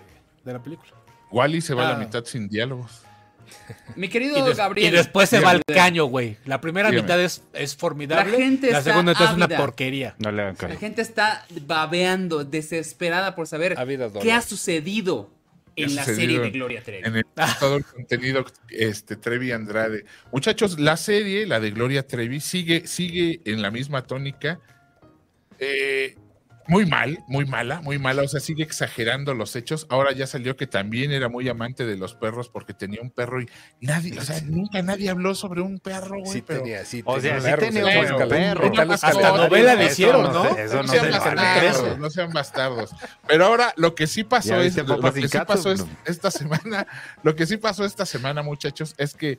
de 0.45 0.53
la 0.53 0.63
película. 0.63 0.91
Wally 1.31 1.61
se 1.61 1.73
va 1.75 1.85
a 1.85 1.89
Ah. 1.91 1.93
la 1.93 1.99
mitad 1.99 2.25
sin 2.25 2.49
diálogos. 2.49 3.03
Mi 3.97 4.09
querido 4.09 4.39
Y, 4.39 4.43
des- 4.43 4.57
Gabriel. 4.57 4.93
y 4.93 4.97
después 4.97 5.29
se 5.29 5.41
va 5.41 5.51
al 5.51 5.63
caño, 5.65 6.07
güey. 6.07 6.37
La 6.45 6.61
primera 6.61 6.91
Dígame. 6.91 7.07
mitad 7.07 7.21
es, 7.23 7.43
es 7.53 7.77
formidable. 7.77 8.31
La 8.33 8.37
gente 8.39 8.71
la 8.71 8.83
segunda 8.83 9.13
mitad 9.13 9.31
es 9.31 9.37
una 9.37 9.49
porquería. 9.49 10.15
No 10.19 10.31
le 10.33 10.43
hagan 10.43 10.57
La 10.71 10.77
gente 10.77 11.03
está 11.03 11.47
babeando, 11.63 12.45
desesperada 12.45 13.35
por 13.35 13.47
saber 13.47 13.77
qué 14.23 14.33
ha 14.33 14.41
sucedido 14.43 15.31
¿Qué 15.77 15.85
en 15.85 15.91
ha 15.91 15.95
la 15.95 16.05
sucedido 16.05 16.21
serie 16.21 16.39
de 16.41 16.51
Gloria 16.51 16.83
Trevi. 16.83 17.07
En 17.07 17.17
el, 17.17 17.25
todo 17.59 17.77
el 17.77 17.85
contenido 17.85 18.45
este, 18.71 19.17
Trevi 19.17 19.51
Andrade. 19.53 20.05
Muchachos, 20.33 20.79
la 20.79 20.97
serie, 20.97 21.47
la 21.47 21.59
de 21.61 21.73
Gloria 21.73 22.07
Trevi, 22.07 22.41
sigue, 22.41 22.87
sigue 22.87 23.41
en 23.45 23.61
la 23.61 23.71
misma 23.73 24.03
tónica. 24.03 24.61
Eh, 25.59 26.17
muy 26.67 26.87
mal, 26.87 27.19
muy 27.29 27.45
mala, 27.45 27.81
muy 27.81 27.99
mala. 27.99 28.23
O 28.23 28.29
sea, 28.29 28.41
sigue 28.41 28.63
exagerando 28.63 29.35
los 29.35 29.55
hechos. 29.57 29.87
Ahora 29.91 30.13
ya 30.13 30.27
salió 30.27 30.57
que 30.57 30.67
también 30.67 31.13
era 31.13 31.29
muy 31.29 31.49
amante 31.49 31.85
de 31.85 31.97
los 31.97 32.15
perros 32.15 32.49
porque 32.49 32.73
tenía 32.75 33.01
un 33.03 33.11
perro 33.11 33.43
y 33.43 33.49
nadie, 33.81 34.19
o 34.19 34.23
sea, 34.23 34.41
nunca 34.43 34.81
nadie 34.83 35.11
habló 35.11 35.35
sobre 35.35 35.61
un 35.61 35.79
perro, 35.79 36.19
güey. 36.21 36.33
Sí 36.33 36.43
pero- 36.43 36.63
tenía, 36.63 36.85
sí 36.85 37.03
O 37.05 37.21
sea, 37.21 37.39
sí 37.41 37.45
perros, 37.47 37.69
tenía 37.69 37.85
un 37.85 38.29
perro. 38.29 38.69
búscalo, 38.69 38.93
Hasta 38.95 39.37
novela 39.37 39.75
le 39.75 39.85
hicieron, 39.87 40.23
no 40.23 40.33
¿no? 40.33 40.55
sé, 40.55 40.65
Eso 40.65 40.77
no, 40.77 40.83
no 40.85 40.89
sean 40.89 41.05
se 41.05 41.11
bastardos, 41.11 41.99
no 41.99 42.11
sean 42.11 42.33
bastardos. 42.33 42.91
Pero 43.27 43.47
ahora 43.47 43.73
lo 43.77 43.95
que 43.95 44.07
sí 44.07 44.25
pasó 44.25 44.49
¿Ya 44.51 44.63
es, 44.63 44.77
lo 44.77 45.01
que 45.13 45.29
sí 45.29 45.39
pasó 45.47 45.73
es- 45.73 45.85
esta 46.07 46.31
semana, 46.31 46.87
lo 47.23 47.37
que 47.37 47.47
sí 47.47 47.57
pasó 47.57 47.85
esta 47.85 48.07
semana, 48.07 48.43
muchachos, 48.43 48.95
es 48.99 49.15
que 49.15 49.39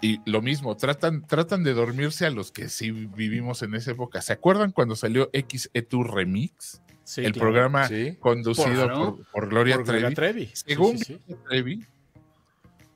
y 0.00 0.20
lo 0.30 0.42
mismo, 0.42 0.76
tratan, 0.76 1.26
tratan 1.26 1.64
de 1.64 1.72
dormirse 1.74 2.26
a 2.26 2.30
los 2.30 2.52
que 2.52 2.68
sí 2.68 2.90
vivimos 2.90 3.62
en 3.62 3.74
esa 3.74 3.92
época. 3.92 4.20
¿Se 4.22 4.32
acuerdan 4.32 4.72
cuando 4.72 4.94
salió 4.96 5.30
XE2 5.32 6.12
Remix? 6.12 6.82
Sí, 7.04 7.24
el 7.24 7.32
claro. 7.32 7.50
programa 7.50 7.88
Sí. 7.88 8.16
conducido 8.18 8.88
por, 8.92 9.26
por 9.30 9.48
Gloria 9.48 9.76
Por 9.76 9.84
Trevi. 9.84 10.00
Gloria 10.00 10.14
Trevi. 10.16 10.46
Sí, 10.46 10.52
Según 10.66 10.98
sí, 10.98 11.04
sí. 11.04 11.20
Gloria 11.26 11.44
Trevi, 11.48 11.86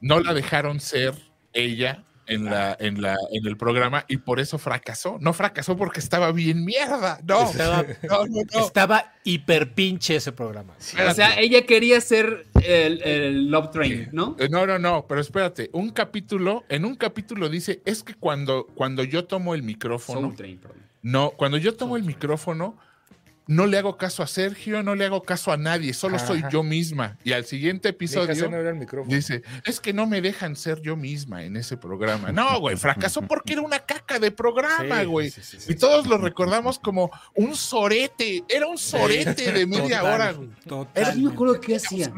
no 0.00 0.20
la 0.20 0.34
dejaron 0.34 0.80
ser 0.80 1.14
ella 1.52 2.04
en, 2.30 2.44
la, 2.46 2.76
en, 2.80 3.02
la, 3.02 3.16
en 3.32 3.46
el 3.46 3.56
programa 3.56 4.04
y 4.08 4.18
por 4.18 4.40
eso 4.40 4.56
fracasó. 4.58 5.18
No 5.20 5.32
fracasó 5.32 5.76
porque 5.76 6.00
estaba 6.00 6.32
bien 6.32 6.64
mierda. 6.64 7.20
No, 7.26 7.50
Estaba, 7.50 7.82
no, 8.08 8.26
no, 8.26 8.42
no. 8.52 8.66
estaba 8.66 9.12
hiper 9.24 9.74
pinche 9.74 10.16
ese 10.16 10.32
programa. 10.32 10.74
O 10.78 11.14
sea, 11.14 11.38
ella 11.38 11.66
quería 11.66 12.00
ser 12.00 12.46
el, 12.64 13.02
el 13.02 13.50
Love 13.50 13.70
Train, 13.70 14.08
¿no? 14.12 14.36
Eh, 14.38 14.48
No, 14.50 14.66
no, 14.66 14.78
no, 14.78 15.06
pero 15.06 15.20
espérate, 15.20 15.70
un 15.72 15.90
capítulo, 15.90 16.64
en 16.68 16.84
un 16.84 16.94
capítulo 16.94 17.48
dice, 17.48 17.82
es 17.84 18.02
que 18.02 18.14
cuando, 18.14 18.66
cuando 18.74 19.02
yo 19.04 19.24
tomo 19.24 19.54
el 19.54 19.62
micrófono, 19.62 20.20
Soul 20.20 20.36
Train, 20.36 20.58
perdón. 20.58 20.78
no, 21.02 21.30
cuando 21.32 21.56
yo 21.58 21.74
tomo 21.76 21.96
el 21.96 22.04
micrófono, 22.04 22.78
no 23.50 23.66
le 23.66 23.78
hago 23.78 23.96
caso 23.96 24.22
a 24.22 24.28
Sergio, 24.28 24.80
no 24.84 24.94
le 24.94 25.04
hago 25.04 25.24
caso 25.24 25.50
a 25.50 25.56
nadie, 25.56 25.92
solo 25.92 26.20
soy 26.20 26.40
yo 26.52 26.62
misma. 26.62 27.18
Y 27.24 27.32
al 27.32 27.44
siguiente 27.44 27.88
episodio 27.88 28.30
el 28.46 28.86
dice, 29.08 29.42
es 29.64 29.80
que 29.80 29.92
no 29.92 30.06
me 30.06 30.20
dejan 30.20 30.54
ser 30.54 30.80
yo 30.82 30.94
misma 30.96 31.42
en 31.42 31.56
ese 31.56 31.76
programa. 31.76 32.30
No, 32.30 32.60
güey, 32.60 32.76
fracasó 32.76 33.22
porque 33.22 33.54
era 33.54 33.62
una 33.62 33.80
caca 33.80 34.20
de 34.20 34.30
programa, 34.30 35.00
Sí, 35.00 35.06
güey. 35.06 35.30
sí, 35.30 35.40
sí, 35.42 35.56
sí, 35.58 35.72
Y 35.72 35.74
todos 35.74 36.06
lo 36.06 36.18
recordamos 36.18 36.78
como 36.78 37.10
un 37.34 37.56
sorete, 37.56 38.44
era 38.48 38.68
un 38.68 38.78
sorete 38.78 39.50
de 39.50 39.66
media 39.66 39.98
Total, 39.98 40.14
hora. 40.14 40.32
güey. 40.32 40.50
Era 40.94 41.60
qué 41.60 41.74
hacía. 41.74 42.12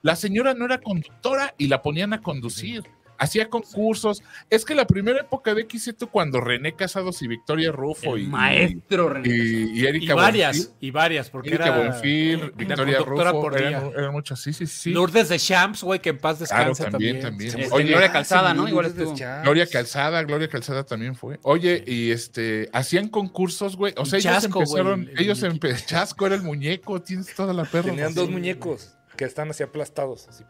La 0.00 0.16
señora 0.16 0.54
no 0.54 0.64
era 0.64 0.80
conductora 0.80 1.54
y 1.58 1.68
la 1.68 1.82
ponían 1.82 2.14
a 2.14 2.22
conducir. 2.22 2.84
Hacía 3.20 3.48
concursos. 3.50 4.22
Es 4.48 4.64
que 4.64 4.74
la 4.74 4.86
primera 4.86 5.20
época 5.20 5.54
de 5.54 5.66
XZ 5.70 5.94
cuando 6.10 6.40
René 6.40 6.74
Casados 6.74 7.20
y 7.22 7.28
Victoria 7.28 7.70
Rufo 7.70 8.16
El 8.16 8.22
y, 8.22 8.26
maestro 8.26 9.10
René. 9.10 9.28
y, 9.28 9.78
y 9.78 9.80
Y 9.82 9.86
Erika 9.86 10.14
varias, 10.14 10.56
Bonfil, 10.56 10.74
y 10.80 10.90
varias, 10.90 11.30
porque 11.30 11.48
Erika 11.50 11.66
era 11.66 11.78
Bonfil, 11.78 12.52
Victoria 12.56 12.98
Rufo, 13.00 13.54
eran, 13.56 13.92
eran 13.96 14.12
muchas, 14.12 14.40
sí, 14.40 14.52
sí, 14.54 14.66
sí. 14.66 14.90
Lourdes 14.90 15.28
de 15.28 15.38
Champs, 15.38 15.82
güey, 15.82 16.00
que 16.00 16.08
en 16.08 16.18
paz 16.18 16.38
Claro, 16.38 16.70
descanse 16.70 16.90
también, 16.90 17.20
también. 17.20 17.50
también. 17.52 17.64
Este, 17.66 17.74
Oye, 17.76 17.88
Gloria 17.90 18.10
Calzada, 18.10 18.54
¿no? 18.54 18.66
Igual 18.66 18.86
estuvo. 18.86 19.14
Champs. 19.14 19.42
Gloria 19.44 19.66
Calzada, 19.66 20.22
Gloria 20.22 20.48
Calzada 20.48 20.84
también 20.84 21.14
fue. 21.14 21.38
Oye, 21.42 21.84
y 21.86 22.10
este, 22.12 22.70
hacían 22.72 23.08
concursos, 23.08 23.76
güey. 23.76 23.92
O 23.98 24.02
Y 24.02 24.06
sea, 24.06 24.18
ellos 24.18 24.32
Chasco, 24.32 24.60
empezaron, 24.60 25.02
el- 25.02 25.08
el 25.10 25.20
ellos 25.20 25.42
empe- 25.42 25.84
Chasco 25.84 26.26
era 26.26 26.36
el 26.36 26.42
muñeco, 26.42 27.02
tienes 27.02 27.34
toda 27.34 27.52
la 27.52 27.64
perra. 27.64 27.90
Tenían 27.90 28.14
dos 28.14 28.30
muñecos. 28.30 28.94
Que 29.16 29.24
están 29.24 29.50
así 29.50 29.62
aplastados. 29.62 30.28
Así. 30.28 30.44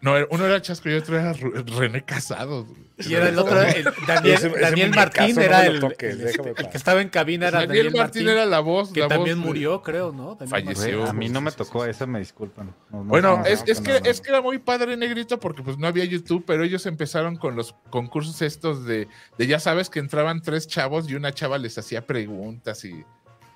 No, 0.00 0.14
uno 0.30 0.46
era 0.46 0.60
Chasco 0.62 0.88
y 0.88 0.94
otro 0.94 1.18
era 1.18 1.32
René 1.32 2.04
Casado. 2.04 2.66
Y 2.98 3.14
era 3.14 3.28
el 3.30 3.38
otro, 3.38 3.60
el 3.62 3.84
Daniel, 4.06 4.34
Ese- 4.34 4.46
ese 4.48 4.60
Daniel 4.60 4.90
Martín 4.94 5.40
era 5.40 5.66
el, 5.66 5.80
toques, 5.80 6.12
el- 6.14 6.18
déjame 6.18 6.48
el 6.50 6.54
paz. 6.54 6.68
que 6.68 6.76
estaba 6.76 7.00
en 7.02 7.08
cabina, 7.08 7.48
era 7.48 7.60
Daniel, 7.60 7.86
Daniel, 7.86 8.00
Martín, 8.02 8.24
Martín, 8.24 8.28
era 8.28 8.46
la 8.46 8.60
voz. 8.60 8.92
que 8.92 9.00
la 9.00 9.08
también 9.08 9.38
voz 9.38 9.44
de- 9.44 9.48
murió, 9.48 9.82
creo, 9.82 10.12
¿no? 10.12 10.34
Daniel 10.36 10.48
Falleció. 10.48 10.98
Martín. 10.98 11.08
A 11.08 11.12
mí 11.18 11.28
no 11.30 11.40
me 11.40 11.50
tocó 11.52 11.84
esa, 11.84 12.06
me 12.06 12.18
disculpan. 12.20 12.74
No, 12.90 12.98
no, 12.98 13.04
Bueno, 13.04 13.38
no, 13.38 13.44
es, 13.46 13.64
es 13.66 13.80
no, 13.80 13.86
que, 13.86 14.00
no. 14.00 14.10
es 14.10 14.20
que 14.20 14.28
era 14.30 14.40
muy 14.40 14.58
padre 14.58 14.96
Negrito 14.96 15.40
porque 15.40 15.62
pues 15.62 15.78
no 15.78 15.86
había 15.88 16.04
YouTube, 16.04 16.44
pero 16.46 16.62
ellos 16.62 16.86
empezaron 16.86 17.36
con 17.36 17.56
los 17.56 17.74
concursos 17.90 18.40
estos 18.42 18.84
de, 18.84 19.08
de 19.38 19.46
ya 19.46 19.58
sabes 19.58 19.90
que 19.90 19.98
entraban 19.98 20.42
tres 20.42 20.68
chavos 20.68 21.08
y 21.10 21.14
una 21.16 21.32
chava 21.32 21.58
les 21.58 21.76
hacía 21.78 22.06
preguntas 22.06 22.84
y, 22.84 23.04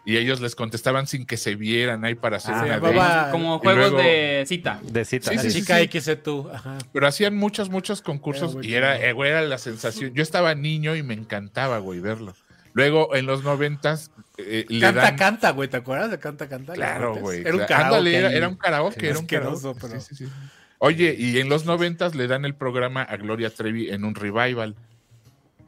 y 0.06 0.16
ellos 0.16 0.40
les 0.40 0.54
contestaban 0.54 1.06
sin 1.06 1.26
que 1.26 1.36
se 1.36 1.56
vieran 1.56 2.04
ahí 2.04 2.14
para 2.14 2.38
hacer 2.38 2.54
Ah, 2.54 2.62
una 2.64 2.76
llamaba- 2.78 3.30
Como 3.32 3.58
juegos 3.58 3.90
luego- 3.90 3.98
de 3.98 4.44
cita. 4.46 4.80
De 4.82 5.04
cita. 5.04 5.30
Sí, 5.30 5.36
La 5.36 5.42
sí, 5.42 5.50
sí, 5.50 5.60
chica 5.60 6.22
tú. 6.22 6.48
Ajá. 6.50 6.78
Pero 6.92 7.06
hacían 7.06 7.36
muchos, 7.36 7.68
muchos 7.68 8.00
concursos 8.00 8.54
Era 8.54 8.64
y 8.66 8.74
era, 8.74 9.00
eh, 9.04 9.12
güey, 9.12 9.30
era 9.30 9.42
la 9.42 9.58
sensación. 9.58 10.14
Yo 10.14 10.22
estaba 10.22 10.54
niño 10.54 10.94
y 10.96 11.02
me 11.02 11.12
encantaba, 11.14 11.78
güey, 11.78 12.00
verlo. 12.00 12.34
Luego, 12.72 13.16
en 13.16 13.26
los 13.26 13.42
noventas, 13.42 14.10
eh, 14.38 14.64
le 14.68 14.80
Canta, 14.80 15.00
dan... 15.02 15.16
canta, 15.16 15.50
güey, 15.50 15.68
¿te 15.68 15.78
acuerdas 15.78 16.10
de 16.10 16.18
Canta, 16.18 16.48
canta? 16.48 16.74
Claro, 16.74 17.16
güey. 17.16 17.40
Era 17.40 17.50
un 17.52 17.56
claro. 17.56 17.66
karaoke. 17.68 17.96
Ándale, 17.96 18.16
era, 18.16 18.32
era 18.32 18.48
un 18.48 18.56
karaoke, 18.56 19.06
era 19.08 19.18
un 19.18 19.24
asqueroso, 19.24 19.74
karaoke. 19.74 19.80
pero- 19.88 20.00
Sí, 20.00 20.14
sí, 20.14 20.24
sí. 20.26 20.32
Oye, 20.78 21.16
y 21.18 21.38
en 21.40 21.48
los 21.48 21.64
noventas 21.64 22.14
le 22.14 22.26
dan 22.28 22.44
el 22.44 22.54
programa 22.54 23.02
a 23.02 23.16
Gloria 23.16 23.48
Trevi 23.50 23.88
en 23.90 24.04
un 24.04 24.14
revival. 24.14 24.76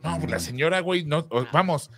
No, 0.04 0.18
pues 0.18 0.30
la 0.30 0.38
señora, 0.38 0.80
güey, 0.80 1.04
no, 1.04 1.26
vamos, 1.50 1.90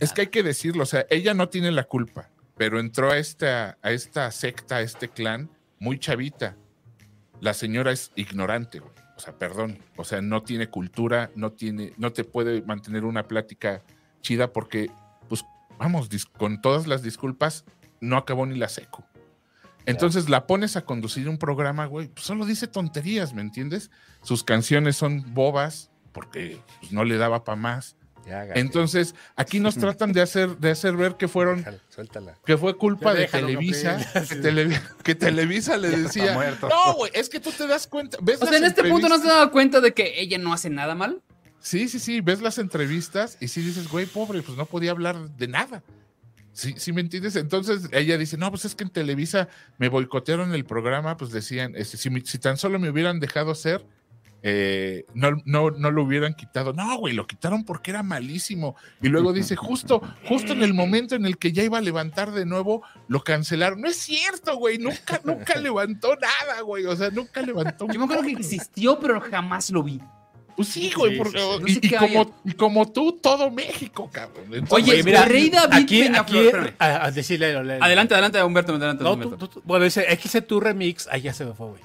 es 0.00 0.12
que 0.12 0.22
hay 0.22 0.26
que 0.28 0.42
decirlo, 0.42 0.82
o 0.82 0.86
sea, 0.86 1.06
ella 1.10 1.34
no 1.34 1.48
tiene 1.48 1.70
la 1.70 1.84
culpa, 1.84 2.30
pero 2.56 2.80
entró 2.80 3.10
a 3.10 3.18
esta, 3.18 3.78
a 3.82 3.92
esta 3.92 4.30
secta, 4.30 4.76
a 4.76 4.80
este 4.82 5.08
clan, 5.08 5.50
muy 5.78 5.98
chavita. 5.98 6.56
La 7.40 7.54
señora 7.54 7.92
es 7.92 8.12
ignorante. 8.16 8.80
O 8.80 9.20
sea, 9.20 9.38
perdón, 9.38 9.78
o 9.96 10.04
sea, 10.04 10.20
no 10.20 10.42
tiene 10.42 10.68
cultura, 10.68 11.30
no 11.34 11.52
tiene, 11.52 11.92
no 11.96 12.12
te 12.12 12.24
puede 12.24 12.62
mantener 12.62 13.04
una 13.04 13.26
plática 13.26 13.82
chida 14.20 14.52
porque, 14.52 14.90
pues, 15.28 15.44
vamos, 15.78 16.08
con 16.36 16.60
todas 16.60 16.86
las 16.86 17.02
disculpas, 17.02 17.64
no 18.00 18.18
acabó 18.18 18.44
ni 18.44 18.56
la 18.56 18.68
seco. 18.68 19.06
Entonces 19.86 20.28
la 20.28 20.46
pones 20.46 20.76
a 20.76 20.84
conducir 20.84 21.28
un 21.28 21.38
programa, 21.38 21.86
güey, 21.86 22.08
pues 22.08 22.26
solo 22.26 22.44
dice 22.44 22.66
tonterías, 22.66 23.32
¿me 23.32 23.40
entiendes? 23.40 23.90
Sus 24.20 24.42
canciones 24.42 24.96
son 24.96 25.32
bobas 25.32 25.90
porque 26.12 26.60
pues, 26.80 26.92
no 26.92 27.04
le 27.04 27.16
daba 27.16 27.44
para 27.44 27.56
más. 27.56 27.96
Ya, 28.26 28.44
Entonces, 28.54 29.14
aquí 29.36 29.60
nos 29.60 29.76
tratan 29.78 30.12
de 30.12 30.20
hacer, 30.20 30.56
de 30.58 30.70
hacer 30.70 30.96
ver 30.96 31.14
que 31.16 31.28
fueron, 31.28 31.64
suéltala. 31.88 32.34
que 32.44 32.58
fue 32.58 32.76
culpa 32.76 33.10
Ya 33.10 33.14
de 33.14 33.20
déjalo, 33.22 33.46
Televisa, 33.46 33.98
que, 34.28 34.36
Tele- 34.36 34.80
que 35.04 35.14
Televisa 35.14 35.76
le 35.76 35.90
decía, 36.02 36.32
muerto. 36.34 36.68
no, 36.68 36.94
güey, 36.94 37.12
es 37.14 37.28
que 37.28 37.38
tú 37.40 37.52
te 37.52 37.66
das 37.66 37.86
cuenta, 37.86 38.18
ves 38.20 38.42
O 38.42 38.46
sea, 38.46 38.58
en 38.58 38.64
este 38.64 38.82
punto 38.84 39.08
no 39.08 39.18
se 39.18 39.28
dado 39.28 39.50
cuenta 39.52 39.80
de 39.80 39.94
que 39.94 40.20
ella 40.20 40.38
no 40.38 40.52
hace 40.52 40.70
nada 40.70 40.94
mal. 40.94 41.22
Sí, 41.60 41.88
sí, 41.88 41.98
sí, 41.98 42.20
ves 42.20 42.40
las 42.42 42.58
entrevistas 42.58 43.38
y 43.40 43.48
sí 43.48 43.60
dices, 43.60 43.88
güey, 43.88 44.06
pobre, 44.06 44.42
pues 44.42 44.56
no 44.58 44.66
podía 44.66 44.90
hablar 44.92 45.30
de 45.36 45.48
nada. 45.48 45.82
Sí, 46.52 46.74
sí, 46.78 46.92
¿me 46.92 47.02
entiendes? 47.02 47.36
Entonces 47.36 47.82
ella 47.92 48.16
dice, 48.16 48.36
no, 48.38 48.50
pues 48.50 48.64
es 48.64 48.74
que 48.74 48.84
en 48.84 48.90
Televisa 48.90 49.48
me 49.78 49.88
boicotearon 49.88 50.54
el 50.54 50.64
programa, 50.64 51.16
pues 51.16 51.30
decían, 51.30 51.74
este, 51.76 51.96
si, 51.96 52.08
si 52.24 52.38
tan 52.38 52.56
solo 52.56 52.78
me 52.78 52.88
hubieran 52.88 53.20
dejado 53.20 53.54
ser, 53.54 53.84
eh, 54.42 55.04
no, 55.14 55.30
no, 55.44 55.70
no 55.70 55.90
lo 55.90 56.02
hubieran 56.04 56.34
quitado. 56.34 56.72
No, 56.72 56.96
güey, 56.98 57.14
lo 57.14 57.26
quitaron 57.26 57.64
porque 57.64 57.90
era 57.90 58.02
malísimo. 58.02 58.76
Y 59.02 59.08
luego 59.08 59.32
dice, 59.32 59.56
justo, 59.56 60.00
justo 60.28 60.52
en 60.52 60.62
el 60.62 60.72
momento 60.74 61.14
en 61.16 61.26
el 61.26 61.36
que 61.38 61.52
ya 61.52 61.62
iba 61.64 61.78
a 61.78 61.80
levantar 61.80 62.30
de 62.32 62.46
nuevo, 62.46 62.82
lo 63.08 63.22
cancelaron. 63.24 63.80
No 63.80 63.88
es 63.88 63.96
cierto, 63.96 64.56
güey, 64.56 64.78
nunca, 64.78 65.20
nunca 65.24 65.56
levantó 65.60 66.14
nada, 66.16 66.60
güey. 66.60 66.84
O 66.86 66.94
sea, 66.94 67.10
nunca 67.10 67.42
levantó. 67.42 67.86
Yo 67.92 67.98
me 67.98 68.04
acuerdo 68.04 68.22
que 68.24 68.32
existió, 68.32 68.98
pero 69.00 69.20
jamás 69.20 69.70
lo 69.70 69.82
vi. 69.82 70.00
Pues 70.56 70.68
sí, 70.68 70.90
güey, 70.96 71.18
porque- 71.18 71.38
sí, 71.38 71.44
sí. 71.44 71.60
No 71.60 71.66
y, 71.68 71.74
sé 71.74 71.80
y 71.82 71.90
como, 71.90 72.40
y 72.44 72.52
como 72.52 72.90
tú, 72.90 73.12
todo 73.20 73.50
México, 73.50 74.08
cabrón. 74.10 74.44
Entonces, 74.54 74.88
Oye, 74.90 75.02
mira, 75.02 75.24
Rey 75.26 75.50
David 75.50 75.74
aquí, 75.84 76.02
aquí, 76.06 76.48
a, 76.78 77.04
a 77.04 77.10
decirle. 77.10 77.54
Adelante, 77.80 78.14
adelante, 78.14 78.42
Humberto. 78.42 78.74
Adelante, 78.74 79.04
No, 79.04 79.12
Humberto. 79.12 79.36
tú- 79.36 79.48
tú- 79.48 79.60
tú- 79.60 79.62
bueno, 79.66 79.84
dice 79.84 80.06
XC 80.16 80.40
tu 80.46 80.58
Remix. 80.58 81.08
Ahí 81.08 81.20
ya 81.22 81.34
se 81.34 81.44
me 81.44 81.52
fue, 81.52 81.66
güey. 81.68 81.82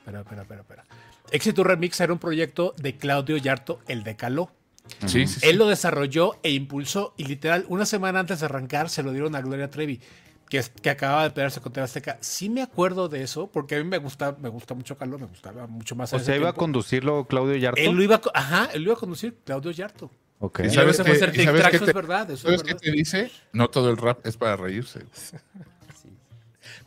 Espera, 0.00 0.20
espera, 0.22 0.42
espera, 0.42 0.60
espera. 0.62 0.84
Tu 1.30 1.64
Remix 1.64 2.00
era 2.00 2.12
un 2.12 2.18
proyecto 2.18 2.74
de 2.78 2.96
Claudio 2.96 3.36
Yarto, 3.36 3.80
el 3.88 4.02
de 4.04 4.16
Caló. 4.16 4.50
sí, 5.06 5.26
sí, 5.26 5.40
sí. 5.40 5.46
Él 5.48 5.56
lo 5.58 5.66
desarrolló 5.68 6.38
e 6.42 6.50
impulsó 6.50 7.14
y 7.16 7.24
literal 7.24 7.64
una 7.68 7.86
semana 7.86 8.20
antes 8.20 8.40
de 8.40 8.46
arrancar 8.46 8.88
se 8.90 9.02
lo 9.02 9.12
dieron 9.12 9.34
a 9.36 9.40
Gloria 9.42 9.68
Trevi, 9.70 10.00
que, 10.48 10.62
que 10.82 10.90
acababa 10.90 11.24
de 11.24 11.30
pelearse 11.30 11.60
con 11.60 11.78
Azteca. 11.78 12.16
Sí 12.20 12.48
me 12.48 12.62
acuerdo 12.62 13.08
de 13.08 13.22
eso 13.22 13.48
porque 13.48 13.76
a 13.76 13.78
mí 13.78 13.84
me 13.84 13.98
gusta, 13.98 14.34
me 14.40 14.48
gusta 14.48 14.74
mucho 14.74 14.96
Caló, 14.96 15.18
me 15.18 15.26
gustaba 15.26 15.66
mucho 15.66 15.94
más. 15.94 16.12
O 16.14 16.18
sea, 16.18 16.36
iba 16.36 16.48
a 16.48 16.52
conducirlo 16.54 17.26
Claudio 17.26 17.56
Yarto. 17.56 17.80
Él 17.80 17.94
lo 17.94 18.02
iba 18.02 18.16
a, 18.16 18.20
ajá, 18.34 18.70
él 18.72 18.82
lo 18.82 18.90
iba 18.90 18.96
a 18.96 19.00
conducir 19.00 19.36
Claudio 19.44 19.70
Yarto. 19.70 20.10
Ok. 20.40 20.60
Y 20.60 20.70
sabes 20.70 20.96
sabes 20.96 21.18
te- 21.20 21.42
es 21.42 21.52
verdad, 21.92 22.30
eso 22.30 22.34
es 22.34 22.40
¿Sabes 22.40 22.62
qué 22.62 22.68
verdad. 22.74 22.80
te 22.80 22.90
dice? 22.92 23.30
No 23.52 23.68
todo 23.68 23.90
el 23.90 23.96
rap 23.96 24.24
es 24.26 24.36
para 24.36 24.56
reírse. 24.56 25.00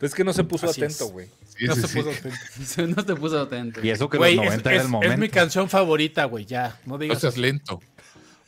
Pero 0.02 0.08
es 0.08 0.14
que 0.16 0.24
no 0.24 0.32
se 0.32 0.42
puso 0.42 0.66
Así 0.68 0.82
atento, 0.82 1.04
es. 1.06 1.12
güey. 1.12 1.28
Sí, 1.56 1.64
No 1.66 1.76
sí, 1.76 1.80
se 1.82 1.86
sí. 1.86 2.00
pudo 2.00 2.10
atento. 2.10 2.86
no 2.96 3.04
te 3.06 3.14
puso 3.14 3.40
atento. 3.40 3.80
Y 3.86 3.90
eso 3.90 4.08
que 4.08 4.16
Güey, 4.18 4.34
los 4.34 4.46
es, 4.46 4.50
90 4.50 4.68
era 4.70 4.76
es- 4.76 4.80
el 4.82 4.86
es 4.86 4.90
momento. 4.90 5.16
mi 5.18 5.28
canción 5.28 5.68
favorita, 5.68 6.24
güey, 6.24 6.44
ya. 6.44 6.76
No 6.86 6.98
digas. 6.98 7.20
seas 7.20 7.36
lento. 7.36 7.78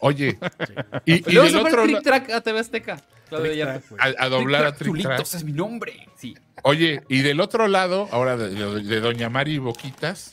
Oye, 0.01 0.37
y, 1.07 1.15
y 1.15 1.33
Luego 1.33 1.43
del 1.45 1.53
se 1.53 1.61
fue 1.61 1.71
otro 1.71 1.83
el 1.85 1.93
la- 1.93 2.01
Trick 2.01 2.03
Track 2.03 2.31
a 2.31 2.41
TV 2.41 2.59
Azteca. 2.59 2.97
Track, 3.29 3.83
a, 4.19 4.25
a 4.25 4.29
doblar 4.29 4.65
a 4.67 4.75
Trick 4.75 5.01
Track 5.01 5.21
es 5.21 5.45
mi 5.45 5.53
nombre. 5.53 6.09
Sí. 6.19 6.35
Oye, 6.65 7.03
y 7.09 7.23
del 7.23 7.39
otro 7.41 7.69
lado, 7.69 8.09
ahora 8.11 8.37
de, 8.37 8.51
de- 8.51 8.83
de 8.83 9.01
Doña 9.01 9.31
Mari 9.31 9.59
Boquitas, 9.59 10.33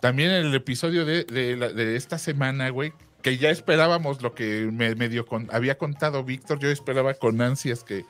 también 0.00 0.30
en 0.30 0.44
el 0.44 0.54
episodio 0.54 1.06
de, 1.06 1.24
de 1.24 1.96
esta 1.96 2.18
semana, 2.18 2.68
güey, 2.68 2.92
que 3.22 3.38
ya 3.38 3.48
esperábamos 3.48 4.20
lo 4.20 4.34
que 4.34 4.68
me 4.70 4.94
medio 4.94 5.24
con, 5.24 5.48
había 5.50 5.78
contado 5.78 6.22
Víctor, 6.22 6.58
yo 6.58 6.68
esperaba 6.68 7.14
con 7.14 7.40
ansias 7.40 7.82
que, 7.82 8.04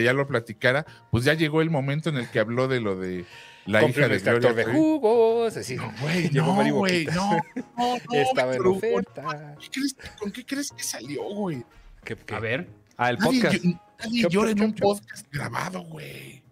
que 0.00 0.04
ya 0.04 0.12
lo 0.12 0.26
platicara, 0.26 0.86
pues 1.10 1.24
ya 1.24 1.34
llegó 1.34 1.60
el 1.62 1.70
momento 1.70 2.08
en 2.08 2.16
el 2.16 2.28
que 2.30 2.40
habló 2.40 2.66
de 2.68 2.80
lo 2.80 2.96
de 2.98 3.24
la 3.66 3.84
hija 3.86 4.08
de 4.08 4.18
Gloria 4.18 4.52
de 4.54 4.64
jugos. 4.64 5.56
Así, 5.56 5.76
Güey, 6.00 6.28
llegó 6.30 6.46
no, 6.46 6.54
güey, 6.74 7.04
Boquitas. 7.04 7.14
no, 7.16 7.30
no, 7.76 7.96
no, 8.10 8.14
Estaba 8.14 8.54
en 8.56 8.62
Víctor, 8.62 8.76
oferta. 8.76 9.56
¿qué 9.60 9.68
crees- 9.70 9.96
¿Con 10.18 10.30
qué 10.32 10.46
crees 10.46 10.70
que 10.72 10.82
salió, 10.82 11.22
güey? 11.24 11.62
¿Qué- 12.04 12.16
qué? 12.16 12.34
A 12.34 12.40
ver. 12.40 12.68
Ah, 12.96 13.10
el 13.10 13.18
Nadie, 13.18 13.42
podcast. 13.42 13.64
nadie 13.64 14.22
¿Qué- 14.22 14.28
llora 14.30 14.50
en 14.50 14.62
un 14.62 14.74
podcast 14.74 15.26
grabado, 15.32 15.82
güey. 15.82 16.42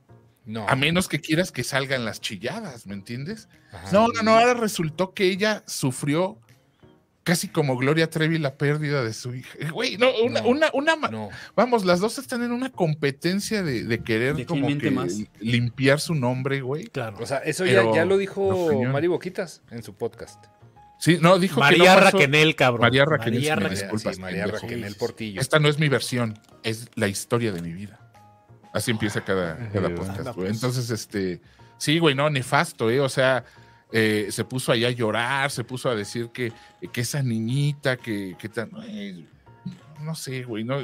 No. 0.44 0.66
A 0.68 0.76
menos 0.76 1.08
que 1.08 1.20
quieras 1.20 1.52
que 1.52 1.62
salgan 1.64 2.04
las 2.06 2.20
chilladas, 2.22 2.86
¿me 2.86 2.94
entiendes? 2.94 3.48
Ajá. 3.72 3.90
No, 3.92 4.08
no, 4.08 4.22
no, 4.22 4.30
ahora 4.38 4.54
resultó 4.54 5.12
que 5.12 5.24
ella 5.24 5.62
sufrió 5.66 6.38
casi 7.28 7.48
como 7.48 7.76
Gloria 7.76 8.08
Trevi 8.08 8.38
la 8.38 8.54
pérdida 8.54 9.04
de 9.04 9.12
su 9.12 9.34
hija. 9.34 9.50
Eh, 9.60 9.68
Güey, 9.70 9.98
no, 9.98 10.08
una, 10.24 10.40
No. 10.40 10.48
una, 10.48 10.70
una 10.72 10.96
No. 11.10 11.28
vamos, 11.54 11.84
las 11.84 12.00
dos 12.00 12.16
están 12.18 12.42
en 12.42 12.52
una 12.52 12.70
competencia 12.72 13.62
de, 13.62 13.84
de 13.84 13.98
querer 14.02 14.34
¿De 14.34 14.46
quién 14.46 14.62
como 14.62 14.78
que 14.78 14.90
más? 14.90 15.14
limpiar 15.38 16.00
su 16.00 16.14
nombre, 16.14 16.62
güey. 16.62 16.84
Claro. 16.86 17.18
O 17.20 17.26
sea, 17.26 17.38
eso 17.38 17.66
ya, 17.66 17.84
ya 17.94 18.04
lo 18.06 18.16
dijo. 18.16 18.72
Mari 18.90 19.08
Boquitas 19.08 19.62
en 19.70 19.82
su 19.82 19.94
podcast. 19.94 20.42
Sí, 20.98 21.18
no, 21.20 21.38
dijo 21.38 21.56
que 21.56 21.60
María 21.60 21.94
no 21.94 22.00
pasó- 22.00 22.16
Raquenel, 22.18 22.56
cabrón. 22.56 22.80
María 22.80 23.04
Raquenel, 23.04 23.34
María 23.40 23.54
Raquenel. 23.56 23.78
disculpas, 23.78 24.16
sí, 24.16 24.20
María. 24.20 24.46
Raquenel 24.46 24.94
Portillo. 24.96 25.40
Esta 25.40 25.58
no 25.60 25.68
es 25.68 25.78
mi 25.78 25.88
versión, 25.88 26.38
es 26.64 26.88
la 26.96 27.06
historia 27.08 27.52
de 27.52 27.62
mi 27.62 27.72
vida. 27.72 28.00
Así 28.72 28.90
empieza 28.90 29.20
cada, 29.24 29.56
cada 29.70 29.94
podcast, 29.94 30.20
güey. 30.22 30.34
pues. 30.34 30.50
Entonces, 30.50 30.90
este, 30.90 31.40
sí, 31.78 31.98
güey, 31.98 32.14
no, 32.14 32.28
nefasto, 32.30 32.90
¿eh? 32.90 33.00
O 33.00 33.08
sea, 33.08 33.44
eh, 33.92 34.28
se 34.30 34.44
puso 34.44 34.72
ahí 34.72 34.84
a 34.84 34.90
llorar, 34.90 35.50
se 35.50 35.64
puso 35.64 35.88
a 35.88 35.94
decir 35.94 36.30
que, 36.30 36.52
que 36.92 37.00
esa 37.00 37.22
niñita, 37.22 37.96
que, 37.96 38.36
que 38.38 38.48
tan, 38.48 38.70
no 40.02 40.14
sé, 40.14 40.42
güey, 40.44 40.64
no, 40.64 40.76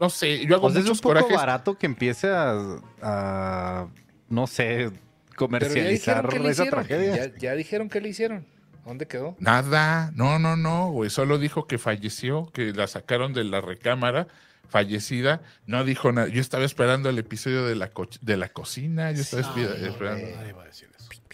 no 0.00 0.10
sé, 0.10 0.46
yo 0.46 0.56
hago 0.56 0.68
O 0.68 0.70
sea, 0.70 0.78
es 0.80 0.84
un 0.84 0.90
muchos 0.90 1.00
poco 1.02 1.14
corajes. 1.14 1.36
barato 1.36 1.76
que 1.76 1.86
empiece 1.86 2.28
a, 2.30 2.80
a, 3.02 3.88
no 4.28 4.46
sé, 4.46 4.90
comercializar 5.36 6.28
esa 6.44 6.66
tragedia. 6.66 7.16
Ya, 7.16 7.36
ya 7.36 7.54
dijeron 7.54 7.88
que 7.88 8.00
le 8.00 8.08
hicieron. 8.10 8.46
¿Dónde 8.84 9.06
quedó? 9.06 9.36
Nada, 9.38 10.10
no, 10.14 10.38
no, 10.38 10.56
no, 10.56 10.90
güey, 10.90 11.10
solo 11.10 11.36
dijo 11.38 11.66
que 11.66 11.76
falleció, 11.78 12.50
que 12.54 12.72
la 12.72 12.86
sacaron 12.86 13.34
de 13.34 13.44
la 13.44 13.60
recámara, 13.60 14.28
fallecida, 14.68 15.42
no 15.66 15.84
dijo 15.84 16.10
nada. 16.12 16.28
Yo 16.28 16.40
estaba 16.40 16.64
esperando 16.64 17.10
el 17.10 17.18
episodio 17.18 17.66
de 17.66 17.74
la, 17.74 17.90
co- 17.90 18.08
de 18.22 18.36
la 18.38 18.48
cocina, 18.48 19.12
yo 19.12 19.20
estaba 19.20 19.42
espi- 19.42 19.68
No, 19.80 19.86
esperando. 19.86 20.26
güey, 20.26 20.68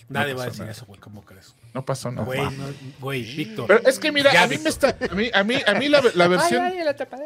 Nadie 0.09 0.35
va 0.35 0.43
a 0.45 0.45
decir 0.45 0.45
eso. 0.45 0.45
Nadie 0.45 0.45
va 0.45 0.45
a 0.45 0.45
pasó 0.45 0.51
decir 0.51 0.61
nada. 0.61 0.73
eso, 0.73 0.87
güey. 0.87 1.01
¿Cómo 1.01 1.25
crees? 1.25 1.55
No 1.73 1.85
pasó 1.85 2.11
nada. 2.13 2.25
Güey, 2.27 2.41
no, 2.43 2.65
güey, 3.01 3.23
Víctor. 3.37 3.67
Pero 3.67 3.89
es 3.89 3.99
que 3.99 4.13
mira, 4.13 4.33
Ya, 4.33 4.43
a 4.43 4.47
mí 4.47 4.57
Víctor. 4.57 4.65
me 4.65 4.71
está, 4.71 5.13
a 5.13 5.15
mí, 5.15 5.31
a 5.33 5.45
mí, 5.45 5.57
a 5.67 5.75
mí 5.75 5.89
la, 5.89 6.03
la 6.15 6.29
versión, 6.29 6.73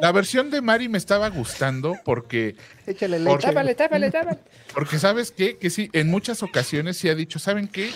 la 0.00 0.12
versión 0.12 0.50
de 0.50 0.60
Mari 0.62 0.88
me 0.88 0.98
estaba 0.98 1.28
gustando 1.28 1.96
porque, 2.04 2.56
Échale 2.86 3.20
Porque- 3.20 3.46
Tápale, 3.48 3.74
tápale, 3.74 4.10
tápale. 4.10 4.38
porque 4.72 4.98
sabes 4.98 5.32
qué, 5.32 5.58
que 5.58 5.70
sí, 5.70 5.90
en 5.92 6.08
muchas 6.08 6.42
ocasiones 6.42 6.96
sí 6.96 7.08
ha 7.08 7.14
dicho, 7.14 7.38
¿saben 7.38 7.68
qué? 7.68 7.90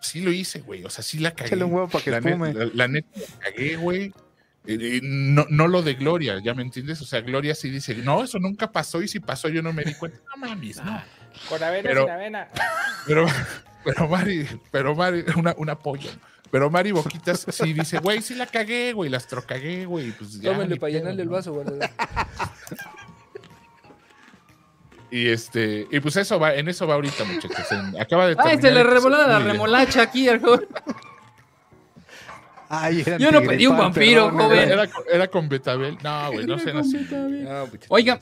Sí 0.00 0.20
lo 0.20 0.32
hice, 0.32 0.60
güey, 0.60 0.84
o 0.84 0.90
sea, 0.90 1.04
sí 1.04 1.18
la 1.20 1.30
cagué. 1.30 1.46
Échale 1.48 1.64
un 1.64 1.72
huevo 1.72 1.88
para 1.88 2.04
que 2.04 2.10
la, 2.10 2.20
net- 2.20 2.52
la- 2.54 2.70
la 2.74 2.88
neta 2.88 3.08
la 3.20 3.50
cagué, 3.50 3.76
güey. 3.76 4.12
Eh, 4.66 4.78
eh, 4.80 5.00
no, 5.02 5.46
no 5.48 5.66
lo 5.68 5.82
de 5.82 5.94
Gloria, 5.94 6.38
¿ya 6.42 6.54
me 6.54 6.62
entiendes? 6.62 7.00
O 7.02 7.04
sea, 7.04 7.20
Gloria 7.20 7.54
sí 7.54 7.70
dice, 7.70 7.94
no, 7.96 8.22
eso 8.24 8.38
nunca 8.38 8.70
pasó 8.70 9.00
y 9.02 9.08
si 9.08 9.18
pasó 9.20 9.48
yo 9.48 9.62
no 9.62 9.72
me 9.72 9.84
di 9.84 9.94
cuenta. 9.94 10.18
No 10.36 10.46
mames, 10.46 10.76
no. 10.84 11.02
Con 11.48 11.62
avena, 11.62 11.88
Pero- 11.88 12.02
sin 12.02 12.10
avena. 12.10 12.48
Pero, 13.06 13.26
pero 13.84 14.08
Mari, 14.08 14.48
pero 14.70 14.94
Mari, 14.94 15.24
una, 15.36 15.54
un 15.56 15.70
apoyo. 15.70 16.10
Pero 16.50 16.68
Mari 16.70 16.92
Boquitas 16.92 17.46
sí 17.50 17.72
dice, 17.72 17.98
güey, 17.98 18.20
sí 18.20 18.34
la 18.34 18.46
cagué, 18.46 18.92
güey, 18.92 19.08
la 19.08 19.18
cagué, 19.46 19.86
güey. 19.86 20.12
Pues 20.12 20.38
ya, 20.40 20.52
para 20.76 20.92
llenarle 20.92 21.22
el 21.22 21.28
vaso, 21.28 21.54
¿verdad? 21.54 21.90
Y 25.10 25.28
este, 25.28 25.86
y 25.90 26.00
pues 26.00 26.16
eso 26.16 26.38
va, 26.40 26.54
en 26.54 26.68
eso 26.70 26.86
va 26.86 26.94
ahorita, 26.94 27.24
muchachos. 27.24 27.70
en- 27.70 28.00
acaba 28.00 28.26
de 28.26 28.34
Ay, 28.38 28.58
se 28.58 28.70
le 28.70 28.82
revoló 28.82 29.18
la 29.26 29.38
remolacha 29.40 30.00
aquí 30.02 30.26
al 30.26 30.40
joven. 30.40 30.66
Ay, 32.70 33.02
era 33.04 33.18
Yo 33.18 33.30
no 33.30 33.42
pedí 33.42 33.66
un 33.66 33.76
vampiro, 33.76 34.30
joven. 34.30 34.70
Era, 34.70 34.86
con- 34.86 35.04
era 35.12 35.28
con 35.28 35.48
Betabel. 35.50 35.98
No, 36.02 36.32
güey, 36.32 36.46
no 36.46 36.58
sean 36.58 36.78
así. 36.78 37.06
No. 37.10 37.68
Oiga, 37.88 38.18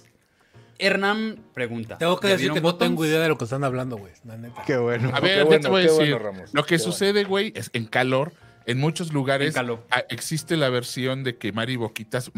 Hernán 0.80 1.38
pregunta. 1.54 1.98
Tengo 1.98 2.18
que 2.18 2.28
¿ya 2.28 2.34
decir 2.34 2.52
que 2.52 2.60
no 2.60 2.74
tengo 2.74 3.04
idea 3.04 3.20
de 3.20 3.28
lo 3.28 3.38
que 3.38 3.44
están 3.44 3.64
hablando, 3.64 3.96
güey. 3.96 4.12
La 4.24 4.36
neta. 4.36 4.62
Qué 4.66 4.76
bueno. 4.76 5.10
A 5.12 5.20
Qué 5.20 5.26
ver, 5.26 5.38
ya 5.38 5.44
bueno, 5.44 5.60
te 5.62 5.68
voy 5.68 5.82
a 5.82 5.84
qué 5.86 5.90
decir. 5.92 6.14
bueno, 6.14 6.18
Ramos, 6.18 6.54
lo 6.54 6.62
que 6.64 6.74
qué 6.76 6.78
sucede, 6.78 7.24
güey, 7.24 7.52
es 7.54 7.70
en 7.72 7.86
calor. 7.86 8.32
En 8.66 8.78
muchos 8.78 9.12
lugares 9.12 9.56
En 9.56 9.70
ah, 9.90 10.04
existe 10.10 10.56
la 10.56 10.68
versión 10.68 11.24
de 11.24 11.36
que 11.36 11.50
Mari 11.50 11.76
Boquitas 11.76 12.30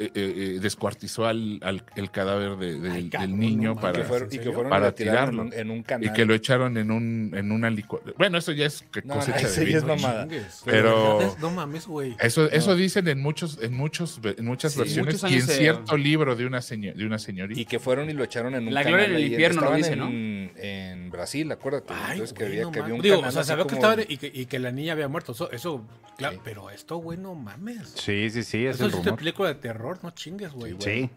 eh, 0.00 0.10
eh, 0.14 0.58
descuartizó 0.60 1.26
al, 1.26 1.60
al- 1.62 1.82
el 1.96 2.10
cadáver 2.10 2.56
de- 2.56 2.80
del- 2.80 2.90
Ay, 2.92 3.02
del 3.02 3.10
cabrón, 3.10 3.38
niño 3.38 3.74
no 3.74 3.80
para, 3.80 3.98
que 4.00 4.04
fueron, 4.04 4.28
¿en 4.30 4.34
y 4.34 4.38
que 4.42 4.50
fueron 4.52 4.70
Para 4.70 4.92
tirarlo. 4.94 5.42
en 5.42 5.48
un, 5.48 5.52
en 5.54 5.70
un 5.70 5.78
y 5.78 5.82
canal. 5.82 6.12
que 6.12 6.24
lo 6.24 6.34
echaron 6.34 6.76
en 6.78 6.90
un 6.90 7.32
en 7.34 7.52
una 7.52 7.70
licuadora. 7.70 8.12
Bueno, 8.18 8.38
eso 8.38 8.52
ya 8.52 8.66
es 8.66 8.82
que 8.90 9.02
No, 9.02 9.14
cosecha 9.14 9.42
no, 9.42 9.48
de 9.48 9.54
ya 9.70 9.78
es 9.78 9.84
vino. 9.84 9.96
mamada. 9.96 10.22
Chingues. 10.28 10.62
Pero-. 10.64 11.36
No 11.40 11.50
mames, 11.50 11.86
güey. 11.86 12.16
Eso, 12.20 12.50
eso 12.50 12.74
dicen 12.76 13.06
en 13.08 13.20
muchos, 13.20 13.58
en 13.62 13.74
muchos, 13.74 14.20
en 14.24 14.44
muchas 14.44 14.72
Sí, 14.72 14.78
versiones 14.80 15.22
y 15.24 15.34
en 15.34 15.42
se- 15.42 15.58
cierto 15.58 15.96
libro 15.96 16.34
de 16.36 16.46
una 16.46 16.60
seño- 16.62 16.94
de 16.94 17.04
una 17.06 17.18
señorita. 17.18 17.60
Y 17.60 17.64
que 17.66 17.78
fueron 17.78 18.08
y 18.10 18.12
lo 18.14 18.24
echaron 18.24 18.54
en 18.54 18.68
un 18.68 18.74
La 18.74 18.82
canal. 18.82 18.98
gloria 19.00 19.06
en 19.06 19.16
el 19.16 19.22
ahí, 19.24 19.30
infierno 19.32 19.60
lo 19.62 19.74
dice, 19.74 19.92
en, 19.92 20.52
en 20.56 21.10
Brasil, 21.10 21.50
acuérdate. 21.52 21.92
Ay, 21.94 22.12
Entonces 22.12 22.36
que 22.36 22.44
había, 22.46 22.62
no 22.62 22.70
que 22.72 22.80
había 22.80 22.94
un. 22.94 23.00
Digo, 23.02 23.16
canal 23.16 23.28
o 23.28 23.32
sea, 23.32 23.44
sabía 23.44 23.66
que 23.66 23.74
estaba 23.74 23.96
y 24.08 24.16
que, 24.16 24.30
y 24.32 24.46
que 24.46 24.58
la 24.58 24.72
niña 24.72 24.92
había 24.92 25.08
muerto. 25.08 25.32
Eso, 25.32 25.50
eso 25.50 25.84
claro, 26.16 26.36
Sí. 26.36 26.40
pero 26.44 26.70
esto, 26.70 26.96
güey, 26.96 27.18
no 27.18 27.34
mames. 27.34 27.90
Sí, 27.96 28.30
sí, 28.30 28.42
sí, 28.42 28.66
es 28.66 28.76
Eso 28.76 28.86
el 28.86 28.92
rumor. 28.92 29.16
película 29.16 29.48
de 29.48 29.54
terror, 29.56 29.89
no 30.02 30.10
chingues, 30.10 30.52
güey. 30.52 30.76
Sí. 30.80 31.10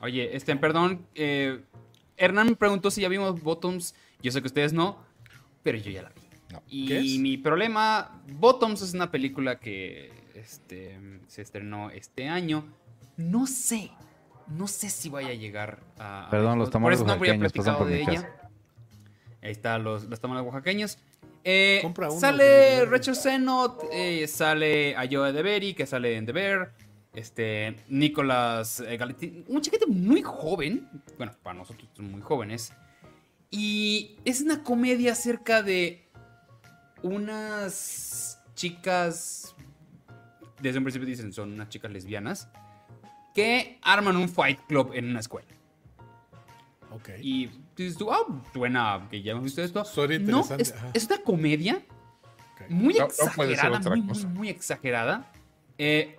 Oye, 0.00 0.36
este, 0.36 0.54
perdón. 0.56 1.06
eh, 1.14 1.60
Hernán 2.16 2.48
me 2.48 2.56
preguntó 2.56 2.90
si 2.90 3.00
ya 3.00 3.08
vimos 3.08 3.40
Bottoms. 3.42 3.94
Yo 4.22 4.30
sé 4.32 4.40
que 4.40 4.46
ustedes 4.48 4.72
no, 4.72 4.98
pero 5.62 5.78
yo 5.78 5.90
ya 5.90 6.02
la 6.02 6.08
vi. 6.10 6.20
No. 6.52 6.62
Y 6.68 6.86
¿Qué 6.88 6.98
es? 6.98 7.18
mi 7.18 7.36
problema, 7.36 8.22
Bottoms 8.32 8.82
es 8.82 8.94
una 8.94 9.10
película 9.10 9.58
que 9.60 10.10
este, 10.34 10.98
se 11.28 11.42
estrenó 11.42 11.90
este 11.90 12.28
año. 12.28 12.64
No 13.16 13.46
sé, 13.46 13.90
no 14.48 14.66
sé 14.66 14.88
si 14.90 15.08
vaya 15.08 15.28
a 15.30 15.34
llegar 15.34 15.80
a... 15.98 16.26
a 16.26 16.30
Perdón, 16.30 16.58
los 16.58 16.68
Por 16.68 16.72
tamales 16.72 16.98
eso 16.98 17.06
no 17.06 17.18
pasan 17.18 17.76
por 17.76 17.86
de 17.86 17.96
mi 17.96 18.02
ella. 18.02 18.22
casa. 18.22 18.50
Ahí 19.42 19.50
están 19.52 19.84
los, 19.84 20.04
los 20.04 20.20
tamales 20.20 20.44
oaxaqueños. 20.44 20.98
Eh, 21.44 21.78
Compra 21.82 22.10
uno, 22.10 22.18
sale. 22.20 22.84
Rachel 22.86 23.14
Sennott, 23.14 23.84
eh, 23.92 24.26
sale 24.26 24.96
Ayoa 24.96 25.30
Berry, 25.30 25.74
que 25.74 25.86
sale 25.86 26.16
en 26.16 26.26
The 26.26 26.32
Bear. 26.32 26.72
Este, 27.14 27.76
Nicolás 27.88 28.80
eh, 28.80 28.96
Galetti, 28.96 29.44
un 29.48 29.60
chiquito 29.60 29.86
muy 29.88 30.22
joven. 30.22 30.88
Bueno, 31.16 31.32
para 31.42 31.58
nosotros 31.58 31.88
son 31.94 32.10
muy 32.10 32.20
jóvenes. 32.20 32.72
Y 33.50 34.16
es 34.24 34.42
una 34.42 34.62
comedia 34.62 35.12
acerca 35.12 35.62
de 35.62 36.08
unas 37.02 38.38
chicas. 38.54 39.54
Desde 40.60 40.78
un 40.78 40.84
principio 40.84 41.06
dicen 41.06 41.32
son 41.32 41.52
unas 41.52 41.68
chicas 41.68 41.90
lesbianas. 41.90 42.48
Que 43.34 43.78
arman 43.82 44.16
un 44.16 44.28
fight 44.28 44.58
club 44.66 44.90
en 44.94 45.08
una 45.10 45.20
escuela. 45.20 45.48
Ok. 46.90 47.10
Y 47.22 47.50
dices 47.76 47.96
tú, 47.96 48.10
ah, 48.12 48.24
suena 48.52 49.06
que 49.10 49.22
ya 49.22 49.32
hemos 49.32 49.44
visto 49.44 49.62
esto. 49.62 49.84
Suena 49.84 50.18
No, 50.18 50.44
es, 50.58 50.74
es 50.94 51.06
una 51.06 51.18
comedia 51.18 51.82
Ok. 52.54 52.70
muy 52.70 52.94
No, 52.94 53.06
no 53.06 53.32
puede 53.36 53.54
ser 53.54 53.66
exagerada, 53.66 53.78
otra 53.78 53.90
muy, 53.90 54.00
muy, 54.00 54.08
cosa. 54.08 54.28
muy 54.28 54.48
exagerada. 54.48 55.32
Eh, 55.76 56.16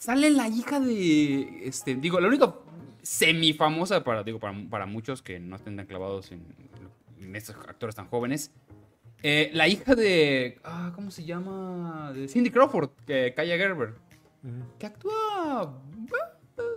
sale 0.00 0.30
la 0.30 0.48
hija 0.48 0.80
de, 0.80 1.68
este, 1.68 1.94
digo, 1.94 2.18
la 2.20 2.28
única 2.28 2.54
semifamosa 3.02 4.02
para, 4.02 4.24
digo, 4.24 4.40
para, 4.40 4.58
para 4.68 4.86
muchos 4.86 5.20
que 5.20 5.38
no 5.38 5.56
estén 5.56 5.76
tan 5.76 5.86
clavados 5.86 6.32
en, 6.32 6.42
en 7.20 7.36
estos 7.36 7.54
actores 7.56 7.94
tan 7.94 8.08
jóvenes. 8.08 8.50
eh, 9.22 9.50
la 9.52 9.68
hija 9.68 9.94
de, 9.94 10.58
ah, 10.64 10.92
¿cómo 10.94 11.10
se 11.10 11.24
llama? 11.24 12.12
De 12.14 12.26
Cindy 12.28 12.50
Crawford, 12.50 12.90
que 13.06 13.34
Kaya 13.36 13.56
Gerber 13.56 13.94
que 14.78 14.86
actúa 14.86 15.82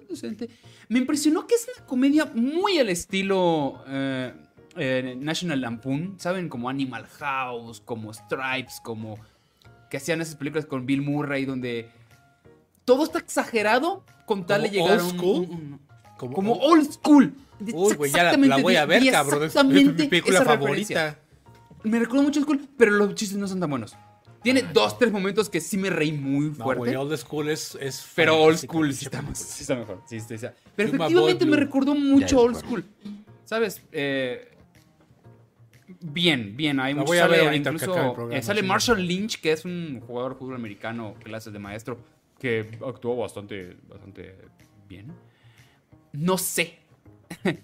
decente. 0.09 0.49
Me 0.89 0.99
impresionó 0.99 1.47
que 1.47 1.55
es 1.55 1.65
una 1.77 1.85
comedia 1.87 2.25
muy 2.25 2.77
al 2.77 2.89
estilo 2.89 3.81
eh, 3.87 4.33
eh, 4.75 5.15
National 5.17 5.61
Lampoon, 5.61 6.15
¿saben? 6.19 6.49
Como 6.49 6.67
Animal 6.69 7.05
House, 7.19 7.79
como 7.79 8.13
Stripes, 8.13 8.81
como 8.83 9.17
que 9.89 9.95
hacían 9.95 10.19
esas 10.19 10.35
películas 10.35 10.65
con 10.65 10.85
Bill 10.85 11.01
Murray 11.01 11.45
donde 11.45 11.89
todo 12.85 13.03
está 13.03 13.19
exagerado 13.19 14.03
con 14.25 14.45
tal 14.45 14.63
de 14.63 14.69
¿Como 14.71 14.85
llegar 14.85 14.99
a 14.99 15.03
old 15.03 15.11
un- 15.13 15.19
school? 15.19 15.37
un- 15.49 15.51
un- 15.73 15.79
Como, 16.17 16.33
como 16.33 16.53
old 16.53 16.91
school. 16.91 17.33
Uy, 17.73 17.95
güey, 17.95 18.11
ya 18.11 18.35
la, 18.35 18.57
voy 18.57 18.75
a 18.75 18.85
ver, 18.85 19.09
cabrón. 19.11 19.43
Es 19.43 19.55
mi 19.65 19.85
película 19.89 20.39
referencia. 20.39 20.43
favorita. 20.45 21.19
Me 21.83 21.99
recuerda 21.99 22.23
mucho 22.23 22.39
a 22.39 22.43
School, 22.43 22.67
pero 22.77 22.91
los 22.91 23.13
chistes 23.15 23.37
no 23.37 23.47
son 23.47 23.59
tan 23.59 23.69
buenos. 23.69 23.95
Tiene 24.41 24.61
dos, 24.61 24.97
tres 24.97 25.11
momentos 25.11 25.49
que 25.49 25.59
sí 25.61 25.77
me 25.77 25.89
reí 25.89 26.11
muy 26.11 26.47
No, 26.49 26.55
fuerte. 26.63 26.79
güey, 26.79 26.95
old 26.95 27.15
school 27.17 27.49
es. 27.49 27.77
es 27.79 28.05
Pero 28.15 28.41
old 28.41 28.57
school 28.57 28.93
sí 28.93 29.05
está, 29.05 29.21
película. 29.21 29.35
sí 29.35 29.61
está 29.63 29.75
mejor. 29.75 30.01
Sí, 30.05 30.19
sí, 30.19 30.37
sí. 30.37 30.47
Pero 30.75 30.89
efectivamente 30.89 31.45
me 31.45 31.57
recordó 31.57 31.95
mucho 31.95 32.39
old 32.41 32.55
recuerdo. 32.55 32.83
school. 32.83 33.13
¿Sabes? 33.45 33.81
Eh, 33.91 34.49
bien, 36.01 36.55
bien. 36.55 36.79
Hay 36.79 36.93
mucho, 36.93 37.05
voy 37.07 37.17
a 37.19 37.27
ver 37.27 37.39
sale 37.45 37.55
incluso, 37.57 38.29
eh, 38.31 38.41
sale. 38.41 38.63
Marshall 38.63 39.05
Lynch, 39.05 39.39
que 39.41 39.51
es 39.51 39.65
un 39.65 40.01
jugador 40.05 40.33
de 40.33 40.39
fútbol 40.39 40.55
americano, 40.55 41.15
clases 41.23 41.53
de 41.53 41.59
maestro, 41.59 41.97
que 42.43 42.77
actuó 42.85 43.15
bastante, 43.15 43.77
bastante 43.87 44.35
bien. 44.89 45.13
No 46.11 46.37
sé. 46.37 46.77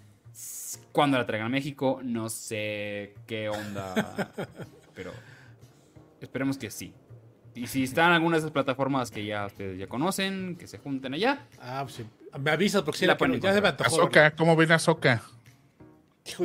Cuando 0.93 1.17
la 1.17 1.25
traigan 1.25 1.47
a 1.47 1.49
México, 1.49 1.99
no 2.01 2.29
sé 2.29 3.13
qué 3.27 3.49
onda. 3.49 4.31
pero 4.95 5.11
esperemos 6.21 6.57
que 6.57 6.71
sí. 6.71 6.93
Y 7.55 7.67
si 7.67 7.83
están 7.83 8.07
en 8.07 8.13
alguna 8.13 8.37
de 8.37 8.39
esas 8.39 8.51
plataformas 8.51 9.11
que 9.11 9.25
ya 9.25 9.45
ustedes 9.47 9.77
ya 9.77 9.87
conocen, 9.87 10.55
que 10.55 10.65
se 10.67 10.77
junten 10.77 11.13
allá, 11.13 11.45
Ah, 11.59 11.81
pues 11.83 11.95
sí. 11.95 12.05
Me 12.39 12.51
avisas 12.51 12.83
porque 12.83 12.99
sí 12.99 13.05
La 13.05 13.13
la 13.13 13.17
pueden 13.17 13.41
ya 13.41 13.53
se 13.53 13.59
me 13.61 13.67
antojó. 13.67 13.95
Azoka, 14.03 14.31
¿cómo 14.35 14.55
ven 14.55 14.71
a 14.71 14.75
Azoka? 14.75 15.21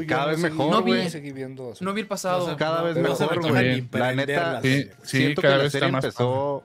Cada 0.08 0.26
vez 0.26 0.38
mejor, 0.38 0.70
No 0.72 0.82
vi- 0.82 1.04
no 1.04 1.10
seguí 1.10 1.30
viendo. 1.32 1.72
no 1.80 1.92
vi 1.92 2.00
el 2.00 2.06
pasado. 2.08 2.56
Cada 2.56 2.82
vez 2.82 2.96
mejor, 2.96 3.48
güey. 3.48 3.86
La 3.92 4.12
neta, 4.14 4.60
güey. 4.60 4.82
Sí, 4.84 4.90
sí, 5.02 5.16
Siento 5.18 5.42
cada 5.42 5.54
que 5.54 5.58
la 5.58 5.62
vez 5.64 5.72
serie 5.72 5.86
está 5.88 5.92
más. 5.96 6.04
empezó, 6.04 6.64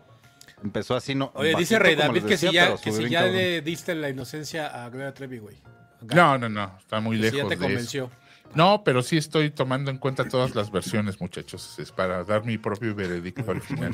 empezó 0.64 0.95
así, 0.95 1.16
no. 1.16 1.32
Oye, 1.36 1.55
dice 1.55 1.76
bajito, 1.76 1.80
Rey 1.80 1.95
David 1.95 2.24
que 2.26 2.38
si 2.38 2.51
ya, 2.51 2.76
que 2.78 2.91
si 2.91 3.10
ya 3.10 3.24
le 3.24 3.62
diste 3.62 3.95
la 3.95 4.10
inocencia 4.10 4.84
a 4.86 4.89
Gloria 4.89 5.14
Trevi, 5.14 5.39
güey. 5.39 5.57
No, 6.01 6.38
no, 6.38 6.47
no, 6.49 6.76
está 6.80 6.99
muy 6.99 7.20
Que 7.20 7.30
si 7.30 7.36
lejos 7.36 7.49
ya 7.51 7.55
te 7.55 7.60
de 7.62 7.66
eso. 7.66 7.74
convenció. 7.74 8.12
No, 8.55 8.84
pero 8.84 9.03
sí 9.03 9.16
estoy 9.18 9.51
tomando 9.51 9.91
en 9.91 9.97
cuenta 9.97 10.28
todas 10.28 10.55
las 10.55 10.72
versiones, 10.72 11.22
muchachos. 11.22 11.78
Es 11.78 11.91
para 11.91 12.24
dar 12.24 12.43
mi 12.45 12.57
propio 12.57 12.95
veredicto 12.95 13.51
al 13.51 13.62
final. 13.62 13.93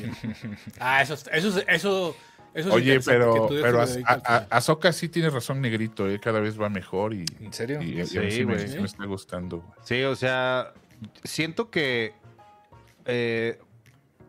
Ah, 0.80 1.02
eso, 1.02 1.16
eso, 1.16 1.30
eso, 1.32 1.60
eso 1.68 2.16
es 2.54 2.66
Oye, 2.68 2.96
interesante, 2.96 3.12
pero, 3.62 3.82
pero. 3.84 4.46
Azoka 4.50 4.94
sí 4.94 5.10
tiene 5.10 5.30
razón, 5.30 5.60
negrito, 5.60 6.08
¿eh? 6.10 6.22
cada 6.22 6.40
vez 6.40 6.60
va 6.62 6.70
mejor 6.70 7.14
y, 7.14 7.26
¿En 7.42 7.52
serio? 7.52 7.82
y- 7.82 7.96
y 7.96 8.00
a 8.00 8.04
mí 8.04 8.06
Sí, 8.08 8.32
sí, 8.32 8.46
me, 8.46 8.54
güey. 8.56 8.68
sí 8.70 8.78
me 8.80 8.86
está 8.86 9.04
gustando. 9.06 9.58
güey. 9.58 9.72
Sí, 9.84 10.04
o 10.04 10.16
sea, 10.16 10.72
siento 11.26 11.70
que 11.70 12.14
eh, 13.06 13.60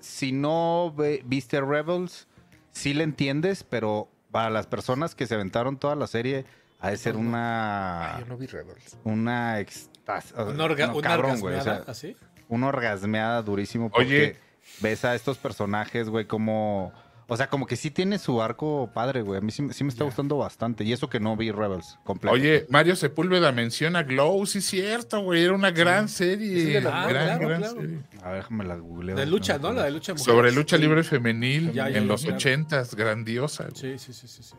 si 0.01 0.32
no 0.32 0.92
ve- 0.97 1.22
viste 1.24 1.61
Rebels, 1.61 2.26
sí 2.73 2.94
le 2.94 3.05
entiendes, 3.05 3.64
pero 3.64 4.09
para 4.31 4.51
las 4.51 4.66
personas 4.66 5.14
que 5.14 5.27
se 5.27 5.35
aventaron 5.35 5.78
toda 5.78 5.94
la 5.97 6.06
serie, 6.06 6.44
ha 6.81 6.90
de 6.90 6.97
ser 6.97 7.14
Ay, 7.14 7.20
una. 7.20 8.16
yo 8.20 8.27
no 8.27 8.36
vi 8.36 8.47
Rebels. 8.47 8.98
Una 9.05 9.60
extas- 9.60 10.32
Una, 10.36 10.64
orga, 10.64 10.86
no, 10.89 10.98
una 10.98 11.09
cabrón, 11.09 11.40
güey, 11.40 11.55
o 11.55 11.59
orgasmeada, 11.59 11.85
sea, 11.85 11.90
¿así? 11.93 12.16
una 12.48 12.68
orgasmeada 12.68 13.43
durísimo 13.43 13.90
porque 13.90 14.05
Oye. 14.05 14.36
ves 14.81 15.05
a 15.05 15.14
estos 15.14 15.39
personajes, 15.39 16.09
güey, 16.09 16.27
como... 16.27 16.93
O 17.28 17.36
sea, 17.36 17.48
como 17.48 17.66
que 17.66 17.74
sí 17.74 17.90
tiene 17.90 18.19
su 18.20 18.40
arco 18.40 18.89
padre, 18.94 19.20
güey. 19.23 19.39
A 19.39 19.40
mí 19.40 19.51
sí, 19.51 19.66
sí 19.73 19.82
me 19.82 19.90
está 19.90 20.05
gustando 20.05 20.36
bastante. 20.36 20.85
Y 20.85 20.93
eso 20.93 21.09
que 21.11 21.19
no 21.19 21.36
vi 21.36 21.51
Rebels 21.51 21.98
completo. 22.05 22.32
Oye, 22.35 22.66
Mario 22.69 22.94
Sepúlveda 22.94 23.51
menciona 23.51 24.05
Glow, 24.05 24.47
sí 24.47 24.59
es 24.59 24.66
cierto, 24.66 25.20
güey, 25.23 25.43
era 25.43 25.53
una 25.55 25.73
gran 25.73 26.09
serie. 26.09 26.65
Sí, 26.65 26.81
la- 26.81 27.03
Ah, 27.03 27.09
gran, 27.09 27.24
claro, 27.39 27.48
gran 27.48 27.61
claro. 27.62 27.81
serie. 27.81 27.98
A 28.23 28.28
ver, 28.31 28.36
déjame 28.43 28.65
la 28.65 28.77
googleo. 28.77 29.16
De 29.16 29.27
lucha, 29.27 29.59
¿no? 29.59 29.73
La 29.73 29.82
de 29.85 29.90
lucha 29.90 30.12
de 30.12 30.19
mujeres. 30.20 30.36
Sobre 30.36 30.53
lucha 30.53 30.77
libre 30.77 31.03
femenil 31.03 31.73
Ya, 31.73 31.89
ya, 31.89 31.98
en 31.98 32.05
ya, 32.05 32.09
los 32.12 32.20
claro. 32.23 32.36
ochentas, 32.36 32.94
grandiosa. 32.94 33.65
güey. 33.65 33.98
Sí, 33.98 33.98
sí, 33.98 34.12
sí, 34.12 34.28
sí. 34.28 34.43
sí. 34.44 34.55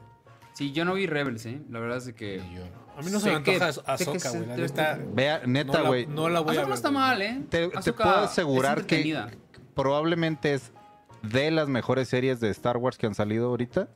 Sí, 0.54 0.72
yo 0.74 0.84
no 0.84 0.96
vi 0.96 1.06
Rebels, 1.06 1.46
¿eh? 1.46 1.62
La 1.70 1.80
verdad 1.80 2.00
es 2.00 2.06
de 2.06 2.16
que... 2.16 2.42
A 2.98 3.02
mí 3.02 3.12
no 3.12 3.20
Sé 3.20 3.30
se 3.30 3.36
me 3.38 3.44
que- 3.44 3.52
antoja 3.62 3.82
Azoka, 3.94 4.30
güey. 4.32 4.68
Te- 4.68 5.06
Vea, 5.14 5.42
no 5.46 5.48
neta, 5.54 5.84
la, 5.84 5.88
güey. 5.88 6.06
no 6.08 6.28
la 6.30 6.40
voy 6.42 6.50
a 6.50 6.52
Asuka 6.52 6.62
ver. 6.62 6.68
no 6.68 6.74
está 6.74 6.92
mal, 6.92 7.22
¿eh? 7.22 7.44
Te, 7.50 7.68
te 7.70 7.94
puedo 7.94 8.10
es 8.26 8.32
asegurar 8.32 8.86
que 8.86 9.16
probablemente 9.76 10.54
es 10.56 10.72
de 11.24 11.52
las 11.52 11.68
mejores 11.68 12.08
series 12.10 12.40
de 12.40 12.50
Star 12.50 12.78
Wars 12.78 12.98
que 12.98 13.06
han 13.08 13.16
salido 13.16 13.48
ahorita. 13.48 13.90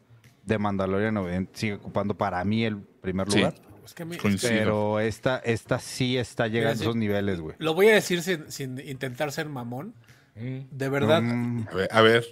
De 0.45 0.57
Mandalorian 0.57 1.47
sigue 1.53 1.75
ocupando 1.75 2.15
para 2.15 2.43
mí 2.43 2.63
el 2.65 2.77
primer 2.79 3.29
Sí. 3.31 3.37
lugar. 3.39 3.53
Es 3.85 3.93
que 3.93 4.03
a 4.03 4.05
mí- 4.05 4.17
Coincido. 4.17 4.51
Pero 4.53 4.99
esta, 4.99 5.37
esta 5.39 5.79
sí 5.79 6.17
está 6.17 6.47
llegando 6.47 6.73
a 6.73 6.75
sí. 6.77 6.83
esos 6.83 6.95
niveles, 6.95 7.39
güey. 7.39 7.55
lo 7.59 7.73
voy 7.73 7.89
a 7.89 7.93
decir 7.95 8.21
sin, 8.23 8.51
sin 8.51 8.79
intentar 8.79 9.31
ser 9.31 9.49
mamón. 9.49 9.93
De 10.35 10.89
verdad, 10.89 11.21
Mm, 11.21 11.67
A 11.71 11.75
ver, 11.75 11.89
a 11.91 12.01
ver, 12.01 12.25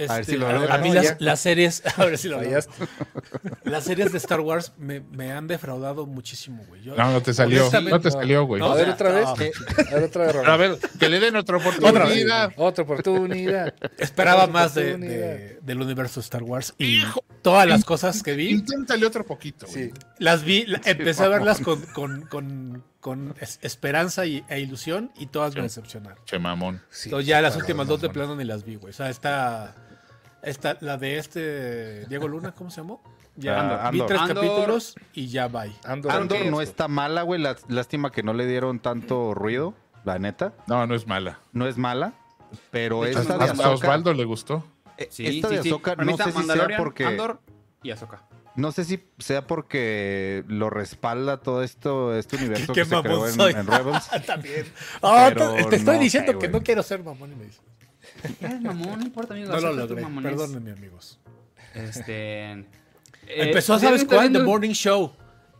este, 0.00 0.12
a 0.12 0.16
ver 0.16 0.24
si 0.24 0.36
lo 0.36 0.46
a, 0.48 0.74
a 0.74 0.78
mí 0.78 0.90
las, 1.18 1.40
series, 1.40 1.82
a 1.98 2.04
ver 2.04 2.18
si 2.18 2.28
lo. 2.28 2.40
Las 3.64 3.84
series 3.84 4.10
de 4.12 4.18
Star 4.18 4.40
Wars 4.40 4.72
me, 4.78 5.00
me 5.00 5.32
han 5.32 5.46
defraudado 5.46 6.06
muchísimo, 6.06 6.64
güey. 6.68 6.82
Yo- 6.82 6.96
no, 6.96 7.12
no 7.12 7.22
te 7.22 7.32
salió, 7.32 7.70
no 7.88 8.00
te 8.00 8.10
salió, 8.10 8.44
güey. 8.44 8.60
No, 8.60 8.72
A 8.72 8.74
ver 8.74 8.88
otra 8.90 9.12
vez. 9.12 9.26
A 9.26 9.34
ver 9.34 10.04
otra 10.04 10.26
vez, 10.26 10.36
a 10.46 10.56
ver, 10.56 10.78
que 10.98 11.08
le 11.08 11.20
den 11.20 11.36
otra 11.36 11.56
Otra 11.58 11.70
vez. 11.70 11.78
oportunidad. 11.82 12.52
Otra 12.56 12.84
oportunidad. 12.84 13.74
Esperaba 13.98 14.42
Otra 14.44 14.52
más 14.52 14.74
de, 14.74 14.88
oportunidad. 14.94 15.12
de- 15.36 15.58
del 15.62 15.80
universo 15.80 16.20
Star 16.20 16.42
Wars 16.42 16.74
y 16.78 17.02
todas 17.42 17.68
las 17.68 17.84
cosas 17.84 18.22
que 18.22 18.34
vi, 18.34 18.50
Inténtale 18.50 19.06
otro 19.06 19.24
poquito, 19.24 19.66
güey. 19.66 19.88
Sí. 19.88 19.94
las 20.18 20.42
vi, 20.44 20.66
la- 20.66 20.80
empecé 20.84 21.24
a 21.24 21.28
verlas 21.28 21.60
con, 21.60 21.80
con, 21.92 22.22
con, 22.22 22.84
con 23.00 23.34
es- 23.40 23.58
esperanza 23.62 24.26
y, 24.26 24.42
e 24.48 24.60
ilusión 24.60 25.12
y 25.18 25.26
todas 25.26 25.54
me 25.54 25.62
decepcionaron. 25.62 26.18
Che 26.24 26.38
mamón. 26.38 26.82
Sí, 26.90 27.08
Entonces 27.08 27.26
ya 27.28 27.40
las 27.40 27.56
últimas 27.56 27.86
dos 27.86 28.00
de 28.00 28.08
plano 28.10 28.34
ni 28.36 28.44
las 28.44 28.64
vi, 28.64 28.76
güey. 28.76 28.90
O 28.90 28.94
sea, 28.96 29.10
esta, 29.10 29.74
esta, 30.42 30.76
la 30.80 30.96
de 30.96 31.18
este 31.18 32.06
Diego 32.06 32.28
Luna, 32.28 32.52
¿cómo 32.52 32.70
se 32.70 32.80
llamó? 32.80 33.02
Ya 33.36 33.58
Ah, 33.86 33.90
vi 33.90 34.00
Andor. 34.00 34.08
tres 34.08 34.20
Andor. 34.20 34.44
capítulos 34.44 34.94
y 35.14 35.28
ya 35.28 35.48
bye. 35.48 35.72
Andor, 35.84 36.12
Andor 36.12 36.44
no 36.46 36.60
está 36.60 36.88
mala, 36.88 37.22
güey. 37.22 37.42
Lástima 37.68 38.10
que 38.12 38.22
no 38.22 38.32
le 38.32 38.46
dieron 38.46 38.80
tanto 38.80 39.34
ruido, 39.34 39.74
la 40.04 40.18
neta. 40.18 40.52
No, 40.66 40.86
no 40.86 40.94
es 40.94 41.06
mala. 41.06 41.40
No 41.52 41.66
es 41.66 41.76
mala. 41.78 42.12
Pero 42.70 43.02
De 43.02 43.10
hecho, 43.10 43.20
esta 43.20 43.34
no 43.34 43.38
de 43.40 43.44
es 43.46 43.50
A 43.52 43.54
mala. 43.54 43.68
Ahsoka, 43.70 43.86
Osvaldo 43.86 44.12
le 44.14 44.24
gustó. 44.24 44.64
eh, 44.98 45.08
Sí, 45.10 45.26
esta 45.26 45.48
sí, 45.48 45.56
de 45.56 45.62
sí. 45.62 45.68
Ahsoka, 45.70 45.94
mí 45.96 46.04
no 46.06 46.10
está 46.12 46.24
sé 46.24 46.32
si 46.32 46.44
sea 46.44 46.68
porque... 46.76 47.04
Andor 47.06 47.40
y 47.82 47.90
Ahsoka. 47.92 48.22
No 48.56 48.72
sé 48.72 48.84
si 48.84 49.02
sea 49.18 49.46
porque 49.46 50.44
lo 50.48 50.68
respalda 50.68 51.38
todo 51.40 51.62
esto, 51.62 52.14
este 52.16 52.36
universo 52.36 52.72
Qué 52.72 52.80
que 52.82 52.84
se 52.84 53.00
creó 53.00 53.20
mamón 53.20 53.50
en, 53.56 53.66
Rebels. 53.66 54.10
También. 54.26 54.66
Ah, 55.00 55.30
te, 55.32 55.64
te 55.64 55.76
estoy 55.76 55.94
no 55.96 56.02
diciendo 56.02 56.32
sé, 56.32 56.38
que 56.38 56.48
no 56.48 56.60
quiero 56.62 56.82
ser 56.82 57.02
mamón 57.04 57.32
y 57.32 57.36
me 57.36 57.44
dices. 57.44 57.62
Eres 58.40 58.60
mamón, 58.62 59.00
no 59.00 59.04
importa, 59.06 59.34
amigo. 59.34 59.50
No 59.50 59.60
lo 59.60 59.72
logré. 59.72 60.02
Perdónenme, 60.22 60.72
amigos. 60.72 61.18
Este. 61.74 62.50
eh, 62.52 62.64
Empezó, 63.26 63.78
¿sí 63.78 63.86
¿sabes 63.86 64.04
cuál? 64.04 64.32
The 64.32 64.40
Morning 64.42 64.70
Show. 64.72 65.12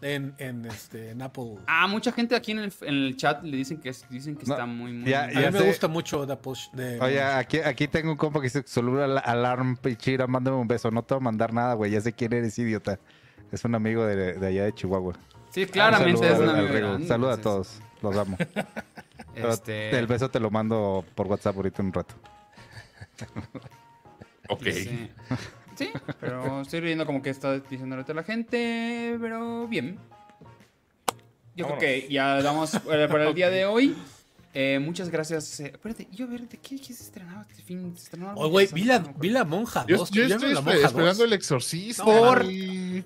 En, 0.03 0.35
en, 0.39 0.65
este, 0.65 1.11
en 1.11 1.21
Apple. 1.21 1.57
Ah, 1.67 1.87
mucha 1.87 2.11
gente 2.11 2.35
aquí 2.35 2.53
en 2.53 2.61
el, 2.61 2.73
en 2.81 2.95
el 2.95 3.17
chat 3.19 3.43
le 3.45 3.55
dicen 3.55 3.79
que, 3.83 3.91
es- 3.91 4.07
dicen 4.09 4.35
que 4.35 4.47
No, 4.47 4.55
está 4.55 4.65
muy, 4.65 4.93
muy. 4.95 5.11
ya- 5.11 5.25
a 5.25 5.27
mí 5.27 5.35
me 5.53 5.61
gusta 5.61 5.89
mucho 5.89 6.23
Apple. 6.23 6.55
De- 6.73 6.99
Oye, 7.01 7.21
aquí, 7.23 7.59
aquí 7.59 7.87
tengo 7.87 8.11
un 8.13 8.17
compa 8.17 8.39
que 8.41 8.45
dice 8.45 8.63
Solura 8.67 9.05
al- 9.05 9.23
Alarm 9.23 9.77
Pichira, 9.77 10.27
mándame 10.27 10.57
un 10.57 10.67
beso. 10.67 10.91
No 10.91 11.03
te 11.03 11.13
voy 11.13 11.21
a 11.21 11.25
mandar 11.25 11.53
nada, 11.53 11.75
güey. 11.75 11.91
Ya 11.91 12.01
sé 12.01 12.15
quién 12.15 12.33
eres, 12.33 12.59
idiota. 12.59 12.99
Es 13.53 13.63
un 13.67 13.75
amigo 13.75 14.07
de, 14.07 14.33
de 14.39 14.47
allá 14.47 14.65
de 14.65 14.73
Chihuahua. 14.73 15.17
Sí, 15.51 15.67
claramente 15.67 16.19
Un 16.19 16.25
es 16.25 16.39
saludo 16.39 16.69
Rigo. 16.69 16.99
¿no? 16.99 17.07
Saluda 17.07 17.35
a 17.35 17.37
todos. 17.37 17.81
Los 18.03 18.17
amo. 18.17 18.39
Este, 19.35 19.97
El 19.99 20.07
beso 20.07 20.29
te 20.31 20.41
lo 20.41 20.51
mando 20.51 21.05
por 21.15 21.27
WhatsApp 21.27 21.57
ahorita 21.57 21.83
en 21.83 21.87
un 21.89 21.93
rato. 21.93 22.15
Ok. 24.49 24.63
Sí. 24.65 25.11
Sí, 25.77 25.91
pero 26.19 26.63
estoy 26.63 26.81
viendo 26.81 27.07
como 27.07 27.23
que 27.23 27.31
está 27.31 27.59
diciendo 27.59 27.95
ahorita 27.95 28.13
la 28.13 28.25
gente, 28.25 29.17
pero 29.21 29.69
bien. 29.69 29.99
Yo 31.55 31.67
creo 31.67 31.79
que 31.79 32.09
ya 32.11 32.43
damos 32.43 32.79
para, 32.81 33.09
para 33.09 33.29
el 33.29 33.35
día 33.35 33.49
de 33.49 33.65
hoy. 33.65 33.97
Eh, 34.53 34.81
muchas 34.81 35.11
gracias. 35.11 35.61
eh, 35.61 35.71
espérate, 35.73 36.09
yo 36.11 36.25
a 36.27 36.29
ver, 36.29 36.49
¿de 36.49 36.57
qué, 36.59 36.77
qué 36.77 36.93
se 36.93 37.05
estrenaba 37.05 37.47
este 37.49 37.63
fin? 37.63 37.93
¿Se 37.97 38.05
estrenaba 38.05 38.35
Oh, 38.37 38.49
güey, 38.49 38.69
vi 38.73 38.83
la, 38.83 38.99
No 38.99 39.15
vi 39.19 39.29
la 39.31 39.45
monja. 39.45 39.85
Yo, 39.87 39.99
dos. 39.99 40.11
yo 40.11 40.27
¿Ya 40.27 40.35
estoy 40.37 40.55
monja 40.55 40.73
esperando 40.87 41.15
dos? 41.15 41.21
el 41.21 41.33
exorcista. 41.33 42.05
Por-. 42.05 42.45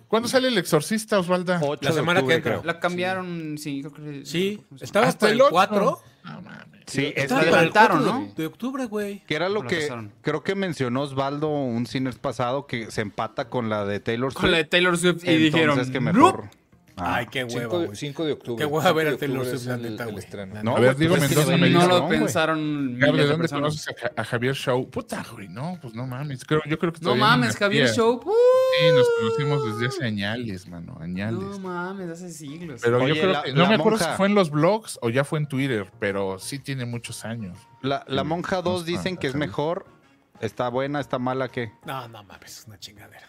¿Cuándo 0.08 0.28
sale 0.28 0.48
el 0.48 0.56
exorcista, 0.56 1.18
Osvalda? 1.18 1.60
8 1.62 1.80
La 1.82 1.92
semana 1.92 2.20
que 2.20 2.24
octubre, 2.24 2.34
entra. 2.36 2.52
creo. 2.54 2.64
La 2.64 2.80
cambiaron, 2.80 3.58
sí, 3.58 3.82
creo 3.82 3.92
que. 3.92 4.24
Sí, 4.24 4.62
estaba 4.80 5.06
Hasta 5.06 5.26
hasta 5.26 5.28
el 5.28 5.34
el 5.34 5.40
ocho. 5.42 5.50
4. 5.52 6.00
No 6.24 6.40
mames. 6.42 6.64
Sí, 6.86 7.12
el 7.16 7.32
adelantaron, 7.32 8.02
4 8.02 8.12
¿no? 8.20 8.32
de, 8.34 8.46
octubre, 8.46 8.84
güey. 8.86 9.22
que 9.26 9.34
era 9.36 9.48
lo 9.48 9.66
que 9.66 9.88
creo 10.22 10.42
que 10.42 10.54
mencionó 10.54 11.02
Osvaldo 11.02 11.48
un 11.48 11.86
cines 11.86 12.16
pasado 12.16 12.66
que 12.66 12.90
se 12.90 13.00
empata 13.02 13.48
con 13.48 13.68
la 13.70 13.84
de 13.86 14.00
Taylor 14.00 14.32
Swift. 14.32 14.40
Con 14.40 14.50
la 14.50 14.58
de 14.58 14.64
Taylor 14.64 14.96
Swift 14.98 15.24
y 15.24 15.28
Entonces 15.46 15.52
dijeron. 15.52 15.92
que 15.92 16.00
mejor. 16.00 16.44
Ah. 16.44 16.50
Ay, 16.96 17.26
qué 17.26 17.42
hueva, 17.42 17.60
5 17.62 17.78
de, 17.80 17.86
güey. 17.86 17.96
5 17.96 18.24
de 18.24 18.32
octubre. 18.32 18.58
Qué 18.58 18.64
hueva 18.66 18.82
5 18.84 18.94
ver 18.94 19.08
a 19.08 19.16
Taylor 19.16 19.44
Swift, 19.46 19.66
la 19.66 19.74
el- 19.74 19.82
neta, 19.82 20.04
güey. 20.04 20.24
No, 20.62 20.76
A 20.76 20.80
ver, 20.80 20.96
Diego 20.96 21.16
Mendoza 21.16 21.56
me 21.56 21.70
no 21.70 21.86
lo 21.88 22.08
pensaron. 22.08 22.98
Gabriel, 22.98 22.98
miles 22.98 23.16
de 23.16 23.22
¿de 23.24 23.28
dónde 23.32 23.48
conoces 23.48 23.88
a, 23.88 23.94
Ja- 24.00 24.12
a 24.16 24.24
Javier 24.24 24.54
Shaw? 24.54 24.88
Puta, 24.90 25.24
güey, 25.32 25.48
no, 25.48 25.76
pues 25.82 25.92
no 25.94 26.06
mames. 26.06 26.44
Creo, 26.44 26.62
yo 26.66 26.78
creo 26.78 26.92
que 26.92 27.00
No 27.02 27.16
mames. 27.16 27.56
Javier 27.56 27.88
Show. 27.88 28.20
uh, 28.24 28.32
Sí, 28.78 28.86
nos 28.94 29.08
conocimos 29.18 29.72
desde 29.80 29.86
hace 29.88 30.04
añales, 30.04 30.68
mano, 30.68 30.96
añales. 31.00 31.40
No 31.40 31.58
mames, 31.58 32.10
hace 32.10 32.30
siglos. 32.30 32.80
pero 32.84 32.98
Oye, 32.98 33.08
yo 33.14 33.20
creo 33.20 33.32
la- 33.32 33.42
que, 33.42 33.52
no 33.52 33.62
la 33.64 33.68
me 33.70 33.74
acuerdo 33.74 33.98
monja. 33.98 34.12
si 34.12 34.16
fue 34.16 34.26
en 34.28 34.34
los 34.36 34.50
blogs 34.50 34.98
o 35.02 35.10
ya 35.10 35.24
fue 35.24 35.40
en 35.40 35.46
Twitter, 35.48 35.90
pero 35.98 36.38
sí 36.38 36.60
tiene 36.60 36.84
muchos 36.86 37.24
años. 37.24 37.58
La, 37.82 38.04
la 38.06 38.22
Sí, 38.22 38.28
Monja 38.28 38.56
2 38.56 38.64
vamos 38.64 38.86
dicen 38.86 39.16
que 39.16 39.26
es 39.26 39.34
mejor. 39.34 39.86
Está 40.40 40.68
buena, 40.68 41.00
está 41.00 41.18
mala, 41.18 41.48
¿qué? 41.48 41.72
No, 41.86 42.06
no 42.08 42.22
mames, 42.22 42.58
es 42.60 42.66
una 42.68 42.78
chingadera. 42.78 43.26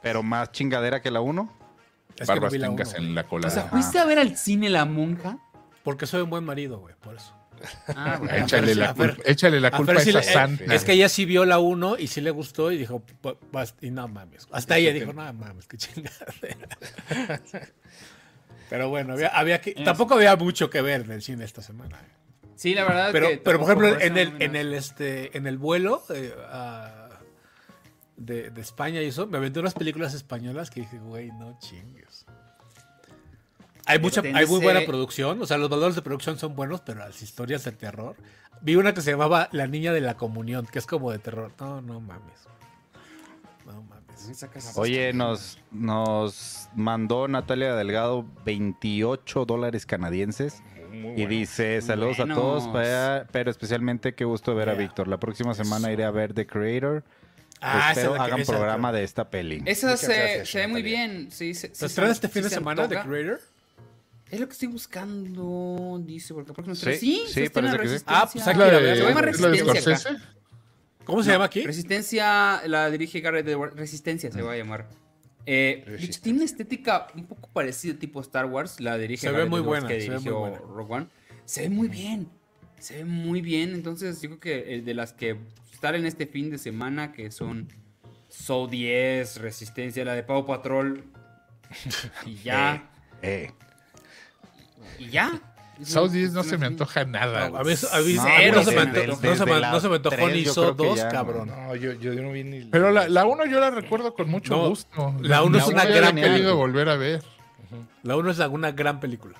Pero 0.00 0.22
más 0.22 0.52
chingadera 0.52 1.00
que 1.02 1.10
la 1.10 1.20
1. 1.20 1.57
Es 2.22 2.28
que 2.28 2.34
no 2.34 2.40
Barbas 2.40 2.52
tengas 2.52 2.88
uno, 2.90 2.98
en 2.98 3.14
la 3.14 3.24
cola. 3.26 3.48
o 3.48 3.50
sea, 3.50 3.64
¿fuiste 3.64 3.98
a 3.98 4.04
ver 4.04 4.18
al 4.18 4.36
cine 4.36 4.68
La 4.70 4.84
Monja? 4.84 5.38
Porque 5.84 6.06
soy 6.06 6.22
un 6.22 6.30
buen 6.30 6.44
marido, 6.44 6.78
güey, 6.80 6.94
por 7.00 7.14
eso. 7.16 7.34
Ah, 7.88 8.16
güey. 8.20 8.40
échale, 8.42 8.74
la 8.74 8.92
ver. 8.92 9.14
culpa, 9.16 9.30
échale 9.30 9.60
la 9.60 9.68
A 9.68 9.76
culpa 9.76 9.92
a 9.94 10.00
si 10.00 10.10
esa 10.10 10.20
le- 10.20 10.26
eh, 10.26 10.32
santa. 10.32 10.74
es 10.74 10.84
que 10.84 10.92
ella 10.92 11.08
sí 11.08 11.24
vio 11.24 11.44
la 11.44 11.58
1 11.58 11.96
y 11.98 12.06
sí 12.06 12.20
le 12.20 12.30
gustó 12.30 12.70
y 12.70 12.76
dijo, 12.78 13.02
"Pu- 13.22 13.36
vas- 13.52 13.74
y 13.80 13.90
no 13.90 14.06
mames. 14.08 14.46
Hasta 14.52 14.76
ella 14.76 14.92
dijo, 14.92 15.12
no 15.12 15.32
mames, 15.32 15.66
qué 15.66 15.76
chingadera. 15.76 16.68
Pero 18.70 18.88
bueno, 18.90 19.14
había, 19.14 19.28
había 19.28 19.60
que, 19.60 19.72
tampoco 19.72 20.14
había 20.14 20.36
mucho 20.36 20.68
que 20.68 20.82
ver 20.82 21.00
en 21.02 21.10
el 21.12 21.22
cine 21.22 21.44
esta 21.44 21.62
semana. 21.62 21.98
Sí, 22.54 22.74
la 22.74 22.84
verdad. 22.84 23.10
Pero, 23.12 23.28
que 23.28 23.38
pero 23.38 23.58
por 23.60 23.66
ejemplo, 23.68 24.00
en 24.00 24.18
el, 24.18 24.32
no 24.32 24.44
en 24.44 24.56
el, 24.56 24.74
este, 24.74 25.36
en 25.36 25.46
el 25.46 25.56
vuelo 25.58 26.02
eh, 26.10 26.34
de, 28.16 28.50
de 28.50 28.60
España 28.60 29.00
y 29.00 29.06
eso, 29.06 29.26
me 29.26 29.38
aventé 29.38 29.60
unas 29.60 29.74
películas 29.74 30.12
españolas 30.12 30.68
que 30.70 30.80
dije, 30.80 30.98
güey, 30.98 31.30
no 31.32 31.56
chingues. 31.60 32.07
Hay 33.88 33.98
mucha, 33.98 34.20
hay 34.20 34.46
muy 34.46 34.60
buena 34.60 34.80
producción, 34.86 35.40
o 35.42 35.46
sea, 35.46 35.58
los 35.58 35.68
valores 35.68 35.94
de 35.96 36.02
producción 36.02 36.38
son 36.38 36.54
buenos, 36.54 36.80
pero 36.82 37.00
las 37.00 37.20
historias 37.22 37.64
de 37.64 37.72
terror. 37.72 38.16
Vi 38.60 38.76
una 38.76 38.92
que 38.94 39.00
se 39.00 39.10
llamaba 39.12 39.48
La 39.52 39.66
Niña 39.66 39.92
de 39.92 40.00
la 40.00 40.14
Comunión, 40.16 40.66
que 40.66 40.78
es 40.78 40.86
como 40.86 41.10
de 41.12 41.18
terror. 41.18 41.52
No, 41.60 41.80
no 41.80 42.00
mames. 42.00 42.46
No 43.66 43.82
mames. 43.82 44.76
Oye, 44.76 45.12
nos, 45.12 45.58
nos 45.70 46.68
mandó 46.74 47.28
Natalia 47.28 47.74
Delgado 47.74 48.26
28 48.44 49.44
dólares 49.44 49.86
canadienses. 49.86 50.62
Y 51.16 51.26
dice, 51.26 51.80
saludos 51.80 52.18
a 52.18 52.26
todos, 52.26 52.68
pero, 52.72 53.26
pero 53.30 53.50
especialmente 53.50 54.14
qué 54.14 54.24
gusto 54.24 54.54
ver 54.54 54.70
a. 54.70 54.74
Víctor. 54.74 55.06
La 55.06 55.18
próxima 55.18 55.54
semana 55.54 55.92
iré 55.92 56.04
a 56.04 56.10
ver 56.10 56.34
The 56.34 56.46
Creator. 56.46 57.04
Ah, 57.60 57.92
Espero 57.92 58.14
es 58.14 58.20
hagan 58.20 58.42
programa 58.44 58.92
de 58.92 59.04
esta 59.04 59.28
peli. 59.30 59.62
Esa 59.66 59.96
se, 59.96 60.06
gracias, 60.06 60.48
se 60.48 60.58
ve 60.58 60.68
muy 60.68 60.82
bien. 60.82 61.30
Sí, 61.30 61.54
se, 61.54 61.74
¿Se 61.74 61.88
sí 61.88 61.94
se- 61.94 62.10
este 62.10 62.28
fin 62.28 62.42
sí 62.42 62.44
de 62.44 62.48
se 62.50 62.54
semana, 62.56 62.88
The. 62.88 63.00
Creator? 63.00 63.40
Es 64.30 64.40
lo 64.40 64.46
que 64.46 64.52
estoy 64.52 64.68
buscando, 64.68 66.00
dice, 66.04 66.34
porque 66.34 66.48
la 66.50 66.54
próxima 66.54 66.74
Sí, 66.74 67.22
Sí, 67.26 67.44
sí, 67.44 67.48
parece 67.48 67.76
que 67.78 67.82
sí. 67.88 67.94
Resistencia. 67.94 68.04
Ah, 68.22 68.28
pues 68.30 68.42
¿Es 68.42 68.48
aquí 68.48 68.58
la 68.58 68.66
la 68.66 68.72
de, 68.72 68.82
veo. 68.82 68.94
Se 68.94 69.00
llama 69.02 69.08
es 69.30 69.40
la 69.40 69.48
de 69.48 69.62
Resistencia 69.64 70.10
acá. 70.12 70.22
¿Cómo 71.04 71.22
se 71.22 71.28
No, 71.28 71.34
llama 71.34 71.44
aquí? 71.46 71.62
Resistencia, 71.62 72.62
la 72.66 72.90
dirige 72.90 73.20
Garrett 73.20 73.48
Edwards. 73.48 73.76
Resistencia 73.76 74.30
se 74.30 74.42
va 74.42 74.52
a 74.52 74.56
llamar. 74.56 74.90
Eh, 75.46 75.52
de 75.54 75.80
hecho, 75.80 75.90
Resistencia. 75.92 76.22
tiene 76.22 76.36
una 76.40 76.44
estética 76.44 77.06
un 77.14 77.26
poco 77.26 77.48
parecida 77.54 77.94
tipo 77.98 78.20
Star 78.20 78.44
Wars. 78.44 78.80
La 78.80 78.98
dirige 78.98 79.26
Se 79.26 79.32
ve 79.32 79.46
muy 79.46 79.60
Edwards, 79.60 79.66
buena, 79.84 79.88
que 79.88 79.94
se 80.02 80.08
ve 80.10 80.14
muy 80.16 80.18
dirigió 80.24 80.38
buena. 80.40 80.58
Rogue 80.58 80.94
One. 80.94 81.06
Se 81.46 81.62
ve 81.62 81.68
muy 81.70 81.88
bien. 81.88 82.28
Se 82.78 82.96
ve 82.98 83.04
muy 83.06 83.40
bien. 83.40 83.72
Entonces, 83.72 84.20
yo 84.20 84.28
creo 84.28 84.40
que 84.40 84.74
eh, 84.74 84.82
de 84.82 84.92
las 84.94 85.14
que 85.14 85.38
estar 85.72 85.94
en 85.94 86.04
este 86.04 86.26
fin 86.26 86.50
de 86.50 86.58
semana, 86.58 87.12
que 87.12 87.30
son 87.30 87.68
So 88.28 88.66
10, 88.66 89.38
Resistencia, 89.40 90.04
la 90.04 90.14
de 90.14 90.22
Pau 90.22 90.44
Patrol. 90.44 91.04
Y 92.26 92.34
ya. 92.36 92.90
Eh, 93.22 93.50
Y 94.98 95.08
ya. 95.10 95.40
South 95.82 96.10
10 96.10 96.32
no 96.32 96.42
se 96.42 96.58
me 96.58 96.66
antoja 96.66 97.04
nada. 97.04 97.46
A 97.46 97.50
mí, 97.50 97.56
a 97.58 97.62
mí- 98.00 98.14
No, 98.14 98.22
a 98.22 98.38
mí 98.38 98.50
no, 98.52 98.64
se 98.64 98.72
me 98.72 98.80
antojó, 98.80 99.00
desde 99.00 99.06
no, 99.06 99.14
se 99.36 99.46
me, 99.46 99.60
no 99.60 99.80
se 99.80 99.88
me 99.88 99.94
antojó 99.96 100.28
ni 100.28 100.42
dos, 100.44 100.96
ya, 100.98 101.08
cabrón. 101.08 101.48
No, 101.48 101.76
yo, 101.76 101.92
yo 101.92 102.12
no 102.14 102.32
vi 102.32 102.42
ni. 102.42 102.64
Pero 102.64 102.90
la, 102.90 103.08
la 103.08 103.24
1 103.26 103.46
yo 103.46 103.60
la 103.60 103.70
recuerdo 103.70 104.12
con 104.14 104.28
mucho 104.28 104.56
No, 104.56 104.68
gusto. 104.70 105.14
la 105.20 105.42
uno 105.44 105.56
es 105.58 105.66
una 105.68 105.84
gran 105.84 106.16
película. 106.16 106.52
volver 106.54 106.88
a 106.88 106.96
ver. 106.96 107.22
La 108.02 108.16
1 108.16 108.30
es 108.32 108.38
una 108.40 108.72
gran 108.72 108.98
película. 108.98 109.38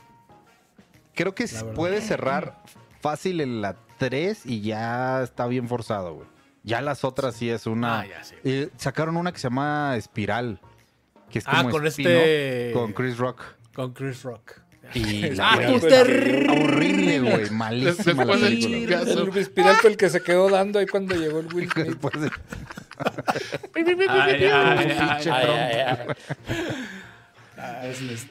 creo 1.14 1.34
que 1.34 1.46
puede 1.74 2.00
cerrar 2.02 2.58
fácil 3.00 3.40
en 3.40 3.60
la 3.60 3.74
3 3.98 4.46
y 4.46 4.60
ya 4.60 5.22
está 5.24 5.48
bien 5.48 5.66
forzado, 5.68 6.14
güey. 6.14 6.28
Ya 6.62 6.80
las 6.82 7.02
otras 7.02 7.34
sí 7.34 7.50
es 7.50 7.66
una... 7.66 8.00
Ah, 8.00 8.06
ya, 8.06 8.22
sí. 8.22 8.34
Eh, 8.44 8.68
sacaron 8.76 9.16
una 9.16 9.32
que 9.32 9.38
se 9.38 9.44
llama 9.48 9.94
Espiral. 9.96 10.60
Que 11.30 11.38
es 11.40 11.44
Ah, 11.48 11.58
como 11.62 11.70
con 11.70 11.86
este- 11.86 12.70
Con 12.74 12.92
Chris 12.92 13.16
Rock. 13.18 13.42
Con 13.74 13.92
Chris 13.92 14.22
Rock. 14.22 14.60
Y 14.94 15.24
Ah, 15.40 15.56
la 15.60 15.80
te- 15.80 16.48
horrible, 16.50 17.20
güey. 17.20 17.50
Malísima 17.50 18.24
la 18.24 18.32
película. 18.34 19.02
El 19.02 19.36
espiral 19.38 19.76
fue 19.76 19.90
el 19.90 19.96
que 19.96 20.08
se 20.08 20.22
quedó 20.22 20.48
dando 20.48 20.78
ahí 20.78 20.86
cuando 20.86 21.14
llegó 21.14 21.40
el 21.40 21.52
Will 21.54 21.70
Smith. 21.72 21.98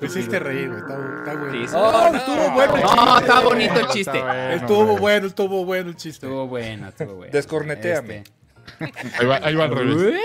Me 0.02 0.08
hiciste 0.08 0.40
reír, 0.40 0.70
güey. 0.70 0.82
Está, 0.82 0.96
está 1.28 1.34
bueno. 1.36 1.52
Sí, 1.52 1.68
sí. 1.68 1.76
Oh, 1.76 2.16
estuvo 2.16 2.52
bueno. 2.52 2.96
No, 2.96 3.20
está 3.20 3.40
bonito 3.42 3.80
el 3.80 3.88
chiste. 3.88 4.24
Estuvo 4.54 4.98
bueno, 4.98 5.28
estuvo 5.28 5.66
bueno 5.66 5.90
el 5.90 5.96
chiste. 5.96 6.26
Estuvo 6.26 6.48
bueno, 6.48 6.88
estuvo 6.90 7.16
bueno. 7.16 7.32
Descornetéame. 7.34 8.24
Este, 8.80 8.94
Ahí 9.20 9.26
va, 9.26 9.40
ahí 9.44 9.56
va 9.56 9.64
al 9.66 9.72
revés. 9.76 10.22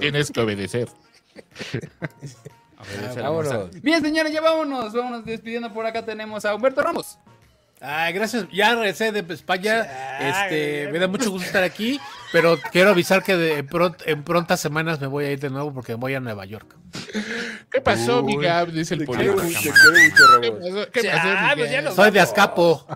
Tienes 0.00 0.30
que 0.30 0.40
obedecer. 0.40 0.88
a 2.76 2.82
ver, 2.84 3.04
esa 3.10 3.20
la 3.20 3.28
vamos 3.30 3.46
a- 3.48 3.56
Vámonos. 3.58 3.82
Bien, 3.82 4.00
señores, 4.02 4.32
ya 4.32 4.40
vámonos. 4.40 4.92
Vámonos 4.92 5.24
despidiendo. 5.24 5.72
Por 5.72 5.86
acá 5.86 6.04
tenemos 6.04 6.44
a 6.44 6.54
Humberto 6.54 6.82
Ramos. 6.82 7.18
Ay, 7.86 8.12
gracias. 8.14 8.46
Ya 8.52 8.74
regresé 8.74 9.12
de 9.12 9.24
España. 9.34 9.86
Este, 10.20 10.88
me 10.90 10.98
da 10.98 11.06
mucho 11.08 11.30
gusto 11.30 11.46
estar 11.46 11.62
aquí, 11.62 12.00
pero 12.32 12.58
quiero 12.72 12.90
avisar 12.90 13.22
que 13.22 13.36
de- 13.36 13.58
en, 13.58 13.68
pront- 13.68 14.02
en 14.06 14.22
prontas 14.22 14.58
semanas 14.60 15.00
me 15.00 15.06
voy 15.06 15.26
a 15.26 15.32
ir 15.32 15.40
de 15.40 15.50
nuevo 15.50 15.72
porque 15.74 15.94
voy 15.94 16.14
a 16.14 16.20
Nueva 16.20 16.44
York. 16.46 16.74
¿Qué 17.70 17.80
pasó, 17.80 18.22
mi 18.22 18.36
Gab? 18.36 18.70
Dice 18.70 18.94
el 18.94 19.04
mucho, 19.06 19.18
¿Qué 19.20 19.26
pasó, 19.32 19.70
¿Qué 20.92 21.02
pasó, 21.10 21.56
mi 21.56 21.62
Gab? 21.66 21.94
Soy 21.94 22.10
de 22.10 22.20
Azcapo. 22.20 22.86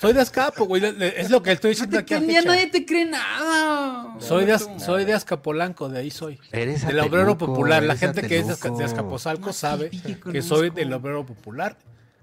Soy 0.00 0.12
de 0.14 0.20
Azcapo, 0.22 0.64
güey. 0.64 0.82
Es 1.16 1.30
lo 1.30 1.42
que 1.42 1.52
estoy 1.52 1.70
diciendo 1.70 1.98
aquí. 1.98 2.14
a 2.14 2.18
Ya 2.20 2.42
nadie 2.42 2.66
te 2.68 2.84
cree 2.84 3.04
nada. 3.04 4.16
Soy 4.18 4.44
de, 4.46 4.58
soy 4.58 5.04
de 5.04 5.12
Azcapolanco, 5.14 5.88
de 5.88 6.00
ahí 6.00 6.10
soy. 6.10 6.40
Eres 6.50 6.86
Del 6.86 6.98
obrero 7.00 7.36
popular. 7.38 7.82
La 7.82 7.96
gente 7.96 8.22
que 8.26 8.38
es 8.38 8.46
de, 8.46 8.54
Azca- 8.54 8.68
ateluco. 8.68 8.78
de 8.78 8.84
Azcapotzalco 8.86 9.52
sabe 9.52 9.90
que 10.32 10.42
soy 10.42 10.70
del 10.70 10.92
obrero 10.92 11.24
popular 11.26 11.76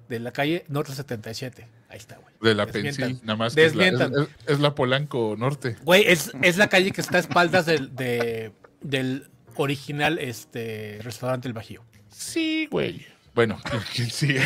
de 0.10 0.20
la 0.20 0.32
calle 0.32 0.66
Norte 0.68 0.94
77. 0.94 1.66
Ahí 1.90 1.98
está, 1.98 2.18
güey. 2.18 2.34
De 2.42 2.54
la. 2.56 2.66
Pensil, 2.68 3.20
nada 3.24 3.38
más. 3.38 3.56
que 3.56 3.66
es 3.66 3.76
la, 3.76 3.86
Desmientan. 3.86 4.14
es, 4.24 4.30
es- 4.46 4.54
es 4.56 4.60
la 4.60 4.76
Polanco 4.76 5.36
Norte. 5.38 5.76
Güey, 5.84 6.04
es, 6.08 6.32
es 6.42 6.58
la 6.58 6.68
calle 6.68 6.92
que 6.92 7.02
está 7.02 7.18
a 7.18 7.20
espaldas 7.22 7.66
del, 7.66 7.96
de- 7.96 8.52
del 8.82 9.30
original 9.56 10.18
este, 10.20 11.00
restaurante 11.04 11.48
El 11.48 11.54
Bajío. 11.54 11.84
Sí, 12.10 12.68
güey. 12.72 13.06
Bueno, 13.36 13.60
¿quién 13.96 14.10
sigue? 14.10 14.42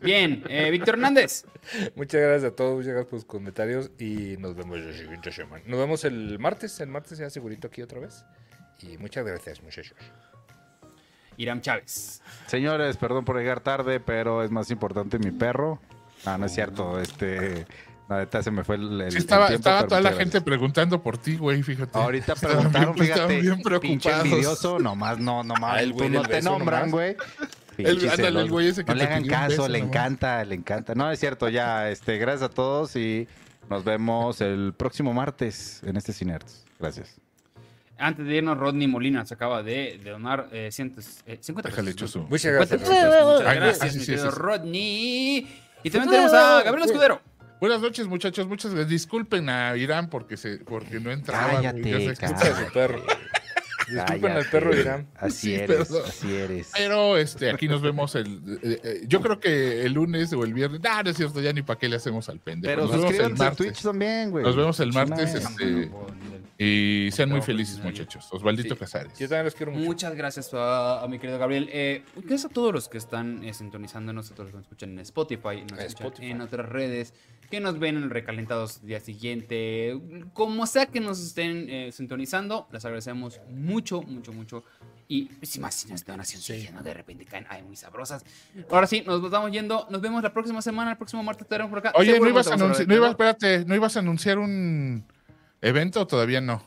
Bien, 0.00 0.44
eh, 0.48 0.70
Víctor 0.70 0.94
Hernández. 0.94 1.44
Muchas 1.96 2.20
gracias 2.20 2.52
a 2.52 2.54
todos, 2.56 2.76
muchas 2.76 2.92
gracias 2.92 3.10
por 3.10 3.18
sus 3.18 3.26
comentarios 3.26 3.90
y 3.98 4.36
nos 4.38 4.54
vemos 4.54 4.78
la 4.78 4.92
siguiente 4.96 5.32
semana. 5.32 5.62
Nos 5.66 5.78
vemos 5.80 6.04
el 6.04 6.38
martes, 6.38 6.78
el 6.80 6.88
martes 6.88 7.18
ya 7.18 7.28
segurito 7.28 7.66
aquí 7.66 7.82
otra 7.82 7.98
vez. 8.00 8.24
Y 8.80 8.96
muchas 8.98 9.26
gracias, 9.26 9.62
muchachos. 9.62 9.96
Iram 11.36 11.60
Chávez. 11.60 12.22
Señores, 12.46 12.96
perdón 12.96 13.24
por 13.24 13.36
llegar 13.38 13.60
tarde, 13.60 14.00
pero 14.00 14.42
es 14.42 14.50
más 14.50 14.70
importante 14.70 15.18
mi 15.18 15.30
perro. 15.30 15.80
Ah, 16.24 16.38
no 16.38 16.46
es 16.46 16.52
cierto, 16.54 17.00
este... 17.00 17.66
La 18.08 18.18
neta 18.18 18.40
se 18.40 18.52
me 18.52 18.62
fue 18.62 18.76
el, 18.76 19.00
el- 19.00 19.10
Sí, 19.10 19.18
estaba, 19.18 19.46
el 19.46 19.54
tiempo, 19.54 19.68
estaba 19.68 19.88
toda 19.88 20.00
la 20.00 20.12
gente 20.12 20.40
preguntando 20.40 21.02
por 21.02 21.18
ti, 21.18 21.36
güey, 21.36 21.64
fíjate. 21.64 21.98
Ahorita 21.98 22.36
preguntaron, 22.36 22.94
bien- 22.94 23.08
fíjate, 23.08 23.40
bien 23.40 23.62
pinche 23.80 24.10
envidioso, 24.12 24.78
nomás, 24.78 25.18
no, 25.18 25.42
nomás, 25.42 25.72
Ah, 25.74 25.82
el 25.82 25.90
tú 25.90 25.96
güey 25.96 26.10
no 26.10 26.22
te 26.22 26.40
nombran, 26.40 26.82
nomás. 26.88 26.92
güey. 26.92 27.16
El- 27.78 28.08
ándale, 28.08 28.40
el 28.42 28.48
güey 28.50 28.68
ese 28.68 28.84
que 28.84 28.92
No 28.92 28.94
le 28.94 29.00
te 29.00 29.06
hagan 29.08 29.22
pidió 29.24 29.34
un 29.34 29.40
caso, 29.40 29.48
beso 29.48 29.68
le 29.68 29.78
nomás. 29.80 29.90
encanta, 29.96 30.44
le 30.44 30.54
encanta. 30.54 30.94
No, 30.94 31.10
es 31.10 31.18
cierto, 31.18 31.48
ya, 31.48 31.90
este, 31.90 32.16
gracias 32.18 32.42
a 32.48 32.48
todos 32.54 32.94
y 32.94 33.26
nos 33.68 33.82
vemos 33.82 34.40
el 34.40 34.72
próximo 34.76 35.12
martes 35.12 35.82
en 35.84 35.96
este 35.96 36.12
Cinerts. 36.12 36.64
Gracias. 36.78 37.16
Antes 37.98 38.26
de 38.26 38.34
irnos, 38.36 38.58
Rodney 38.58 38.86
Molina 38.88 39.24
se 39.24 39.34
acaba 39.34 39.62
de, 39.62 39.98
de 40.02 40.10
donar 40.10 40.48
eh, 40.52 40.68
cientos, 40.70 41.22
eh, 41.26 41.38
50 41.40 41.70
Déjale 41.70 41.92
pesos. 41.94 42.02
hecho 42.02 42.08
su. 42.08 42.18
Muchas 42.28 42.42
50 42.68 42.76
gracias. 42.76 43.24
Muchas 43.26 43.54
gracias, 43.56 43.92
sí, 43.92 43.98
mi 43.98 44.04
sí, 44.04 44.10
querido 44.12 44.30
sí, 44.30 44.36
sí. 44.36 44.42
Rodney. 44.42 45.60
Y 45.82 45.90
también 45.90 46.10
tenemos 46.10 46.32
a 46.32 46.62
Gabriel 46.62 46.88
Escudero. 46.88 47.20
Buenas 47.60 47.80
noches, 47.80 48.06
muchachos. 48.06 48.46
Muchas 48.46 48.72
gracias. 48.72 48.90
Disculpen 48.90 49.48
a 49.48 49.74
Irán 49.78 50.10
porque 50.10 50.36
se, 50.36 50.58
porque 50.58 51.00
no 51.00 51.10
entraba. 51.10 51.54
Cállate, 51.54 51.82
ya 51.90 51.96
que- 51.98 52.10
Escucha 52.26 52.66
su 52.66 52.72
perro. 52.72 53.02
Disculpen 53.88 54.32
al 54.32 54.46
perro 54.50 54.74
Irán. 54.76 55.06
Así 55.16 55.36
Sí, 55.48 55.54
eres, 55.54 55.66
perdón. 55.88 56.02
así 56.08 56.34
eres. 56.34 56.70
Pero 56.76 57.16
este, 57.16 57.50
aquí 57.50 57.68
nos 57.68 57.82
vemos 57.82 58.14
el. 58.14 58.58
eh, 58.62 58.80
eh, 58.82 59.00
yo 59.06 59.20
creo 59.20 59.38
que 59.38 59.84
el 59.84 59.92
lunes 59.92 60.32
o 60.32 60.42
el 60.44 60.52
viernes. 60.54 60.80
No, 60.82 61.02
no 61.02 61.10
es 61.10 61.16
cierto, 61.16 61.40
ya 61.40 61.52
ni 61.52 61.62
para 61.62 61.78
qué 61.78 61.88
le 61.88 61.96
hacemos 61.96 62.28
al 62.28 62.40
pendejo. 62.40 62.74
Pero 62.74 62.82
nos 62.82 62.90
vemos 62.92 63.04
el 63.04 63.10
suscríbanse 63.16 63.42
a 63.42 63.46
martes. 63.46 63.66
Twitch 63.66 63.82
también, 63.82 64.30
güey. 64.30 64.44
Nos 64.44 64.56
vemos 64.56 64.80
el 64.80 64.92
martes. 64.92 65.34
Este, 65.34 65.90
y 66.58 67.10
sean 67.12 67.28
muy 67.30 67.42
felices, 67.42 67.78
muchachos. 67.80 68.28
Osvaldito 68.32 68.74
Sí. 68.74 68.80
Casares. 68.80 69.18
Yo 69.18 69.28
también 69.28 69.44
los 69.44 69.54
quiero 69.54 69.72
mucho. 69.72 69.84
Muchas 69.84 70.14
gracias 70.14 70.54
a, 70.54 71.02
a 71.02 71.08
mi 71.08 71.18
querido 71.18 71.38
Gabriel. 71.38 71.68
Eh, 71.70 72.02
gracias 72.16 72.46
a 72.46 72.48
todos 72.48 72.72
los 72.72 72.88
que 72.88 72.96
están 72.96 73.44
eh, 73.44 73.52
sintonizándonos, 73.52 74.30
a 74.30 74.34
todos 74.34 74.46
los 74.46 74.50
que 74.52 74.56
nos 74.56 74.64
escuchan 74.64 74.90
en 74.92 74.98
Spotify, 75.00 75.62
nos 75.70 75.78
escuchan 75.80 75.86
Spotify. 75.88 76.30
en 76.30 76.40
otras 76.40 76.66
redes, 76.68 77.12
que 77.50 77.60
nos 77.60 77.78
ven 77.78 77.96
en 77.96 78.10
recalentados 78.10 78.84
día 78.84 79.00
siguiente, 79.00 80.00
como 80.32 80.66
sea 80.66 80.86
que 80.86 81.00
nos 81.00 81.20
estén 81.20 81.68
eh, 81.68 81.92
sintonizando, 81.92 82.68
les 82.72 82.84
agradecemos 82.84 83.40
mucho, 83.50 84.02
mucho, 84.02 84.32
mucho. 84.32 84.64
Y 85.08 85.30
si 85.42 85.60
más 85.60 85.74
si 85.74 85.88
nos 85.88 86.00
están 86.00 86.20
haciendo 86.20 86.72
¿no? 86.72 86.82
de 86.82 86.92
repente 86.92 87.24
caen 87.24 87.46
ay, 87.48 87.62
muy 87.62 87.76
sabrosas. 87.76 88.24
Ahora 88.70 88.86
sí, 88.88 89.02
nos 89.06 89.22
estamos 89.24 89.52
yendo. 89.52 89.86
Nos 89.88 90.00
vemos 90.00 90.22
la 90.22 90.32
próxima 90.32 90.60
semana, 90.60 90.92
el 90.92 90.96
próximo 90.96 91.22
martes 91.22 91.42
estaremos 91.42 91.70
por 91.70 91.78
acá. 91.78 91.92
Oye, 91.94 92.18
¿no 92.18 92.28
ibas, 92.28 92.48
a 92.48 92.54
anunciar, 92.54 92.88
no 92.88 92.94
ibas, 92.94 93.10
espérate, 93.10 93.64
¿no 93.64 93.74
ibas 93.74 93.96
a 93.96 94.00
anunciar 94.00 94.38
un 94.38 95.04
evento 95.60 96.00
o 96.02 96.06
todavía. 96.06 96.40
No, 96.40 96.62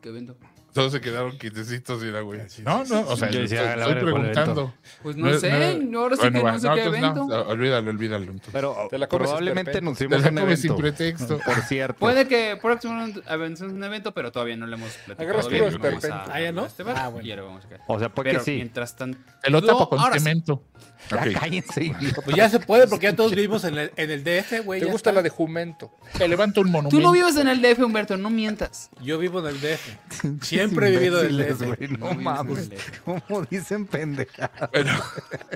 ¿Qué 0.00 0.08
evento? 0.08 0.36
Todos 0.76 0.92
se 0.92 1.00
quedaron 1.00 1.38
quietecitos 1.38 2.04
y 2.04 2.08
era, 2.08 2.20
güey. 2.20 2.40
No, 2.62 2.84
no, 2.84 3.00
o 3.08 3.16
sea, 3.16 3.30
Yo 3.30 3.40
decía, 3.40 3.72
estoy, 3.74 3.80
la 3.80 3.98
el 3.98 4.04
preguntando. 4.04 4.74
Pues 5.02 5.16
no, 5.16 5.32
sé, 5.38 5.50
ahora 5.50 6.16
sí 6.16 6.20
bueno, 6.20 6.38
que 6.38 6.44
va, 6.44 6.52
no 6.52 6.58
sé 6.58 6.68
qué 6.74 6.84
evento. 6.84 7.26
no, 7.26 7.40
olvídalo, 7.48 7.90
olvídalo. 7.90 8.24
entonces. 8.24 8.50
Pero 8.52 8.76
Te 8.90 8.98
la 8.98 9.08
probablemente 9.08 9.78
anunciamos 9.78 10.20
la 10.22 10.28
un 10.28 10.36
comes 10.36 10.60
sin 10.60 10.72
evento. 10.72 10.82
pretexto. 10.82 11.38
Por 11.38 11.54
cierto. 11.62 11.98
Puede 11.98 12.28
que 12.28 12.58
próximamente 12.60 13.22
avancemos 13.26 13.72
un 13.72 13.84
evento, 13.84 14.12
pero 14.12 14.30
todavía 14.30 14.56
no 14.58 14.66
le 14.66 14.76
hemos 14.76 14.92
platicado 14.92 15.30
Agarras 15.30 15.48
bien. 15.48 15.78
Vamos 15.80 16.04
a-. 16.04 16.24
Ah, 16.30 16.40
¿ya 16.42 16.52
no? 16.52 16.66
este 16.66 16.84
Ah, 16.94 17.08
bueno. 17.08 17.26
y 17.26 17.30
ahora 17.30 17.42
vamos 17.44 17.64
a 17.64 17.68
caer. 17.70 17.80
O 17.86 17.98
sea, 17.98 18.08
puede 18.10 18.30
Pero 18.30 18.40
que 18.40 18.44
sí. 18.44 18.56
mientras 18.56 18.94
tanto... 18.96 19.18
Te 19.42 19.50
lo 19.50 19.60
No, 19.62 19.66
tapo 19.66 19.88
con 19.88 19.98
sí. 19.98 20.60
Ya 21.10 21.16
Ok. 21.18 21.32
cállense. 21.40 21.94
Pues 22.24 22.36
ya 22.36 22.48
se 22.48 22.58
puede 22.60 22.86
porque 22.86 23.04
ya 23.04 23.14
todos 23.16 23.32
vivimos 23.34 23.64
en 23.64 23.78
el, 23.78 23.92
en 23.96 24.10
el 24.10 24.24
DF, 24.24 24.64
güey. 24.64 24.80
¿Te 24.80 24.86
gusta 24.86 25.10
está. 25.10 25.12
la 25.12 25.22
de 25.22 25.28
Jumento? 25.30 25.92
Te 26.18 26.26
levanto 26.28 26.60
un 26.60 26.70
monumento. 26.70 26.96
Tú 26.96 27.02
no 27.02 27.12
vives 27.12 27.36
en 27.36 27.48
el 27.48 27.60
DF, 27.62 27.80
Humberto, 27.84 28.16
no 28.16 28.30
mientas. 28.30 28.90
Yo 29.00 29.18
vivo 29.18 29.40
en 29.40 29.46
el 29.54 29.60
DF. 29.60 30.42
Siempre 30.42 30.88
he 30.88 30.90
vivido 30.92 31.22
en 31.22 31.26
el 31.26 31.36
DF. 31.56 31.62
güey, 31.62 31.88
No 31.98 32.14
mames. 32.14 32.70
¿Cómo 33.04 33.42
dicen 33.50 33.86
pendeja? 33.86 34.50
Bueno, 34.72 34.92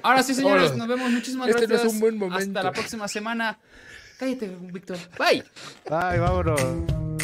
Ahora 0.03 0.23
sí, 0.23 0.35
señores, 0.35 0.77
nos 0.77 0.87
vemos. 0.89 1.11
Muchísimas 1.11 1.49
Este 1.49 1.67
no 1.67 1.75
es 1.75 1.81
gracias. 1.81 1.93
un 1.93 2.01
buen 2.01 2.17
momento. 2.19 2.59
Hasta 2.59 2.63
la 2.63 2.73
próxima 2.73 3.09
semana. 3.09 3.59
Cállate, 4.19 4.55
Víctor. 4.61 4.99
Bye. 5.19 5.43
Ay, 5.91 6.19
vámonos. 6.19 7.20